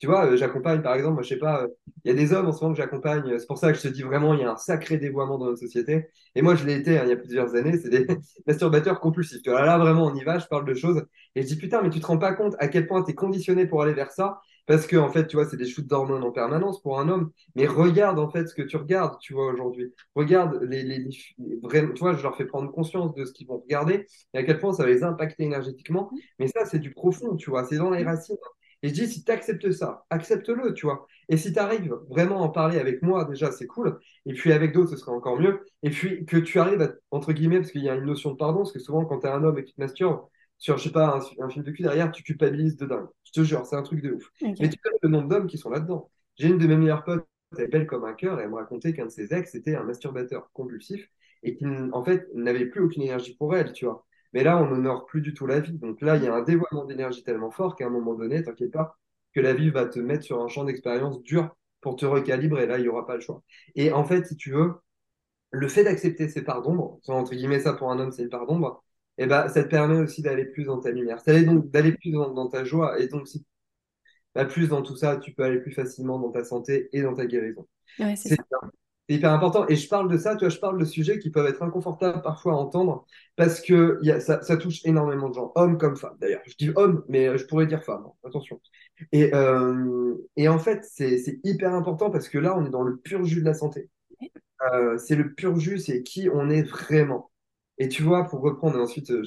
tu 0.00 0.06
vois, 0.06 0.26
euh, 0.26 0.36
j'accompagne 0.36 0.80
par 0.80 0.94
exemple, 0.94 1.14
moi, 1.14 1.22
je 1.22 1.30
sais 1.30 1.38
pas, 1.38 1.64
euh, 1.64 1.68
il 2.04 2.08
y 2.10 2.14
a 2.14 2.14
des 2.14 2.32
hommes 2.32 2.46
en 2.46 2.52
ce 2.52 2.62
moment 2.62 2.72
que 2.74 2.80
j'accompagne, 2.80 3.36
c'est 3.38 3.46
pour 3.46 3.58
ça 3.58 3.72
que 3.72 3.78
je 3.78 3.82
te 3.82 3.88
dis 3.88 4.02
vraiment, 4.02 4.32
il 4.34 4.40
y 4.40 4.44
a 4.44 4.52
un 4.52 4.56
sacré 4.56 4.96
dévoiement 4.96 5.38
dans 5.38 5.46
notre 5.46 5.58
société. 5.58 6.08
Et 6.36 6.42
moi, 6.42 6.54
je 6.54 6.64
l'ai 6.64 6.74
été 6.76 6.98
hein, 6.98 7.02
il 7.04 7.10
y 7.10 7.12
a 7.12 7.16
plusieurs 7.16 7.54
années, 7.56 7.76
c'est 7.78 7.90
des 7.90 8.06
masturbateurs 8.46 9.00
compulsifs. 9.00 9.42
Tu 9.42 9.50
vois, 9.50 9.64
là, 9.66 9.76
vraiment, 9.78 10.06
on 10.06 10.14
y 10.14 10.22
va, 10.24 10.38
je 10.38 10.46
parle 10.46 10.66
de 10.66 10.74
choses. 10.74 11.04
Et 11.34 11.42
je 11.42 11.48
dis, 11.48 11.56
putain, 11.56 11.82
mais 11.82 11.90
tu 11.90 12.00
te 12.00 12.06
rends 12.06 12.18
pas 12.18 12.32
compte 12.32 12.54
à 12.60 12.68
quel 12.68 12.86
point 12.86 13.02
tu 13.02 13.10
es 13.10 13.14
conditionné 13.14 13.66
pour 13.66 13.82
aller 13.82 13.94
vers 13.94 14.12
ça. 14.12 14.40
Parce 14.68 14.86
que, 14.86 14.96
en 14.96 15.10
fait, 15.10 15.26
tu 15.26 15.36
vois, 15.36 15.46
c'est 15.48 15.56
des 15.56 15.66
shoots 15.66 15.86
d'hormones 15.88 16.22
en 16.24 16.30
permanence 16.32 16.80
pour 16.82 17.00
un 17.00 17.08
homme. 17.08 17.32
Mais 17.56 17.66
regarde, 17.66 18.20
en 18.20 18.30
fait, 18.30 18.46
ce 18.46 18.54
que 18.54 18.62
tu 18.62 18.76
regardes, 18.76 19.18
tu 19.20 19.32
vois, 19.34 19.46
aujourd'hui. 19.52 19.92
Regarde 20.14 20.62
les, 20.62 20.84
les, 20.84 20.98
les, 21.00 21.10
tu 21.10 21.98
vois, 22.00 22.14
je 22.14 22.22
leur 22.22 22.36
fais 22.36 22.46
prendre 22.46 22.70
conscience 22.72 23.14
de 23.14 23.24
ce 23.24 23.32
qu'ils 23.32 23.48
vont 23.48 23.58
regarder 23.58 24.06
et 24.34 24.38
à 24.38 24.44
quel 24.44 24.60
point 24.60 24.72
ça 24.72 24.84
va 24.84 24.90
les 24.90 25.02
impacter 25.04 25.44
énergétiquement. 25.44 26.10
Mais 26.38 26.48
ça, 26.48 26.66
c'est 26.66 26.78
du 26.78 26.92
profond, 26.92 27.36
tu 27.36 27.50
vois, 27.50 27.64
c'est 27.64 27.78
dans 27.78 27.90
les 27.90 28.04
racines. 28.04 28.36
Et 28.82 28.88
je 28.90 28.94
dis, 28.94 29.08
si 29.08 29.24
tu 29.24 29.32
acceptes 29.32 29.72
ça, 29.72 30.04
accepte-le, 30.10 30.72
tu 30.74 30.86
vois. 30.86 31.06
Et 31.28 31.36
si 31.36 31.52
tu 31.52 31.58
arrives 31.58 31.92
vraiment 32.08 32.42
à 32.42 32.46
en 32.46 32.48
parler 32.50 32.78
avec 32.78 33.02
moi, 33.02 33.24
déjà, 33.24 33.50
c'est 33.50 33.66
cool. 33.66 33.98
Et 34.24 34.34
puis 34.34 34.52
avec 34.52 34.72
d'autres, 34.72 34.90
ce 34.90 34.96
serait 34.96 35.10
encore 35.12 35.38
mieux. 35.40 35.66
Et 35.82 35.90
puis 35.90 36.24
que 36.26 36.36
tu 36.36 36.60
arrives 36.60 36.80
à, 36.82 36.90
entre 37.10 37.32
guillemets, 37.32 37.58
parce 37.58 37.72
qu'il 37.72 37.82
y 37.82 37.88
a 37.88 37.94
une 37.96 38.04
notion 38.04 38.30
de 38.32 38.36
pardon, 38.36 38.58
parce 38.60 38.72
que 38.72 38.78
souvent, 38.78 39.04
quand 39.04 39.20
tu 39.20 39.26
es 39.26 39.30
un 39.30 39.42
homme 39.42 39.58
et 39.58 39.62
que 39.64 39.68
tu 39.68 39.74
te 39.74 39.80
masturbes, 39.80 40.20
sur, 40.58 40.76
je 40.76 40.84
sais 40.84 40.92
pas, 40.92 41.20
un, 41.38 41.48
film 41.48 41.64
de 41.64 41.70
cul 41.70 41.82
derrière, 41.82 42.10
tu 42.10 42.22
culpabilises 42.22 42.76
de 42.76 42.86
dingue. 42.86 43.06
Je 43.24 43.32
te 43.32 43.42
jure, 43.42 43.64
c'est 43.64 43.76
un 43.76 43.82
truc 43.82 44.02
de 44.02 44.12
ouf. 44.12 44.30
Mais 44.42 44.68
tu 44.68 44.78
sais 44.82 44.90
le 45.02 45.08
nombre 45.08 45.28
d'hommes 45.28 45.46
qui 45.46 45.56
sont 45.56 45.70
là-dedans. 45.70 46.10
J'ai 46.36 46.48
une 46.48 46.58
de 46.58 46.66
mes 46.66 46.76
meilleures 46.76 47.04
potes, 47.04 47.26
elle 47.56 47.70
belle 47.70 47.86
comme 47.86 48.04
un 48.04 48.12
cœur, 48.12 48.38
et 48.40 48.42
elle 48.42 48.50
me 48.50 48.56
racontait 48.56 48.92
qu'un 48.92 49.06
de 49.06 49.10
ses 49.10 49.32
ex 49.32 49.54
était 49.54 49.76
un 49.76 49.84
masturbateur 49.84 50.50
compulsif 50.52 51.08
et 51.42 51.54
qu'il, 51.54 51.90
en 51.92 52.04
fait, 52.04 52.28
n'avait 52.34 52.66
plus 52.66 52.82
aucune 52.82 53.02
énergie 53.02 53.36
pour 53.36 53.56
elle, 53.56 53.72
tu 53.72 53.84
vois. 53.84 54.04
Mais 54.32 54.42
là, 54.42 54.58
on 54.58 54.66
n'honore 54.66 55.06
plus 55.06 55.20
du 55.20 55.32
tout 55.32 55.46
la 55.46 55.60
vie. 55.60 55.78
Donc 55.78 56.00
là, 56.02 56.16
il 56.16 56.24
y 56.24 56.26
a 56.26 56.34
un 56.34 56.42
dévoiement 56.42 56.84
d'énergie 56.84 57.22
tellement 57.22 57.50
fort 57.50 57.76
qu'à 57.76 57.86
un 57.86 57.90
moment 57.90 58.14
donné, 58.14 58.42
t'inquiète 58.42 58.72
pas, 58.72 58.98
que 59.34 59.40
la 59.40 59.54
vie 59.54 59.70
va 59.70 59.86
te 59.86 59.98
mettre 60.00 60.24
sur 60.24 60.42
un 60.42 60.48
champ 60.48 60.64
d'expérience 60.64 61.22
dur 61.22 61.56
pour 61.80 61.96
te 61.96 62.04
recalibrer. 62.04 62.66
Là, 62.66 62.78
il 62.78 62.82
n'y 62.82 62.88
aura 62.88 63.06
pas 63.06 63.14
le 63.14 63.20
choix. 63.20 63.42
Et 63.76 63.92
en 63.92 64.04
fait, 64.04 64.26
si 64.26 64.36
tu 64.36 64.50
veux, 64.50 64.74
le 65.50 65.68
fait 65.68 65.84
d'accepter 65.84 66.28
ces 66.28 66.42
parts 66.42 66.62
d'ombre, 66.62 66.98
entre 67.08 67.34
guillemets, 67.34 67.60
ça 67.60 67.72
pour 67.72 67.90
un 67.90 67.98
homme, 67.98 68.12
c'est 68.12 68.22
une 68.22 68.28
part 68.28 68.46
d'ombre, 68.46 68.84
et 69.18 69.24
eh 69.24 69.26
ben, 69.26 69.48
ça 69.48 69.64
te 69.64 69.68
permet 69.68 69.98
aussi 69.98 70.22
d'aller 70.22 70.44
plus 70.44 70.64
dans 70.64 70.78
ta 70.78 70.92
lumière. 70.92 71.20
D'aller 71.26 71.92
plus 71.92 72.12
dans, 72.12 72.48
ta 72.48 72.62
joie. 72.64 73.00
Et 73.00 73.08
donc, 73.08 73.26
si 73.26 73.44
bah, 74.32 74.44
plus 74.44 74.68
dans 74.68 74.80
tout 74.80 74.94
ça, 74.94 75.16
tu 75.16 75.32
peux 75.32 75.42
aller 75.42 75.58
plus 75.58 75.72
facilement 75.72 76.20
dans 76.20 76.30
ta 76.30 76.44
santé 76.44 76.88
et 76.92 77.02
dans 77.02 77.14
ta 77.14 77.26
guérison. 77.26 77.66
Ouais, 77.98 78.14
c'est 78.14 78.36
hyper 79.08 79.32
important. 79.32 79.66
Et 79.68 79.74
je 79.74 79.88
parle 79.88 80.08
de 80.08 80.16
ça, 80.18 80.36
tu 80.36 80.44
vois, 80.44 80.50
je 80.50 80.60
parle 80.60 80.78
de 80.78 80.84
sujets 80.84 81.18
qui 81.18 81.30
peuvent 81.30 81.46
être 81.46 81.62
inconfortables 81.62 82.22
parfois 82.22 82.52
à 82.52 82.56
entendre 82.56 83.06
parce 83.34 83.60
que 83.60 83.98
y 84.02 84.12
a, 84.12 84.20
ça, 84.20 84.40
ça, 84.42 84.56
touche 84.56 84.84
énormément 84.84 85.30
de 85.30 85.34
gens, 85.34 85.50
hommes 85.56 85.78
comme 85.78 85.96
femmes 85.96 86.16
d'ailleurs. 86.20 86.42
Je 86.46 86.54
dis 86.56 86.70
hommes, 86.76 87.02
mais 87.08 87.36
je 87.38 87.44
pourrais 87.46 87.66
dire 87.66 87.82
femmes, 87.82 88.04
hein. 88.06 88.12
attention. 88.24 88.60
Et, 89.10 89.34
euh, 89.34 90.14
et 90.36 90.48
en 90.48 90.58
fait, 90.58 90.84
c'est 90.84 91.40
hyper 91.42 91.74
important 91.74 92.10
parce 92.10 92.28
que 92.28 92.38
là, 92.38 92.56
on 92.56 92.66
est 92.66 92.70
dans 92.70 92.82
le 92.82 92.98
pur 92.98 93.24
jus 93.24 93.40
de 93.40 93.46
la 93.46 93.54
santé. 93.54 93.88
Euh, 94.72 94.98
c'est 94.98 95.16
le 95.16 95.32
pur 95.34 95.58
jus, 95.58 95.78
c'est 95.78 96.02
qui 96.02 96.28
on 96.32 96.50
est 96.50 96.62
vraiment. 96.62 97.30
Et 97.78 97.88
tu 97.88 98.02
vois, 98.02 98.24
pour 98.28 98.40
reprendre, 98.40 98.78
ensuite, 98.80 99.10
euh, 99.10 99.22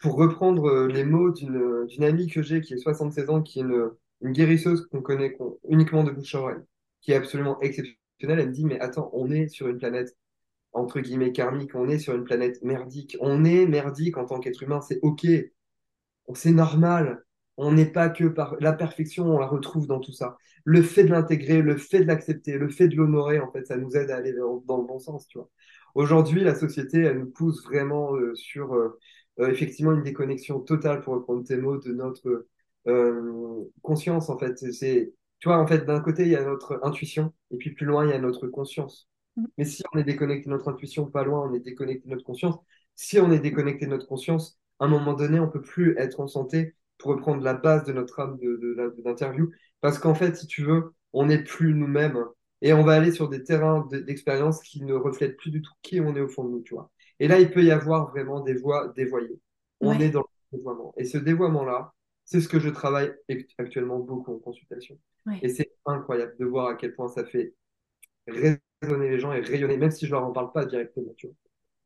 pour 0.00 0.16
reprendre 0.16 0.66
euh, 0.66 0.88
les 0.88 1.04
mots 1.04 1.32
d'une 1.32 2.04
amie 2.04 2.28
que 2.28 2.42
j'ai 2.42 2.60
qui 2.60 2.74
est 2.74 2.78
76 2.78 3.30
ans, 3.30 3.42
qui 3.42 3.60
est 3.60 3.62
une, 3.62 3.90
une 4.22 4.32
guérisseuse 4.32 4.86
qu'on 4.88 5.02
connaît 5.02 5.36
uniquement 5.68 6.04
de 6.04 6.10
bouche 6.12 6.34
à 6.34 6.40
oreille, 6.40 6.62
qui 7.02 7.12
est 7.12 7.16
absolument 7.16 7.60
exceptionnelle 7.60 7.98
elle 8.40 8.48
me 8.48 8.52
dit, 8.52 8.64
mais 8.64 8.80
attends, 8.80 9.10
on 9.14 9.30
est 9.32 9.48
sur 9.48 9.68
une 9.68 9.78
planète, 9.78 10.16
entre 10.72 11.00
guillemets, 11.00 11.32
karmique, 11.32 11.74
on 11.74 11.88
est 11.88 11.98
sur 11.98 12.14
une 12.14 12.24
planète 12.24 12.62
merdique. 12.62 13.16
On 13.20 13.44
est 13.44 13.66
merdique 13.66 14.18
en 14.18 14.26
tant 14.26 14.40
qu'être 14.40 14.62
humain, 14.62 14.80
c'est 14.82 15.00
OK. 15.02 15.26
C'est 16.34 16.52
normal. 16.52 17.24
On 17.56 17.72
n'est 17.72 17.86
pas 17.90 18.08
que 18.08 18.24
par 18.24 18.56
la 18.60 18.72
perfection, 18.72 19.26
on 19.26 19.38
la 19.38 19.46
retrouve 19.46 19.86
dans 19.86 20.00
tout 20.00 20.12
ça. 20.12 20.38
Le 20.64 20.82
fait 20.82 21.04
de 21.04 21.10
l'intégrer, 21.10 21.60
le 21.62 21.76
fait 21.76 22.00
de 22.00 22.04
l'accepter, 22.06 22.56
le 22.58 22.68
fait 22.70 22.88
de 22.88 22.96
l'honorer, 22.96 23.40
en 23.40 23.50
fait, 23.52 23.66
ça 23.66 23.76
nous 23.76 23.96
aide 23.96 24.10
à 24.10 24.16
aller 24.16 24.32
dans 24.32 24.78
le 24.78 24.84
bon 24.86 24.98
sens, 24.98 25.26
tu 25.28 25.38
vois. 25.38 25.50
Aujourd'hui, 25.94 26.42
la 26.42 26.54
société, 26.54 27.00
elle 27.00 27.18
nous 27.18 27.30
pousse 27.30 27.64
vraiment 27.64 28.14
euh, 28.14 28.34
sur 28.34 28.74
euh, 28.74 28.98
euh, 29.40 29.48
effectivement 29.48 29.92
une 29.92 30.02
déconnexion 30.02 30.60
totale, 30.60 31.00
pour 31.02 31.14
reprendre 31.14 31.44
tes 31.44 31.56
mots, 31.56 31.78
de 31.78 31.92
notre 31.92 32.46
conscience, 33.82 34.28
en 34.28 34.38
fait. 34.38 34.58
C'est 34.72 35.12
tu 35.38 35.48
vois, 35.48 35.58
en 35.58 35.66
fait, 35.66 35.84
d'un 35.84 36.00
côté, 36.00 36.22
il 36.22 36.28
y 36.28 36.36
a 36.36 36.44
notre 36.44 36.78
intuition, 36.84 37.32
et 37.50 37.56
puis 37.56 37.72
plus 37.72 37.84
loin, 37.84 38.06
il 38.06 38.10
y 38.10 38.12
a 38.12 38.18
notre 38.20 38.46
conscience. 38.46 39.08
Mm. 39.36 39.46
Mais 39.58 39.64
si 39.64 39.82
on 39.92 39.98
est 39.98 40.04
déconnecté 40.04 40.46
de 40.46 40.50
notre 40.50 40.68
intuition, 40.68 41.06
pas 41.06 41.24
loin, 41.24 41.48
on 41.48 41.54
est 41.54 41.60
déconnecté 41.60 42.04
de 42.06 42.10
notre 42.10 42.24
conscience. 42.24 42.56
Si 42.94 43.18
on 43.18 43.32
est 43.32 43.40
déconnecté 43.40 43.86
de 43.86 43.90
notre 43.90 44.06
conscience, 44.06 44.58
à 44.78 44.84
un 44.84 44.88
moment 44.88 45.14
donné, 45.14 45.40
on 45.40 45.48
peut 45.48 45.60
plus 45.60 45.96
être 45.98 46.20
en 46.20 46.28
santé 46.28 46.76
pour 46.98 47.10
reprendre 47.10 47.42
la 47.42 47.54
base 47.54 47.84
de 47.84 47.92
notre 47.92 48.20
âme 48.20 48.38
d'interview. 49.04 49.50
Parce 49.80 49.98
qu'en 49.98 50.14
fait, 50.14 50.36
si 50.36 50.46
tu 50.46 50.62
veux, 50.62 50.94
on 51.12 51.26
n'est 51.26 51.42
plus 51.42 51.74
nous-mêmes. 51.74 52.24
Et 52.62 52.72
on 52.72 52.84
va 52.84 52.94
aller 52.94 53.10
sur 53.10 53.28
des 53.28 53.42
terrains 53.42 53.86
d'expérience 53.90 54.62
qui 54.62 54.82
ne 54.82 54.94
reflètent 54.94 55.36
plus 55.36 55.50
du 55.50 55.60
tout 55.60 55.72
qui 55.82 56.00
on 56.00 56.14
est 56.14 56.20
au 56.20 56.28
fond 56.28 56.44
de 56.44 56.50
nous, 56.50 56.62
tu 56.62 56.74
vois. 56.74 56.90
Et 57.18 57.28
là, 57.28 57.40
il 57.40 57.50
peut 57.50 57.62
y 57.62 57.72
avoir 57.72 58.10
vraiment 58.10 58.40
des 58.40 58.54
voies 58.54 58.92
dévoyées. 58.96 59.38
On 59.80 59.98
est 59.98 60.10
dans 60.10 60.20
le 60.20 60.58
dévoiement. 60.58 60.94
Et 60.96 61.04
ce 61.04 61.18
dévoiement-là, 61.18 61.92
c'est 62.24 62.40
ce 62.40 62.48
que 62.48 62.60
je 62.60 62.68
travaille 62.68 63.12
actuellement 63.58 63.98
beaucoup 63.98 64.32
en 64.32 64.38
consultation. 64.38 64.96
Et 65.42 65.48
c'est 65.48 65.72
incroyable 65.86 66.36
de 66.38 66.44
voir 66.44 66.68
à 66.68 66.74
quel 66.76 66.94
point 66.94 67.08
ça 67.08 67.24
fait 67.24 67.54
résonner 68.28 69.10
les 69.10 69.18
gens 69.18 69.32
et 69.32 69.40
rayonner, 69.40 69.76
même 69.76 69.90
si 69.90 70.06
je 70.06 70.12
leur 70.12 70.24
en 70.24 70.32
parle 70.32 70.52
pas 70.52 70.64
directement. 70.64 71.12
Tu 71.16 71.26
vois. 71.26 71.36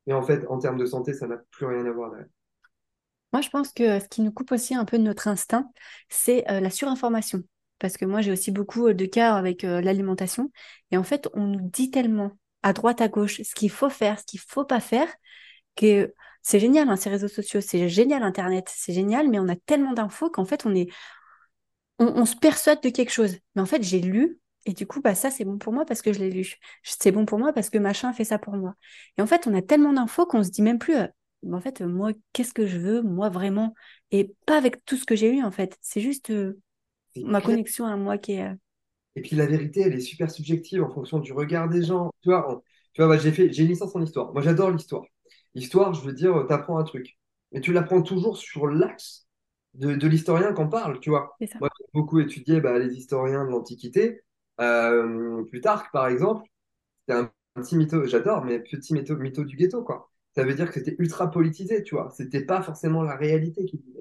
Et 0.06 0.12
en 0.12 0.22
fait, 0.22 0.46
en 0.48 0.58
termes 0.58 0.78
de 0.78 0.86
santé, 0.86 1.14
ça 1.14 1.26
n'a 1.26 1.38
plus 1.50 1.66
rien 1.66 1.84
à 1.86 1.90
voir 1.90 2.10
derrière. 2.10 2.28
Moi, 3.32 3.40
je 3.40 3.48
pense 3.48 3.72
que 3.72 3.98
ce 3.98 4.08
qui 4.08 4.22
nous 4.22 4.32
coupe 4.32 4.52
aussi 4.52 4.74
un 4.74 4.84
peu 4.84 4.98
de 4.98 5.02
notre 5.02 5.26
instinct, 5.28 5.70
c'est 6.08 6.48
euh, 6.50 6.60
la 6.60 6.70
surinformation. 6.70 7.42
Parce 7.78 7.96
que 7.96 8.04
moi, 8.04 8.20
j'ai 8.20 8.32
aussi 8.32 8.50
beaucoup 8.50 8.92
de 8.92 9.06
cas 9.06 9.34
avec 9.34 9.62
l'alimentation. 9.62 10.50
Et 10.90 10.96
en 10.96 11.02
fait, 11.02 11.28
on 11.34 11.46
nous 11.46 11.70
dit 11.70 11.90
tellement 11.90 12.32
à 12.62 12.72
droite, 12.72 13.00
à 13.00 13.08
gauche 13.08 13.42
ce 13.42 13.54
qu'il 13.54 13.70
faut 13.70 13.90
faire, 13.90 14.18
ce 14.18 14.24
qu'il 14.24 14.40
faut 14.40 14.64
pas 14.64 14.80
faire, 14.80 15.08
que 15.76 16.14
c'est 16.42 16.60
génial, 16.60 16.88
hein, 16.88 16.96
ces 16.96 17.10
réseaux 17.10 17.28
sociaux, 17.28 17.60
c'est 17.60 17.88
génial, 17.88 18.22
Internet, 18.22 18.72
c'est 18.74 18.92
génial, 18.92 19.28
mais 19.28 19.38
on 19.38 19.48
a 19.48 19.56
tellement 19.56 19.92
d'infos 19.92 20.30
qu'en 20.30 20.44
fait, 20.44 20.64
on 20.66 20.74
est, 20.74 20.88
on, 21.98 22.24
se 22.24 22.36
persuade 22.36 22.82
de 22.82 22.88
quelque 22.90 23.10
chose. 23.10 23.36
Mais 23.54 23.62
en 23.62 23.66
fait, 23.66 23.82
j'ai 23.82 24.00
lu, 24.00 24.38
et 24.64 24.72
du 24.72 24.86
coup, 24.86 25.00
bah, 25.00 25.14
ça, 25.14 25.30
c'est 25.30 25.44
bon 25.44 25.58
pour 25.58 25.72
moi 25.72 25.84
parce 25.84 26.02
que 26.02 26.12
je 26.12 26.18
l'ai 26.18 26.30
lu. 26.30 26.54
C'est 26.82 27.12
bon 27.12 27.24
pour 27.24 27.38
moi 27.38 27.52
parce 27.52 27.70
que 27.70 27.78
machin 27.78 28.12
fait 28.12 28.24
ça 28.24 28.38
pour 28.38 28.54
moi. 28.54 28.74
Et 29.18 29.22
en 29.22 29.26
fait, 29.26 29.46
on 29.46 29.54
a 29.54 29.62
tellement 29.62 29.92
d'infos 29.92 30.26
qu'on 30.26 30.42
se 30.42 30.50
dit 30.50 30.62
même 30.62 30.78
plus, 30.78 30.96
en 31.52 31.60
fait, 31.60 31.80
moi, 31.82 32.12
qu'est-ce 32.32 32.54
que 32.54 32.66
je 32.66 32.78
veux, 32.78 33.02
moi, 33.02 33.28
vraiment? 33.28 33.74
Et 34.10 34.34
pas 34.46 34.56
avec 34.56 34.84
tout 34.84 34.96
ce 34.96 35.04
que 35.04 35.16
j'ai 35.16 35.32
eu, 35.32 35.42
en 35.42 35.50
fait. 35.50 35.76
C'est 35.80 36.00
juste 36.00 36.32
ma 37.24 37.40
connexion 37.40 37.86
à 37.86 37.96
moi 37.96 38.18
qui 38.18 38.32
est. 38.32 38.48
Euh, 38.48 38.54
et 39.14 39.22
puis, 39.22 39.36
la 39.36 39.46
vérité, 39.46 39.80
elle 39.80 39.94
est 39.94 40.00
super 40.00 40.30
subjective 40.30 40.82
en 40.82 40.90
fonction 40.90 41.18
du 41.18 41.32
regard 41.32 41.68
des 41.68 41.82
gens. 41.82 42.12
Tu 42.22 42.28
vois, 42.30 42.62
tu 42.92 43.02
vois 43.02 43.16
j'ai 43.18 43.32
fait, 43.32 43.52
j'ai 43.52 43.62
une 43.62 43.70
licence 43.70 43.94
en 43.96 44.02
histoire. 44.02 44.32
Moi, 44.32 44.42
j'adore 44.42 44.70
l'histoire. 44.70 45.04
Histoire, 45.54 45.94
je 45.94 46.02
veux 46.02 46.12
dire, 46.12 46.44
tu 46.46 46.52
apprends 46.52 46.78
un 46.78 46.84
truc. 46.84 47.18
Mais 47.52 47.60
tu 47.60 47.72
l'apprends 47.72 48.02
toujours 48.02 48.36
sur 48.36 48.66
l'axe 48.66 49.26
de, 49.74 49.94
de 49.94 50.06
l'historien 50.08 50.52
qu'en 50.52 50.68
parle, 50.68 51.00
tu 51.00 51.10
vois. 51.10 51.34
Moi, 51.60 51.70
j'ai 51.78 51.86
beaucoup 51.94 52.18
étudié 52.20 52.60
bah, 52.60 52.78
les 52.78 52.94
historiens 52.94 53.44
de 53.44 53.50
l'Antiquité. 53.50 54.20
Plutarque, 55.50 55.90
par 55.92 56.08
exemple, 56.08 56.44
c'était 57.00 57.18
un 57.18 57.32
petit 57.54 57.76
mytho, 57.76 58.06
j'adore, 58.06 58.44
mais 58.44 58.60
petit 58.60 58.94
mytho, 58.94 59.16
mytho 59.16 59.44
du 59.44 59.56
ghetto, 59.56 59.82
quoi. 59.82 60.10
Ça 60.34 60.44
veut 60.44 60.54
dire 60.54 60.68
que 60.68 60.74
c'était 60.74 60.96
ultra 60.98 61.30
politisé, 61.30 61.82
tu 61.82 61.94
vois. 61.94 62.10
C'était 62.10 62.44
pas 62.44 62.62
forcément 62.62 63.02
la 63.02 63.16
réalité 63.16 63.64
disait. 63.64 63.95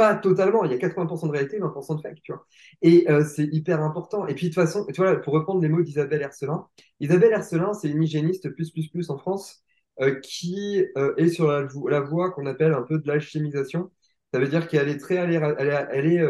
Pas 0.00 0.14
totalement, 0.14 0.64
il 0.64 0.70
y 0.70 0.74
a 0.74 0.78
80% 0.78 1.26
de 1.26 1.32
réalité, 1.32 1.58
20% 1.58 1.94
de 1.96 2.00
fake, 2.00 2.22
tu 2.22 2.32
vois. 2.32 2.46
Et 2.80 3.04
euh, 3.10 3.22
c'est 3.22 3.44
hyper 3.44 3.82
important. 3.82 4.26
Et 4.26 4.34
puis 4.34 4.48
de 4.48 4.54
toute 4.54 4.64
façon, 4.64 4.86
tu 4.86 4.94
vois, 4.98 5.14
pour 5.16 5.34
reprendre 5.34 5.60
les 5.60 5.68
mots 5.68 5.82
d'Isabelle 5.82 6.22
Hercelin, 6.22 6.66
Isabelle 7.00 7.32
Hercelin, 7.32 7.74
c'est 7.74 7.90
une 7.90 8.02
hygiéniste 8.02 8.48
plus 8.48 8.70
plus 8.70 8.88
plus 8.88 9.10
en 9.10 9.18
France 9.18 9.62
euh, 10.00 10.14
qui 10.20 10.86
euh, 10.96 11.14
est 11.18 11.28
sur 11.28 11.48
la, 11.48 11.68
la 11.90 12.00
voie 12.00 12.30
qu'on 12.30 12.46
appelle 12.46 12.72
un 12.72 12.80
peu 12.80 12.98
de 12.98 13.06
l'alchimisation. 13.06 13.90
Ça 14.32 14.40
veut 14.40 14.48
dire 14.48 14.68
qu'elle 14.68 14.88
est 14.88 14.96
très, 14.96 15.16
elle 15.16 15.34
est, 15.34 15.34
elle 15.36 16.06
est, 16.06 16.24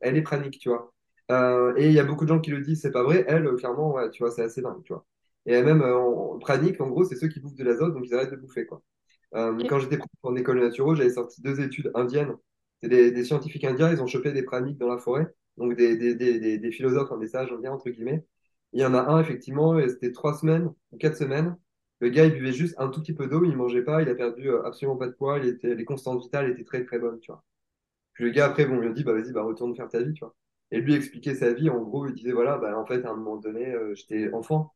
elle 0.00 0.16
est, 0.18 0.22
pranique, 0.22 0.58
tu 0.58 0.68
vois. 0.68 0.92
et 1.78 1.86
il 1.86 1.92
y 1.94 2.00
a 2.00 2.04
beaucoup 2.04 2.24
de 2.24 2.28
gens 2.28 2.40
qui 2.40 2.50
le 2.50 2.60
disent, 2.60 2.82
c'est 2.82 2.92
pas 2.92 3.04
vrai. 3.04 3.24
Elle, 3.26 3.48
clairement, 3.56 3.94
ouais, 3.94 4.10
tu 4.10 4.22
vois, 4.22 4.32
c'est 4.32 4.42
assez 4.42 4.60
dingue, 4.60 4.82
tu 4.84 4.92
vois. 4.92 5.06
Et 5.46 5.62
même 5.62 5.80
en 5.80 6.38
pranique, 6.38 6.78
en 6.82 6.88
gros, 6.88 7.04
c'est 7.04 7.16
ceux 7.16 7.28
qui 7.28 7.40
bouffent 7.40 7.56
de 7.56 7.64
l'azote, 7.64 7.94
donc 7.94 8.04
ils 8.06 8.14
arrêtent 8.14 8.32
de 8.32 8.36
bouffer, 8.36 8.66
quoi. 8.66 8.82
Quand 9.32 9.78
j'étais 9.78 9.98
en 10.22 10.36
école 10.36 10.60
naturelle, 10.60 10.96
j'avais 10.96 11.10
sorti 11.10 11.40
deux 11.40 11.62
études 11.62 11.90
indiennes 11.94 12.36
des, 12.88 13.24
scientifiques 13.24 13.64
indiens, 13.64 13.90
ils 13.90 14.02
ont 14.02 14.06
chopé 14.06 14.32
des 14.32 14.42
praniques 14.42 14.78
dans 14.78 14.88
la 14.88 14.98
forêt, 14.98 15.32
donc 15.56 15.74
des, 15.76 15.96
des, 15.96 16.72
philosophes, 16.72 17.18
des 17.18 17.28
sages 17.28 17.52
indiens, 17.52 17.72
entre 17.72 17.90
guillemets. 17.90 18.24
Il 18.72 18.80
y 18.80 18.86
en 18.86 18.94
a 18.94 19.00
un, 19.00 19.20
effectivement, 19.20 19.78
c'était 19.88 20.12
trois 20.12 20.34
semaines 20.34 20.72
ou 20.92 20.96
quatre 20.98 21.16
semaines. 21.16 21.56
Le 22.00 22.08
gars, 22.10 22.26
il 22.26 22.32
buvait 22.34 22.52
juste 22.52 22.74
un 22.78 22.88
tout 22.88 23.00
petit 23.00 23.14
peu 23.14 23.28
d'eau, 23.28 23.44
il 23.44 23.52
ne 23.52 23.56
mangeait 23.56 23.82
pas, 23.82 24.02
il 24.02 24.08
a 24.08 24.14
perdu 24.14 24.50
euh, 24.50 24.62
absolument 24.64 24.96
pas 24.96 25.06
de 25.06 25.12
poids, 25.12 25.38
il 25.38 25.46
était, 25.48 25.74
les 25.74 25.84
constantes 25.84 26.22
vitales 26.22 26.50
étaient 26.50 26.64
très 26.64 26.84
très 26.84 26.98
bonnes, 26.98 27.20
tu 27.20 27.30
vois. 27.30 27.44
Puis 28.14 28.24
le 28.24 28.30
gars, 28.30 28.46
après, 28.46 28.66
bon, 28.66 28.76
il 28.76 28.80
lui 28.80 28.88
a 28.88 28.92
dit, 28.92 29.04
bah 29.04 29.12
vas-y, 29.14 29.32
bah, 29.32 29.42
retourne 29.42 29.74
faire 29.76 29.88
ta 29.88 30.02
vie, 30.02 30.12
tu 30.12 30.20
vois. 30.20 30.34
Et 30.70 30.80
lui 30.80 30.94
expliquait 30.94 31.34
sa 31.34 31.52
vie, 31.52 31.70
en 31.70 31.80
gros, 31.82 32.06
il 32.06 32.14
disait, 32.14 32.32
voilà, 32.32 32.58
bah, 32.58 32.78
en 32.78 32.86
fait, 32.86 33.04
à 33.04 33.10
un 33.10 33.16
moment 33.16 33.36
donné, 33.36 33.72
euh, 33.72 33.94
j'étais 33.94 34.32
enfant, 34.32 34.74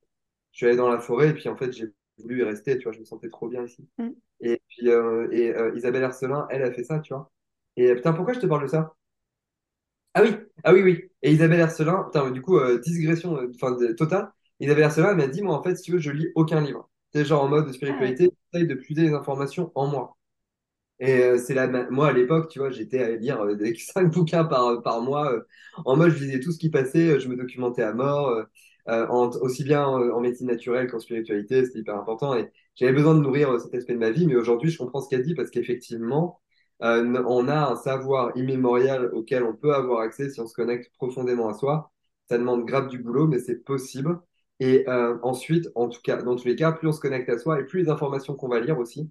je 0.52 0.58
suis 0.58 0.66
allé 0.66 0.76
dans 0.76 0.88
la 0.88 1.00
forêt, 1.00 1.30
et 1.30 1.34
puis 1.34 1.48
en 1.48 1.56
fait, 1.56 1.72
j'ai 1.72 1.92
voulu 2.18 2.40
y 2.40 2.42
rester, 2.44 2.78
tu 2.78 2.84
vois, 2.84 2.92
je 2.92 3.00
me 3.00 3.04
sentais 3.04 3.30
trop 3.30 3.48
bien 3.48 3.64
ici. 3.64 3.86
Mm. 3.98 4.10
Et 4.40 4.62
puis, 4.68 4.88
euh, 4.88 5.28
et, 5.32 5.54
Isabelle 5.76 6.04
Arcelin, 6.04 6.46
elle 6.50 6.62
a 6.62 6.72
fait 6.72 6.84
ça, 6.84 7.00
tu 7.00 7.12
vois. 7.14 7.30
Et 7.78 7.94
putain, 7.94 8.12
pourquoi 8.12 8.34
je 8.34 8.40
te 8.40 8.46
parle 8.46 8.64
de 8.64 8.66
ça? 8.68 8.94
Ah 10.14 10.22
oui, 10.22 10.30
ah 10.64 10.72
oui, 10.72 10.82
oui. 10.82 11.04
Et 11.22 11.32
Isabelle 11.32 11.60
Arcelin, 11.60 12.04
putain, 12.04 12.30
du 12.30 12.42
coup, 12.42 12.58
euh, 12.58 12.78
digression 12.80 13.36
euh, 13.38 13.52
enfin, 13.54 13.76
totale. 13.96 14.30
Isabelle 14.60 14.84
Arcelin 14.84 15.14
m'a 15.14 15.28
dit, 15.28 15.42
moi, 15.42 15.56
en 15.58 15.62
fait, 15.62 15.76
si 15.76 15.82
tu 15.84 15.92
veux, 15.92 15.98
je 15.98 16.10
lis 16.10 16.28
aucun 16.34 16.60
livre. 16.60 16.90
C'est 17.12 17.24
genre 17.24 17.44
en 17.44 17.48
mode 17.48 17.66
de 17.68 17.72
spiritualité, 17.72 18.30
j'essaye 18.52 18.66
de 18.68 18.74
puiser 18.74 19.02
les 19.02 19.12
informations 19.12 19.70
en 19.74 19.86
moi. 19.86 20.16
Et 21.00 21.22
euh, 21.24 21.38
c'est 21.38 21.54
là, 21.54 21.68
moi, 21.90 22.08
à 22.08 22.12
l'époque, 22.12 22.50
tu 22.50 22.60
vois, 22.60 22.70
j'étais 22.70 23.02
à 23.02 23.16
lire 23.16 23.44
des 23.56 23.74
5 23.78 24.12
bouquins 24.12 24.44
par, 24.44 24.82
par 24.82 25.02
mois. 25.02 25.32
en 25.84 25.96
mode, 25.96 26.12
je 26.12 26.24
lisais 26.24 26.40
tout 26.40 26.52
ce 26.52 26.58
qui 26.58 26.70
passait, 26.70 27.20
je 27.20 27.28
me 27.28 27.36
documentais 27.36 27.82
à 27.82 27.92
mort, 27.94 28.44
aussi 29.42 29.64
bien 29.64 29.86
en 29.86 30.20
médecine 30.20 30.46
naturelle 30.48 30.90
qu'en 30.90 30.98
spiritualité, 31.00 31.64
c'était 31.66 31.80
hyper 31.80 31.96
important. 31.96 32.36
Et 32.36 32.50
j'avais 32.76 32.92
besoin 32.92 33.14
de 33.14 33.20
nourrir 33.20 33.60
cet 33.60 33.74
aspect 33.74 33.94
de 33.94 33.98
ma 33.98 34.10
vie, 34.10 34.26
mais 34.26 34.36
aujourd'hui, 34.36 34.70
je 34.70 34.78
comprends 34.78 35.00
ce 35.00 35.08
qu'elle 35.08 35.22
dit 35.22 35.34
parce 35.34 35.50
qu'effectivement, 35.50 36.40
euh, 36.82 37.22
on 37.26 37.48
a 37.48 37.70
un 37.72 37.76
savoir 37.76 38.36
immémorial 38.36 39.06
auquel 39.12 39.42
on 39.42 39.54
peut 39.54 39.74
avoir 39.74 40.00
accès 40.00 40.30
si 40.30 40.40
on 40.40 40.46
se 40.46 40.54
connecte 40.54 40.92
profondément 40.96 41.48
à 41.48 41.54
soi. 41.54 41.90
Ça 42.28 42.38
demande 42.38 42.66
grave 42.66 42.88
du 42.88 42.98
boulot, 42.98 43.26
mais 43.26 43.38
c'est 43.38 43.56
possible. 43.64 44.20
Et 44.60 44.88
euh, 44.88 45.18
ensuite, 45.22 45.68
en 45.74 45.88
tout 45.88 46.00
cas, 46.02 46.16
dans 46.16 46.36
tous 46.36 46.46
les 46.46 46.56
cas, 46.56 46.72
plus 46.72 46.88
on 46.88 46.92
se 46.92 47.00
connecte 47.00 47.28
à 47.28 47.38
soi 47.38 47.60
et 47.60 47.64
plus 47.64 47.82
les 47.82 47.88
informations 47.88 48.34
qu'on 48.34 48.48
va 48.48 48.60
lire 48.60 48.78
aussi, 48.78 49.10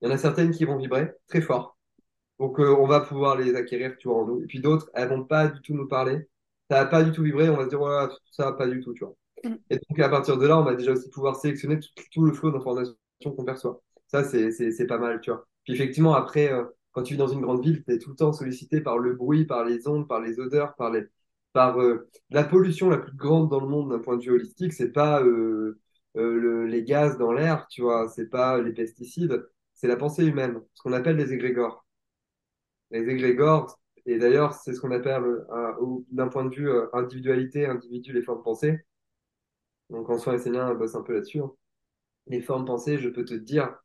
il 0.00 0.08
y 0.08 0.10
en 0.10 0.14
a 0.14 0.18
certaines 0.18 0.50
qui 0.50 0.64
vont 0.64 0.76
vibrer 0.76 1.12
très 1.28 1.40
fort. 1.40 1.78
Donc, 2.38 2.60
euh, 2.60 2.74
on 2.78 2.86
va 2.86 3.00
pouvoir 3.00 3.36
les 3.36 3.54
acquérir, 3.56 3.96
tu 3.98 4.08
vois, 4.08 4.18
en 4.22 4.26
nous. 4.26 4.42
Et 4.42 4.46
puis 4.46 4.60
d'autres, 4.60 4.90
elles 4.94 5.08
vont 5.08 5.24
pas 5.24 5.48
du 5.48 5.60
tout 5.62 5.74
nous 5.74 5.88
parler. 5.88 6.28
Ça 6.70 6.84
va 6.84 6.86
pas 6.86 7.02
du 7.02 7.12
tout 7.12 7.22
vibrer, 7.22 7.48
on 7.48 7.56
va 7.56 7.64
se 7.64 7.68
dire, 7.70 7.78
voilà, 7.78 8.10
ça 8.30 8.46
va 8.46 8.52
pas 8.52 8.66
du 8.66 8.80
tout, 8.80 8.92
tu 8.94 9.04
vois. 9.04 9.14
Mm. 9.44 9.56
Et 9.70 9.76
donc, 9.76 9.98
à 10.00 10.08
partir 10.08 10.36
de 10.38 10.46
là, 10.46 10.58
on 10.58 10.64
va 10.64 10.74
déjà 10.74 10.92
aussi 10.92 11.08
pouvoir 11.10 11.36
sélectionner 11.36 11.78
tout, 12.12 12.24
le 12.24 12.32
flot 12.32 12.50
d'informations 12.50 12.96
qu'on 13.24 13.44
perçoit. 13.44 13.82
Ça, 14.08 14.24
c'est 14.24 14.86
pas 14.86 14.98
mal, 14.98 15.20
tu 15.20 15.30
vois. 15.30 15.46
Puis 15.64 15.74
effectivement, 15.74 16.14
après, 16.14 16.50
quand 16.96 17.02
tu 17.02 17.12
vis 17.12 17.18
dans 17.18 17.28
une 17.28 17.42
grande 17.42 17.62
ville, 17.62 17.84
tu 17.84 17.92
es 17.92 17.98
tout 17.98 18.10
le 18.10 18.16
temps 18.16 18.32
sollicité 18.32 18.80
par 18.80 18.98
le 18.98 19.12
bruit, 19.12 19.44
par 19.44 19.66
les 19.66 19.86
ondes, 19.86 20.08
par 20.08 20.18
les 20.22 20.40
odeurs, 20.40 20.74
par, 20.76 20.90
les, 20.90 21.04
par 21.52 21.78
euh, 21.78 22.08
la 22.30 22.42
pollution 22.42 22.88
la 22.88 22.96
plus 22.96 23.14
grande 23.14 23.50
dans 23.50 23.60
le 23.60 23.68
monde 23.68 23.90
d'un 23.90 23.98
point 23.98 24.16
de 24.16 24.22
vue 24.22 24.30
holistique. 24.30 24.72
C'est 24.72 24.92
pas 24.92 25.22
euh, 25.22 25.78
euh, 26.16 26.66
les 26.66 26.84
gaz 26.84 27.18
dans 27.18 27.32
l'air, 27.32 27.66
tu 27.68 27.82
vois, 27.82 28.08
c'est 28.08 28.30
pas 28.30 28.62
les 28.62 28.72
pesticides, 28.72 29.46
c'est 29.74 29.88
la 29.88 29.96
pensée 29.96 30.24
humaine, 30.24 30.62
ce 30.72 30.82
qu'on 30.82 30.94
appelle 30.94 31.16
les 31.16 31.34
égrégores. 31.34 31.84
Les 32.90 33.06
égrégores, 33.10 33.78
et 34.06 34.18
d'ailleurs, 34.18 34.54
c'est 34.54 34.72
ce 34.72 34.80
qu'on 34.80 34.92
appelle 34.92 35.22
d'un 36.12 36.28
point 36.28 36.46
de 36.46 36.54
vue 36.54 36.70
individualité, 36.94 37.66
individu, 37.66 38.14
les 38.14 38.22
formes 38.22 38.42
pensées. 38.42 38.80
Donc 39.90 40.08
en 40.08 40.18
soi, 40.18 40.34
enseignant 40.34 40.74
bosse 40.74 40.94
un 40.94 41.02
peu 41.02 41.12
là-dessus. 41.12 41.40
Hein. 41.40 41.52
Les 42.28 42.40
formes 42.40 42.64
pensées, 42.64 42.98
je 42.98 43.10
peux 43.10 43.24
te 43.24 43.34
dire, 43.34 43.76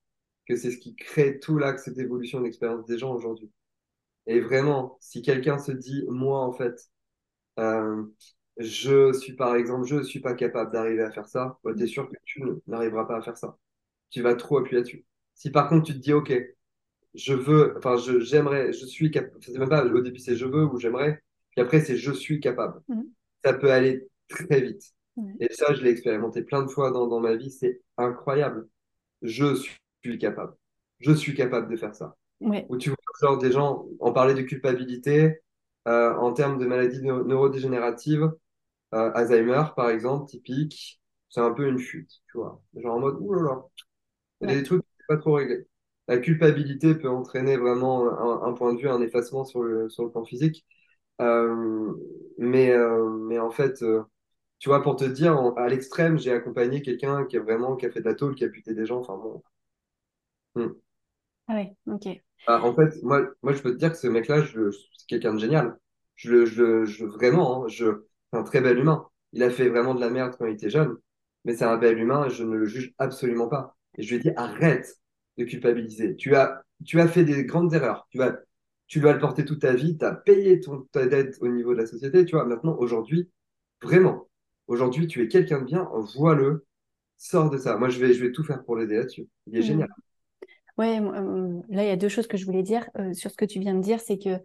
que 0.48 0.56
c'est 0.56 0.72
ce 0.72 0.78
qui 0.78 0.96
crée 0.96 1.40
tout 1.40 1.58
l'axe 1.58 1.90
d'évolution 1.90 2.42
d'expérience 2.42 2.86
des 2.86 2.98
gens 2.98 3.14
aujourd'hui. 3.14 3.52
Et 4.28 4.40
vraiment, 4.40 4.98
si 5.02 5.22
quelqu'un 5.22 5.58
se 5.58 5.72
dit, 5.72 6.06
moi, 6.10 6.40
en 6.42 6.54
fait, 6.54 6.90
euh, 7.60 8.04
je 8.58 9.14
suis 9.14 9.34
par 9.34 9.56
exemple, 9.56 9.88
je 9.88 9.96
ne 9.96 10.04
suis 10.04 10.20
pas 10.20 10.34
capable 10.34 10.72
d'arriver 10.72 11.04
à 11.04 11.12
faire 11.12 11.28
ça, 11.28 11.60
bah, 11.64 11.74
tu 11.76 11.84
es 11.84 11.88
sûr 11.88 12.10
que 12.10 12.16
tu 12.26 12.44
n'arriveras 12.68 13.06
pas 13.06 13.18
à 13.18 13.22
faire 13.22 13.38
ça. 13.38 13.58
Tu 14.10 14.22
vas 14.22 14.36
trop 14.36 14.58
appuyer 14.60 14.78
là-dessus. 14.78 15.06
Si 15.36 15.52
par 15.52 15.70
contre 15.70 15.88
tu 15.88 15.94
te 15.94 16.00
dis, 16.00 16.14
OK, 16.14 16.34
je 17.16 17.34
veux, 17.34 17.76
enfin, 17.78 17.96
j'aimerais, 17.98 18.74
je, 18.74 18.86
suis 18.86 19.12
capable, 19.12 19.38
c'est 19.44 19.58
même 19.58 19.70
pas 19.70 19.86
au 19.86 20.02
début 20.02 20.20
c'est 20.20 20.36
je 20.36 20.46
veux 20.46 20.66
ou 20.66 20.80
j'aimerais, 20.80 21.22
puis 21.52 21.62
après 21.62 21.82
c'est 21.82 21.98
je 21.98 22.12
suis 22.12 22.40
capable. 22.40 22.82
Mmh. 22.88 23.02
Ça 23.44 23.54
peut 23.54 23.72
aller 23.72 24.08
très 24.28 24.62
vite. 24.62 24.94
Et 25.40 25.54
ça, 25.54 25.74
je 25.74 25.84
l'ai 25.84 25.92
expérimenté 25.92 26.42
plein 26.42 26.64
de 26.64 26.70
fois 26.70 26.92
dans, 26.92 27.08
dans 27.08 27.20
ma 27.20 27.36
vie, 27.36 27.52
c'est 27.52 27.82
incroyable. 27.98 28.68
Je 29.22 29.56
suis 29.56 29.81
suis 30.04 30.18
capable. 30.18 30.54
Je 31.00 31.12
suis 31.12 31.34
capable 31.34 31.70
de 31.70 31.78
faire 31.78 31.96
ça. 31.96 32.16
Ou 32.42 32.78
tu 32.78 32.90
vois, 32.90 32.98
genre 33.22 33.38
des 33.38 33.52
gens 33.52 33.86
en 34.00 34.12
parler 34.12 34.34
de 34.34 34.42
culpabilité 34.42 35.42
euh, 35.88 36.16
en 36.16 36.34
termes 36.34 36.58
de 36.58 36.66
maladies 36.66 37.02
neurodégénératives, 37.04 38.32
euh, 38.94 39.12
Alzheimer 39.14 39.64
par 39.76 39.90
exemple, 39.90 40.28
typique, 40.28 41.02
c'est 41.30 41.42
un 41.42 41.52
peu 41.52 41.68
une 41.68 41.78
chute, 41.78 42.12
tu 42.32 42.38
vois. 42.38 42.62
Genre 42.76 42.96
en 42.96 43.00
mode, 43.00 43.18
oulala, 43.20 43.64
il 44.42 44.50
y 44.50 44.54
a 44.54 44.56
des 44.56 44.64
trucs 44.64 44.82
qui 44.82 45.04
pas 45.08 45.18
trop 45.18 45.34
réglés. 45.36 45.68
La 46.08 46.18
culpabilité 46.18 46.96
peut 46.96 47.10
entraîner 47.10 47.58
vraiment 47.58 48.44
un, 48.44 48.54
point 48.54 48.74
de 48.74 48.80
vue, 48.82 48.90
un 48.90 49.02
effacement 49.02 49.46
sur 49.46 49.64
le, 49.64 49.90
sur 49.90 50.04
le 50.04 50.12
plan 50.12 50.26
physique. 50.26 50.66
Euh, 51.22 51.94
mais, 52.38 52.74
mais 53.28 53.40
en 53.40 53.52
fait, 53.52 53.84
tu 54.60 54.70
vois, 54.70 54.82
pour 54.84 54.96
te 54.96 55.06
dire, 55.06 55.38
à 55.58 55.68
l'extrême, 55.70 56.18
j'ai 56.20 56.32
accompagné 56.32 56.82
quelqu'un 56.82 57.26
qui 57.26 57.38
a 57.38 57.42
vraiment 57.42 57.76
qui 57.76 57.86
a 57.86 57.92
fait 57.92 58.02
de 58.02 58.06
la 58.06 58.16
tôle, 58.16 58.36
qui 58.36 58.44
a 58.44 58.48
buté 58.48 58.74
des 58.74 58.86
gens. 58.86 59.00
Enfin 59.00 59.16
bon, 59.16 59.42
Hmm. 60.56 60.70
Ah 61.48 61.56
ouais, 61.56 61.76
ok. 61.88 62.08
Ah, 62.48 62.64
en 62.64 62.74
fait, 62.74 63.02
moi, 63.04 63.28
moi, 63.44 63.54
je 63.54 63.62
peux 63.62 63.74
te 63.74 63.78
dire 63.78 63.92
que 63.92 63.98
ce 63.98 64.08
mec-là, 64.08 64.42
je, 64.42 64.72
c'est 64.72 65.08
quelqu'un 65.08 65.34
de 65.34 65.40
génial. 65.40 65.78
Je, 66.16 66.46
je, 66.46 66.86
je 66.86 67.06
vraiment, 67.06 67.66
hein, 67.66 67.68
je, 67.68 68.04
c'est 68.32 68.40
un 68.40 68.44
très 68.44 68.62
bel 68.62 68.78
humain. 68.80 69.08
Il 69.34 69.44
a 69.44 69.50
fait 69.50 69.70
vraiment 69.70 69.96
de 69.96 70.02
la 70.02 70.10
merde 70.10 70.36
quand 70.38 70.46
il 70.46 70.54
était 70.54 70.70
jeune, 70.70 70.98
mais 71.46 71.56
c'est 71.56 71.66
un 71.66 71.78
bel 71.78 71.98
humain 72.00 72.26
et 72.26 72.30
je 72.30 72.44
ne 72.44 72.56
le 72.56 72.66
juge 72.66 72.94
absolument 72.98 73.48
pas. 73.48 73.78
Et 73.98 74.04
je 74.04 74.10
lui 74.10 74.16
ai 74.18 74.20
dit, 74.20 74.32
arrête 74.36 75.00
de 75.38 75.46
culpabiliser. 75.46 76.16
Tu 76.16 76.36
as, 76.36 76.64
tu 76.86 77.00
as 77.00 77.08
fait 77.08 77.24
des 77.24 77.46
grandes 77.46 77.74
erreurs. 77.74 78.08
Tu 78.10 78.18
vas, 78.18 78.38
tu 78.88 79.00
dois 79.00 79.14
le 79.14 79.20
porter 79.20 79.46
toute 79.46 79.62
ta 79.62 79.74
vie. 79.74 79.98
Tu 79.98 80.06
as 80.06 80.14
payé 80.14 80.60
ton, 80.60 80.82
ta 80.92 81.06
dette 81.06 81.38
au 81.42 81.48
niveau 81.48 81.74
de 81.74 81.80
la 81.80 81.86
société. 81.86 82.26
Tu 82.26 82.36
vois, 82.36 82.46
maintenant, 82.46 82.76
aujourd'hui, 82.78 83.30
vraiment, 83.82 84.30
aujourd'hui, 84.68 85.08
tu 85.08 85.22
es 85.22 85.28
quelqu'un 85.28 85.60
de 85.60 85.66
bien. 85.66 85.90
Vois-le. 86.16 86.66
Sors 87.18 87.50
de 87.52 87.58
ça. 87.58 87.78
Moi, 87.78 87.90
je 87.90 88.00
vais, 88.00 88.14
je 88.14 88.24
vais 88.24 88.32
tout 88.32 88.44
faire 88.44 88.64
pour 88.64 88.76
l'aider 88.76 88.98
là-dessus. 88.98 89.28
Il 89.48 89.56
est 89.56 89.60
hmm. 89.60 89.64
génial. 89.64 89.90
Ouais, 90.78 91.00
euh, 91.00 91.62
là, 91.70 91.84
il 91.84 91.88
y 91.88 91.92
a 91.92 91.96
deux 91.96 92.10
choses 92.10 92.28
que 92.28 92.38
je 92.38 92.46
voulais 92.46 92.64
dire 92.64 92.90
euh, 92.98 93.14
sur 93.14 93.32
ce 93.32 93.36
que 93.36 93.46
tu 93.46 93.60
viens 93.60 93.76
de 93.76 93.82
dire. 93.82 94.00
C'est 94.00 94.18
que 94.18 94.42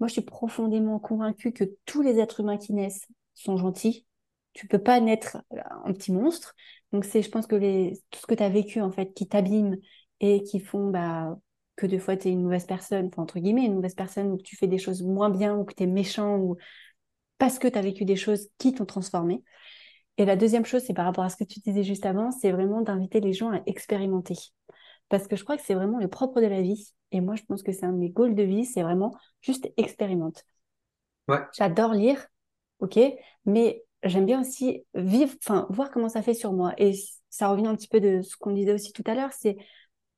moi, 0.00 0.08
je 0.08 0.12
suis 0.12 0.22
profondément 0.22 0.98
convaincue 0.98 1.52
que 1.52 1.64
tous 1.86 2.02
les 2.02 2.18
êtres 2.18 2.40
humains 2.40 2.56
qui 2.56 2.72
naissent 2.72 3.06
sont 3.34 3.56
gentils. 3.56 4.06
Tu 4.52 4.66
peux 4.66 4.78
pas 4.78 5.00
naître 5.00 5.38
un 5.84 5.92
petit 5.92 6.12
monstre. 6.12 6.54
Donc, 6.92 7.04
c'est, 7.04 7.22
je 7.22 7.30
pense 7.30 7.46
que 7.46 7.56
tout 8.10 8.20
ce 8.20 8.26
que 8.26 8.34
tu 8.34 8.42
as 8.42 8.48
vécu, 8.48 8.80
en 8.80 8.90
fait, 8.90 9.12
qui 9.12 9.28
t'abîme 9.28 9.76
et 10.20 10.42
qui 10.42 10.60
font 10.60 10.90
bah, 10.90 11.36
que 11.76 11.86
deux 11.86 11.98
fois, 11.98 12.16
tu 12.16 12.28
es 12.28 12.32
une 12.32 12.42
mauvaise 12.42 12.66
personne, 12.66 13.10
entre 13.16 13.38
guillemets, 13.38 13.64
une 13.66 13.74
mauvaise 13.74 13.94
personne, 13.94 14.32
ou 14.32 14.36
que 14.36 14.42
tu 14.42 14.56
fais 14.56 14.66
des 14.66 14.78
choses 14.78 15.02
moins 15.02 15.30
bien, 15.30 15.56
ou 15.56 15.64
que 15.64 15.74
tu 15.74 15.84
es 15.84 15.86
méchant, 15.86 16.36
ou 16.38 16.56
parce 17.38 17.58
que 17.58 17.68
tu 17.68 17.78
as 17.78 17.82
vécu 17.82 18.04
des 18.04 18.16
choses 18.16 18.48
qui 18.58 18.74
t'ont 18.74 18.86
transformé. 18.86 19.42
Et 20.18 20.24
la 20.24 20.36
deuxième 20.36 20.64
chose, 20.64 20.82
c'est 20.84 20.94
par 20.94 21.04
rapport 21.04 21.24
à 21.24 21.28
ce 21.28 21.36
que 21.36 21.44
tu 21.44 21.60
disais 21.60 21.84
juste 21.84 22.06
avant, 22.06 22.30
c'est 22.32 22.50
vraiment 22.50 22.80
d'inviter 22.82 23.20
les 23.20 23.32
gens 23.32 23.52
à 23.52 23.60
expérimenter 23.66 24.34
parce 25.08 25.26
que 25.26 25.36
je 25.36 25.44
crois 25.44 25.56
que 25.56 25.62
c'est 25.62 25.74
vraiment 25.74 25.98
le 25.98 26.08
propre 26.08 26.40
de 26.40 26.46
la 26.46 26.62
vie. 26.62 26.92
Et 27.12 27.20
moi, 27.20 27.34
je 27.34 27.42
pense 27.42 27.62
que 27.62 27.72
c'est 27.72 27.86
un 27.86 27.92
de 27.92 27.98
mes 27.98 28.10
goals 28.10 28.34
de 28.34 28.42
vie, 28.42 28.64
c'est 28.64 28.82
vraiment 28.82 29.14
juste 29.40 29.70
expérimente. 29.76 30.44
Ouais. 31.28 31.40
J'adore 31.56 31.92
lire, 31.92 32.26
ok, 32.80 32.98
mais 33.44 33.84
j'aime 34.02 34.26
bien 34.26 34.40
aussi 34.40 34.84
vivre, 34.94 35.34
enfin, 35.44 35.66
voir 35.70 35.90
comment 35.90 36.08
ça 36.08 36.22
fait 36.22 36.34
sur 36.34 36.52
moi. 36.52 36.74
Et 36.78 36.94
ça 37.30 37.48
revient 37.48 37.66
un 37.66 37.76
petit 37.76 37.88
peu 37.88 38.00
de 38.00 38.22
ce 38.22 38.36
qu'on 38.36 38.52
disait 38.52 38.72
aussi 38.72 38.92
tout 38.92 39.04
à 39.06 39.14
l'heure, 39.14 39.32
c'est 39.32 39.56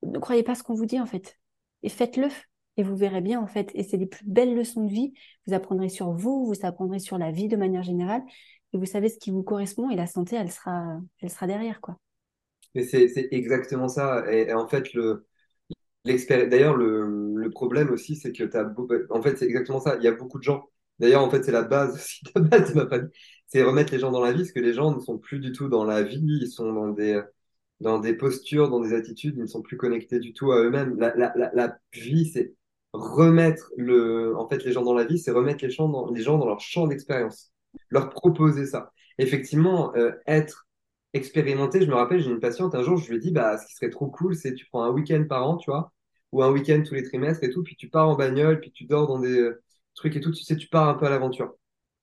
ne 0.03 0.19
croyez 0.19 0.43
pas 0.43 0.55
ce 0.55 0.63
qu'on 0.63 0.73
vous 0.73 0.85
dit 0.85 0.99
en 0.99 1.05
fait. 1.05 1.37
Et 1.83 1.89
faites-le. 1.89 2.27
Et 2.77 2.83
vous 2.83 2.95
verrez 2.95 3.21
bien 3.21 3.39
en 3.41 3.47
fait. 3.47 3.71
Et 3.75 3.83
c'est 3.83 3.97
les 3.97 4.05
plus 4.05 4.25
belles 4.25 4.55
leçons 4.55 4.85
de 4.85 4.91
vie. 4.91 5.13
Vous 5.45 5.53
apprendrez 5.53 5.89
sur 5.89 6.11
vous, 6.11 6.45
vous 6.45 6.65
apprendrez 6.65 6.99
sur 6.99 7.17
la 7.17 7.31
vie 7.31 7.47
de 7.47 7.57
manière 7.57 7.83
générale. 7.83 8.23
et 8.73 8.77
vous 8.77 8.85
savez 8.85 9.09
ce 9.09 9.19
qui 9.19 9.31
vous 9.31 9.43
correspond 9.43 9.89
et 9.89 9.95
la 9.95 10.07
santé, 10.07 10.35
elle 10.37 10.51
sera, 10.51 10.99
elle 11.19 11.29
sera 11.29 11.47
derrière, 11.47 11.81
quoi. 11.81 11.97
Mais 12.75 12.83
c'est 12.83 13.27
exactement 13.31 13.87
ça. 13.87 14.31
Et, 14.31 14.53
en 14.53 14.67
fait, 14.67 14.93
le, 14.93 15.25
D'ailleurs, 16.05 16.75
le, 16.75 17.35
le, 17.35 17.49
problème 17.51 17.91
aussi, 17.91 18.15
c'est 18.15 18.31
que 18.31 18.43
tu 18.43 18.57
as 18.57 18.73
En 19.11 19.21
fait, 19.21 19.37
c'est 19.37 19.45
exactement 19.45 19.79
ça. 19.79 19.97
Il 19.97 20.03
y 20.03 20.07
a 20.07 20.11
beaucoup 20.11 20.39
de 20.39 20.43
gens. 20.43 20.69
D'ailleurs, 20.99 21.23
en 21.23 21.29
fait, 21.29 21.43
c'est 21.43 21.51
la 21.51 21.63
base 21.63 21.95
aussi, 21.95 22.21
la 22.35 22.41
base 22.41 22.73
de 22.73 22.81
ma 22.81 22.87
famille. 22.87 23.11
C'est 23.47 23.63
remettre 23.63 23.93
les 23.93 23.99
gens 23.99 24.11
dans 24.11 24.21
la 24.23 24.31
vie, 24.31 24.39
parce 24.39 24.51
que 24.51 24.59
les 24.59 24.73
gens 24.73 24.95
ne 24.95 24.99
sont 24.99 25.17
plus 25.19 25.39
du 25.39 25.51
tout 25.51 25.69
dans 25.69 25.83
la 25.83 26.01
vie. 26.03 26.39
Ils 26.41 26.47
sont 26.47 26.71
dans 26.73 26.89
des, 26.89 27.21
dans 27.81 27.99
des 27.99 28.13
postures, 28.15 28.69
dans 28.69 28.79
des 28.79 28.93
attitudes. 28.93 29.35
Ils 29.37 29.41
ne 29.43 29.47
sont 29.47 29.61
plus 29.61 29.77
connectés 29.77 30.19
du 30.19 30.33
tout 30.33 30.51
à 30.51 30.59
eux-mêmes. 30.63 30.97
La, 30.99 31.15
la, 31.15 31.33
la, 31.35 31.51
la 31.53 31.77
vie, 31.93 32.29
c'est 32.29 32.55
remettre 32.93 33.71
le, 33.77 34.35
en 34.37 34.47
fait, 34.49 34.63
les 34.65 34.71
gens 34.71 34.83
dans 34.83 34.93
la 34.93 35.05
vie, 35.05 35.19
c'est 35.19 35.31
remettre 35.31 35.63
les 35.63 35.71
gens 35.71 35.89
dans, 35.89 36.11
les 36.11 36.21
gens 36.21 36.37
dans 36.37 36.47
leur 36.47 36.59
champ 36.59 36.87
d'expérience. 36.87 37.51
Leur 37.89 38.09
proposer 38.09 38.65
ça. 38.65 38.91
Effectivement, 39.17 39.95
euh, 39.95 40.11
être 40.27 40.67
expérimenté. 41.13 41.81
Je 41.81 41.87
me 41.89 41.95
rappelle, 41.95 42.21
j'ai 42.21 42.29
une 42.29 42.39
patiente, 42.39 42.75
un 42.75 42.83
jour, 42.83 42.97
je 42.97 43.09
lui 43.09 43.17
ai 43.17 43.19
dit, 43.19 43.31
bah, 43.31 43.57
ce 43.57 43.67
qui 43.67 43.75
serait 43.75 43.89
trop 43.89 44.07
cool, 44.07 44.35
c'est 44.35 44.53
tu 44.53 44.65
prends 44.67 44.83
un 44.83 44.91
week-end 44.91 45.23
par 45.27 45.47
an, 45.47 45.57
tu 45.57 45.69
vois, 45.71 45.91
ou 46.31 46.43
un 46.43 46.51
week-end 46.51 46.81
tous 46.85 46.93
les 46.95 47.03
trimestres 47.03 47.43
et 47.43 47.49
tout, 47.51 47.63
puis 47.63 47.75
tu 47.75 47.89
pars 47.89 48.07
en 48.09 48.15
bagnole, 48.15 48.59
puis 48.59 48.71
tu 48.71 48.85
dors 48.85 49.07
dans 49.07 49.19
des 49.19 49.39
euh, 49.39 49.63
trucs 49.95 50.15
et 50.15 50.21
tout, 50.21 50.31
tu 50.31 50.43
sais, 50.43 50.55
tu 50.55 50.67
pars 50.67 50.87
un 50.89 50.93
peu 50.95 51.05
à 51.05 51.09
l'aventure. 51.09 51.53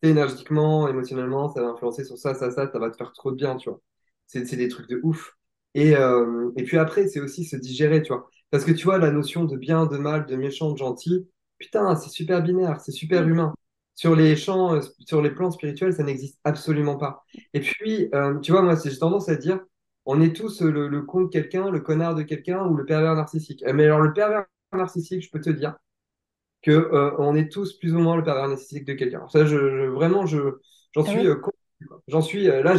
Énergétiquement, 0.02 0.88
émotionnellement, 0.88 1.48
ça 1.52 1.60
va 1.62 1.68
influencer 1.68 2.04
sur 2.04 2.16
ça, 2.18 2.34
ça, 2.34 2.50
ça, 2.50 2.70
ça 2.70 2.78
va 2.78 2.90
te 2.90 2.96
faire 2.96 3.12
trop 3.12 3.30
de 3.32 3.36
bien, 3.36 3.56
tu 3.56 3.68
vois. 3.70 3.80
C'est 4.26 4.56
des 4.56 4.68
trucs 4.68 4.88
de 4.88 5.00
ouf. 5.02 5.32
Et, 5.74 5.96
euh, 5.96 6.50
et 6.56 6.64
puis 6.64 6.78
après, 6.78 7.08
c'est 7.08 7.20
aussi 7.20 7.44
se 7.44 7.56
digérer, 7.56 8.02
tu 8.02 8.12
vois. 8.12 8.28
Parce 8.50 8.64
que 8.64 8.72
tu 8.72 8.84
vois, 8.84 8.98
la 8.98 9.10
notion 9.10 9.44
de 9.44 9.56
bien, 9.56 9.86
de 9.86 9.96
mal, 9.98 10.26
de 10.26 10.36
méchant, 10.36 10.72
de 10.72 10.78
gentil, 10.78 11.28
putain, 11.58 11.96
c'est 11.96 12.10
super 12.10 12.42
binaire, 12.42 12.80
c'est 12.80 12.92
super 12.92 13.26
humain. 13.26 13.54
Sur 13.98 14.14
les 14.14 14.36
champs, 14.36 14.76
euh, 14.76 14.80
sur 15.00 15.20
les 15.20 15.30
plans 15.32 15.50
spirituels, 15.50 15.92
ça 15.92 16.04
n'existe 16.04 16.38
absolument 16.44 16.96
pas. 16.96 17.24
Et 17.52 17.58
puis, 17.58 18.08
euh, 18.14 18.38
tu 18.38 18.52
vois, 18.52 18.62
moi, 18.62 18.76
j'ai 18.76 18.96
tendance 18.96 19.28
à 19.28 19.34
dire, 19.34 19.58
on 20.06 20.20
est 20.20 20.36
tous 20.36 20.62
le, 20.62 20.86
le 20.86 21.02
con 21.02 21.22
de 21.22 21.26
quelqu'un, 21.26 21.68
le 21.68 21.80
connard 21.80 22.14
de 22.14 22.22
quelqu'un 22.22 22.64
ou 22.64 22.76
le 22.76 22.84
pervers 22.84 23.16
narcissique. 23.16 23.64
Euh, 23.64 23.72
mais 23.72 23.86
alors, 23.86 23.98
le 23.98 24.12
pervers 24.12 24.44
narcissique, 24.72 25.24
je 25.24 25.30
peux 25.32 25.40
te 25.40 25.50
dire 25.50 25.74
que 26.62 26.90
on 27.18 27.34
est 27.34 27.50
tous 27.50 27.76
plus 27.76 27.92
ou 27.92 27.98
moins 27.98 28.16
le 28.16 28.22
pervers 28.22 28.46
narcissique 28.46 28.84
de 28.84 28.92
quelqu'un. 28.92 29.26
Ça, 29.30 29.44
je, 29.44 29.56
vraiment, 29.88 30.26
je, 30.26 30.38
j'en 30.94 31.02
ah 31.02 31.10
suis, 31.10 31.26
j'en 32.06 32.20
suis, 32.20 32.44
là, 32.44 32.76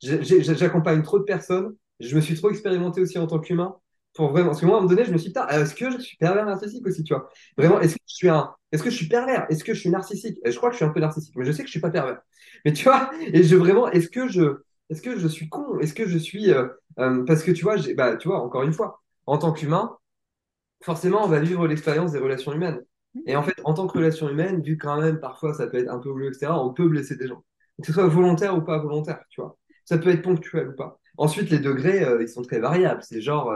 j'accompagne 0.00 1.02
trop 1.02 1.18
de 1.18 1.24
personnes. 1.24 1.76
Je 2.00 2.16
me 2.16 2.22
suis 2.22 2.34
trop 2.34 2.48
expérimenté 2.48 3.02
aussi 3.02 3.18
en 3.18 3.26
tant 3.26 3.40
qu'humain 3.40 3.76
pour 4.16 4.30
vraiment. 4.30 4.48
Parce 4.48 4.60
que 4.60 4.66
moi, 4.66 4.76
à 4.76 4.78
un 4.78 4.82
moment 4.82 4.94
donné, 4.94 5.04
je 5.06 5.12
me 5.12 5.18
suis 5.18 5.32
dit, 5.32 5.38
est-ce 5.50 5.74
que 5.74 5.90
je 5.90 5.98
suis 5.98 6.16
pervers 6.16 6.44
narcissique 6.46 6.86
aussi, 6.86 7.04
tu 7.04 7.14
vois? 7.14 7.28
Vraiment, 7.56 7.80
est-ce 7.80 7.94
que 7.94 8.02
je 8.06 8.14
suis 8.14 8.28
un. 8.28 8.54
Est-ce 8.72 8.82
que 8.82 8.90
je 8.90 8.96
suis 8.96 9.08
pervers? 9.08 9.46
Est-ce 9.50 9.64
que 9.64 9.74
je 9.74 9.80
suis 9.80 9.90
narcissique? 9.90 10.38
Je 10.44 10.56
crois 10.56 10.70
que 10.70 10.74
je 10.74 10.78
suis 10.78 10.84
un 10.84 10.90
peu 10.90 11.00
narcissique, 11.00 11.34
mais 11.36 11.44
je 11.44 11.52
sais 11.52 11.62
que 11.62 11.68
je 11.68 11.72
suis 11.72 11.80
pas 11.80 11.90
pervers. 11.90 12.20
Mais 12.64 12.72
tu 12.72 12.84
vois, 12.84 13.10
et 13.20 13.42
je 13.42 13.56
vraiment, 13.56 13.88
est-ce 13.90 14.08
que 14.08 14.28
je, 14.28 14.62
est-ce 14.90 15.02
que 15.02 15.18
je 15.18 15.28
suis 15.28 15.48
con? 15.48 15.78
Est-ce 15.80 15.94
que 15.94 16.06
je 16.06 16.18
suis, 16.18 16.50
euh, 16.52 16.68
euh, 16.98 17.24
parce 17.24 17.42
que 17.42 17.52
tu 17.52 17.62
vois, 17.64 17.76
bah, 17.96 18.16
tu 18.16 18.28
vois, 18.28 18.42
encore 18.42 18.62
une 18.62 18.72
fois, 18.72 19.02
en 19.26 19.38
tant 19.38 19.52
qu'humain, 19.52 19.96
forcément, 20.82 21.24
on 21.24 21.28
va 21.28 21.40
vivre 21.40 21.66
l'expérience 21.66 22.12
des 22.12 22.18
relations 22.18 22.52
humaines. 22.52 22.80
Et 23.26 23.36
en 23.36 23.42
fait, 23.42 23.54
en 23.64 23.74
tant 23.74 23.86
que 23.86 23.98
relation 23.98 24.28
humaine, 24.28 24.62
vu 24.62 24.76
quand 24.78 25.00
même, 25.00 25.20
parfois, 25.20 25.54
ça 25.54 25.66
peut 25.66 25.78
être 25.78 25.90
un 25.90 25.98
peu 25.98 26.12
bleu, 26.12 26.28
etc., 26.28 26.52
on 26.52 26.72
peut 26.72 26.88
blesser 26.88 27.16
des 27.16 27.28
gens. 27.28 27.42
Que 27.80 27.86
ce 27.86 27.92
soit 27.92 28.06
volontaire 28.06 28.56
ou 28.56 28.62
pas 28.62 28.78
volontaire, 28.78 29.22
tu 29.30 29.40
vois. 29.40 29.56
Ça 29.84 29.98
peut 29.98 30.10
être 30.10 30.22
ponctuel 30.22 30.68
ou 30.68 30.76
pas. 30.76 30.98
Ensuite, 31.16 31.50
les 31.50 31.58
degrés, 31.58 32.04
euh, 32.04 32.22
ils 32.22 32.28
sont 32.28 32.42
très 32.42 32.58
variables. 32.60 33.02
C'est 33.02 33.20
genre, 33.22 33.52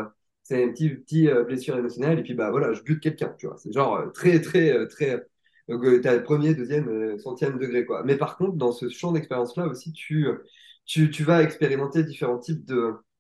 c'est 0.51 0.65
une 0.65 0.73
petite, 0.73 1.05
petite 1.05 1.29
euh, 1.29 1.45
blessure 1.45 1.77
émotionnelle, 1.79 2.19
et 2.19 2.23
puis 2.23 2.35
bah 2.35 2.51
voilà, 2.51 2.73
je 2.73 2.83
bute 2.83 3.01
quelqu'un, 3.01 3.33
tu 3.39 3.47
vois. 3.47 3.57
C'est 3.57 3.73
genre 3.73 3.97
euh, 3.97 4.09
très, 4.09 4.41
très, 4.41 4.73
euh, 4.73 4.87
très. 4.87 5.25
Donc, 5.69 5.85
as 5.85 6.17
le 6.17 6.25
premier, 6.25 6.55
deuxième, 6.55 7.17
centième 7.21 7.57
degré, 7.59 7.87
quoi. 7.87 8.03
Mais 8.05 8.17
par 8.17 8.37
contre, 8.37 8.57
dans 8.57 8.73
ce 8.73 8.89
champ 8.89 9.13
d'expérience-là 9.13 9.69
aussi, 9.69 9.93
tu, 9.93 10.27
tu, 10.85 11.11
tu, 11.11 11.23
vas 11.23 11.43
expérimenter 11.45 12.03
différents 12.03 12.39
types 12.39 12.65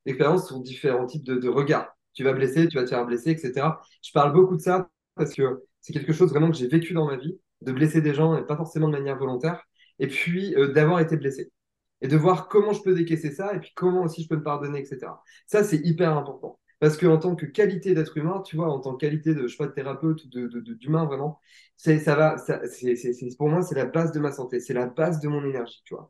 d'expériences 0.05 0.49
sur 0.49 0.59
différents 0.61 1.07
types 1.07 1.23
de, 1.25 1.49
regards. 1.49 1.97
Tu 2.13 2.25
vas 2.25 2.33
blesser, 2.33 2.67
tu 2.67 2.77
vas 2.77 2.83
te 2.83 2.89
faire 2.89 3.07
blesser, 3.07 3.31
etc. 3.31 3.79
Je 4.03 4.11
parle 4.13 4.33
beaucoup 4.33 4.57
de 4.57 4.61
ça 4.61 4.91
parce 5.15 5.33
que 5.33 5.63
c'est 5.81 5.93
quelque 5.93 6.13
chose 6.13 6.31
vraiment 6.31 6.51
que 6.51 6.57
j'ai 6.57 6.67
vécu 6.67 6.93
dans 6.93 7.07
ma 7.07 7.17
vie, 7.17 7.39
de 7.61 7.71
blesser 7.71 8.01
des 8.01 8.15
gens 8.15 8.37
et 8.37 8.45
pas 8.45 8.57
forcément 8.57 8.89
de 8.89 8.93
manière 8.95 9.17
volontaire, 9.17 9.63
et 10.01 10.09
puis 10.09 10.57
d'avoir 10.75 10.99
été 10.99 11.17
blessé. 11.17 11.53
Et 12.01 12.09
de 12.09 12.17
voir 12.17 12.49
comment 12.49 12.73
je 12.73 12.83
peux 12.83 12.95
décaisser 12.95 13.31
ça, 13.31 13.55
et 13.55 13.61
puis 13.61 13.71
comment 13.77 14.03
aussi 14.03 14.25
je 14.25 14.29
peux 14.29 14.37
me 14.37 14.43
pardonner, 14.43 14.81
etc. 14.81 15.07
Ça, 15.47 15.63
c'est 15.63 15.81
hyper 15.85 16.17
important. 16.17 16.59
Parce 16.81 16.97
qu'en 16.97 17.19
tant 17.19 17.37
que 17.37 17.47
qualité 17.47 17.95
d'être 17.95 18.17
humain, 18.17 18.43
tu 18.45 18.57
vois, 18.57 18.71
en 18.71 18.81
tant 18.81 18.95
que 18.95 19.07
qualité 19.07 19.35
de, 19.35 19.47
je 19.47 19.53
sais 19.53 19.59
pas, 19.59 19.67
de 19.67 19.73
thérapeute 19.73 20.27
d'humain, 20.29 21.05
de, 21.05 21.09
vraiment, 21.09 21.39
c'est, 21.77 21.99
ça 21.99 22.15
va, 22.17 22.39
ça, 22.39 22.61
c'est, 22.67 22.95
pour 23.37 23.49
moi, 23.49 23.63
c'est 23.63 23.75
la 23.75 23.85
base 23.85 24.13
de 24.13 24.19
ma 24.21 24.33
santé, 24.33 24.61
c'est 24.61 24.75
la 24.75 24.87
base 24.87 25.21
de 25.21 25.29
mon 25.29 25.45
énergie, 25.45 25.83
tu 25.85 25.95
vois. 25.95 26.09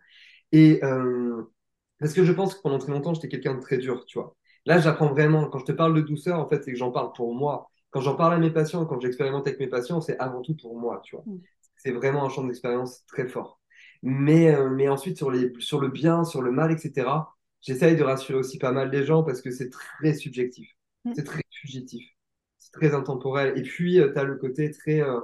Et 0.53 0.81
euh, 0.85 1.43
parce 1.99 2.15
que 2.15 2.25
je 2.25 2.33
pense 2.33 2.55
que 2.55 2.63
pendant 2.63 2.79
très 2.79 2.93
longtemps, 2.93 3.15
j'étais 3.15 3.29
quelqu'un 3.29 3.55
de 3.55 3.61
très 3.61 3.79
dur, 3.79 4.05
tu 4.07 4.19
vois. 4.19 4.37
Là, 4.67 4.79
j'apprends 4.79 5.09
vraiment, 5.09 5.47
quand 5.47 5.59
je 5.59 5.65
te 5.67 5.73
parle 5.73 5.95
de 5.95 6.03
douceur, 6.03 6.39
en 6.39 6.49
fait, 6.49 6.63
c'est 6.65 6.73
que 6.73 6.79
j'en 6.79 6.93
parle 6.93 7.13
pour 7.13 7.35
moi. 7.35 7.69
Quand 7.91 8.01
j'en 8.01 8.15
parle 8.15 8.35
à 8.35 8.39
mes 8.39 8.51
patients, 8.51 8.87
quand 8.87 9.01
j'expérimente 9.01 9.47
avec 9.47 9.59
mes 9.59 9.67
patients, 9.67 10.01
c'est 10.01 10.19
avant 10.19 10.43
tout 10.43 10.57
pour 10.57 10.79
moi, 10.79 11.01
tu 11.05 11.17
vois. 11.17 11.25
Mm. 11.27 11.39
C'est 11.77 11.93
vraiment 11.93 12.25
un 12.25 12.29
champ 12.29 12.45
d'expérience 12.45 13.05
très 13.07 13.27
fort. 13.27 13.61
Mais, 14.03 14.55
euh, 14.55 14.71
mais 14.71 14.89
ensuite, 14.89 15.17
sur, 15.17 15.31
les, 15.31 15.53
sur 15.59 15.81
le 15.81 15.89
bien, 15.89 16.25
sur 16.25 16.43
le 16.43 16.53
mal, 16.53 16.71
etc., 16.71 17.09
j'essaye 17.61 17.97
de 17.97 18.03
rassurer 18.03 18.39
aussi 18.39 18.59
pas 18.59 18.73
mal 18.73 18.91
les 18.91 19.05
gens 19.05 19.23
parce 19.23 19.41
que 19.43 19.51
c'est 19.51 19.71
très 19.71 20.15
subjectif, 20.15 20.71
mm. 21.05 21.13
c'est 21.15 21.25
très 21.25 21.43
subjectif, 21.51 22.07
c'est 22.59 22.73
très 22.73 22.95
intemporel. 22.95 23.59
Et 23.59 23.63
puis, 23.63 24.01
euh, 24.01 24.13
tu 24.13 24.19
as 24.19 24.25
le 24.25 24.37
côté 24.37 24.71
très 24.71 25.01
euh, 25.01 25.21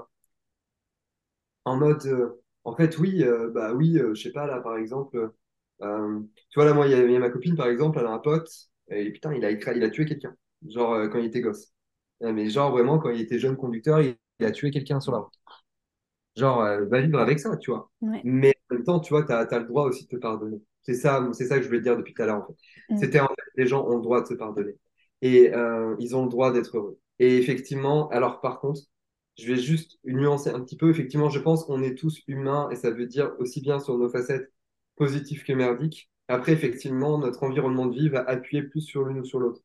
en 1.64 1.76
mode, 1.76 2.04
euh, 2.06 2.42
en 2.64 2.74
fait, 2.76 2.98
oui, 2.98 3.24
bah 3.54 3.72
oui, 3.74 3.98
je 4.14 4.20
sais 4.20 4.32
pas, 4.32 4.46
là, 4.46 4.60
par 4.60 4.76
exemple, 4.76 5.32
tu 5.80 5.86
vois, 6.56 6.64
là, 6.64 6.74
moi, 6.74 6.86
il 6.88 6.92
y, 6.92 7.16
a 7.16 7.18
ma 7.20 7.30
copine, 7.30 7.56
par 7.56 7.68
exemple, 7.68 7.98
elle 8.00 8.06
a 8.06 8.10
un 8.10 8.18
pote, 8.18 8.50
et 8.88 9.10
putain, 9.12 9.32
il 9.34 9.44
a, 9.44 9.50
il 9.52 9.84
a 9.84 9.90
tué 9.90 10.04
quelqu'un, 10.04 10.34
genre 10.66 11.08
quand 11.10 11.18
il 11.18 11.26
était 11.26 11.40
gosse. 11.40 11.72
Mais 12.20 12.48
genre, 12.50 12.72
vraiment, 12.72 12.98
quand 12.98 13.10
il 13.10 13.20
était 13.20 13.38
jeune 13.38 13.56
conducteur, 13.56 14.00
il, 14.00 14.16
a 14.44 14.50
tué 14.50 14.70
quelqu'un 14.72 15.00
sur 15.00 15.12
la 15.12 15.18
route. 15.18 15.34
Genre, 16.34 16.58
va 16.58 17.00
vivre 17.00 17.20
avec 17.20 17.38
ça, 17.38 17.56
tu 17.56 17.70
vois. 17.70 17.90
Mais 18.24 18.54
en 18.70 18.74
même 18.74 18.84
temps, 18.84 19.00
tu 19.00 19.14
vois, 19.14 19.22
tu 19.24 19.32
as, 19.32 19.38
as, 19.38 19.58
le 19.60 19.66
droit 19.66 19.84
aussi 19.84 20.04
de 20.04 20.08
te 20.08 20.16
pardonner. 20.16 20.60
C'est 20.86 20.94
ça, 20.94 21.28
c'est 21.32 21.46
ça 21.46 21.56
que 21.56 21.62
je 21.62 21.68
voulais 21.68 21.80
dire 21.80 21.96
depuis 21.96 22.14
tout 22.14 22.22
à 22.22 22.26
l'heure. 22.26 22.36
En 22.36 22.46
fait. 22.46 22.94
Mm. 22.94 22.98
C'était 22.98 23.20
en 23.20 23.26
fait, 23.26 23.42
les 23.56 23.66
gens 23.66 23.84
ont 23.86 23.96
le 23.96 24.02
droit 24.02 24.22
de 24.22 24.26
se 24.28 24.34
pardonner 24.34 24.76
et 25.20 25.52
euh, 25.52 25.96
ils 25.98 26.14
ont 26.14 26.22
le 26.24 26.30
droit 26.30 26.52
d'être 26.52 26.76
heureux. 26.76 26.98
Et 27.18 27.38
effectivement, 27.38 28.08
alors 28.10 28.40
par 28.40 28.60
contre, 28.60 28.82
je 29.36 29.46
vais 29.48 29.56
juste 29.56 29.98
nuancer 30.04 30.50
un 30.50 30.60
petit 30.60 30.76
peu. 30.76 30.88
Effectivement, 30.90 31.28
je 31.28 31.40
pense 31.40 31.64
qu'on 31.64 31.82
est 31.82 31.96
tous 31.96 32.22
humains 32.28 32.70
et 32.70 32.76
ça 32.76 32.90
veut 32.90 33.06
dire 33.06 33.34
aussi 33.38 33.60
bien 33.60 33.80
sur 33.80 33.98
nos 33.98 34.08
facettes 34.08 34.52
positives 34.96 35.42
que 35.44 35.52
merdiques. 35.52 36.10
Après, 36.28 36.52
effectivement, 36.52 37.18
notre 37.18 37.42
environnement 37.42 37.86
de 37.86 37.94
vie 37.94 38.08
va 38.08 38.20
appuyer 38.20 38.62
plus 38.62 38.80
sur 38.80 39.04
l'une 39.04 39.20
ou 39.20 39.24
sur 39.24 39.40
l'autre. 39.40 39.62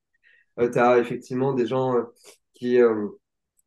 Euh, 0.59 0.69
tu 0.72 0.80
as 0.80 0.99
effectivement 0.99 1.53
des 1.53 1.67
gens 1.67 1.95
euh, 1.97 2.03
qui, 2.53 2.80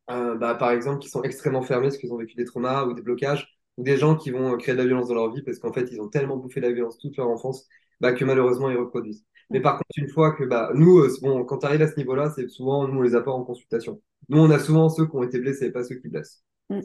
bah, 0.07 0.55
par 0.55 0.71
exemple, 0.71 0.99
qui 0.99 1.09
sont 1.09 1.23
extrêmement 1.23 1.61
fermés 1.61 1.87
parce 1.87 1.97
qu'ils 1.97 2.13
ont 2.13 2.17
vécu 2.17 2.35
des 2.35 2.45
traumas 2.45 2.85
ou 2.85 2.93
des 2.93 3.01
blocages 3.01 3.54
ou 3.77 3.83
des 3.83 3.97
gens 3.97 4.15
qui 4.15 4.31
vont 4.31 4.55
créer 4.57 4.73
de 4.73 4.79
la 4.79 4.85
violence 4.85 5.07
dans 5.09 5.15
leur 5.15 5.31
vie 5.31 5.41
parce 5.41 5.59
qu'en 5.59 5.73
fait, 5.73 5.87
ils 5.91 6.01
ont 6.01 6.07
tellement 6.07 6.37
bouffé 6.37 6.61
la 6.61 6.71
violence 6.71 6.97
toute 6.97 7.17
leur 7.17 7.29
enfance 7.29 7.67
bah, 7.99 8.13
que 8.13 8.25
malheureusement, 8.25 8.69
ils 8.69 8.77
reproduisent. 8.77 9.25
Mais 9.49 9.61
par 9.61 9.73
contre, 9.73 9.85
une 9.97 10.09
fois 10.09 10.31
que 10.33 10.43
bah, 10.43 10.71
nous, 10.73 10.99
euh, 10.99 11.09
bon, 11.21 11.45
quand 11.45 11.59
tu 11.59 11.65
arrives 11.65 11.81
à 11.81 11.87
ce 11.87 11.97
niveau-là, 11.97 12.31
c'est 12.35 12.47
souvent, 12.47 12.87
nous, 12.87 12.99
on 12.99 13.01
les 13.01 13.15
a 13.15 13.21
pas 13.21 13.31
en 13.31 13.43
consultation. 13.43 14.01
Nous, 14.29 14.39
on 14.39 14.49
a 14.49 14.59
souvent 14.59 14.89
ceux 14.89 15.05
qui 15.05 15.15
ont 15.15 15.23
été 15.23 15.39
blessés, 15.39 15.71
pas 15.71 15.83
ceux 15.83 15.95
qui 15.95 16.07
blessent. 16.07 16.43
Mm. 16.69 16.79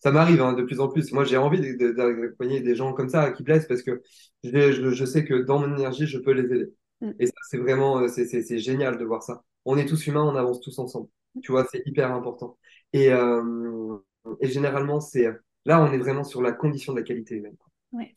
Ça 0.00 0.10
m'arrive 0.10 0.42
hein, 0.42 0.52
de 0.52 0.62
plus 0.62 0.80
en 0.80 0.88
plus. 0.88 1.12
Moi, 1.12 1.24
j'ai 1.24 1.36
envie 1.36 1.76
d'accompagner 1.76 2.60
des 2.60 2.74
gens 2.74 2.92
comme 2.92 3.08
ça 3.08 3.30
qui 3.30 3.42
blessent 3.42 3.66
parce 3.66 3.82
que 3.82 4.02
je, 4.42 4.90
je, 4.90 5.04
sais 5.04 5.24
que 5.24 5.34
dans 5.34 5.60
mon 5.60 5.74
énergie, 5.76 6.06
je 6.06 6.18
peux 6.18 6.32
les 6.32 6.44
aider. 6.44 6.72
Mm. 7.00 7.12
Et 7.20 7.26
ça, 7.26 7.32
c'est 7.48 7.58
vraiment, 7.58 8.00
euh, 8.00 8.08
c'est 8.08 8.58
génial 8.58 8.98
de 8.98 9.04
voir 9.04 9.22
ça. 9.22 9.44
On 9.64 9.78
est 9.78 9.86
tous 9.86 10.06
humains, 10.06 10.24
on 10.24 10.36
avance 10.36 10.60
tous 10.60 10.78
ensemble. 10.78 11.08
Tu 11.42 11.52
vois, 11.52 11.66
c'est 11.70 11.82
hyper 11.86 12.12
important. 12.12 12.58
Et, 12.92 13.12
euh, 13.12 13.96
et 14.40 14.48
généralement, 14.48 15.00
c'est 15.00 15.28
Là, 15.64 15.82
on 15.82 15.92
est 15.92 15.98
vraiment 15.98 16.24
sur 16.24 16.42
la 16.42 16.52
condition 16.52 16.92
de 16.92 16.98
la 16.98 17.04
qualité 17.04 17.36
humaine. 17.36 17.56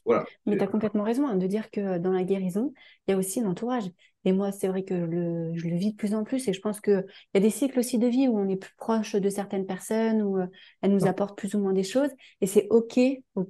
Voilà. 0.06 0.26
Mais 0.46 0.58
tu 0.58 0.64
as 0.64 0.68
complètement 0.68 1.04
raison 1.04 1.28
hein, 1.28 1.36
de 1.36 1.48
dire 1.48 1.70
que 1.70 1.98
dans 1.98 2.12
la 2.12 2.24
guérison, 2.24 2.74
il 3.08 3.12
y 3.12 3.14
a 3.14 3.18
aussi 3.18 3.42
l'entourage. 3.42 3.86
Et 4.26 4.34
moi, 4.34 4.52
c'est 4.52 4.68
vrai 4.68 4.84
que 4.84 4.96
je 4.96 5.68
le 5.68 5.78
vis 5.78 5.92
de 5.92 5.96
plus 5.96 6.14
en 6.14 6.26
plus 6.26 6.50
et 6.50 6.54
je 6.54 6.60
pense 6.60 6.82
qu'il 6.82 7.06
y 7.34 7.38
a 7.38 7.40
des 7.40 7.50
cycles 7.50 7.80
aussi 7.80 7.98
de 7.98 8.08
vie 8.08 8.28
où 8.28 8.38
on 8.38 8.50
est 8.50 8.58
plus 8.58 8.74
proche 8.76 9.16
de 9.16 9.30
certaines 9.30 9.66
personnes, 9.66 10.22
où 10.22 10.38
euh, 10.38 10.48
elles 10.82 10.92
nous 10.92 11.08
apportent 11.08 11.38
plus 11.38 11.56
ou 11.56 11.60
moins 11.60 11.72
des 11.72 11.84
choses. 11.84 12.10
Et 12.42 12.48
c'est 12.48 12.68
OK. 12.70 13.00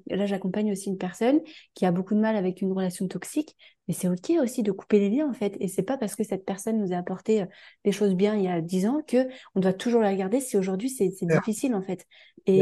Là, 0.07 0.27
j'accompagne 0.27 0.71
aussi 0.71 0.89
une 0.89 0.99
personne 0.99 1.41
qui 1.73 1.87
a 1.87 1.91
beaucoup 1.91 2.13
de 2.13 2.19
mal 2.19 2.35
avec 2.35 2.61
une 2.61 2.71
relation 2.73 3.07
toxique, 3.07 3.55
mais 3.87 3.95
c'est 3.95 4.07
OK 4.07 4.31
aussi 4.39 4.61
de 4.61 4.71
couper 4.71 4.99
les 4.99 5.09
liens 5.09 5.27
en 5.27 5.33
fait. 5.33 5.57
Et 5.59 5.67
c'est 5.67 5.81
pas 5.81 5.97
parce 5.97 6.15
que 6.15 6.23
cette 6.23 6.45
personne 6.45 6.77
nous 6.77 6.93
a 6.93 6.97
apporté 6.97 7.41
euh, 7.41 7.45
des 7.83 7.91
choses 7.91 8.13
bien 8.13 8.35
il 8.35 8.43
y 8.43 8.47
a 8.47 8.61
dix 8.61 8.85
ans 8.85 9.01
que 9.07 9.27
on 9.55 9.59
doit 9.61 9.73
toujours 9.73 10.01
la 10.01 10.13
garder 10.13 10.41
si 10.41 10.57
aujourd'hui 10.57 10.89
c'est 10.89 11.09
difficile 11.25 11.73
en 11.73 11.81
fait. 11.81 12.05
Et, 12.45 12.61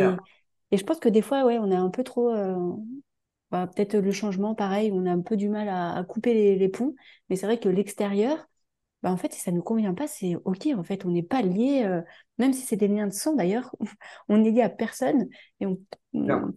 et 0.72 0.78
je 0.78 0.84
pense 0.84 1.00
que 1.00 1.10
des 1.10 1.22
fois, 1.22 1.46
ouais, 1.46 1.58
on 1.60 1.72
est 1.72 1.76
un 1.76 1.90
peu 1.90 2.04
trop. 2.04 2.30
Euh, 2.32 2.56
bah, 3.52 3.68
peut-être 3.68 3.96
le 3.96 4.12
changement, 4.12 4.56
pareil, 4.56 4.92
on 4.92 5.06
a 5.06 5.12
un 5.12 5.22
peu 5.22 5.38
du 5.38 5.50
mal 5.50 5.70
à, 5.70 6.04
couper 6.04 6.56
les, 6.58 6.70
ponts. 6.70 6.96
Mais 7.30 7.36
c'est 7.36 7.46
vrai 7.46 7.60
que 7.60 7.70
l'extérieur, 7.70 8.48
bah, 9.04 9.12
en 9.12 9.18
fait, 9.18 9.32
si 9.34 9.40
ça 9.40 9.52
ne 9.52 9.58
nous 9.58 9.64
convient 9.64 9.94
pas, 9.94 10.08
c'est 10.08 10.36
OK. 10.46 10.68
En 10.76 10.84
fait, 10.84 11.06
on 11.06 11.12
n'est 11.12 11.24
pas 11.24 11.42
lié, 11.42 11.84
euh, 11.86 12.02
même 12.40 12.54
si 12.54 12.64
c'est 12.66 12.76
des 12.76 12.88
liens 12.88 13.08
de 13.08 13.14
sang 13.14 13.36
d'ailleurs, 13.36 13.76
on 14.30 14.40
n'est 14.40 14.52
lié 14.52 14.62
à 14.62 14.70
personne 14.70 15.28
et 15.60 15.68
on, 15.68 15.78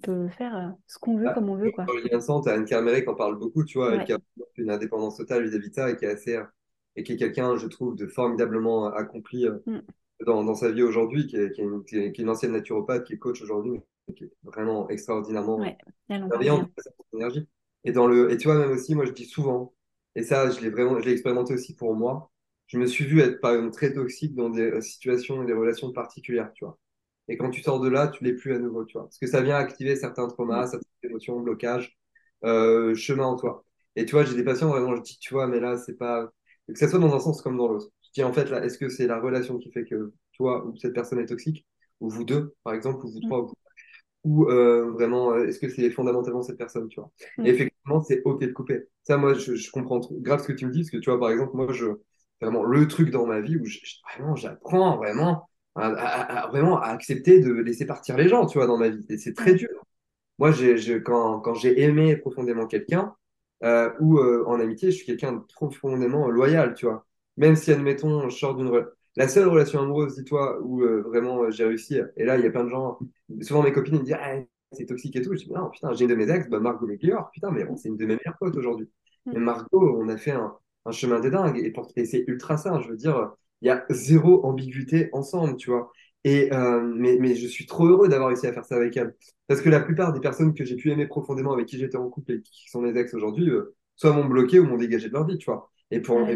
peut 0.02 0.28
faire 0.28 0.56
euh, 0.56 0.70
ce 0.86 0.98
qu'on 0.98 1.18
veut, 1.18 1.28
ah, 1.28 1.34
comme 1.34 1.50
on 1.50 1.56
veut. 1.56 1.70
Quoi. 1.72 1.84
Dans 1.84 1.94
le 1.94 2.09
lien 2.09 2.18
de 2.18 2.22
sang, 2.22 2.40
tu 2.40 2.48
as 2.48 2.54
Anne 2.54 2.64
Carméré 2.64 3.02
qui 3.02 3.11
en 3.11 3.14
parle 3.14 3.38
beaucoup, 3.38 3.64
tu 3.64 3.78
vois, 3.78 3.98
qui 3.98 4.12
a 4.12 4.18
une 4.56 4.70
indépendance 4.70 5.18
totale 5.18 5.46
vis-à-vis 5.46 5.68
de 5.68 5.74
ça 5.74 5.90
et 5.90 5.96
qui 5.96 6.06
est 6.06 6.11
assez. 6.11 6.40
et 6.96 7.02
qui 7.02 7.12
est 7.12 7.16
quelqu'un, 7.16 7.56
je 7.56 7.66
trouve, 7.66 7.94
de 7.94 8.06
formidablement 8.06 8.86
accompli 8.86 9.46
mm. 9.66 9.80
dans, 10.26 10.42
dans, 10.42 10.54
sa 10.54 10.70
vie 10.72 10.82
aujourd'hui, 10.82 11.26
qui, 11.26 11.36
qui, 11.50 11.96
est 11.96 12.18
une 12.18 12.30
ancienne 12.30 12.52
naturopathe, 12.52 13.04
qui 13.04 13.12
est 13.12 13.18
coach 13.18 13.42
aujourd'hui, 13.42 13.80
vraiment 14.42 14.88
extraordinairement 14.88 15.59
ouais, 15.59 15.76
bienveillante, 16.09 16.70
énergie. 17.12 17.48
Et, 17.84 17.92
dans 17.92 18.06
le, 18.06 18.30
et 18.30 18.36
tu 18.36 18.48
vois, 18.48 18.59
même 18.59 18.70
aussi, 18.70 18.94
moi, 18.94 19.04
je 19.04 19.12
dis 19.12 19.24
souvent, 19.24 19.74
et 20.14 20.22
ça, 20.22 20.50
je 20.50 20.61
l'ai 20.61 20.70
vraiment, 20.70 20.98
je 21.00 21.06
l'ai 21.06 21.12
expérimenté 21.12 21.54
aussi 21.54 21.74
pour 21.76 21.94
moi. 21.94 22.30
Je 22.66 22.78
me 22.78 22.86
suis 22.86 23.04
vu 23.04 23.20
être, 23.20 23.40
par 23.40 23.52
exemple, 23.52 23.72
très 23.72 23.92
toxique 23.92 24.34
dans 24.34 24.50
des 24.50 24.70
euh, 24.70 24.80
situations 24.80 25.42
et 25.42 25.46
des 25.46 25.54
relations 25.54 25.92
particulières, 25.92 26.52
tu 26.54 26.64
vois. 26.64 26.78
Et 27.28 27.36
quand 27.36 27.50
tu 27.50 27.62
sors 27.62 27.80
de 27.80 27.88
là, 27.88 28.09
tu 28.09 28.24
l'es 28.24 28.34
plus 28.34 28.54
à 28.54 28.59
nouveau, 28.59 28.84
tu 28.84 28.94
vois. 28.94 29.04
Parce 29.04 29.18
que 29.18 29.26
ça 29.26 29.42
vient 29.42 29.56
activer 29.56 29.96
certains 29.96 30.26
traumas, 30.28 30.66
certaines 30.66 30.88
émotions, 31.02 31.40
blocages, 31.40 31.96
euh, 32.44 32.94
chemin 32.94 33.24
en 33.24 33.36
toi. 33.36 33.64
Et 33.96 34.04
tu 34.06 34.12
vois, 34.12 34.24
j'ai 34.24 34.34
des 34.34 34.44
patients 34.44 34.68
vraiment, 34.68 34.96
je 34.96 35.02
dis, 35.02 35.18
tu 35.18 35.34
vois, 35.34 35.46
mais 35.46 35.61
là, 35.61 35.76
c'est 35.76 35.96
pas. 35.96 36.30
Que 36.66 36.78
ça 36.78 36.88
soit 36.88 36.98
dans 36.98 37.14
un 37.14 37.20
sens 37.20 37.40
comme 37.42 37.56
dans 37.56 37.68
l'autre. 37.68 37.88
Je 38.02 38.11
dis, 38.14 38.22
en 38.22 38.32
fait, 38.32 38.50
là, 38.50 38.64
est-ce 38.64 38.78
que 38.78 38.88
c'est 38.88 39.06
la 39.06 39.20
relation 39.20 39.59
qui 39.59 39.70
fait 39.70 39.84
que 39.84 40.12
toi 40.34 40.66
ou 40.66 40.76
cette 40.76 40.94
personne 40.94 41.18
est 41.20 41.26
toxique? 41.26 41.66
Ou 42.00 42.11
vous 42.11 42.24
deux, 42.24 42.54
par 42.64 42.74
exemple, 42.74 43.04
ou 43.06 43.11
vous 43.11 43.20
trois, 43.20 43.40
ou 43.40 43.52
ou 44.24 44.46
euh, 44.46 44.90
vraiment, 44.92 45.32
euh, 45.32 45.46
est-ce 45.46 45.58
que 45.58 45.68
c'est 45.68 45.90
fondamentalement 45.90 46.42
cette 46.42 46.58
personne, 46.58 46.88
tu 46.88 47.00
vois? 47.00 47.10
Mm. 47.38 47.46
Et 47.46 47.50
effectivement, 47.50 48.02
c'est 48.02 48.22
OK 48.24 48.40
de 48.40 48.52
couper. 48.52 48.88
Ça, 49.04 49.16
moi, 49.16 49.34
je, 49.34 49.70
comprends 49.70 50.00
grave 50.10 50.42
ce 50.42 50.48
que 50.48 50.52
tu 50.52 50.66
me 50.66 50.72
dis, 50.72 50.80
parce 50.80 50.90
que 50.90 50.98
tu 50.98 51.10
vois, 51.10 51.18
par 51.18 51.30
exemple, 51.30 51.56
moi, 51.56 51.72
je, 51.72 51.86
vraiment, 52.40 52.64
le 52.64 52.88
truc 52.88 53.10
dans 53.10 53.26
ma 53.26 53.40
vie 53.40 53.56
où 53.56 53.64
vraiment, 54.14 54.36
j'apprends 54.36 54.96
vraiment 54.96 55.48
à, 55.76 56.48
vraiment 56.50 56.80
à 56.80 56.88
accepter 56.88 57.40
de 57.40 57.52
laisser 57.52 57.86
partir 57.86 58.16
les 58.16 58.28
gens, 58.28 58.46
tu 58.46 58.58
vois, 58.58 58.66
dans 58.66 58.78
ma 58.78 58.88
vie. 58.88 59.04
Et 59.08 59.18
c'est 59.18 59.34
très 59.34 59.52
mm. 59.52 59.56
dur. 59.56 59.84
Moi, 60.38 60.52
j'ai, 60.52 61.02
quand, 61.02 61.40
quand 61.40 61.54
j'ai 61.54 61.82
aimé 61.82 62.16
profondément 62.16 62.66
quelqu'un, 62.66 63.14
euh, 63.64 63.90
ou 64.00 64.20
en 64.20 64.60
amitié, 64.60 64.90
je 64.90 64.96
suis 64.96 65.06
quelqu'un 65.06 65.32
de 65.32 65.40
profondément 65.54 66.28
loyal, 66.28 66.74
tu 66.74 66.86
vois. 66.86 67.06
Même 67.36 67.56
si, 67.56 67.72
admettons, 67.72 68.28
je 68.28 68.36
sors 68.36 68.54
d'une 68.54 68.68
la 69.18 69.26
seule 69.26 69.48
relation 69.48 69.80
amoureuse, 69.80 70.14
dis-toi, 70.14 70.60
où 70.62 70.82
euh, 70.82 71.02
vraiment 71.02 71.42
euh, 71.42 71.50
j'ai 71.50 71.64
réussi, 71.64 71.98
et 72.16 72.24
là, 72.24 72.38
il 72.38 72.44
y 72.44 72.46
a 72.46 72.50
plein 72.50 72.62
de 72.62 72.68
gens, 72.68 73.00
souvent 73.40 73.64
mes 73.64 73.72
copines 73.72 73.98
me 73.98 74.04
disent, 74.04 74.16
ah, 74.16 74.36
c'est 74.70 74.86
toxique 74.86 75.16
et 75.16 75.22
tout. 75.22 75.34
Je 75.34 75.40
dis, 75.40 75.52
non, 75.52 75.68
putain, 75.70 75.92
j'ai 75.92 76.04
une 76.04 76.10
de 76.10 76.14
mes 76.14 76.30
ex, 76.30 76.48
bah, 76.48 76.60
Margot 76.60 76.86
Meglior, 76.86 77.28
putain, 77.32 77.50
mais 77.50 77.66
c'est 77.76 77.88
une 77.88 77.96
de 77.96 78.06
mes 78.06 78.14
meilleures 78.14 78.38
potes 78.38 78.56
aujourd'hui. 78.56 78.88
Mm. 79.26 79.36
Et 79.36 79.38
Margot, 79.40 79.98
on 80.00 80.08
a 80.08 80.16
fait 80.16 80.30
un, 80.30 80.56
chemin 80.92 81.18
des 81.18 81.30
dingues, 81.30 81.58
et, 81.58 82.04
c'est 82.06 82.24
ultra 82.28 82.56
sain, 82.56 82.80
je 82.80 82.88
veux 82.88 82.96
dire, 82.96 83.32
il 83.60 83.66
y 83.66 83.70
a 83.70 83.84
zéro 83.90 84.46
ambiguïté 84.46 85.10
ensemble, 85.12 85.56
tu 85.56 85.70
vois. 85.70 85.90
Et, 86.22 86.52
euh, 86.52 86.80
mais, 86.80 87.16
mais, 87.18 87.34
je 87.34 87.46
suis 87.48 87.66
trop 87.66 87.86
heureux 87.86 88.08
d'avoir 88.08 88.28
réussi 88.28 88.46
à 88.46 88.52
faire 88.52 88.64
ça 88.64 88.76
avec 88.76 88.96
elle. 88.96 89.16
Parce 89.48 89.60
que 89.60 89.68
la 89.68 89.80
plupart 89.80 90.12
des 90.12 90.20
personnes 90.20 90.54
que 90.54 90.64
j'ai 90.64 90.76
pu 90.76 90.92
aimer 90.92 91.08
profondément, 91.08 91.52
avec 91.52 91.66
qui 91.66 91.76
j'étais 91.76 91.96
en 91.96 92.08
couple 92.08 92.32
et 92.32 92.42
qui 92.42 92.70
sont 92.70 92.80
mes 92.80 92.96
ex 92.96 93.12
aujourd'hui, 93.14 93.50
soit 93.96 94.12
m'ont 94.12 94.26
bloqué 94.26 94.60
ou 94.60 94.64
m'ont 94.64 94.76
dégagé 94.76 95.08
de 95.08 95.14
leur 95.14 95.26
vie, 95.26 95.38
tu 95.38 95.46
vois. 95.46 95.70
Et 95.91 96.01
pour, 96.01 96.18
moi, 96.20 96.28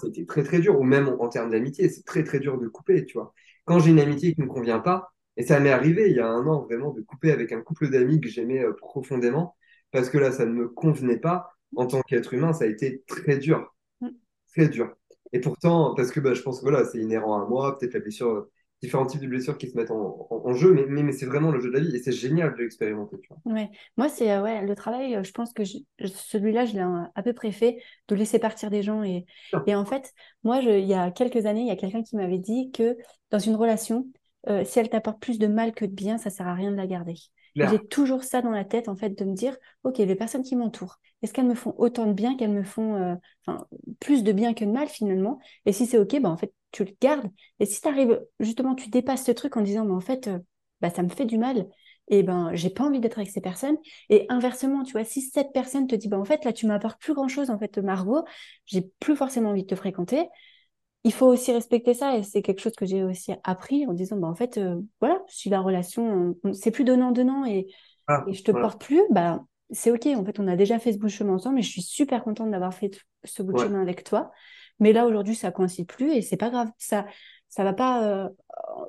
c'était 0.00 0.24
très, 0.24 0.42
très 0.42 0.60
dur. 0.60 0.78
Ou 0.80 0.84
même 0.84 1.08
en, 1.08 1.28
termes 1.28 1.50
d'amitié, 1.50 1.88
c'est 1.88 2.04
très, 2.04 2.24
très 2.24 2.40
dur 2.40 2.58
de 2.58 2.68
couper, 2.68 3.04
tu 3.04 3.18
vois. 3.18 3.34
Quand 3.64 3.78
j'ai 3.78 3.90
une 3.90 4.00
amitié 4.00 4.34
qui 4.34 4.40
ne 4.40 4.46
me 4.46 4.50
convient 4.50 4.80
pas, 4.80 5.12
et 5.36 5.42
ça 5.44 5.60
m'est 5.60 5.70
arrivé 5.70 6.10
il 6.10 6.16
y 6.16 6.20
a 6.20 6.28
un 6.28 6.46
an 6.46 6.62
vraiment 6.62 6.92
de 6.92 7.00
couper 7.02 7.30
avec 7.32 7.52
un 7.52 7.60
couple 7.60 7.88
d'amis 7.90 8.20
que 8.20 8.28
j'aimais 8.28 8.62
euh, 8.64 8.72
profondément, 8.72 9.56
parce 9.90 10.10
que 10.10 10.18
là, 10.18 10.32
ça 10.32 10.44
ne 10.46 10.52
me 10.52 10.68
convenait 10.68 11.18
pas. 11.18 11.52
En 11.76 11.86
tant 11.86 12.02
qu'être 12.02 12.34
humain, 12.34 12.52
ça 12.52 12.64
a 12.64 12.68
été 12.68 13.02
très 13.06 13.38
dur. 13.38 13.74
Mm. 14.00 14.08
Très 14.52 14.68
dur. 14.68 14.94
Et 15.32 15.40
pourtant, 15.40 15.94
parce 15.94 16.10
que 16.10 16.20
bah, 16.20 16.34
je 16.34 16.42
pense 16.42 16.58
que 16.58 16.62
voilà, 16.62 16.84
c'est 16.84 16.98
inhérent 16.98 17.40
à 17.40 17.48
moi, 17.48 17.78
peut-être 17.78 17.94
la 17.94 18.00
blessure 18.00 18.48
différents 18.82 19.06
types 19.06 19.20
de 19.20 19.26
blessures 19.26 19.58
qui 19.58 19.68
se 19.68 19.76
mettent 19.76 19.90
en, 19.90 20.52
jeu, 20.54 20.72
mais, 20.72 21.02
mais, 21.02 21.12
c'est 21.12 21.26
vraiment 21.26 21.50
le 21.50 21.60
jeu 21.60 21.68
de 21.68 21.74
la 21.74 21.80
vie 21.80 21.94
et 21.94 22.02
c'est 22.02 22.12
génial 22.12 22.54
de 22.54 22.62
l'expérimenter. 22.62 23.16
Ouais. 23.44 23.70
Moi, 23.96 24.08
c'est 24.08 24.32
euh, 24.32 24.42
ouais, 24.42 24.66
le 24.66 24.74
travail, 24.74 25.16
euh, 25.16 25.22
je 25.22 25.32
pense 25.32 25.52
que 25.52 25.62
celui-là, 26.04 26.64
je 26.64 26.74
l'ai 26.74 26.84
à 27.14 27.22
peu 27.22 27.32
près 27.32 27.52
fait, 27.52 27.78
de 28.08 28.14
laisser 28.14 28.38
partir 28.38 28.70
des 28.70 28.82
gens. 28.82 29.02
Et, 29.02 29.26
et 29.66 29.74
en 29.74 29.84
fait, 29.84 30.12
moi, 30.44 30.60
je, 30.60 30.70
il 30.70 30.86
y 30.86 30.94
a 30.94 31.10
quelques 31.10 31.46
années, 31.46 31.60
il 31.60 31.68
y 31.68 31.72
a 31.72 31.76
quelqu'un 31.76 32.02
qui 32.02 32.16
m'avait 32.16 32.38
dit 32.38 32.70
que 32.72 32.96
dans 33.30 33.38
une 33.38 33.54
relation, 33.54 34.06
euh, 34.48 34.64
si 34.64 34.78
elle 34.78 34.88
t'apporte 34.88 35.20
plus 35.20 35.38
de 35.38 35.46
mal 35.46 35.72
que 35.72 35.84
de 35.84 35.92
bien, 35.92 36.18
ça 36.18 36.30
sert 36.30 36.48
à 36.48 36.54
rien 36.54 36.70
de 36.70 36.76
la 36.76 36.86
garder. 36.86 37.14
J'ai 37.58 37.86
toujours 37.86 38.24
ça 38.24 38.42
dans 38.42 38.50
la 38.50 38.64
tête, 38.64 38.88
en 38.88 38.96
fait, 38.96 39.10
de 39.10 39.24
me 39.24 39.34
dire, 39.34 39.56
OK, 39.84 39.98
les 39.98 40.14
personnes 40.16 40.42
qui 40.42 40.56
m'entourent, 40.56 40.98
est-ce 41.22 41.32
qu'elles 41.32 41.46
me 41.46 41.54
font 41.54 41.74
autant 41.78 42.06
de 42.06 42.12
bien 42.12 42.36
qu'elles 42.36 42.52
me 42.52 42.62
font 42.62 43.18
plus 44.00 44.22
de 44.24 44.32
bien 44.32 44.54
que 44.54 44.64
de 44.64 44.70
mal 44.70 44.88
finalement? 44.88 45.38
Et 45.66 45.72
si 45.72 45.86
c'est 45.86 45.98
OK, 45.98 46.18
bah, 46.20 46.28
en 46.28 46.36
fait, 46.36 46.52
tu 46.72 46.84
le 46.84 46.92
gardes. 47.00 47.30
Et 47.58 47.66
si 47.66 47.80
tu 47.80 47.88
arrives, 47.88 48.20
justement, 48.38 48.74
tu 48.74 48.88
dépasses 48.90 49.24
ce 49.24 49.32
truc 49.32 49.56
en 49.56 49.62
disant, 49.62 49.84
mais 49.84 49.92
en 49.94 50.00
fait, 50.00 50.28
euh, 50.28 50.38
bah, 50.80 50.90
ça 50.90 51.02
me 51.02 51.08
fait 51.08 51.26
du 51.26 51.38
mal. 51.38 51.66
Et 52.08 52.22
ben, 52.22 52.50
j'ai 52.54 52.70
pas 52.70 52.84
envie 52.84 52.98
d'être 53.00 53.18
avec 53.18 53.30
ces 53.30 53.40
personnes. 53.40 53.76
Et 54.08 54.26
inversement, 54.30 54.82
tu 54.82 54.92
vois, 54.92 55.04
si 55.04 55.20
cette 55.20 55.52
personne 55.52 55.86
te 55.86 55.94
dit, 55.94 56.08
bah, 56.08 56.18
en 56.18 56.24
fait, 56.24 56.44
là, 56.44 56.52
tu 56.52 56.66
m'apportes 56.66 57.00
plus 57.00 57.14
grand 57.14 57.28
chose, 57.28 57.50
en 57.50 57.58
fait, 57.58 57.78
Margot, 57.78 58.24
j'ai 58.66 58.82
plus 59.00 59.16
forcément 59.16 59.50
envie 59.50 59.62
de 59.62 59.68
te 59.68 59.74
fréquenter. 59.76 60.26
Il 61.04 61.12
faut 61.12 61.26
aussi 61.26 61.52
respecter 61.52 61.94
ça. 61.94 62.16
Et 62.16 62.22
c'est 62.22 62.42
quelque 62.42 62.60
chose 62.60 62.74
que 62.76 62.86
j'ai 62.86 63.02
aussi 63.02 63.32
appris 63.44 63.86
en 63.86 63.92
disant, 63.92 64.16
bah, 64.16 64.28
en 64.28 64.34
fait, 64.34 64.58
euh, 64.58 64.80
voilà, 65.00 65.18
si 65.28 65.48
la 65.48 65.60
relation, 65.60 66.36
c'est 66.52 66.70
plus 66.70 66.84
donnant-donnant 66.84 67.44
et, 67.44 67.66
ah, 68.06 68.24
et 68.28 68.34
je 68.34 68.42
te 68.44 68.50
porte 68.50 68.80
plus, 68.80 69.02
bah, 69.10 69.44
c'est 69.70 69.90
OK. 69.90 70.06
En 70.06 70.24
fait, 70.24 70.38
on 70.40 70.48
a 70.48 70.56
déjà 70.56 70.78
fait 70.78 70.92
ce 70.92 70.98
bout 70.98 71.06
de 71.06 71.12
chemin 71.12 71.34
ensemble 71.34 71.58
et 71.58 71.62
je 71.62 71.70
suis 71.70 71.82
super 71.82 72.22
contente 72.22 72.50
d'avoir 72.50 72.74
fait 72.74 72.90
ce 73.24 73.42
bout 73.42 73.52
de 73.52 73.58
chemin 73.58 73.80
avec 73.80 74.04
toi. 74.04 74.30
Mais 74.78 74.92
là, 74.92 75.06
aujourd'hui, 75.06 75.34
ça 75.34 75.50
coïncide 75.50 75.86
plus 75.86 76.12
et 76.12 76.22
c'est 76.22 76.36
pas 76.36 76.50
grave. 76.50 76.70
Ça 76.78 77.06
ça 77.50 77.64
va 77.64 77.72
pas 77.74 78.06
euh, 78.06 78.28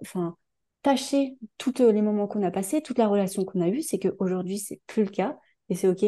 enfin, 0.01 0.37
tâcher 0.83 1.35
tous 1.57 1.73
les 1.79 2.01
moments 2.01 2.27
qu'on 2.27 2.43
a 2.43 2.51
passés, 2.51 2.81
toute 2.81 2.99
la 2.99 3.07
relation 3.07 3.43
qu'on 3.43 3.59
a 3.59 3.67
eue. 3.67 3.81
C'est 3.81 3.99
qu'aujourd'hui, 3.99 4.59
c'est 4.59 4.79
plus 4.87 5.03
le 5.03 5.09
cas 5.09 5.37
et 5.69 5.75
c'est 5.75 5.87
OK. 5.87 6.05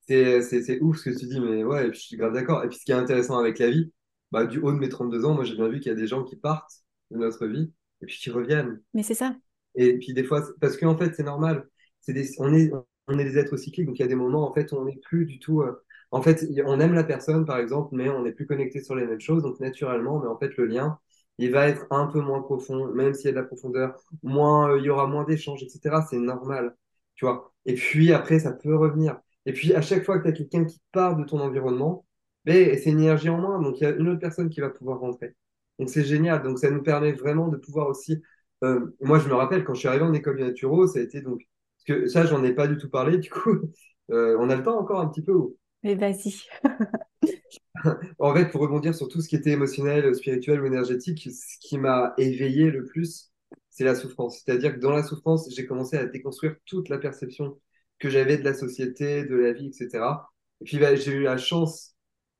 C'est 0.00 0.80
ouf 0.80 0.98
ce 0.98 1.10
que 1.10 1.18
tu 1.18 1.26
dis, 1.26 1.40
mais 1.40 1.62
ouais, 1.62 1.92
je 1.92 1.98
suis 1.98 2.16
grave 2.16 2.34
d'accord. 2.34 2.64
Et 2.64 2.68
puis 2.68 2.78
ce 2.78 2.84
qui 2.84 2.90
est 2.90 2.96
intéressant 2.96 3.38
avec 3.38 3.58
la 3.60 3.70
vie, 3.70 3.92
bah, 4.32 4.46
du 4.46 4.58
haut 4.58 4.72
de 4.72 4.78
mes 4.78 4.88
32 4.88 5.24
ans, 5.24 5.34
moi 5.34 5.44
j'ai 5.44 5.54
bien 5.54 5.68
vu 5.68 5.78
qu'il 5.78 5.90
y 5.90 5.94
a 5.94 5.98
des 5.98 6.06
gens 6.08 6.24
qui 6.24 6.36
partent 6.36 6.72
de 7.10 7.18
notre 7.18 7.46
vie 7.46 7.72
et 8.00 8.06
puis 8.06 8.16
qui 8.18 8.30
reviennent. 8.30 8.80
Mais 8.94 9.02
c'est 9.02 9.14
ça. 9.14 9.36
Et 9.74 9.98
puis 9.98 10.12
des 10.12 10.24
fois, 10.24 10.42
parce 10.60 10.76
qu'en 10.76 10.96
fait, 10.96 11.14
c'est 11.14 11.22
normal. 11.22 11.68
Des, 12.08 12.30
on, 12.38 12.52
est, 12.52 12.70
on 13.08 13.18
est 13.18 13.24
des 13.24 13.38
êtres 13.38 13.56
cycliques, 13.56 13.86
donc 13.86 13.98
il 13.98 14.02
y 14.02 14.04
a 14.04 14.08
des 14.08 14.14
moments, 14.14 14.48
en 14.48 14.52
fait, 14.52 14.72
où 14.72 14.76
on 14.76 14.84
n'est 14.84 14.96
plus 14.96 15.26
du 15.26 15.38
tout. 15.38 15.62
Euh, 15.62 15.82
en 16.10 16.20
fait, 16.20 16.44
on 16.66 16.80
aime 16.80 16.94
la 16.94 17.04
personne, 17.04 17.46
par 17.46 17.58
exemple, 17.58 17.90
mais 17.92 18.08
on 18.10 18.22
n'est 18.22 18.32
plus 18.32 18.46
connecté 18.46 18.82
sur 18.82 18.94
les 18.94 19.06
mêmes 19.06 19.20
choses. 19.20 19.42
Donc, 19.42 19.60
naturellement, 19.60 20.20
mais 20.20 20.28
en 20.28 20.38
fait, 20.38 20.56
le 20.56 20.66
lien, 20.66 20.98
il 21.38 21.50
va 21.52 21.68
être 21.68 21.86
un 21.90 22.06
peu 22.06 22.20
moins 22.20 22.42
profond, 22.42 22.92
même 22.92 23.14
s'il 23.14 23.26
y 23.26 23.28
a 23.28 23.32
de 23.32 23.36
la 23.36 23.44
profondeur, 23.44 23.96
moins, 24.22 24.70
euh, 24.72 24.78
il 24.78 24.84
y 24.84 24.90
aura 24.90 25.06
moins 25.06 25.24
d'échanges, 25.24 25.62
etc. 25.62 26.04
C'est 26.08 26.18
normal, 26.18 26.76
tu 27.14 27.24
vois. 27.24 27.52
Et 27.66 27.74
puis, 27.74 28.12
après, 28.12 28.38
ça 28.40 28.52
peut 28.52 28.76
revenir. 28.76 29.18
Et 29.46 29.52
puis, 29.52 29.74
à 29.74 29.80
chaque 29.82 30.04
fois 30.04 30.18
que 30.18 30.24
tu 30.24 30.28
as 30.30 30.32
quelqu'un 30.32 30.64
qui 30.64 30.80
part 30.92 31.16
de 31.16 31.24
ton 31.24 31.40
environnement, 31.40 32.04
ben, 32.44 32.78
c'est 32.78 32.90
une 32.90 33.00
énergie 33.00 33.28
en 33.28 33.38
moins. 33.38 33.60
Donc, 33.60 33.80
il 33.80 33.84
y 33.84 33.86
a 33.86 33.90
une 33.90 34.08
autre 34.08 34.20
personne 34.20 34.50
qui 34.50 34.60
va 34.60 34.70
pouvoir 34.70 35.00
rentrer. 35.00 35.34
Donc, 35.78 35.90
c'est 35.90 36.04
génial. 36.04 36.42
Donc, 36.42 36.58
ça 36.58 36.70
nous 36.70 36.82
permet 36.82 37.12
vraiment 37.12 37.48
de 37.48 37.56
pouvoir 37.56 37.88
aussi. 37.88 38.22
Euh, 38.64 38.94
moi, 39.00 39.18
je 39.18 39.28
me 39.28 39.34
rappelle, 39.34 39.64
quand 39.64 39.74
je 39.74 39.80
suis 39.80 39.88
arrivé 39.88 40.04
en 40.04 40.12
école 40.14 40.38
naturo, 40.38 40.86
ça 40.86 41.00
a 41.00 41.02
été 41.02 41.20
donc. 41.20 41.40
Parce 41.76 42.00
que 42.00 42.06
ça, 42.06 42.26
j'en 42.26 42.44
ai 42.44 42.54
pas 42.54 42.68
du 42.68 42.76
tout 42.76 42.90
parlé, 42.90 43.18
du 43.18 43.30
coup. 43.30 43.52
Euh, 44.10 44.36
on 44.40 44.50
a 44.50 44.56
le 44.56 44.62
temps 44.64 44.78
encore 44.78 45.00
un 45.00 45.06
petit 45.06 45.22
peu. 45.22 45.54
Mais 45.82 45.94
vas-y. 45.94 46.34
en 48.18 48.34
fait, 48.34 48.50
pour 48.50 48.60
rebondir 48.60 48.94
sur 48.94 49.08
tout 49.08 49.20
ce 49.20 49.28
qui 49.28 49.36
était 49.36 49.50
émotionnel, 49.50 50.14
spirituel 50.14 50.60
ou 50.60 50.66
énergétique, 50.66 51.28
ce 51.30 51.58
qui 51.60 51.78
m'a 51.78 52.12
éveillé 52.18 52.70
le 52.70 52.84
plus, 52.84 53.32
c'est 53.70 53.84
la 53.84 53.94
souffrance. 53.94 54.42
C'est-à-dire 54.44 54.74
que 54.74 54.80
dans 54.80 54.90
la 54.90 55.02
souffrance, 55.02 55.48
j'ai 55.54 55.66
commencé 55.66 55.96
à 55.96 56.04
déconstruire 56.04 56.56
toute 56.66 56.88
la 56.88 56.98
perception 56.98 57.58
que 57.98 58.10
j'avais 58.10 58.36
de 58.36 58.44
la 58.44 58.54
société, 58.54 59.24
de 59.24 59.34
la 59.34 59.52
vie, 59.52 59.68
etc. 59.68 60.28
Et 60.60 60.64
puis, 60.64 60.78
bah, 60.78 60.94
j'ai 60.94 61.12
eu 61.12 61.22
la 61.22 61.36
chance, 61.36 61.91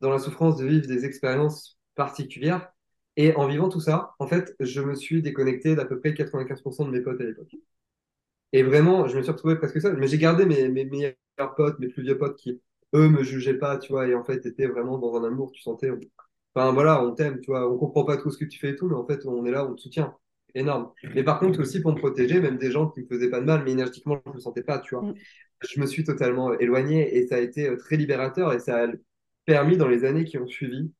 dans 0.03 0.11
la 0.11 0.18
souffrance, 0.18 0.57
de 0.57 0.66
vivre 0.66 0.86
des 0.86 1.07
expériences 1.07 1.78
particulières. 1.94 2.70
Et 3.16 3.34
en 3.36 3.46
vivant 3.46 3.68
tout 3.68 3.80
ça, 3.80 4.14
en 4.18 4.26
fait, 4.26 4.55
je 4.61 4.80
me 4.82 4.94
suis 4.94 5.22
déconnecté 5.22 5.74
d'à 5.74 5.84
peu 5.84 5.98
près 6.00 6.12
95% 6.12 6.86
de 6.86 6.90
mes 6.90 7.00
potes 7.00 7.20
à 7.20 7.24
l'époque. 7.24 7.55
Et 8.53 8.62
vraiment, 8.62 9.09
je 9.09 9.16
me 9.16 9.22
suis 9.22 9.32
retrouvé 9.32 9.57
presque 9.57 9.80
seul. 9.80 9.96
Mais 9.96 10.09
j'ai 10.09 10.18
gardé 10.18 10.44
mes, 10.44 10.68
mes 10.68 10.84
meilleurs 10.84 11.55
potes, 11.57 11.78
mes 11.78 11.88
plus 11.88 12.03
vieux 12.03 12.18
potes 12.18 12.36
qui, 12.36 12.61
eux 12.94 13.09
me 13.09 13.22
jugeaient 13.22 13.55
pas, 13.55 13.78
tu 13.78 13.92
vois, 13.92 14.07
et 14.09 14.14
en 14.14 14.24
fait, 14.24 14.44
étaient 14.44 14.66
vraiment 14.66 14.98
dans 14.98 15.16
un 15.16 15.24
amour, 15.24 15.53
tu 15.53 15.62
sentais, 15.62 15.90
enfin 16.55 16.72
voilà, 16.72 17.03
on 17.03 17.12
t'aime, 17.14 17.40
tu 17.40 17.50
vois, 17.50 17.70
on 17.72 17.78
comprend 17.78 18.05
pas 18.05 18.16
tout 18.18 18.30
ce 18.30 18.38
que 18.38 18.44
tu 18.44 18.59
fais 18.59 18.70
et 18.70 18.76
tout, 18.76 18.88
mais 18.88 18.94
en 18.96 19.07
fait, 19.07 19.24
on 19.26 19.46
est 19.46 19.50
là, 19.50 19.66
on 19.66 19.74
te 19.74 19.80
soutient. 19.80 20.14
Énorme. 20.55 20.92
Mais 21.14 21.24
par 21.24 21.40
contre, 21.40 21.61
aussi 21.61 21.80
pour 21.80 21.92
me 21.92 21.98
protéger, 21.98 22.38
même 22.40 22.59
des 22.59 22.70
gens 22.70 22.88
qui 22.90 23.00
me 23.00 23.07
faisaient 23.07 23.30
pas 23.30 23.40
de 23.40 23.46
mal, 23.46 23.62
mais 23.64 23.72
énergétiquement, 23.72 24.20
je 24.26 24.32
me 24.32 24.38
sentais 24.38 24.62
pas, 24.62 24.78
tu 24.80 24.94
vois. 24.94 25.05
Mm. 25.05 25.14
Je 25.62 25.80
me 25.80 25.86
suis 25.86 26.05
totalement 26.05 26.53
éloigné 26.59 27.16
et 27.16 27.26
ça 27.26 27.36
a 27.36 27.38
été 27.38 27.68
euh, 27.68 27.76
très 27.76 27.96
libérateur 27.96 28.53
et 28.53 28.59
ça 28.59 28.84
a 28.84 28.86
permis 29.45 29.76
dans 29.76 29.88
les 29.88 30.05
années 30.05 30.24
qui 30.24 30.38
ont 30.38 30.47
suivi 30.47 30.93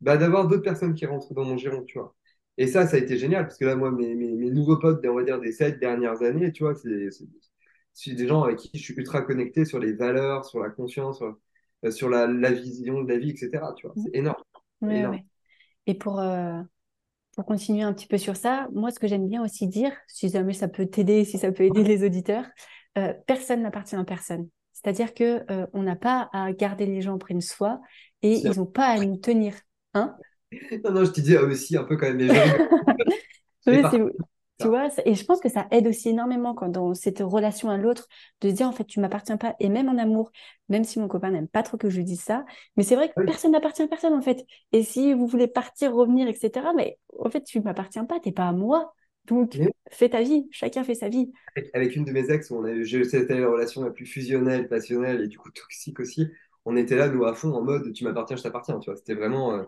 bah, 0.00 0.16
d'avoir 0.16 0.48
d'autres 0.48 0.62
personnes 0.62 0.94
qui 0.94 1.06
rentrent 1.06 1.34
dans 1.34 1.44
mon 1.44 1.56
giron, 1.56 1.84
tu 1.84 1.98
vois. 1.98 2.14
Et 2.58 2.66
ça, 2.66 2.86
ça 2.86 2.96
a 2.96 3.00
été 3.00 3.16
génial 3.16 3.44
parce 3.44 3.58
que 3.58 3.64
là, 3.64 3.76
moi, 3.76 3.90
mes, 3.90 4.14
mes, 4.14 4.32
mes 4.32 4.50
nouveaux 4.50 4.78
potes, 4.78 5.04
on 5.06 5.14
va 5.14 5.24
dire 5.24 5.40
des 5.40 5.52
sept 5.52 5.78
dernières 5.78 6.22
années, 6.22 6.52
tu 6.52 6.62
vois, 6.64 6.74
c'est 6.74 8.14
des 8.14 8.26
gens 8.26 8.42
avec 8.42 8.58
qui 8.58 8.70
je 8.74 8.82
suis 8.82 8.94
ultra 8.94 9.22
connecté 9.22 9.64
sur 9.64 9.78
les 9.78 9.92
valeurs, 9.92 10.44
sur 10.44 10.60
la 10.60 10.70
conscience, 10.70 11.22
sur, 11.90 12.08
euh, 12.08 12.26
la, 12.26 12.52
vision 12.52 13.02
de 13.02 13.08
la 13.08 13.18
vie, 13.18 13.30
etc. 13.30 13.72
Tu 13.76 13.86
vois, 13.86 13.94
c'est 13.96 14.14
énorme. 14.14 14.42
Et 15.86 15.94
pour, 15.94 16.20
euh, 16.20 16.60
pour 17.34 17.44
continuer 17.46 17.82
un 17.82 17.92
petit 17.92 18.06
peu 18.06 18.18
sur 18.18 18.36
ça, 18.36 18.68
moi, 18.72 18.90
ce 18.90 18.98
que 18.98 19.08
j'aime 19.08 19.26
bien 19.26 19.42
aussi 19.42 19.66
dire, 19.66 19.92
si 20.06 20.28
jamais 20.28 20.52
ça 20.52 20.68
peut 20.68 20.86
t'aider, 20.86 21.24
si 21.24 21.38
ça 21.38 21.52
peut 21.52 21.64
aider 21.64 21.82
les 21.82 22.04
auditeurs, 22.04 22.44
euh, 22.98 23.14
personne 23.26 23.62
n'appartient 23.62 23.96
à 23.96 24.04
personne. 24.04 24.48
C'est-à-dire 24.82 25.14
que 25.14 25.44
euh, 25.50 25.66
on 25.72 25.82
n'a 25.82 25.96
pas 25.96 26.28
à 26.32 26.52
garder 26.52 26.86
les 26.86 27.02
gens 27.02 27.18
près 27.18 27.34
de 27.34 27.40
soi 27.40 27.80
et 28.22 28.38
ils 28.38 28.56
n'ont 28.56 28.66
pas 28.66 28.86
à 28.86 28.98
nous 28.98 29.16
tenir. 29.16 29.54
Hein? 29.94 30.16
Non, 30.84 30.90
non, 30.90 31.04
je 31.04 31.12
te 31.12 31.20
dis 31.20 31.36
aussi 31.36 31.76
un 31.76 31.84
peu 31.84 31.96
quand 31.96 32.06
même 32.06 32.18
les 32.18 32.26
gens. 32.26 32.42
oui, 33.68 33.82
tu 34.60 34.68
vois, 34.68 34.88
et 35.06 35.14
je 35.14 35.24
pense 35.24 35.40
que 35.40 35.48
ça 35.48 35.66
aide 35.70 35.86
aussi 35.86 36.10
énormément 36.10 36.54
quand 36.54 36.68
dans 36.68 36.92
cette 36.92 37.20
relation 37.20 37.70
à 37.70 37.78
l'autre 37.78 38.08
de 38.40 38.50
se 38.50 38.54
dire 38.54 38.66
en 38.68 38.72
fait 38.72 38.84
tu 38.84 39.00
m'appartiens 39.00 39.38
pas 39.38 39.54
et 39.58 39.68
même 39.68 39.88
en 39.88 39.96
amour, 39.96 40.30
même 40.68 40.84
si 40.84 40.98
mon 40.98 41.08
copain 41.08 41.30
n'aime 41.30 41.48
pas 41.48 41.62
trop 41.62 41.78
que 41.78 41.88
je 41.88 42.00
dise 42.02 42.20
ça, 42.20 42.44
mais 42.76 42.82
c'est 42.82 42.94
vrai 42.94 43.08
que 43.08 43.24
personne 43.24 43.52
n'appartient 43.52 43.82
à 43.82 43.88
personne 43.88 44.12
en 44.12 44.20
fait. 44.20 44.44
Et 44.72 44.82
si 44.82 45.14
vous 45.14 45.26
voulez 45.26 45.46
partir, 45.46 45.94
revenir, 45.94 46.28
etc. 46.28 46.66
Mais 46.76 46.98
en 47.18 47.30
fait 47.30 47.42
tu 47.42 47.60
m'appartiens 47.60 48.04
pas, 48.04 48.20
t'es 48.20 48.32
pas 48.32 48.48
à 48.48 48.52
moi. 48.52 48.92
Donc 49.30 49.58
fais 49.90 50.10
ta 50.10 50.22
vie, 50.22 50.46
chacun 50.50 50.84
fait 50.84 50.94
sa 50.94 51.08
vie. 51.08 51.32
Avec, 51.72 51.96
une 51.96 52.04
de 52.04 52.12
mes 52.12 52.30
ex, 52.30 52.52
c'était 53.08 53.38
la 53.38 53.48
relation 53.48 53.82
la 53.82 53.90
plus 53.90 54.06
fusionnelle, 54.06 54.68
passionnelle 54.68 55.22
et 55.22 55.28
du 55.28 55.38
coup 55.38 55.50
toxique 55.50 56.00
aussi. 56.00 56.28
On 56.66 56.76
était 56.76 56.96
là 56.96 57.08
nous 57.08 57.24
à 57.24 57.34
fond 57.34 57.52
en 57.54 57.62
mode 57.62 57.92
tu 57.92 58.04
m'appartiens, 58.04 58.36
je 58.36 58.42
t'appartiens. 58.42 58.78
Tu 58.80 58.90
vois, 58.90 58.96
c'était 58.96 59.14
vraiment 59.14 59.54
euh, 59.54 59.62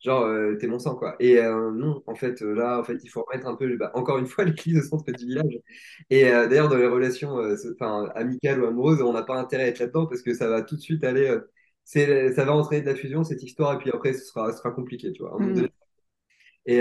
Genre, 0.00 0.24
euh, 0.24 0.56
t'es 0.56 0.66
mon 0.66 0.78
sang, 0.78 0.94
quoi. 0.94 1.16
Et 1.20 1.38
euh, 1.38 1.72
non, 1.72 2.02
en 2.06 2.14
fait, 2.14 2.42
euh, 2.42 2.54
là, 2.54 2.78
en 2.78 2.84
fait, 2.84 2.98
il 3.02 3.08
faut 3.08 3.24
remettre 3.24 3.46
un 3.46 3.56
peu, 3.56 3.76
bah, 3.76 3.90
encore 3.94 4.18
une 4.18 4.26
fois, 4.26 4.44
l'église 4.44 4.78
au 4.78 4.82
centre 4.82 5.10
du 5.10 5.26
village. 5.26 5.58
Et 6.10 6.24
d'ailleurs, 6.24 6.68
dans 6.68 6.76
les 6.76 6.86
relations 6.86 7.38
amicales 8.14 8.60
ou 8.62 8.66
amoureuses, 8.66 9.00
on 9.02 9.12
n'a 9.12 9.22
pas 9.22 9.36
intérêt 9.38 9.64
à 9.64 9.66
être 9.68 9.78
là-dedans 9.78 10.06
parce 10.06 10.22
que 10.22 10.34
ça 10.34 10.48
va 10.48 10.62
tout 10.62 10.76
de 10.76 10.80
suite 10.80 11.02
aller. 11.04 11.36
c'est, 11.84 12.32
ça 12.34 12.44
va 12.44 12.54
entraîner 12.54 12.82
de 12.82 12.86
la 12.88 12.94
fusion, 12.94 13.24
cette 13.24 13.42
histoire, 13.42 13.74
et 13.74 13.78
puis 13.78 13.90
après, 13.90 14.12
ce 14.12 14.24
sera, 14.24 14.52
ce 14.52 14.58
sera 14.58 14.70
compliqué, 14.70 15.12
tu 15.12 15.22
vois. 15.22 15.36
Mm. 15.40 15.68
Et 16.66 16.78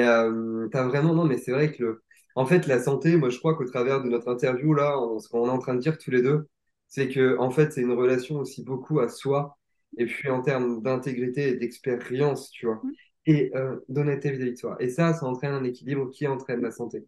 t'as 0.71 0.87
vraiment, 0.87 1.13
non, 1.13 1.25
mais 1.25 1.37
c'est 1.37 1.51
vrai 1.51 1.71
que, 1.71 1.83
le... 1.83 2.03
en 2.35 2.45
fait, 2.45 2.67
la 2.67 2.81
santé, 2.81 3.15
moi, 3.17 3.29
je 3.29 3.39
crois 3.39 3.55
qu'au 3.55 3.65
travers 3.65 4.03
de 4.03 4.09
notre 4.09 4.27
interview, 4.29 4.73
là, 4.73 4.95
ce 5.19 5.29
qu'on 5.29 5.47
est 5.47 5.49
en 5.49 5.59
train 5.59 5.75
de 5.75 5.79
dire 5.79 5.97
tous 5.97 6.11
les 6.11 6.21
deux, 6.21 6.47
c'est 6.87 7.09
que, 7.09 7.37
en 7.39 7.49
fait, 7.49 7.73
c'est 7.73 7.81
une 7.81 7.93
relation 7.93 8.37
aussi 8.37 8.63
beaucoup 8.63 8.99
à 8.99 9.09
soi 9.09 9.57
et 9.97 10.05
puis 10.05 10.29
en 10.29 10.41
termes 10.41 10.81
d'intégrité 10.81 11.49
et 11.49 11.55
d'expérience, 11.55 12.51
tu 12.51 12.65
vois, 12.65 12.81
mm. 12.83 12.91
et 13.27 13.51
euh, 13.55 13.77
d'honnêteté 13.89 14.31
vis-à-vis 14.31 14.51
de 14.51 14.57
soi. 14.57 14.77
Et 14.79 14.89
ça, 14.89 15.13
ça 15.13 15.25
entraîne 15.25 15.53
un 15.53 15.63
équilibre 15.63 16.09
qui 16.11 16.27
entraîne 16.27 16.61
la 16.61 16.71
santé. 16.71 17.05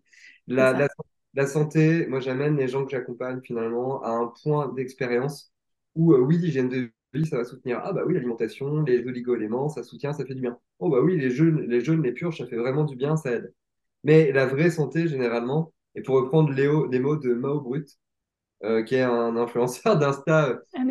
La, 0.48 0.88
la, 1.34 1.48
santé, 1.48 2.08
moi, 2.08 2.20
j'amène 2.20 2.58
les 2.58 2.68
gens 2.68 2.86
que 2.86 2.92
j'accompagne 2.92 3.42
finalement 3.42 4.02
à 4.04 4.12
un 4.12 4.32
point 4.42 4.72
d'expérience 4.74 5.52
où, 5.96 6.14
euh, 6.14 6.20
oui, 6.20 6.38
l'hygiène 6.38 6.70
de 6.70 6.90
vie, 7.14 7.26
ça 7.26 7.38
va 7.38 7.44
soutenir. 7.44 7.82
Ah, 7.84 7.92
bah 7.92 8.04
oui, 8.06 8.14
l'alimentation, 8.14 8.82
les 8.84 9.06
oligo-éléments, 9.06 9.70
ça 9.70 9.84
soutient, 9.84 10.14
ça 10.14 10.26
fait 10.26 10.36
du 10.36 10.42
bien. 10.42 10.58
Oh, 10.80 10.90
bah 10.90 11.02
oui, 11.02 11.18
les 11.18 11.30
jeunes, 11.30 11.62
les 11.68 11.82
jeunes, 11.82 12.02
les 12.02 12.14
purges, 12.14 12.38
ça 12.38 12.48
fait 12.48 12.56
vraiment 12.56 12.86
du 12.86 12.96
bien, 12.96 13.18
ça 13.18 13.32
aide. 13.34 13.54
Mais 14.04 14.32
la 14.32 14.46
vraie 14.46 14.72
santé, 14.72 15.08
généralement, 15.08 15.74
et 15.96 16.02
pour 16.02 16.16
reprendre 16.16 16.52
Léo, 16.52 16.88
les 16.88 17.00
mots 17.00 17.18
de 17.18 17.34
Mao 17.34 17.60
Brut, 17.60 17.90
euh, 18.64 18.84
qui 18.84 18.96
est 18.96 19.02
un 19.02 19.36
influenceur 19.36 19.98
d'Insta, 20.00 20.60
ah, 20.76 20.82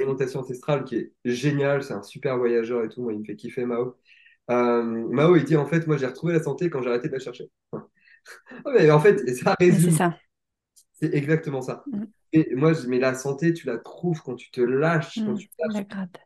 alimentation 0.00 0.40
ancestrale 0.40 0.84
qui 0.84 0.96
est 0.96 1.12
génial, 1.24 1.82
c'est 1.82 1.94
un 1.94 2.02
super 2.02 2.38
voyageur 2.38 2.84
et 2.84 2.88
tout, 2.88 3.02
moi 3.02 3.12
il 3.12 3.20
me 3.20 3.24
fait 3.24 3.36
kiffer 3.36 3.64
Mao. 3.64 3.96
Euh, 4.50 4.82
Mao 4.82 5.36
il 5.36 5.44
dit 5.44 5.56
en 5.56 5.66
fait 5.66 5.86
moi 5.86 5.96
j'ai 5.96 6.06
retrouvé 6.06 6.32
la 6.32 6.42
santé 6.42 6.70
quand 6.70 6.82
j'ai 6.82 6.88
arrêté 6.88 7.08
de 7.08 7.12
la 7.12 7.18
chercher. 7.18 7.50
Mais 8.72 8.90
en 8.90 9.00
fait 9.00 9.28
ça 9.34 9.54
résume. 9.58 9.90
C'est 9.90 9.96
ça. 9.96 10.16
C'est 10.92 11.14
exactement 11.14 11.62
ça. 11.62 11.82
Mm. 11.86 12.04
Et 12.32 12.54
moi 12.54 12.72
je 12.72 12.86
mais 12.86 12.98
la 12.98 13.14
santé 13.14 13.52
tu 13.52 13.66
la 13.66 13.78
trouves 13.78 14.22
quand 14.22 14.36
tu 14.36 14.50
te 14.50 14.60
lâches, 14.60 15.16
quand 15.16 15.32
mm, 15.32 15.38
tu 15.38 15.48
te 15.48 15.54
lâches. 15.62 15.74
La 15.74 15.84
grappe. 15.84 16.18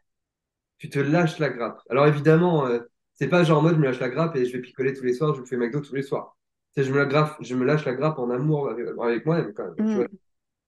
Tu 0.79 0.89
te 0.91 0.99
lâches 0.99 1.39
la 1.39 1.51
grappe. 1.51 1.81
Alors 1.89 2.07
évidemment 2.07 2.67
euh, 2.67 2.81
c'est 3.15 3.29
pas 3.29 3.45
genre 3.45 3.59
en 3.59 3.63
mode 3.63 3.75
je 3.75 3.81
me 3.81 3.85
lâche 3.85 4.01
la 4.01 4.09
grappe 4.09 4.37
et 4.37 4.45
je 4.45 4.53
vais 4.53 4.61
picoler 4.61 4.95
tous 4.95 5.05
les 5.05 5.15
soirs, 5.15 5.35
je 5.35 5.41
me 5.41 5.47
fais 5.47 5.57
McDo 5.57 5.81
tous 5.81 5.95
les 5.95 6.03
soirs. 6.03 6.37
C'est 6.75 6.85
je 6.85 6.93
me 6.93 6.99
la 6.99 7.05
grappe, 7.05 7.37
je 7.41 7.55
me 7.55 7.65
lâche 7.65 7.85
la 7.85 7.95
grappe 7.95 8.19
en 8.19 8.31
amour 8.31 8.71
avec 8.71 9.27
moi-même 9.27 9.53
quand 9.53 9.75
même. 9.77 10.05
Mm. 10.05 10.09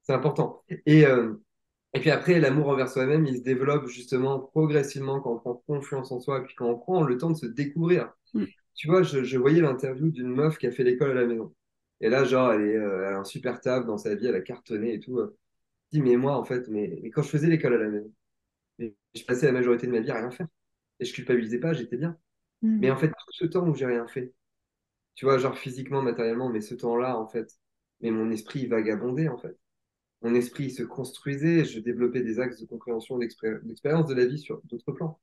C'est 0.02 0.12
important. 0.12 0.62
Et 0.86 1.06
euh, 1.06 1.34
et 1.94 2.00
puis 2.00 2.10
après, 2.10 2.40
l'amour 2.40 2.68
envers 2.68 2.88
soi-même, 2.88 3.24
il 3.24 3.38
se 3.38 3.42
développe 3.42 3.86
justement 3.86 4.40
progressivement 4.40 5.20
quand 5.20 5.34
on 5.34 5.38
prend 5.38 5.62
confiance 5.68 6.10
en 6.10 6.18
soi 6.18 6.40
et 6.40 6.42
puis 6.42 6.54
quand 6.56 6.68
on 6.68 6.76
prend 6.76 7.02
le 7.04 7.16
temps 7.16 7.30
de 7.30 7.36
se 7.36 7.46
découvrir. 7.46 8.12
Mm. 8.34 8.44
Tu 8.74 8.88
vois, 8.88 9.02
je, 9.04 9.38
voyais 9.38 9.60
l'interview 9.60 10.10
d'une 10.10 10.28
meuf 10.28 10.58
qui 10.58 10.66
a 10.66 10.72
fait 10.72 10.82
l'école 10.82 11.12
à 11.12 11.14
la 11.14 11.26
maison. 11.26 11.54
Et 12.00 12.08
là, 12.08 12.24
genre, 12.24 12.52
elle, 12.52 12.62
est, 12.62 12.76
euh, 12.76 13.06
elle 13.06 13.14
a 13.14 13.18
un 13.18 13.24
super 13.24 13.60
table 13.60 13.86
dans 13.86 13.96
sa 13.96 14.16
vie, 14.16 14.26
elle 14.26 14.34
a 14.34 14.40
cartonné 14.40 14.94
et 14.94 15.00
tout. 15.00 15.20
Euh. 15.20 15.38
Je 15.92 16.00
dis, 16.00 16.02
mais 16.02 16.16
moi, 16.16 16.36
en 16.36 16.44
fait, 16.44 16.68
mais, 16.68 17.10
quand 17.10 17.22
je 17.22 17.28
faisais 17.28 17.46
l'école 17.46 17.74
à 17.74 17.78
la 17.78 17.88
maison, 17.88 18.12
je 18.80 19.24
passais 19.24 19.46
la 19.46 19.52
majorité 19.52 19.86
de 19.86 19.92
ma 19.92 20.00
vie 20.00 20.10
à 20.10 20.16
rien 20.16 20.30
faire. 20.32 20.48
Et 20.98 21.04
je 21.04 21.14
culpabilisais 21.14 21.60
pas, 21.60 21.72
j'étais 21.74 21.96
bien. 21.96 22.18
Mm. 22.64 22.78
Mais 22.80 22.90
en 22.90 22.96
fait, 22.96 23.08
tout 23.08 23.32
ce 23.32 23.46
temps 23.46 23.68
où 23.68 23.74
j'ai 23.74 23.86
rien 23.86 24.06
fait, 24.08 24.34
tu 25.14 25.26
vois, 25.26 25.38
genre 25.38 25.56
physiquement, 25.56 26.02
matériellement, 26.02 26.50
mais 26.50 26.60
ce 26.60 26.74
temps-là, 26.74 27.18
en 27.18 27.28
fait, 27.28 27.48
mais 28.00 28.10
mon 28.10 28.30
esprit 28.30 28.66
vagabondait, 28.66 29.28
en 29.28 29.38
fait 29.38 29.56
mon 30.24 30.34
esprit 30.34 30.70
se 30.70 30.82
construisait, 30.82 31.64
je 31.64 31.78
développais 31.80 32.22
des 32.22 32.40
axes 32.40 32.60
de 32.60 32.66
compréhension, 32.66 33.18
d'expérience 33.18 34.06
de 34.06 34.14
la 34.14 34.24
vie 34.24 34.38
sur 34.38 34.60
d'autres 34.64 34.90
plans. 34.92 35.20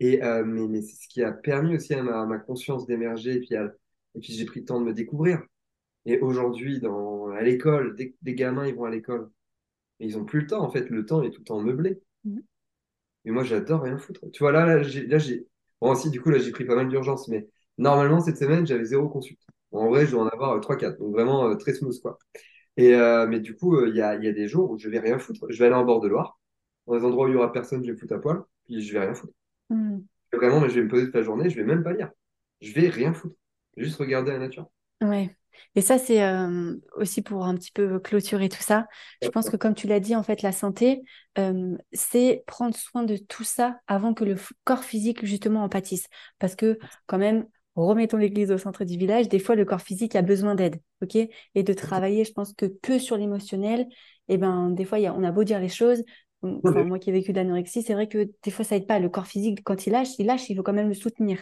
Et, 0.00 0.24
euh, 0.24 0.44
mais, 0.44 0.82
c'est 0.82 0.96
ce 1.04 1.08
qui 1.08 1.22
a 1.22 1.30
permis 1.32 1.76
aussi 1.76 1.94
à 1.94 2.02
ma, 2.02 2.38
conscience 2.38 2.86
d'émerger, 2.86 3.36
et 3.36 3.40
puis, 3.40 3.54
et 3.54 4.20
puis 4.20 4.32
j'ai 4.32 4.44
pris 4.44 4.60
le 4.60 4.66
temps 4.66 4.80
de 4.80 4.86
me 4.86 4.92
découvrir. 4.92 5.40
Et 6.04 6.18
aujourd'hui, 6.18 6.80
dans, 6.80 7.28
à 7.28 7.42
l'école, 7.42 7.94
des, 7.94 8.16
des 8.22 8.34
gamins, 8.34 8.66
ils 8.66 8.74
vont 8.74 8.84
à 8.84 8.90
l'école. 8.90 9.30
Et 10.00 10.06
ils 10.06 10.18
ont 10.18 10.24
plus 10.24 10.40
le 10.40 10.46
temps, 10.48 10.64
en 10.64 10.70
fait, 10.70 10.90
le 10.90 11.06
temps 11.06 11.22
est 11.22 11.30
tout 11.30 11.40
le 11.40 11.44
temps 11.44 11.60
meublé. 11.60 12.00
Mmh. 12.24 12.40
Mais 13.24 13.32
moi, 13.32 13.44
j'adore 13.44 13.82
rien 13.82 13.98
foutre. 13.98 14.30
Tu 14.32 14.42
vois, 14.42 14.52
là, 14.52 14.66
là, 14.66 14.82
j'ai, 14.82 15.46
bon, 15.80 15.90
aussi, 15.90 16.10
du 16.10 16.20
coup, 16.20 16.30
là, 16.30 16.38
j'ai 16.38 16.50
pris 16.50 16.64
pas 16.64 16.74
mal 16.74 16.88
d'urgence, 16.88 17.28
mais 17.28 17.48
normalement, 17.78 18.20
cette 18.20 18.38
semaine, 18.38 18.66
j'avais 18.66 18.84
zéro 18.84 19.08
consulte. 19.08 19.40
en 19.72 19.88
vrai, 19.88 20.06
je 20.06 20.12
dois 20.12 20.24
en 20.24 20.28
avoir 20.28 20.58
3-4, 20.60 20.94
euh, 20.94 20.98
donc 20.98 21.12
vraiment 21.12 21.48
euh, 21.48 21.54
très 21.56 21.74
smooth, 21.74 22.00
quoi. 22.00 22.18
Et, 22.76 22.94
euh, 22.94 23.26
mais 23.26 23.40
du 23.40 23.56
coup, 23.56 23.84
il 23.86 23.96
y 23.96 24.02
a, 24.02 24.14
y, 24.16 24.28
a, 24.28 24.32
des 24.32 24.48
jours 24.48 24.70
où 24.70 24.78
je 24.78 24.88
vais 24.88 25.00
rien 25.00 25.18
foutre. 25.18 25.46
Je 25.48 25.58
vais 25.58 25.66
aller 25.66 25.74
en 25.74 25.84
bord 25.84 26.00
de 26.00 26.08
Loire, 26.08 26.40
dans 26.86 26.96
des 26.96 27.04
endroits 27.04 27.26
où 27.26 27.28
il 27.28 27.34
y 27.34 27.36
aura 27.36 27.52
personne, 27.52 27.82
je 27.82 27.88
vais 27.88 27.92
me 27.92 27.98
foutre 27.98 28.14
à 28.14 28.20
poil, 28.20 28.42
puis 28.64 28.82
je 28.82 28.92
vais 28.92 29.00
rien 29.00 29.14
foutre. 29.14 29.34
Hmm. 29.70 29.98
Vraiment, 30.32 30.60
mais 30.60 30.68
je 30.68 30.76
vais 30.76 30.82
me 30.82 30.88
poser 30.88 31.06
toute 31.06 31.14
la 31.14 31.22
journée, 31.22 31.50
je 31.50 31.56
vais 31.56 31.64
même 31.64 31.82
pas 31.82 31.92
lire. 31.92 32.10
Je 32.60 32.72
vais 32.72 32.88
rien 32.88 33.12
foutre. 33.12 33.36
Juste 33.76 33.98
regarder 33.98 34.30
la 34.32 34.38
nature. 34.38 34.68
Ouais. 35.02 35.34
Et 35.74 35.80
ça, 35.80 35.98
c'est 35.98 36.22
euh, 36.22 36.76
aussi 36.96 37.22
pour 37.22 37.44
un 37.44 37.54
petit 37.54 37.72
peu 37.72 37.98
clôturer 37.98 38.48
tout 38.48 38.62
ça. 38.62 38.86
Je 39.22 39.28
pense 39.28 39.48
que 39.50 39.56
comme 39.56 39.74
tu 39.74 39.86
l'as 39.86 40.00
dit, 40.00 40.16
en 40.16 40.22
fait, 40.22 40.42
la 40.42 40.52
santé, 40.52 41.02
euh, 41.38 41.76
c'est 41.92 42.42
prendre 42.46 42.76
soin 42.76 43.02
de 43.02 43.16
tout 43.16 43.44
ça 43.44 43.78
avant 43.86 44.14
que 44.14 44.24
le 44.24 44.36
corps 44.64 44.84
physique, 44.84 45.24
justement, 45.24 45.62
en 45.62 45.68
pâtisse. 45.68 46.06
Parce 46.38 46.56
que 46.56 46.78
quand 47.06 47.18
même, 47.18 47.46
remettons 47.76 48.16
l'église 48.16 48.50
au 48.50 48.58
centre 48.58 48.84
du 48.84 48.96
village, 48.96 49.28
des 49.28 49.38
fois 49.38 49.54
le 49.54 49.64
corps 49.64 49.80
physique 49.80 50.16
a 50.16 50.22
besoin 50.22 50.54
d'aide, 50.54 50.80
ok? 51.02 51.16
Et 51.16 51.62
de 51.62 51.72
travailler, 51.72 52.24
je 52.24 52.32
pense 52.32 52.52
que 52.52 52.66
que 52.66 52.98
sur 52.98 53.16
l'émotionnel, 53.16 53.86
et 54.28 54.34
eh 54.34 54.38
ben 54.38 54.70
des 54.70 54.84
fois 54.84 54.98
on 54.98 55.24
a 55.24 55.32
beau 55.32 55.44
dire 55.44 55.60
les 55.60 55.68
choses, 55.68 56.02
moi 56.42 56.98
qui 56.98 57.10
ai 57.10 57.12
vécu 57.12 57.32
de 57.32 57.36
l'anorexie, 57.36 57.82
c'est 57.82 57.94
vrai 57.94 58.08
que 58.08 58.30
des 58.42 58.50
fois 58.50 58.64
ça 58.64 58.76
aide 58.76 58.86
pas. 58.86 58.98
Le 58.98 59.08
corps 59.08 59.26
physique, 59.26 59.60
quand 59.64 59.86
il 59.86 59.92
lâche, 59.92 60.18
il 60.18 60.26
lâche, 60.26 60.48
il 60.48 60.56
faut 60.56 60.62
quand 60.62 60.72
même 60.72 60.88
le 60.88 60.94
soutenir. 60.94 61.38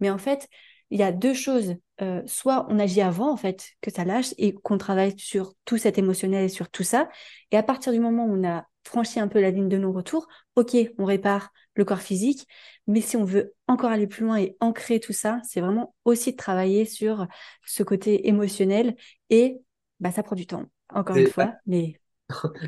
Mais 0.00 0.10
en 0.10 0.18
fait, 0.18 0.48
il 0.90 0.98
y 0.98 1.02
a 1.02 1.12
deux 1.12 1.34
choses. 1.34 1.76
Euh, 2.02 2.22
soit 2.26 2.66
on 2.68 2.78
agit 2.78 3.02
avant, 3.02 3.30
en 3.30 3.36
fait, 3.36 3.70
que 3.80 3.90
ça 3.90 4.04
lâche 4.04 4.34
et 4.38 4.54
qu'on 4.54 4.78
travaille 4.78 5.18
sur 5.18 5.54
tout 5.64 5.76
cet 5.76 5.98
émotionnel 5.98 6.44
et 6.44 6.48
sur 6.48 6.70
tout 6.70 6.82
ça. 6.82 7.08
Et 7.50 7.56
à 7.56 7.62
partir 7.62 7.92
du 7.92 8.00
moment 8.00 8.24
où 8.24 8.34
on 8.34 8.48
a 8.48 8.66
franchi 8.84 9.20
un 9.20 9.28
peu 9.28 9.40
la 9.40 9.50
ligne 9.50 9.68
de 9.68 9.76
non-retour, 9.76 10.26
ok, 10.56 10.76
on 10.98 11.04
répare 11.04 11.52
le 11.74 11.84
corps 11.84 12.00
physique, 12.00 12.46
mais 12.86 13.00
si 13.00 13.16
on 13.16 13.24
veut 13.24 13.54
encore 13.68 13.90
aller 13.90 14.06
plus 14.06 14.24
loin 14.24 14.36
et 14.36 14.56
ancrer 14.60 14.98
tout 14.98 15.12
ça, 15.12 15.40
c'est 15.44 15.60
vraiment 15.60 15.94
aussi 16.04 16.32
de 16.32 16.36
travailler 16.36 16.84
sur 16.84 17.26
ce 17.64 17.82
côté 17.82 18.28
émotionnel 18.28 18.96
et 19.28 19.60
bah, 20.00 20.10
ça 20.10 20.22
prend 20.22 20.36
du 20.36 20.46
temps, 20.46 20.64
encore 20.92 21.16
une 21.16 21.28
fois. 21.28 21.52
Mais... 21.66 21.94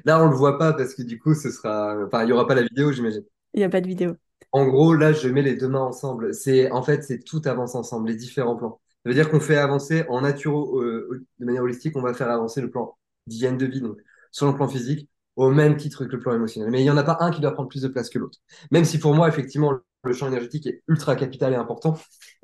Là, 0.04 0.22
on 0.22 0.28
le 0.28 0.36
voit 0.36 0.58
pas 0.58 0.72
parce 0.72 0.94
que 0.94 1.02
du 1.02 1.18
coup, 1.18 1.34
ce 1.34 1.50
sera, 1.50 1.96
enfin, 2.06 2.24
il 2.24 2.28
y 2.28 2.32
aura 2.32 2.46
pas 2.46 2.54
la 2.54 2.62
vidéo, 2.62 2.92
j'imagine. 2.92 3.24
Il 3.54 3.58
n'y 3.58 3.64
a 3.64 3.68
pas 3.68 3.80
de 3.80 3.86
vidéo. 3.86 4.16
En 4.50 4.66
gros, 4.66 4.94
là, 4.94 5.12
je 5.12 5.28
mets 5.28 5.42
les 5.42 5.56
deux 5.56 5.68
mains 5.68 5.80
ensemble. 5.80 6.34
C'est, 6.34 6.70
en 6.70 6.82
fait, 6.82 7.02
c'est 7.04 7.20
tout 7.20 7.42
avance 7.44 7.74
ensemble, 7.74 8.08
les 8.08 8.16
différents 8.16 8.56
plans. 8.56 8.80
Ça 9.04 9.10
veut 9.10 9.14
dire 9.14 9.30
qu'on 9.30 9.40
fait 9.40 9.56
avancer 9.56 10.04
en 10.08 10.22
naturo, 10.22 10.80
euh, 10.80 11.26
de 11.38 11.44
manière 11.44 11.62
holistique, 11.62 11.96
on 11.96 12.02
va 12.02 12.14
faire 12.14 12.30
avancer 12.30 12.60
le 12.60 12.70
plan 12.70 12.96
d'hygiène 13.26 13.58
de 13.58 13.66
vie, 13.66 13.80
donc 13.80 13.98
sur 14.30 14.46
le 14.46 14.54
plan 14.54 14.68
physique, 14.68 15.08
au 15.36 15.50
même 15.50 15.76
titre 15.76 16.04
que 16.04 16.12
le 16.12 16.20
plan 16.20 16.34
émotionnel. 16.34 16.70
Mais 16.70 16.80
il 16.80 16.84
n'y 16.84 16.90
en 16.90 16.96
a 16.96 17.02
pas 17.02 17.16
un 17.20 17.30
qui 17.30 17.40
doit 17.40 17.52
prendre 17.52 17.68
plus 17.68 17.82
de 17.82 17.88
place 17.88 18.08
que 18.10 18.18
l'autre. 18.18 18.38
Même 18.70 18.84
si 18.84 18.98
pour 18.98 19.14
moi, 19.14 19.28
effectivement, 19.28 19.72
le 20.04 20.12
champ 20.12 20.28
énergétique 20.28 20.66
est 20.66 20.82
ultra 20.88 21.16
capital 21.16 21.52
et 21.52 21.56
important. 21.56 21.96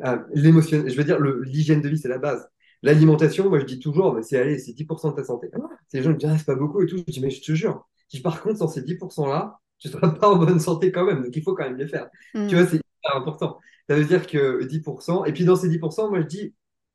Euh, 0.04 0.18
l'émotion, 0.34 0.84
je 0.86 0.96
veux 0.96 1.04
dire, 1.04 1.18
l'hygiène 1.20 1.80
de 1.80 1.88
vie, 1.88 1.98
c'est 1.98 2.08
la 2.08 2.18
base. 2.18 2.48
L'alimentation, 2.82 3.48
moi, 3.48 3.58
je 3.58 3.64
dis 3.64 3.80
toujours, 3.80 4.18
c'est 4.22 4.38
allez, 4.38 4.58
c'est 4.58 4.72
10% 4.72 5.10
de 5.10 5.16
ta 5.16 5.24
santé. 5.24 5.48
Ah, 5.54 5.58
les 5.92 6.02
gens 6.02 6.10
me 6.10 6.16
disent, 6.16 6.30
ah, 6.32 6.38
c'est 6.38 6.46
pas 6.46 6.54
beaucoup 6.54 6.80
et 6.82 6.86
tout. 6.86 6.98
Je 6.98 7.12
dis, 7.12 7.20
mais 7.20 7.30
je 7.30 7.42
te 7.42 7.52
jure, 7.52 7.88
si 8.08 8.20
par 8.22 8.40
contre, 8.42 8.58
sans 8.58 8.68
ces 8.68 8.82
10%-là, 8.82 9.60
tu 9.78 9.88
seras 9.88 10.10
pas 10.10 10.28
en 10.30 10.36
bonne 10.36 10.60
santé 10.60 10.92
quand 10.92 11.04
même. 11.04 11.22
Donc, 11.22 11.34
il 11.34 11.42
faut 11.42 11.54
quand 11.54 11.64
même 11.64 11.76
les 11.76 11.86
faire. 11.86 12.08
Tu 12.34 12.54
vois, 12.54 12.62
mm. 12.62 12.68
c'est 12.68 12.76
hyper 12.76 13.16
important. 13.16 13.58
Ça 13.88 13.96
veut 13.96 14.04
dire 14.04 14.26
que 14.26 14.64
10%, 14.64 15.26
et 15.26 15.32
puis 15.32 15.44
dans 15.44 15.56
ces 15.56 15.68
10%, 15.68 16.10
moi, 16.10 16.20
je 16.20 16.26
dis, 16.26 16.54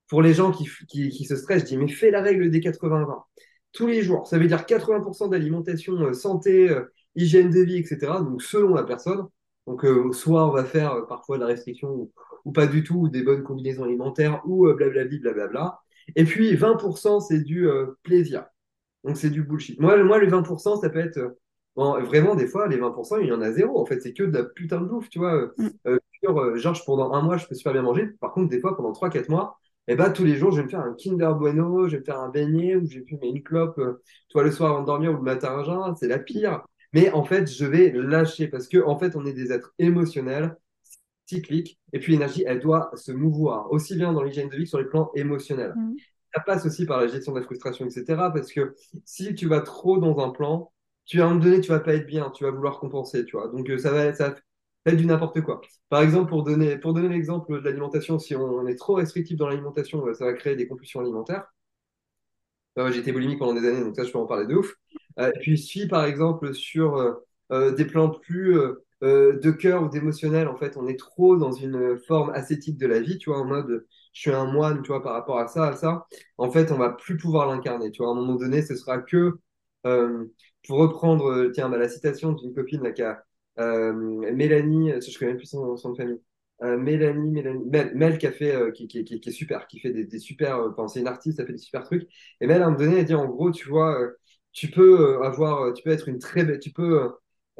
pour 0.10 0.22
les 0.22 0.34
gens 0.34 0.51
qui, 0.51 0.68
qui, 0.88 1.10
qui 1.10 1.26
se 1.26 1.35
stressent, 1.35 1.61
je 1.61 1.68
dis, 1.68 1.77
mais 1.77 1.88
fais 1.88 2.11
la 2.11 2.22
règle 2.22 2.49
des 2.51 2.60
80-20 2.60 3.23
tous 3.73 3.88
les 3.88 4.01
jours. 4.03 4.27
Ça 4.27 4.38
veut 4.38 4.47
dire 4.47 4.65
80% 4.65 5.30
d'alimentation, 5.30 5.93
euh, 5.99 6.14
santé, 6.14 6.69
euh, 6.69 6.93
hygiène 7.15 7.49
de 7.49 7.60
vie, 7.61 7.77
etc. 7.77 7.99
Donc 8.19 8.41
selon 8.41 8.73
la 8.76 8.84
personne, 8.84 9.27
Donc, 9.68 9.85
euh, 9.85 10.11
soit 10.11 10.47
on 10.47 10.51
va 10.51 10.65
faire 10.65 11.05
parfois 11.07 11.38
de 11.38 11.41
la 11.41 11.47
restriction 11.47 11.89
ou, 11.89 12.11
ou 12.45 12.51
pas 12.51 12.68
du 12.68 12.84
tout, 12.84 12.95
ou 12.95 13.10
des 13.10 13.23
bonnes 13.23 13.43
combinaisons 13.43 13.84
alimentaires, 13.84 14.41
ou 14.45 14.72
blablabli, 14.73 15.19
blablabla. 15.19 15.80
Et 16.15 16.26
puis 16.26 16.55
20%, 16.55 17.22
c'est 17.22 17.39
du 17.39 17.68
plaisir. 18.03 18.45
Donc, 19.03 19.18
c'est 19.18 19.30
du 19.30 19.41
bullshit. 19.43 19.80
Moi, 19.80 20.03
moi, 20.03 20.19
les 20.22 20.30
20%, 20.30 20.81
ça 20.81 20.89
peut 20.89 20.99
être. 20.99 21.38
Bon, 21.75 22.01
vraiment, 22.03 22.35
des 22.35 22.47
fois, 22.47 22.67
les 22.67 22.77
20%, 22.77 23.17
il 23.19 23.27
y 23.27 23.31
en 23.31 23.41
a 23.41 23.51
zéro. 23.51 23.79
En 23.79 23.85
fait, 23.85 23.99
c'est 24.01 24.13
que 24.13 24.23
de 24.23 24.37
la 24.37 24.43
putain 24.45 24.81
de 24.81 24.85
bouffe, 24.87 25.09
tu 25.09 25.19
vois. 25.19 25.33
Euh, 25.35 25.53
Mm. 25.57 25.67
euh, 25.87 25.99
euh, 26.29 26.55
genre, 26.57 26.79
pendant 26.85 27.13
un 27.13 27.21
mois, 27.21 27.37
je 27.37 27.47
peux 27.47 27.55
super 27.55 27.73
bien 27.73 27.81
manger. 27.81 28.07
Par 28.21 28.31
contre, 28.33 28.49
des 28.49 28.59
fois, 28.59 28.75
pendant 28.77 28.91
3-4 28.93 29.29
mois, 29.29 29.57
et 29.87 29.95
ben, 29.95 30.11
tous 30.11 30.23
les 30.23 30.35
jours, 30.37 30.51
je 30.51 30.57
vais 30.57 30.63
me 30.63 30.69
faire 30.69 30.79
un 30.79 30.93
Kinder 30.93 31.33
Bueno, 31.37 31.87
je 31.87 31.93
vais 31.93 31.99
me 31.99 32.05
faire 32.05 32.19
un 32.19 32.29
beignet, 32.29 32.75
ou 32.77 32.85
je 32.89 32.99
vais 32.99 33.05
fumer 33.05 33.27
une 33.29 33.43
clope, 33.43 33.77
euh, 33.79 34.01
toi, 34.29 34.43
le 34.43 34.51
soir 34.51 34.71
avant 34.71 34.81
de 34.81 34.85
dormir, 34.85 35.11
ou 35.11 35.17
le 35.17 35.21
matin 35.23 35.57
un. 35.67 35.95
C'est 35.95 36.07
la 36.07 36.19
pire. 36.19 36.63
Mais 36.93 37.11
en 37.11 37.23
fait, 37.23 37.51
je 37.51 37.65
vais 37.65 37.91
lâcher 37.91 38.47
parce 38.47 38.67
que, 38.67 38.77
en 38.85 38.97
fait, 38.97 39.15
on 39.15 39.25
est 39.25 39.33
des 39.33 39.51
êtres 39.51 39.73
émotionnels, 39.79 40.55
cycliques, 41.25 41.79
et 41.93 41.99
puis 41.99 42.13
l'énergie, 42.13 42.43
elle 42.47 42.59
doit 42.59 42.91
se 42.95 43.11
mouvoir, 43.11 43.71
aussi 43.71 43.95
bien 43.95 44.13
dans 44.13 44.23
l'hygiène 44.23 44.49
de 44.49 44.55
vie 44.57 44.63
que 44.63 44.69
sur 44.69 44.79
les 44.79 44.85
plans 44.85 45.11
émotionnels 45.15 45.73
Mm. 45.75 45.93
ça 46.35 46.41
passe 46.41 46.65
aussi 46.65 46.85
par 46.85 46.99
la 46.99 47.07
gestion 47.07 47.31
de 47.33 47.39
la 47.39 47.45
frustration, 47.45 47.85
etc. 47.85 48.31
Parce 48.33 48.51
que 48.51 48.75
si 49.05 49.35
tu 49.35 49.47
vas 49.47 49.61
trop 49.61 49.99
dans 49.99 50.19
un 50.19 50.31
plan, 50.31 50.71
tu 51.05 51.21
à 51.21 51.25
un 51.25 51.30
moment 51.30 51.43
donné, 51.43 51.61
tu 51.61 51.69
vas 51.69 51.80
pas 51.80 51.93
être 51.95 52.05
bien, 52.07 52.30
tu 52.31 52.43
vas 52.43 52.51
vouloir 52.51 52.80
compenser, 52.80 53.25
tu 53.25 53.35
vois. 53.38 53.47
Donc 53.49 53.69
euh, 53.69 53.77
ça 53.77 53.91
va 53.91 54.05
être, 54.05 54.17
ça 54.17 54.30
va 54.30 54.35
être 54.85 54.97
du 54.97 55.05
n'importe 55.05 55.41
quoi. 55.41 55.61
Par 55.89 56.01
exemple, 56.01 56.30
pour 56.30 56.43
donner, 56.43 56.77
pour 56.77 56.93
donner 56.93 57.09
l'exemple 57.09 57.61
de 57.61 57.65
l'alimentation, 57.65 58.19
si 58.19 58.35
on, 58.35 58.67
est 58.67 58.75
trop 58.75 58.95
restrictif 58.95 59.38
dans 59.38 59.47
l'alimentation, 59.47 60.05
euh, 60.07 60.13
ça 60.13 60.25
va 60.25 60.34
créer 60.34 60.55
des 60.55 60.67
compulsions 60.67 61.01
alimentaires. 61.01 61.45
Euh, 62.80 62.91
j'ai 62.91 62.99
été 62.99 63.11
boulimique 63.11 63.39
pendant 63.39 63.53
des 63.53 63.67
années, 63.67 63.81
donc 63.84 63.95
ça, 63.95 64.03
je 64.03 64.11
peux 64.11 64.17
en 64.17 64.25
parler 64.25 64.47
de 64.47 64.55
ouf. 64.55 64.73
Puis, 65.41 65.57
si 65.59 65.88
par 65.88 66.05
exemple, 66.05 66.55
sur 66.55 67.19
des 67.51 67.85
plans 67.85 68.09
plus 68.09 68.57
de 69.01 69.51
cœur 69.51 69.84
ou 69.84 69.89
d'émotionnel, 69.89 70.47
en 70.47 70.57
fait, 70.57 70.75
on 70.75 70.88
est 70.88 70.97
trop 70.97 71.38
dans 71.38 71.51
une 71.51 71.99
forme 71.99 72.31
ascétique 72.31 72.80
de 72.80 72.88
la 72.88 72.99
vie, 72.99 73.19
tu 73.19 73.30
vois, 73.30 73.39
en 73.39 73.45
mode 73.45 73.85
je 74.13 74.21
suis 74.21 74.31
un 74.31 74.45
moine, 74.45 74.81
tu 74.81 74.88
vois, 74.88 75.03
par 75.03 75.13
rapport 75.13 75.38
à 75.39 75.47
ça, 75.47 75.67
à 75.67 75.75
ça, 75.75 76.07
en 76.38 76.49
fait, 76.49 76.71
on 76.71 76.77
va 76.77 76.89
plus 76.89 77.17
pouvoir 77.17 77.47
l'incarner, 77.47 77.91
tu 77.91 78.01
vois. 78.01 78.09
À 78.09 78.11
un 78.13 78.15
moment 78.15 78.35
donné, 78.35 78.63
ce 78.63 78.75
sera 78.75 78.99
que, 78.99 79.38
pour 80.68 80.80
reprendre, 80.80 81.26
euh, 81.31 81.52
tiens, 81.52 81.69
bah, 81.69 81.77
la 81.77 81.90
citation 81.90 82.31
d'une 82.34 82.53
copine, 82.53 82.84
là, 82.84 82.91
qui 82.91 83.02
a, 83.03 83.23
euh, 83.60 83.94
Mélanie, 84.34 84.90
je 84.91 84.95
ne 84.95 85.18
connais 85.19 85.31
même 85.31 85.38
plus 85.38 85.48
son, 85.48 85.76
son 85.77 85.90
nom 85.90 85.94
de 85.94 85.98
famille. 86.02 86.22
Euh, 86.64 86.77
Mélanie, 86.77 87.31
Mélanie, 87.31 87.65
Mel, 87.69 87.94
Mel 87.95 88.18
qui 88.18 88.27
a 88.27 88.31
fait, 88.31 88.56
euh, 88.56 88.72
qui, 88.72 88.88
qui, 88.88 89.03
qui, 89.03 89.30
est 89.30 89.31
super, 89.31 89.68
qui 89.68 89.80
fait 89.80 89.91
des, 89.91 90.06
des 90.06 90.19
super, 90.19 90.57
euh, 90.57 90.69
enfin, 90.72 90.88
c'est 90.88 90.99
une 91.02 91.07
artiste, 91.07 91.40
elle 91.40 91.48
fait 91.48 91.53
des 91.53 91.57
super 91.57 91.84
trucs. 91.84 92.07
Et 92.40 92.48
Mel, 92.48 92.61
à 92.61 92.68
un 92.68 92.69
moment 92.72 92.80
donné, 92.85 92.99
elle 92.99 93.06
dit 93.06 93.14
en 93.15 93.26
gros, 93.27 93.52
tu 93.52 93.68
vois, 93.68 93.99
euh, 93.99 94.11
tu 94.53 94.69
peux 94.72 95.18
euh, 95.19 95.23
avoir, 95.23 95.61
euh, 95.64 95.73
tu 95.73 95.84
peux 95.84 95.90
être 95.91 96.07
une 96.07 96.19
très 96.19 96.45
belle, 96.45 96.60
tu 96.60 96.72
peux 96.72 97.02
euh, 97.03 97.10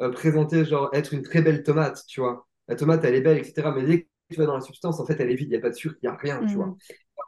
euh, 0.00 0.10
présenter, 0.10 0.64
genre, 0.64 0.90
être 0.94 1.12
une 1.12 1.22
très 1.22 1.42
belle 1.42 1.62
tomate, 1.62 2.04
tu 2.08 2.20
vois. 2.20 2.46
La 2.68 2.76
tomate, 2.76 3.04
elle 3.04 3.14
est 3.14 3.20
belle, 3.20 3.38
etc. 3.38 3.72
Mais 3.74 3.82
dès 3.84 4.02
que 4.02 4.08
tu 4.30 4.38
vas 4.38 4.46
dans 4.46 4.54
la 4.54 4.60
substance, 4.60 5.00
en 5.00 5.06
fait, 5.06 5.20
elle 5.20 5.30
est 5.30 5.34
vide, 5.34 5.48
il 5.48 5.50
n'y 5.50 5.56
a 5.56 5.60
pas 5.60 5.70
de 5.70 5.74
sucre, 5.74 5.96
il 6.02 6.06
n'y 6.08 6.12
a 6.14 6.16
rien, 6.16 6.44
tu 6.44 6.56
vois. 6.56 6.74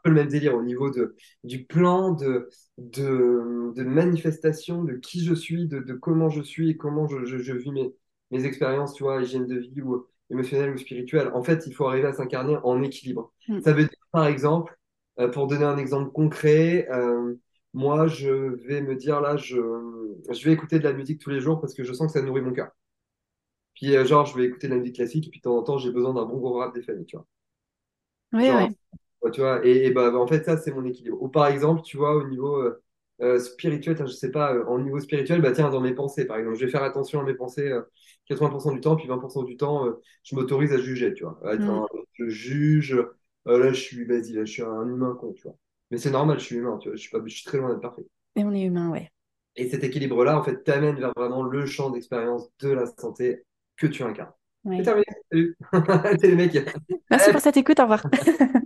Peu 0.06 0.10
le 0.10 0.16
même 0.16 0.28
délire 0.28 0.54
au 0.54 0.62
niveau 0.62 0.90
de, 0.90 1.16
du 1.44 1.64
plan 1.64 2.12
de, 2.12 2.48
de, 2.78 3.72
de 3.74 3.82
manifestation 3.82 4.84
de 4.84 4.94
qui 4.94 5.24
je 5.24 5.34
suis, 5.34 5.66
de, 5.66 5.80
de 5.80 5.94
comment 5.94 6.28
je 6.28 6.42
suis 6.42 6.70
et 6.70 6.76
comment 6.76 7.08
je, 7.08 7.24
je, 7.24 7.38
je 7.38 7.52
vis 7.54 7.72
mes, 7.72 7.92
mes 8.30 8.44
expériences, 8.44 8.94
tu 8.94 9.02
vois, 9.02 9.20
hygiène 9.22 9.46
de 9.46 9.58
vie 9.58 9.82
ou 9.82 10.06
émotionnelle 10.30 10.70
ou 10.70 10.78
spirituelle. 10.78 11.30
En 11.34 11.42
fait, 11.42 11.66
il 11.66 11.74
faut 11.74 11.88
arriver 11.88 12.06
à 12.06 12.12
s'incarner 12.12 12.56
en 12.62 12.82
équilibre. 12.82 13.32
Mm. 13.48 13.60
Ça 13.62 13.72
veut 13.72 13.82
dire, 13.84 13.98
par 14.12 14.26
exemple, 14.26 14.78
euh, 15.18 15.28
pour 15.28 15.48
donner 15.48 15.64
un 15.64 15.78
exemple 15.78 16.12
concret, 16.12 16.88
euh, 16.90 17.34
moi, 17.74 18.06
je 18.06 18.30
vais 18.66 18.80
me 18.82 18.94
dire 18.96 19.20
là, 19.20 19.36
je, 19.36 19.56
je 20.30 20.44
vais 20.44 20.52
écouter 20.52 20.78
de 20.78 20.84
la 20.84 20.92
musique 20.92 21.20
tous 21.20 21.30
les 21.30 21.40
jours 21.40 21.60
parce 21.60 21.74
que 21.74 21.84
je 21.84 21.92
sens 21.92 22.12
que 22.12 22.18
ça 22.18 22.24
nourrit 22.24 22.42
mon 22.42 22.52
cœur. 22.52 22.70
Puis, 23.74 23.96
euh, 23.96 24.04
genre, 24.04 24.26
je 24.26 24.36
vais 24.36 24.44
écouter 24.44 24.66
de 24.68 24.74
la 24.74 24.80
musique 24.80 24.96
classique 24.96 25.28
et 25.28 25.30
puis 25.30 25.38
de 25.40 25.44
temps 25.44 25.56
en 25.56 25.62
temps, 25.62 25.78
j'ai 25.78 25.92
besoin 25.92 26.12
d'un 26.14 26.24
bon 26.24 26.38
gros 26.38 26.58
rap 26.58 26.74
des 26.74 26.82
familles, 26.82 27.06
tu 27.06 27.16
vois. 27.16 27.26
Genre, 28.38 28.56
ouais. 28.56 28.70
Tu 29.30 29.40
vois, 29.40 29.64
et, 29.66 29.86
et 29.86 29.90
bah, 29.90 30.10
bah, 30.10 30.18
en 30.18 30.26
fait, 30.26 30.44
ça, 30.44 30.56
c'est 30.56 30.72
mon 30.72 30.84
équilibre. 30.84 31.22
Ou 31.22 31.28
par 31.28 31.46
exemple, 31.46 31.82
tu 31.82 31.96
vois, 31.96 32.14
au 32.16 32.28
niveau 32.28 32.56
euh, 32.56 32.82
euh, 33.22 33.38
spirituel, 33.38 33.96
je 33.98 34.06
sais 34.12 34.30
pas, 34.30 34.52
euh, 34.54 34.64
en 34.66 34.78
niveau 34.78 35.00
spirituel, 35.00 35.40
bah 35.40 35.52
tiens, 35.52 35.70
dans 35.70 35.80
mes 35.80 35.94
pensées, 35.94 36.26
par 36.26 36.36
exemple, 36.36 36.56
je 36.56 36.66
vais 36.66 36.70
faire 36.70 36.82
attention 36.82 37.20
à 37.20 37.24
mes 37.24 37.34
pensées 37.34 37.68
euh, 37.68 37.80
80% 38.26 38.72
du 38.72 38.80
temps, 38.80 38.96
puis 38.96 39.06
20% 39.08 39.42
du 39.42 39.56
temps, 39.56 39.86
je 40.22 40.34
m'autorise 40.34 40.72
à 40.72 40.78
juger, 40.78 41.14
tu 41.14 41.24
vois. 41.24 41.38
Mm. 41.56 41.86
je 42.12 42.28
juge, 42.28 42.96
là, 43.46 43.72
je 43.72 43.80
suis, 43.80 44.04
vas-y, 44.04 44.32
là, 44.32 44.44
je 44.44 44.52
suis 44.52 44.62
un 44.62 44.86
humain 44.86 45.16
con, 45.18 45.32
tu 45.32 45.44
vois. 45.44 45.56
Mais 45.90 45.98
c'est 45.98 46.10
normal, 46.10 46.38
je 46.40 46.44
suis 46.44 46.56
humain, 46.56 46.76
tu 46.78 46.88
vois, 46.88 46.96
je 46.96 47.00
suis 47.00 47.10
pas, 47.10 47.20
je 47.24 47.34
suis 47.34 47.44
très 47.44 47.58
loin 47.58 47.70
d'être 47.70 47.80
parfait. 47.80 48.04
Et 48.34 48.44
on 48.44 48.52
est 48.52 48.62
humain, 48.62 48.90
ouais. 48.90 49.10
Et 49.54 49.70
cet 49.70 49.82
équilibre-là, 49.84 50.38
en 50.38 50.42
fait, 50.42 50.62
t'amène 50.64 50.96
vers 50.96 51.12
vraiment 51.16 51.42
le 51.42 51.64
champ 51.64 51.90
d'expérience 51.90 52.50
de 52.60 52.68
la 52.70 52.84
santé 52.86 53.44
que 53.76 53.86
tu 53.86 54.02
incarnes. 54.02 54.32
C'est 54.68 54.82
terminé, 54.82 55.04
salut. 55.30 55.56
Merci 57.10 57.30
pour 57.30 57.40
cette 57.40 57.56
écoute, 57.56 57.78
au 57.80 57.84
revoir. 57.84 58.02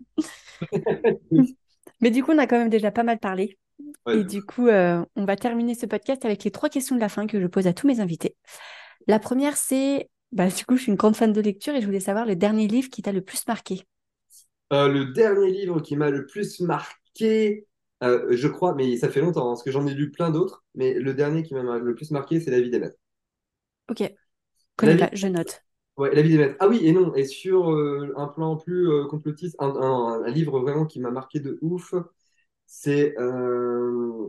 Mais 2.01 2.11
du 2.11 2.23
coup, 2.23 2.33
on 2.33 2.39
a 2.39 2.47
quand 2.47 2.59
même 2.59 2.69
déjà 2.71 2.91
pas 2.91 3.03
mal 3.03 3.19
parlé. 3.19 3.59
Ouais, 4.07 4.19
Et 4.19 4.25
du 4.25 4.43
coup, 4.45 4.69
euh, 4.69 5.05
on 5.17 5.25
va 5.25 5.37
terminer 5.37 5.75
ce 5.75 5.87
podcast 5.87 6.25
avec 6.25 6.45
les 6.45 6.51
trois 6.51 6.69
questions 6.69 6.97
de 6.97 7.01
la 7.01 7.09
fin 7.09 7.27
que 7.27 7.41
je 7.41 7.47
pose 7.47 7.67
à 7.67 7.73
tous 7.75 7.87
mes 7.87 8.01
invités. 8.01 8.37
La 9.09 9.19
première, 9.19 9.57
c'est, 9.57 10.11
bah, 10.33 10.49
du 10.49 10.65
coup, 10.67 10.77
je 10.77 10.83
suis 10.85 10.93
une 10.93 10.99
grande 10.99 11.17
fan 11.17 11.33
de 11.33 11.41
lecture 11.41 11.75
et 11.75 11.81
je 11.81 11.87
voulais 11.87 12.01
savoir 12.01 12.27
le 12.27 12.37
dernier 12.37 12.69
livre 12.69 12.91
qui 12.91 13.03
t'a 13.03 13.13
le 13.13 13.23
plus 13.23 13.47
marqué. 13.49 13.87
Euh, 14.73 14.89
le 14.89 15.07
dernier 15.13 15.51
livre 15.51 15.81
qui 15.81 15.97
m'a 15.97 16.11
le 16.11 16.27
plus 16.27 16.61
marqué, 16.61 17.67
euh, 18.05 18.29
je 18.31 18.49
crois, 18.49 18.75
mais 18.75 18.97
ça 18.97 19.09
fait 19.09 19.21
longtemps, 19.21 19.47
hein, 19.49 19.53
parce 19.53 19.63
que 19.65 19.71
j'en 19.73 19.87
ai 19.87 19.95
lu 19.95 20.11
plein 20.13 20.31
d'autres, 20.31 20.65
mais 20.75 20.95
le 20.95 21.13
dernier 21.15 21.43
qui 21.43 21.55
m'a 21.55 21.79
le 21.79 21.95
plus 21.95 22.11
marqué, 22.13 22.41
c'est 22.41 22.51
La 22.51 22.61
vie 22.61 22.71
des 22.71 22.79
maîtres. 22.79 22.97
Ok, 23.89 24.03
connais 24.77 24.97
La 24.97 24.97
pas, 24.97 25.11
je 25.15 25.29
note. 25.29 25.65
Ouais, 26.01 26.15
La 26.15 26.23
vie 26.23 26.31
des 26.31 26.39
maîtres. 26.39 26.57
Ah 26.61 26.69
oui, 26.69 26.81
et 26.87 26.93
non, 26.93 27.15
et 27.15 27.25
sur 27.27 27.73
euh, 27.73 28.13
un 28.17 28.29
plan 28.29 28.57
plus 28.57 28.89
euh, 28.91 29.07
complotiste, 29.07 29.57
un, 29.61 29.69
un- 29.77 30.23
un 30.25 30.31
livre 30.31 30.61
vraiment 30.61 30.87
qui 30.87 31.01
m'a 31.01 31.11
marqué 31.11 31.41
de 31.41 31.59
ouf, 31.63 31.95
c'est... 32.67 33.15
euh, 33.19 34.29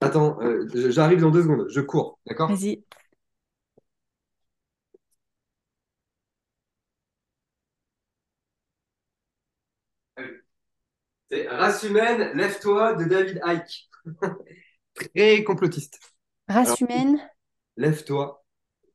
Attends, 0.00 0.40
euh, 0.42 0.66
j'arrive 0.90 1.20
dans 1.20 1.30
deux 1.30 1.42
secondes, 1.42 1.66
je 1.70 1.80
cours, 1.82 2.18
d'accord? 2.26 2.58
Vas-y. 2.58 2.84
C'est 11.30 11.48
Race 11.48 11.82
humaine, 11.82 12.32
lève-toi 12.36 12.94
de 12.94 13.04
David 13.04 13.40
Icke. 13.44 13.88
Très 14.94 15.44
complotiste. 15.44 16.00
Race 16.48 16.80
Alors, 16.80 16.80
humaine? 16.80 17.20
Lève-toi 17.76 18.44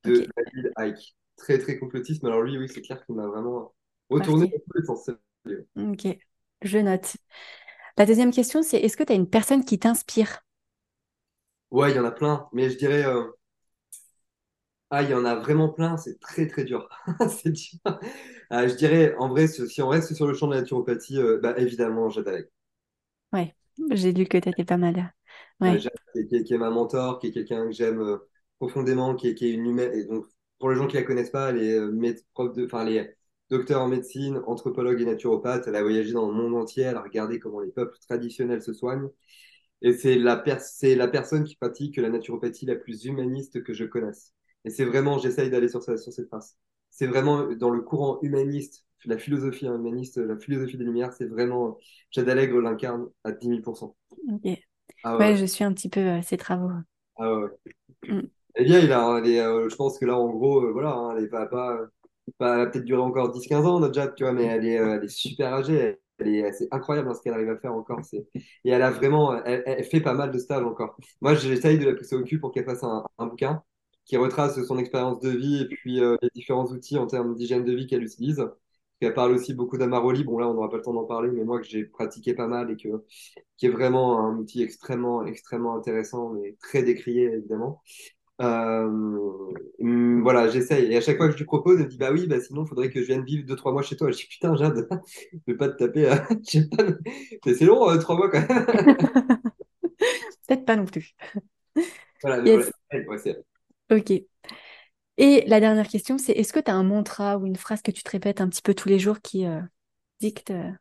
de 0.06 0.26
Ok. 0.26 0.32
David 0.38 0.74
Icke. 0.80 1.16
Très, 1.42 1.58
très 1.60 1.78
complotiste. 1.80 2.24
Mais 2.24 2.30
alors 2.30 2.42
lui, 2.44 2.58
oui, 2.58 2.70
c'est 2.70 2.82
clair 2.82 3.06
qu'il 3.06 3.16
m'a 3.16 3.28
vraiment 3.28 3.74
retourné 4.10 4.46
dans 4.48 4.60
tous 4.60 4.80
les 4.80 4.86
sens. 4.86 5.10
Ok, 5.76 6.08
je 6.62 6.78
note. 6.80 7.18
La 7.98 8.06
deuxième 8.08 8.32
question, 8.34 8.64
c'est 8.64 8.80
est-ce 8.80 8.98
que 8.98 9.04
tu 9.04 9.14
as 9.14 9.16
une 9.16 9.30
personne 9.30 9.66
qui 9.66 9.80
t'inspire? 9.80 10.42
Ouais, 11.72 11.92
il 11.92 11.96
y 11.96 12.00
en 12.00 12.06
a 12.06 12.12
plein. 12.12 12.48
Mais 12.54 12.70
je 12.70 12.78
dirais... 12.78 13.04
euh, 13.06 13.24
Ah, 14.90 15.02
il 15.04 15.10
y 15.10 15.14
en 15.14 15.26
a 15.26 15.36
vraiment 15.36 15.70
plein. 15.70 15.98
C'est 15.98 16.20
très, 16.20 16.48
très 16.48 16.64
dur. 16.66 16.88
C'est 17.30 17.52
dur. 17.52 17.80
Ah, 18.50 18.68
je 18.68 18.76
dirais, 18.76 19.16
en 19.20 19.30
vrai, 19.30 19.48
si 19.48 19.82
on 19.82 19.88
reste 19.88 20.14
sur 20.14 20.28
le 20.28 20.34
champ 20.34 20.48
de 20.48 20.54
la 20.56 20.62
naturopathie, 20.62 21.18
euh, 21.18 21.40
bah, 21.42 21.54
évidemment, 21.58 22.10
Jade 22.10 22.28
Alec. 22.28 22.50
Ouais, 23.34 23.56
j'ai 23.92 24.14
lu 24.14 24.26
que 24.26 24.38
tu 24.38 24.50
étais 24.50 24.64
pas 24.66 24.78
mal. 24.78 25.14
Euh, 25.66 25.78
Ouais, 25.78 25.80
Jade, 25.80 25.92
qui 26.30 26.36
est, 26.36 26.44
qui 26.44 26.58
ma 26.58 26.70
mentor, 26.70 27.20
qui 27.20 27.28
est 27.28 27.32
quelqu'un 27.32 27.66
que 27.66 27.72
j'aime 27.72 28.02
euh, 28.02 28.18
profondément, 28.60 29.16
qui 29.16 29.28
est, 29.30 29.36
qui 29.36 29.46
est 29.48 29.52
une 29.54 29.66
humaine. 29.68 29.92
Et 29.94 30.06
donc, 30.06 30.26
pour 30.62 30.72
les 30.72 30.78
gens 30.78 30.88
qui 30.88 30.98
la 30.98 31.04
connaissent 31.04 31.32
pas, 31.32 31.52
elle 31.52 31.60
est 31.64 31.76
euh, 31.76 31.92
méde- 31.92 32.24
prof 32.34 32.54
de, 32.56 32.66
enfin, 32.66 32.88
elle 32.88 32.96
est 32.98 33.18
docteur 33.52 33.82
en 33.84 33.90
médecine, 33.90 34.42
anthropologue 34.48 35.02
et 35.02 35.06
naturopathe. 35.06 35.68
Elle 35.68 35.78
a 35.78 35.84
voyagé 35.84 36.14
dans 36.14 36.28
le 36.30 36.36
monde 36.36 36.56
entier, 36.56 36.86
elle 36.86 36.98
a 36.98 37.04
regardé 37.04 37.40
comment 37.40 37.62
les 37.62 37.72
peuples 37.72 37.98
traditionnels 38.08 38.64
se 38.64 38.74
soignent. 38.74 39.10
Et 39.82 39.94
c'est 39.94 40.16
la, 40.16 40.38
per- 40.38 40.60
c'est 40.62 40.96
la 40.96 41.08
personne 41.08 41.44
qui 41.44 41.56
pratique 41.56 41.98
la 41.98 42.10
naturopathie 42.10 42.66
la 42.66 42.76
plus 42.76 43.06
humaniste 43.06 43.64
que 43.64 43.74
je 43.74 43.86
connaisse. 43.86 44.34
Et 44.66 44.70
c'est 44.72 44.86
vraiment, 44.86 45.20
j'essaye 45.20 45.50
d'aller 45.50 45.70
sur, 45.70 45.84
ça- 45.84 45.98
sur 45.98 46.14
cette 46.14 46.30
trace. 46.30 46.58
C'est 46.92 47.08
vraiment 47.08 47.48
dans 47.56 47.70
le 47.72 47.82
courant 47.82 48.20
humaniste, 48.22 48.86
la 49.06 49.18
philosophie 49.18 49.68
hein, 49.68 49.76
humaniste, 49.76 50.18
la 50.18 50.38
philosophie 50.38 50.78
des 50.78 50.84
Lumières, 50.86 51.14
c'est 51.14 51.26
vraiment, 51.28 51.80
Jade 52.12 52.30
Allègre 52.30 52.60
l'incarne 52.62 53.10
à 53.24 53.32
10 53.32 53.48
000%. 53.48 53.96
ok. 54.12 54.60
Ah 55.04 55.18
Ouais, 55.20 55.36
ouais, 55.36 55.38
je 55.38 55.46
suis 55.46 55.64
un 55.64 55.74
petit 55.74 55.90
peu 55.90 56.00
euh, 56.02 56.22
ses 56.22 56.38
travaux. 56.38 56.72
ah 57.18 57.30
ouais. 57.34 57.50
Mm. 58.08 58.32
Eh 58.56 58.64
bien, 58.66 58.80
il 58.80 58.92
a, 58.92 59.16
euh, 59.16 59.70
je 59.70 59.76
pense 59.76 59.98
que 59.98 60.06
là, 60.06 60.18
en 60.18 60.30
gros, 60.30 60.62
euh, 60.66 60.72
voilà, 60.72 60.92
hein, 60.94 61.16
elle 61.18 61.30
va 61.30 61.46
peut-être 62.38 62.84
durer 62.84 63.02
encore 63.02 63.32
10-15 63.32 63.66
ans, 63.66 63.80
notre 63.80 63.94
Jade, 63.94 64.16
tu 64.16 64.24
vois, 64.24 64.34
mais 64.34 64.46
elle 64.46 64.66
est, 64.66 64.80
euh, 64.80 65.08
super 65.08 65.54
âgée. 65.54 66.00
Elle, 66.20 66.28
est, 66.28 66.52
c'est 66.54 66.68
incroyable 66.72 67.10
hein, 67.10 67.14
ce 67.16 67.22
qu'elle 67.22 67.34
arrive 67.34 67.50
à 67.50 67.58
faire 67.58 67.74
encore. 67.74 68.00
Et 68.14 68.70
elle 68.70 68.82
a 68.82 68.92
vraiment, 68.92 69.44
elle, 69.44 69.84
fait 69.86 70.02
pas 70.02 70.14
mal 70.14 70.32
de 70.32 70.38
stages 70.40 70.64
encore. 70.64 70.98
Moi, 71.22 71.36
j'essaye 71.36 71.80
de 71.80 71.86
la 71.86 71.96
pousser 71.96 72.16
au 72.16 72.24
cul 72.24 72.40
pour 72.40 72.52
qu'elle 72.52 72.66
fasse 72.66 72.84
un, 72.84 73.06
bouquin 73.20 73.64
qui 74.06 74.18
retrace 74.18 74.62
son 74.66 74.78
expérience 74.78 75.20
de 75.20 75.30
vie 75.30 75.62
et 75.62 75.66
puis 75.68 76.00
les 76.00 76.30
différents 76.36 76.66
outils 76.68 76.98
en 76.98 77.08
termes 77.08 77.36
d'hygiène 77.36 77.64
de 77.66 77.74
vie 77.74 77.88
qu'elle 77.88 78.04
utilise. 78.04 78.44
Elle 79.00 79.14
parle 79.16 79.32
aussi 79.34 79.54
beaucoup 79.56 79.78
d'Amaroli. 79.78 80.24
Bon, 80.24 80.38
là, 80.38 80.48
on 80.48 80.54
n'aura 80.54 80.70
pas 80.70 80.78
le 80.78 80.84
temps 80.84 80.94
d'en 80.94 81.06
parler, 81.06 81.32
mais 81.32 81.44
moi, 81.44 81.60
que 81.60 81.66
j'ai 81.68 81.86
pratiqué 81.86 82.34
pas 82.36 82.48
mal 82.48 82.70
et 82.72 82.78
que, 82.78 83.04
qui 83.58 83.66
est 83.68 83.70
vraiment 83.70 84.20
un 84.20 84.38
outil 84.38 84.62
extrêmement, 84.62 85.26
extrêmement 85.26 85.76
intéressant, 85.76 86.30
mais 86.34 86.56
très 86.62 86.84
décrié, 86.84 87.26
évidemment. 87.26 87.82
Euh, 88.42 90.22
voilà, 90.22 90.48
j'essaye. 90.50 90.92
Et 90.92 90.98
à 90.98 91.02
chaque 91.02 91.18
fois 91.18 91.28
que 91.28 91.34
je 91.34 91.38
lui 91.38 91.46
propose, 91.46 91.78
elle 91.78 91.86
me 91.86 91.90
dit 91.90 91.98
Bah 91.98 92.12
oui, 92.12 92.28
bah 92.28 92.40
sinon, 92.40 92.64
il 92.64 92.68
faudrait 92.68 92.90
que 92.90 93.02
je 93.02 93.08
vienne 93.08 93.24
vivre 93.24 93.46
2-3 93.46 93.72
mois 93.72 93.82
chez 93.82 93.96
toi. 93.96 94.12
Je 94.12 94.18
dis 94.18 94.28
Putain, 94.28 94.56
Jade, 94.56 94.88
je 95.34 95.38
vais 95.48 95.58
pas 95.58 95.70
te 95.70 95.78
taper. 95.78 96.08
À... 96.12 96.18
pas... 96.18 96.34
C'est 97.54 97.66
long, 97.66 97.98
3 97.98 98.16
mois 98.16 98.30
quand 98.30 98.48
même. 98.48 98.66
Peut-être 100.48 100.66
pas 100.66 100.76
non 100.76 100.86
plus. 100.86 101.16
Voilà, 102.24 102.44
yes. 102.44 102.72
ouais, 102.92 103.44
Ok. 103.92 104.12
Et 105.18 105.44
la 105.48 105.60
dernière 105.60 105.88
question, 105.88 106.18
c'est 106.18 106.32
est-ce 106.34 106.54
que 106.54 106.60
tu 106.60 106.72
as 106.72 106.76
un 106.76 106.84
mantra 106.84 107.38
ou 107.38 107.46
une 107.46 107.56
phrase 107.56 107.82
que 107.82 107.92
tu 107.92 108.04
te 108.04 108.10
répètes 108.10 108.42
un 108.42 108.50
petit 108.50 108.62
peu 108.62 108.74
tous 108.74 108.90
les 108.90 109.00
jours 109.00 109.22
qui 109.22 109.46
euh, 109.46 109.62
dicte 110.20 110.52
euh, 110.52 110.72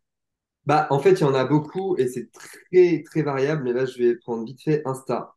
Bah, 0.65 0.87
en 0.91 0.99
fait, 0.99 1.12
il 1.12 1.20
y 1.20 1.24
en 1.24 1.35
a 1.35 1.45
beaucoup 1.45 1.97
et 1.99 2.09
c'est 2.09 2.31
très, 2.32 3.03
très 3.03 3.23
variable. 3.23 3.65
Mais 3.65 3.73
là, 3.73 3.85
je 3.85 3.99
vais 3.99 4.16
prendre 4.16 4.45
vite 4.45 4.62
fait 4.62 4.82
Insta. 4.87 5.37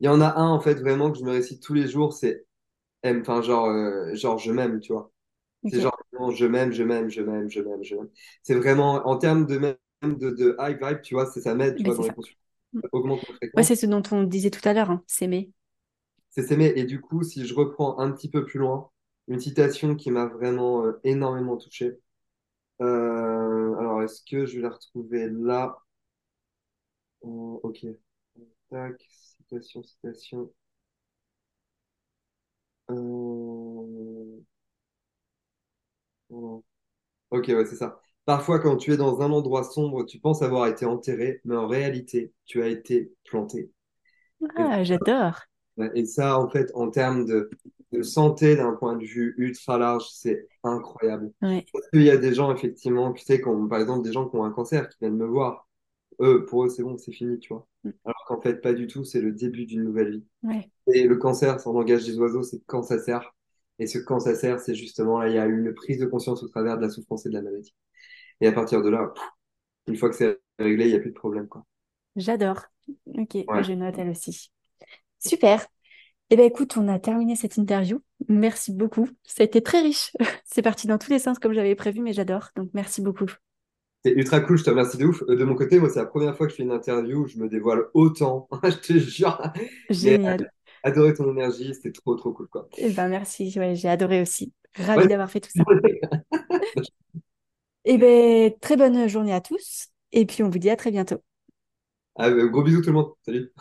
Il 0.00 0.06
y 0.06 0.08
en 0.08 0.20
a 0.20 0.34
un, 0.40 0.48
en 0.50 0.60
fait, 0.60 0.74
vraiment 0.76 1.10
que 1.12 1.18
je 1.18 1.24
me 1.24 1.30
récite 1.32 1.62
tous 1.62 1.74
les 1.74 1.88
jours, 1.88 2.12
c'est 2.14 2.46
enfin, 3.06 3.42
genre, 3.42 3.66
euh, 3.68 4.14
genre, 4.16 4.38
je 4.38 4.52
m'aime, 4.52 4.80
tu 4.80 4.92
vois. 4.92 5.12
C'est 5.66 5.80
genre, 5.80 5.98
je 6.34 6.46
m'aime, 6.46 6.72
je 6.72 6.84
m'aime, 6.84 7.10
je 7.10 7.22
m'aime, 7.22 7.50
je 7.50 7.60
m'aime, 7.62 7.82
je 7.84 7.94
m'aime. 7.96 8.10
C'est 8.42 8.54
vraiment, 8.56 9.06
en 9.08 9.18
termes 9.18 9.46
de 9.46 9.58
même 9.58 9.76
de, 10.18 10.30
de 10.30 10.56
high 10.60 10.78
vibe, 10.82 11.02
tu 11.02 11.14
vois, 11.14 11.26
c'est 11.26 11.40
ça 11.42 11.54
m'aide, 11.56 11.76
tu 11.76 11.84
vois, 11.86 11.96
dans 11.96 12.04
les 12.04 12.12
consultations. 12.12 12.40
Ça 12.82 12.88
augmente 12.92 13.24
Ouais, 13.56 13.62
c'est 13.64 13.74
ce 13.76 13.86
dont 13.86 14.02
on 14.12 14.22
disait 14.24 14.50
tout 14.50 14.66
à 14.68 14.72
l'heure, 14.72 14.90
hein, 14.90 15.02
s'aimer. 15.08 15.50
C'est 16.30 16.46
s'aimer. 16.46 16.72
Et 16.76 16.84
du 16.84 17.00
coup, 17.00 17.22
si 17.24 17.44
je 17.46 17.54
reprends 17.54 17.98
un 17.98 18.12
petit 18.12 18.30
peu 18.30 18.44
plus 18.44 18.58
loin, 18.60 18.90
une 19.28 19.40
citation 19.40 19.96
qui 19.96 20.10
m'a 20.12 20.26
vraiment 20.26 20.84
euh, 20.84 21.00
énormément 21.04 21.56
touché. 21.56 21.98
Euh, 22.82 23.76
alors, 23.78 24.02
est-ce 24.02 24.22
que 24.24 24.46
je 24.46 24.56
vais 24.56 24.62
la 24.62 24.70
retrouver 24.70 25.28
là? 25.30 25.78
ok. 27.62 27.78
Tac, 28.70 29.00
citation, 29.48 29.82
citation. 29.82 30.52
Euh, 32.90 34.40
ok, 36.30 37.46
ouais, 37.48 37.66
c'est 37.66 37.76
ça. 37.76 38.00
Parfois, 38.24 38.58
quand 38.58 38.76
tu 38.76 38.92
es 38.92 38.96
dans 38.96 39.20
un 39.20 39.30
endroit 39.30 39.62
sombre, 39.64 40.04
tu 40.04 40.18
penses 40.18 40.42
avoir 40.42 40.66
été 40.66 40.84
enterré, 40.84 41.40
mais 41.44 41.56
en 41.56 41.68
réalité, 41.68 42.32
tu 42.44 42.62
as 42.62 42.68
été 42.68 43.12
planté. 43.24 43.70
Ah, 44.56 44.82
j'adore. 44.82 45.40
Et 45.94 46.06
ça, 46.06 46.38
en 46.38 46.48
fait, 46.48 46.70
en 46.74 46.90
termes 46.90 47.24
de, 47.24 47.50
santé 48.02 48.56
d'un 48.56 48.72
point 48.72 48.96
de 48.96 49.04
vue 49.04 49.34
ultra 49.38 49.78
large, 49.78 50.08
c'est 50.10 50.48
incroyable. 50.64 51.32
Parce 51.40 51.88
qu'il 51.92 52.02
y 52.02 52.10
a 52.10 52.16
des 52.16 52.34
gens, 52.34 52.52
effectivement, 52.52 53.12
tu 53.12 53.24
sais, 53.24 53.40
par 53.40 53.78
exemple, 53.78 54.04
des 54.04 54.12
gens 54.12 54.28
qui 54.28 54.36
ont 54.36 54.44
un 54.44 54.50
cancer 54.50 54.88
qui 54.88 54.98
viennent 55.00 55.16
me 55.16 55.26
voir. 55.26 55.68
Eux, 56.20 56.46
pour 56.46 56.64
eux, 56.64 56.68
c'est 56.68 56.82
bon, 56.82 56.96
c'est 56.96 57.12
fini, 57.12 57.38
tu 57.38 57.52
vois. 57.52 57.66
Mm. 57.84 57.90
Alors 58.04 58.24
qu'en 58.26 58.40
fait, 58.40 58.60
pas 58.60 58.72
du 58.72 58.86
tout, 58.86 59.04
c'est 59.04 59.20
le 59.20 59.32
début 59.32 59.66
d'une 59.66 59.84
nouvelle 59.84 60.10
vie. 60.10 60.68
Et 60.92 61.04
le 61.04 61.16
cancer, 61.16 61.60
sans 61.60 61.72
langage 61.72 62.04
des 62.04 62.18
oiseaux, 62.18 62.42
c'est 62.42 62.62
quand 62.66 62.82
ça 62.82 62.98
sert. 62.98 63.34
Et 63.78 63.86
ce 63.86 63.98
quand 63.98 64.20
ça 64.20 64.34
sert, 64.34 64.60
c'est 64.60 64.74
justement 64.74 65.18
là, 65.18 65.28
il 65.28 65.34
y 65.34 65.38
a 65.38 65.46
une 65.46 65.74
prise 65.74 65.98
de 65.98 66.06
conscience 66.06 66.42
au 66.42 66.48
travers 66.48 66.76
de 66.76 66.82
la 66.82 66.90
souffrance 66.90 67.26
et 67.26 67.28
de 67.28 67.34
la 67.34 67.42
maladie. 67.42 67.74
Et 68.40 68.46
à 68.46 68.52
partir 68.52 68.82
de 68.82 68.88
là, 68.88 69.12
une 69.86 69.96
fois 69.96 70.08
que 70.08 70.16
c'est 70.16 70.38
réglé, 70.58 70.86
il 70.86 70.90
n'y 70.90 70.96
a 70.96 71.00
plus 71.00 71.10
de 71.10 71.14
problème. 71.14 71.48
Quoi. 71.48 71.64
J'adore. 72.16 72.62
Ok, 73.06 73.34
je 73.34 73.72
note 73.72 73.98
elle 73.98 74.10
aussi. 74.10 74.50
Super. 75.18 75.66
Eh 76.30 76.36
bien, 76.36 76.44
écoute, 76.44 76.76
on 76.76 76.88
a 76.88 76.98
terminé 76.98 77.36
cette 77.36 77.56
interview. 77.56 78.02
Merci 78.28 78.72
beaucoup. 78.72 79.08
Ça 79.24 79.42
a 79.42 79.46
été 79.46 79.62
très 79.62 79.80
riche. 79.80 80.12
c'est 80.44 80.62
parti 80.62 80.86
dans 80.86 80.98
tous 80.98 81.10
les 81.10 81.18
sens 81.18 81.38
comme 81.38 81.52
j'avais 81.52 81.74
prévu, 81.76 82.00
mais 82.00 82.12
j'adore. 82.12 82.50
Donc, 82.56 82.70
merci 82.74 83.00
beaucoup. 83.00 83.30
C'est 84.04 84.12
ultra 84.12 84.40
cool, 84.40 84.56
je 84.56 84.64
te 84.64 84.70
remercie 84.70 84.98
de 84.98 85.06
ouf. 85.06 85.22
Euh, 85.28 85.36
de 85.36 85.44
mon 85.44 85.54
côté, 85.54 85.78
moi, 85.80 85.88
c'est 85.88 85.98
la 85.98 86.06
première 86.06 86.36
fois 86.36 86.46
que 86.46 86.52
je 86.52 86.56
fais 86.56 86.62
une 86.62 86.72
interview 86.72 87.24
où 87.24 87.26
je 87.26 87.38
me 87.38 87.48
dévoile 87.48 87.86
autant. 87.94 88.48
je 88.62 88.76
te 88.76 88.92
jure. 88.98 89.42
Génial. 89.90 90.52
adoré 90.82 91.14
ton 91.14 91.30
énergie, 91.30 91.74
c'était 91.74 91.92
trop, 91.92 92.14
trop 92.14 92.32
cool. 92.32 92.48
Quoi. 92.48 92.68
Eh 92.76 92.90
ben, 92.90 93.08
merci, 93.08 93.52
ouais, 93.56 93.74
j'ai 93.74 93.88
adoré 93.88 94.22
aussi. 94.22 94.52
Ravi 94.76 95.08
d'avoir 95.08 95.30
fait 95.30 95.40
tout 95.40 95.50
ça. 95.54 95.64
Eh 97.88 97.98
ben, 97.98 98.52
très 98.60 98.76
bonne 98.76 99.08
journée 99.08 99.32
à 99.32 99.40
tous. 99.40 99.90
Et 100.10 100.26
puis, 100.26 100.42
on 100.42 100.48
vous 100.48 100.58
dit 100.58 100.70
à 100.70 100.76
très 100.76 100.90
bientôt. 100.90 101.22
Ah, 102.16 102.28
euh, 102.28 102.48
gros 102.48 102.62
bisous 102.62 102.80
tout 102.80 102.88
le 102.88 102.94
monde. 102.94 103.12
Salut. 103.24 103.52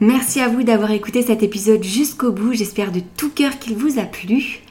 Merci 0.00 0.40
à 0.40 0.48
vous 0.48 0.62
d'avoir 0.62 0.90
écouté 0.90 1.22
cet 1.22 1.42
épisode 1.42 1.84
jusqu'au 1.84 2.32
bout. 2.32 2.54
J'espère 2.54 2.90
de 2.90 3.00
tout 3.16 3.30
cœur 3.30 3.58
qu'il 3.58 3.76
vous 3.76 3.98
a 4.00 4.04
plu. 4.04 4.62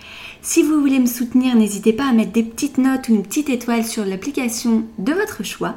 Si 0.42 0.64
vous 0.64 0.80
voulez 0.80 1.00
me 1.00 1.06
soutenir, 1.06 1.56
n'hésitez 1.56 1.92
pas 1.92 2.08
à 2.08 2.14
mettre 2.14 2.32
des 2.32 2.44
petites 2.44 2.78
notes 2.78 3.10
ou 3.10 3.16
une 3.16 3.24
petite 3.24 3.50
étoile 3.50 3.84
sur 3.84 4.06
l'application 4.06 4.86
de 4.98 5.12
votre 5.12 5.44
choix. 5.44 5.76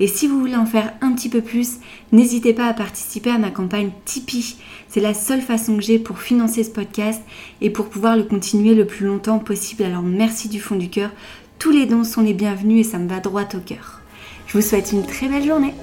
Et 0.00 0.06
si 0.06 0.26
vous 0.26 0.40
voulez 0.40 0.56
en 0.56 0.64
faire 0.64 0.94
un 1.02 1.12
petit 1.12 1.28
peu 1.28 1.42
plus, 1.42 1.76
n'hésitez 2.10 2.54
pas 2.54 2.68
à 2.68 2.72
participer 2.72 3.30
à 3.30 3.38
ma 3.38 3.50
campagne 3.50 3.90
Tipeee. 4.06 4.56
C'est 4.88 5.00
la 5.00 5.12
seule 5.12 5.42
façon 5.42 5.76
que 5.76 5.82
j'ai 5.82 5.98
pour 5.98 6.20
financer 6.20 6.64
ce 6.64 6.70
podcast 6.70 7.22
et 7.60 7.68
pour 7.68 7.90
pouvoir 7.90 8.16
le 8.16 8.22
continuer 8.22 8.74
le 8.74 8.86
plus 8.86 9.06
longtemps 9.06 9.40
possible. 9.40 9.82
Alors 9.82 10.02
merci 10.02 10.48
du 10.48 10.60
fond 10.60 10.76
du 10.76 10.88
cœur. 10.88 11.10
Tous 11.58 11.70
les 11.70 11.84
dons 11.84 12.04
sont 12.04 12.22
les 12.22 12.34
bienvenus 12.34 12.86
et 12.86 12.90
ça 12.90 12.98
me 12.98 13.08
va 13.08 13.20
droit 13.20 13.48
au 13.54 13.60
cœur. 13.60 14.00
Je 14.46 14.54
vous 14.54 14.62
souhaite 14.62 14.92
une 14.92 15.04
très 15.04 15.28
belle 15.28 15.46
journée. 15.46 15.74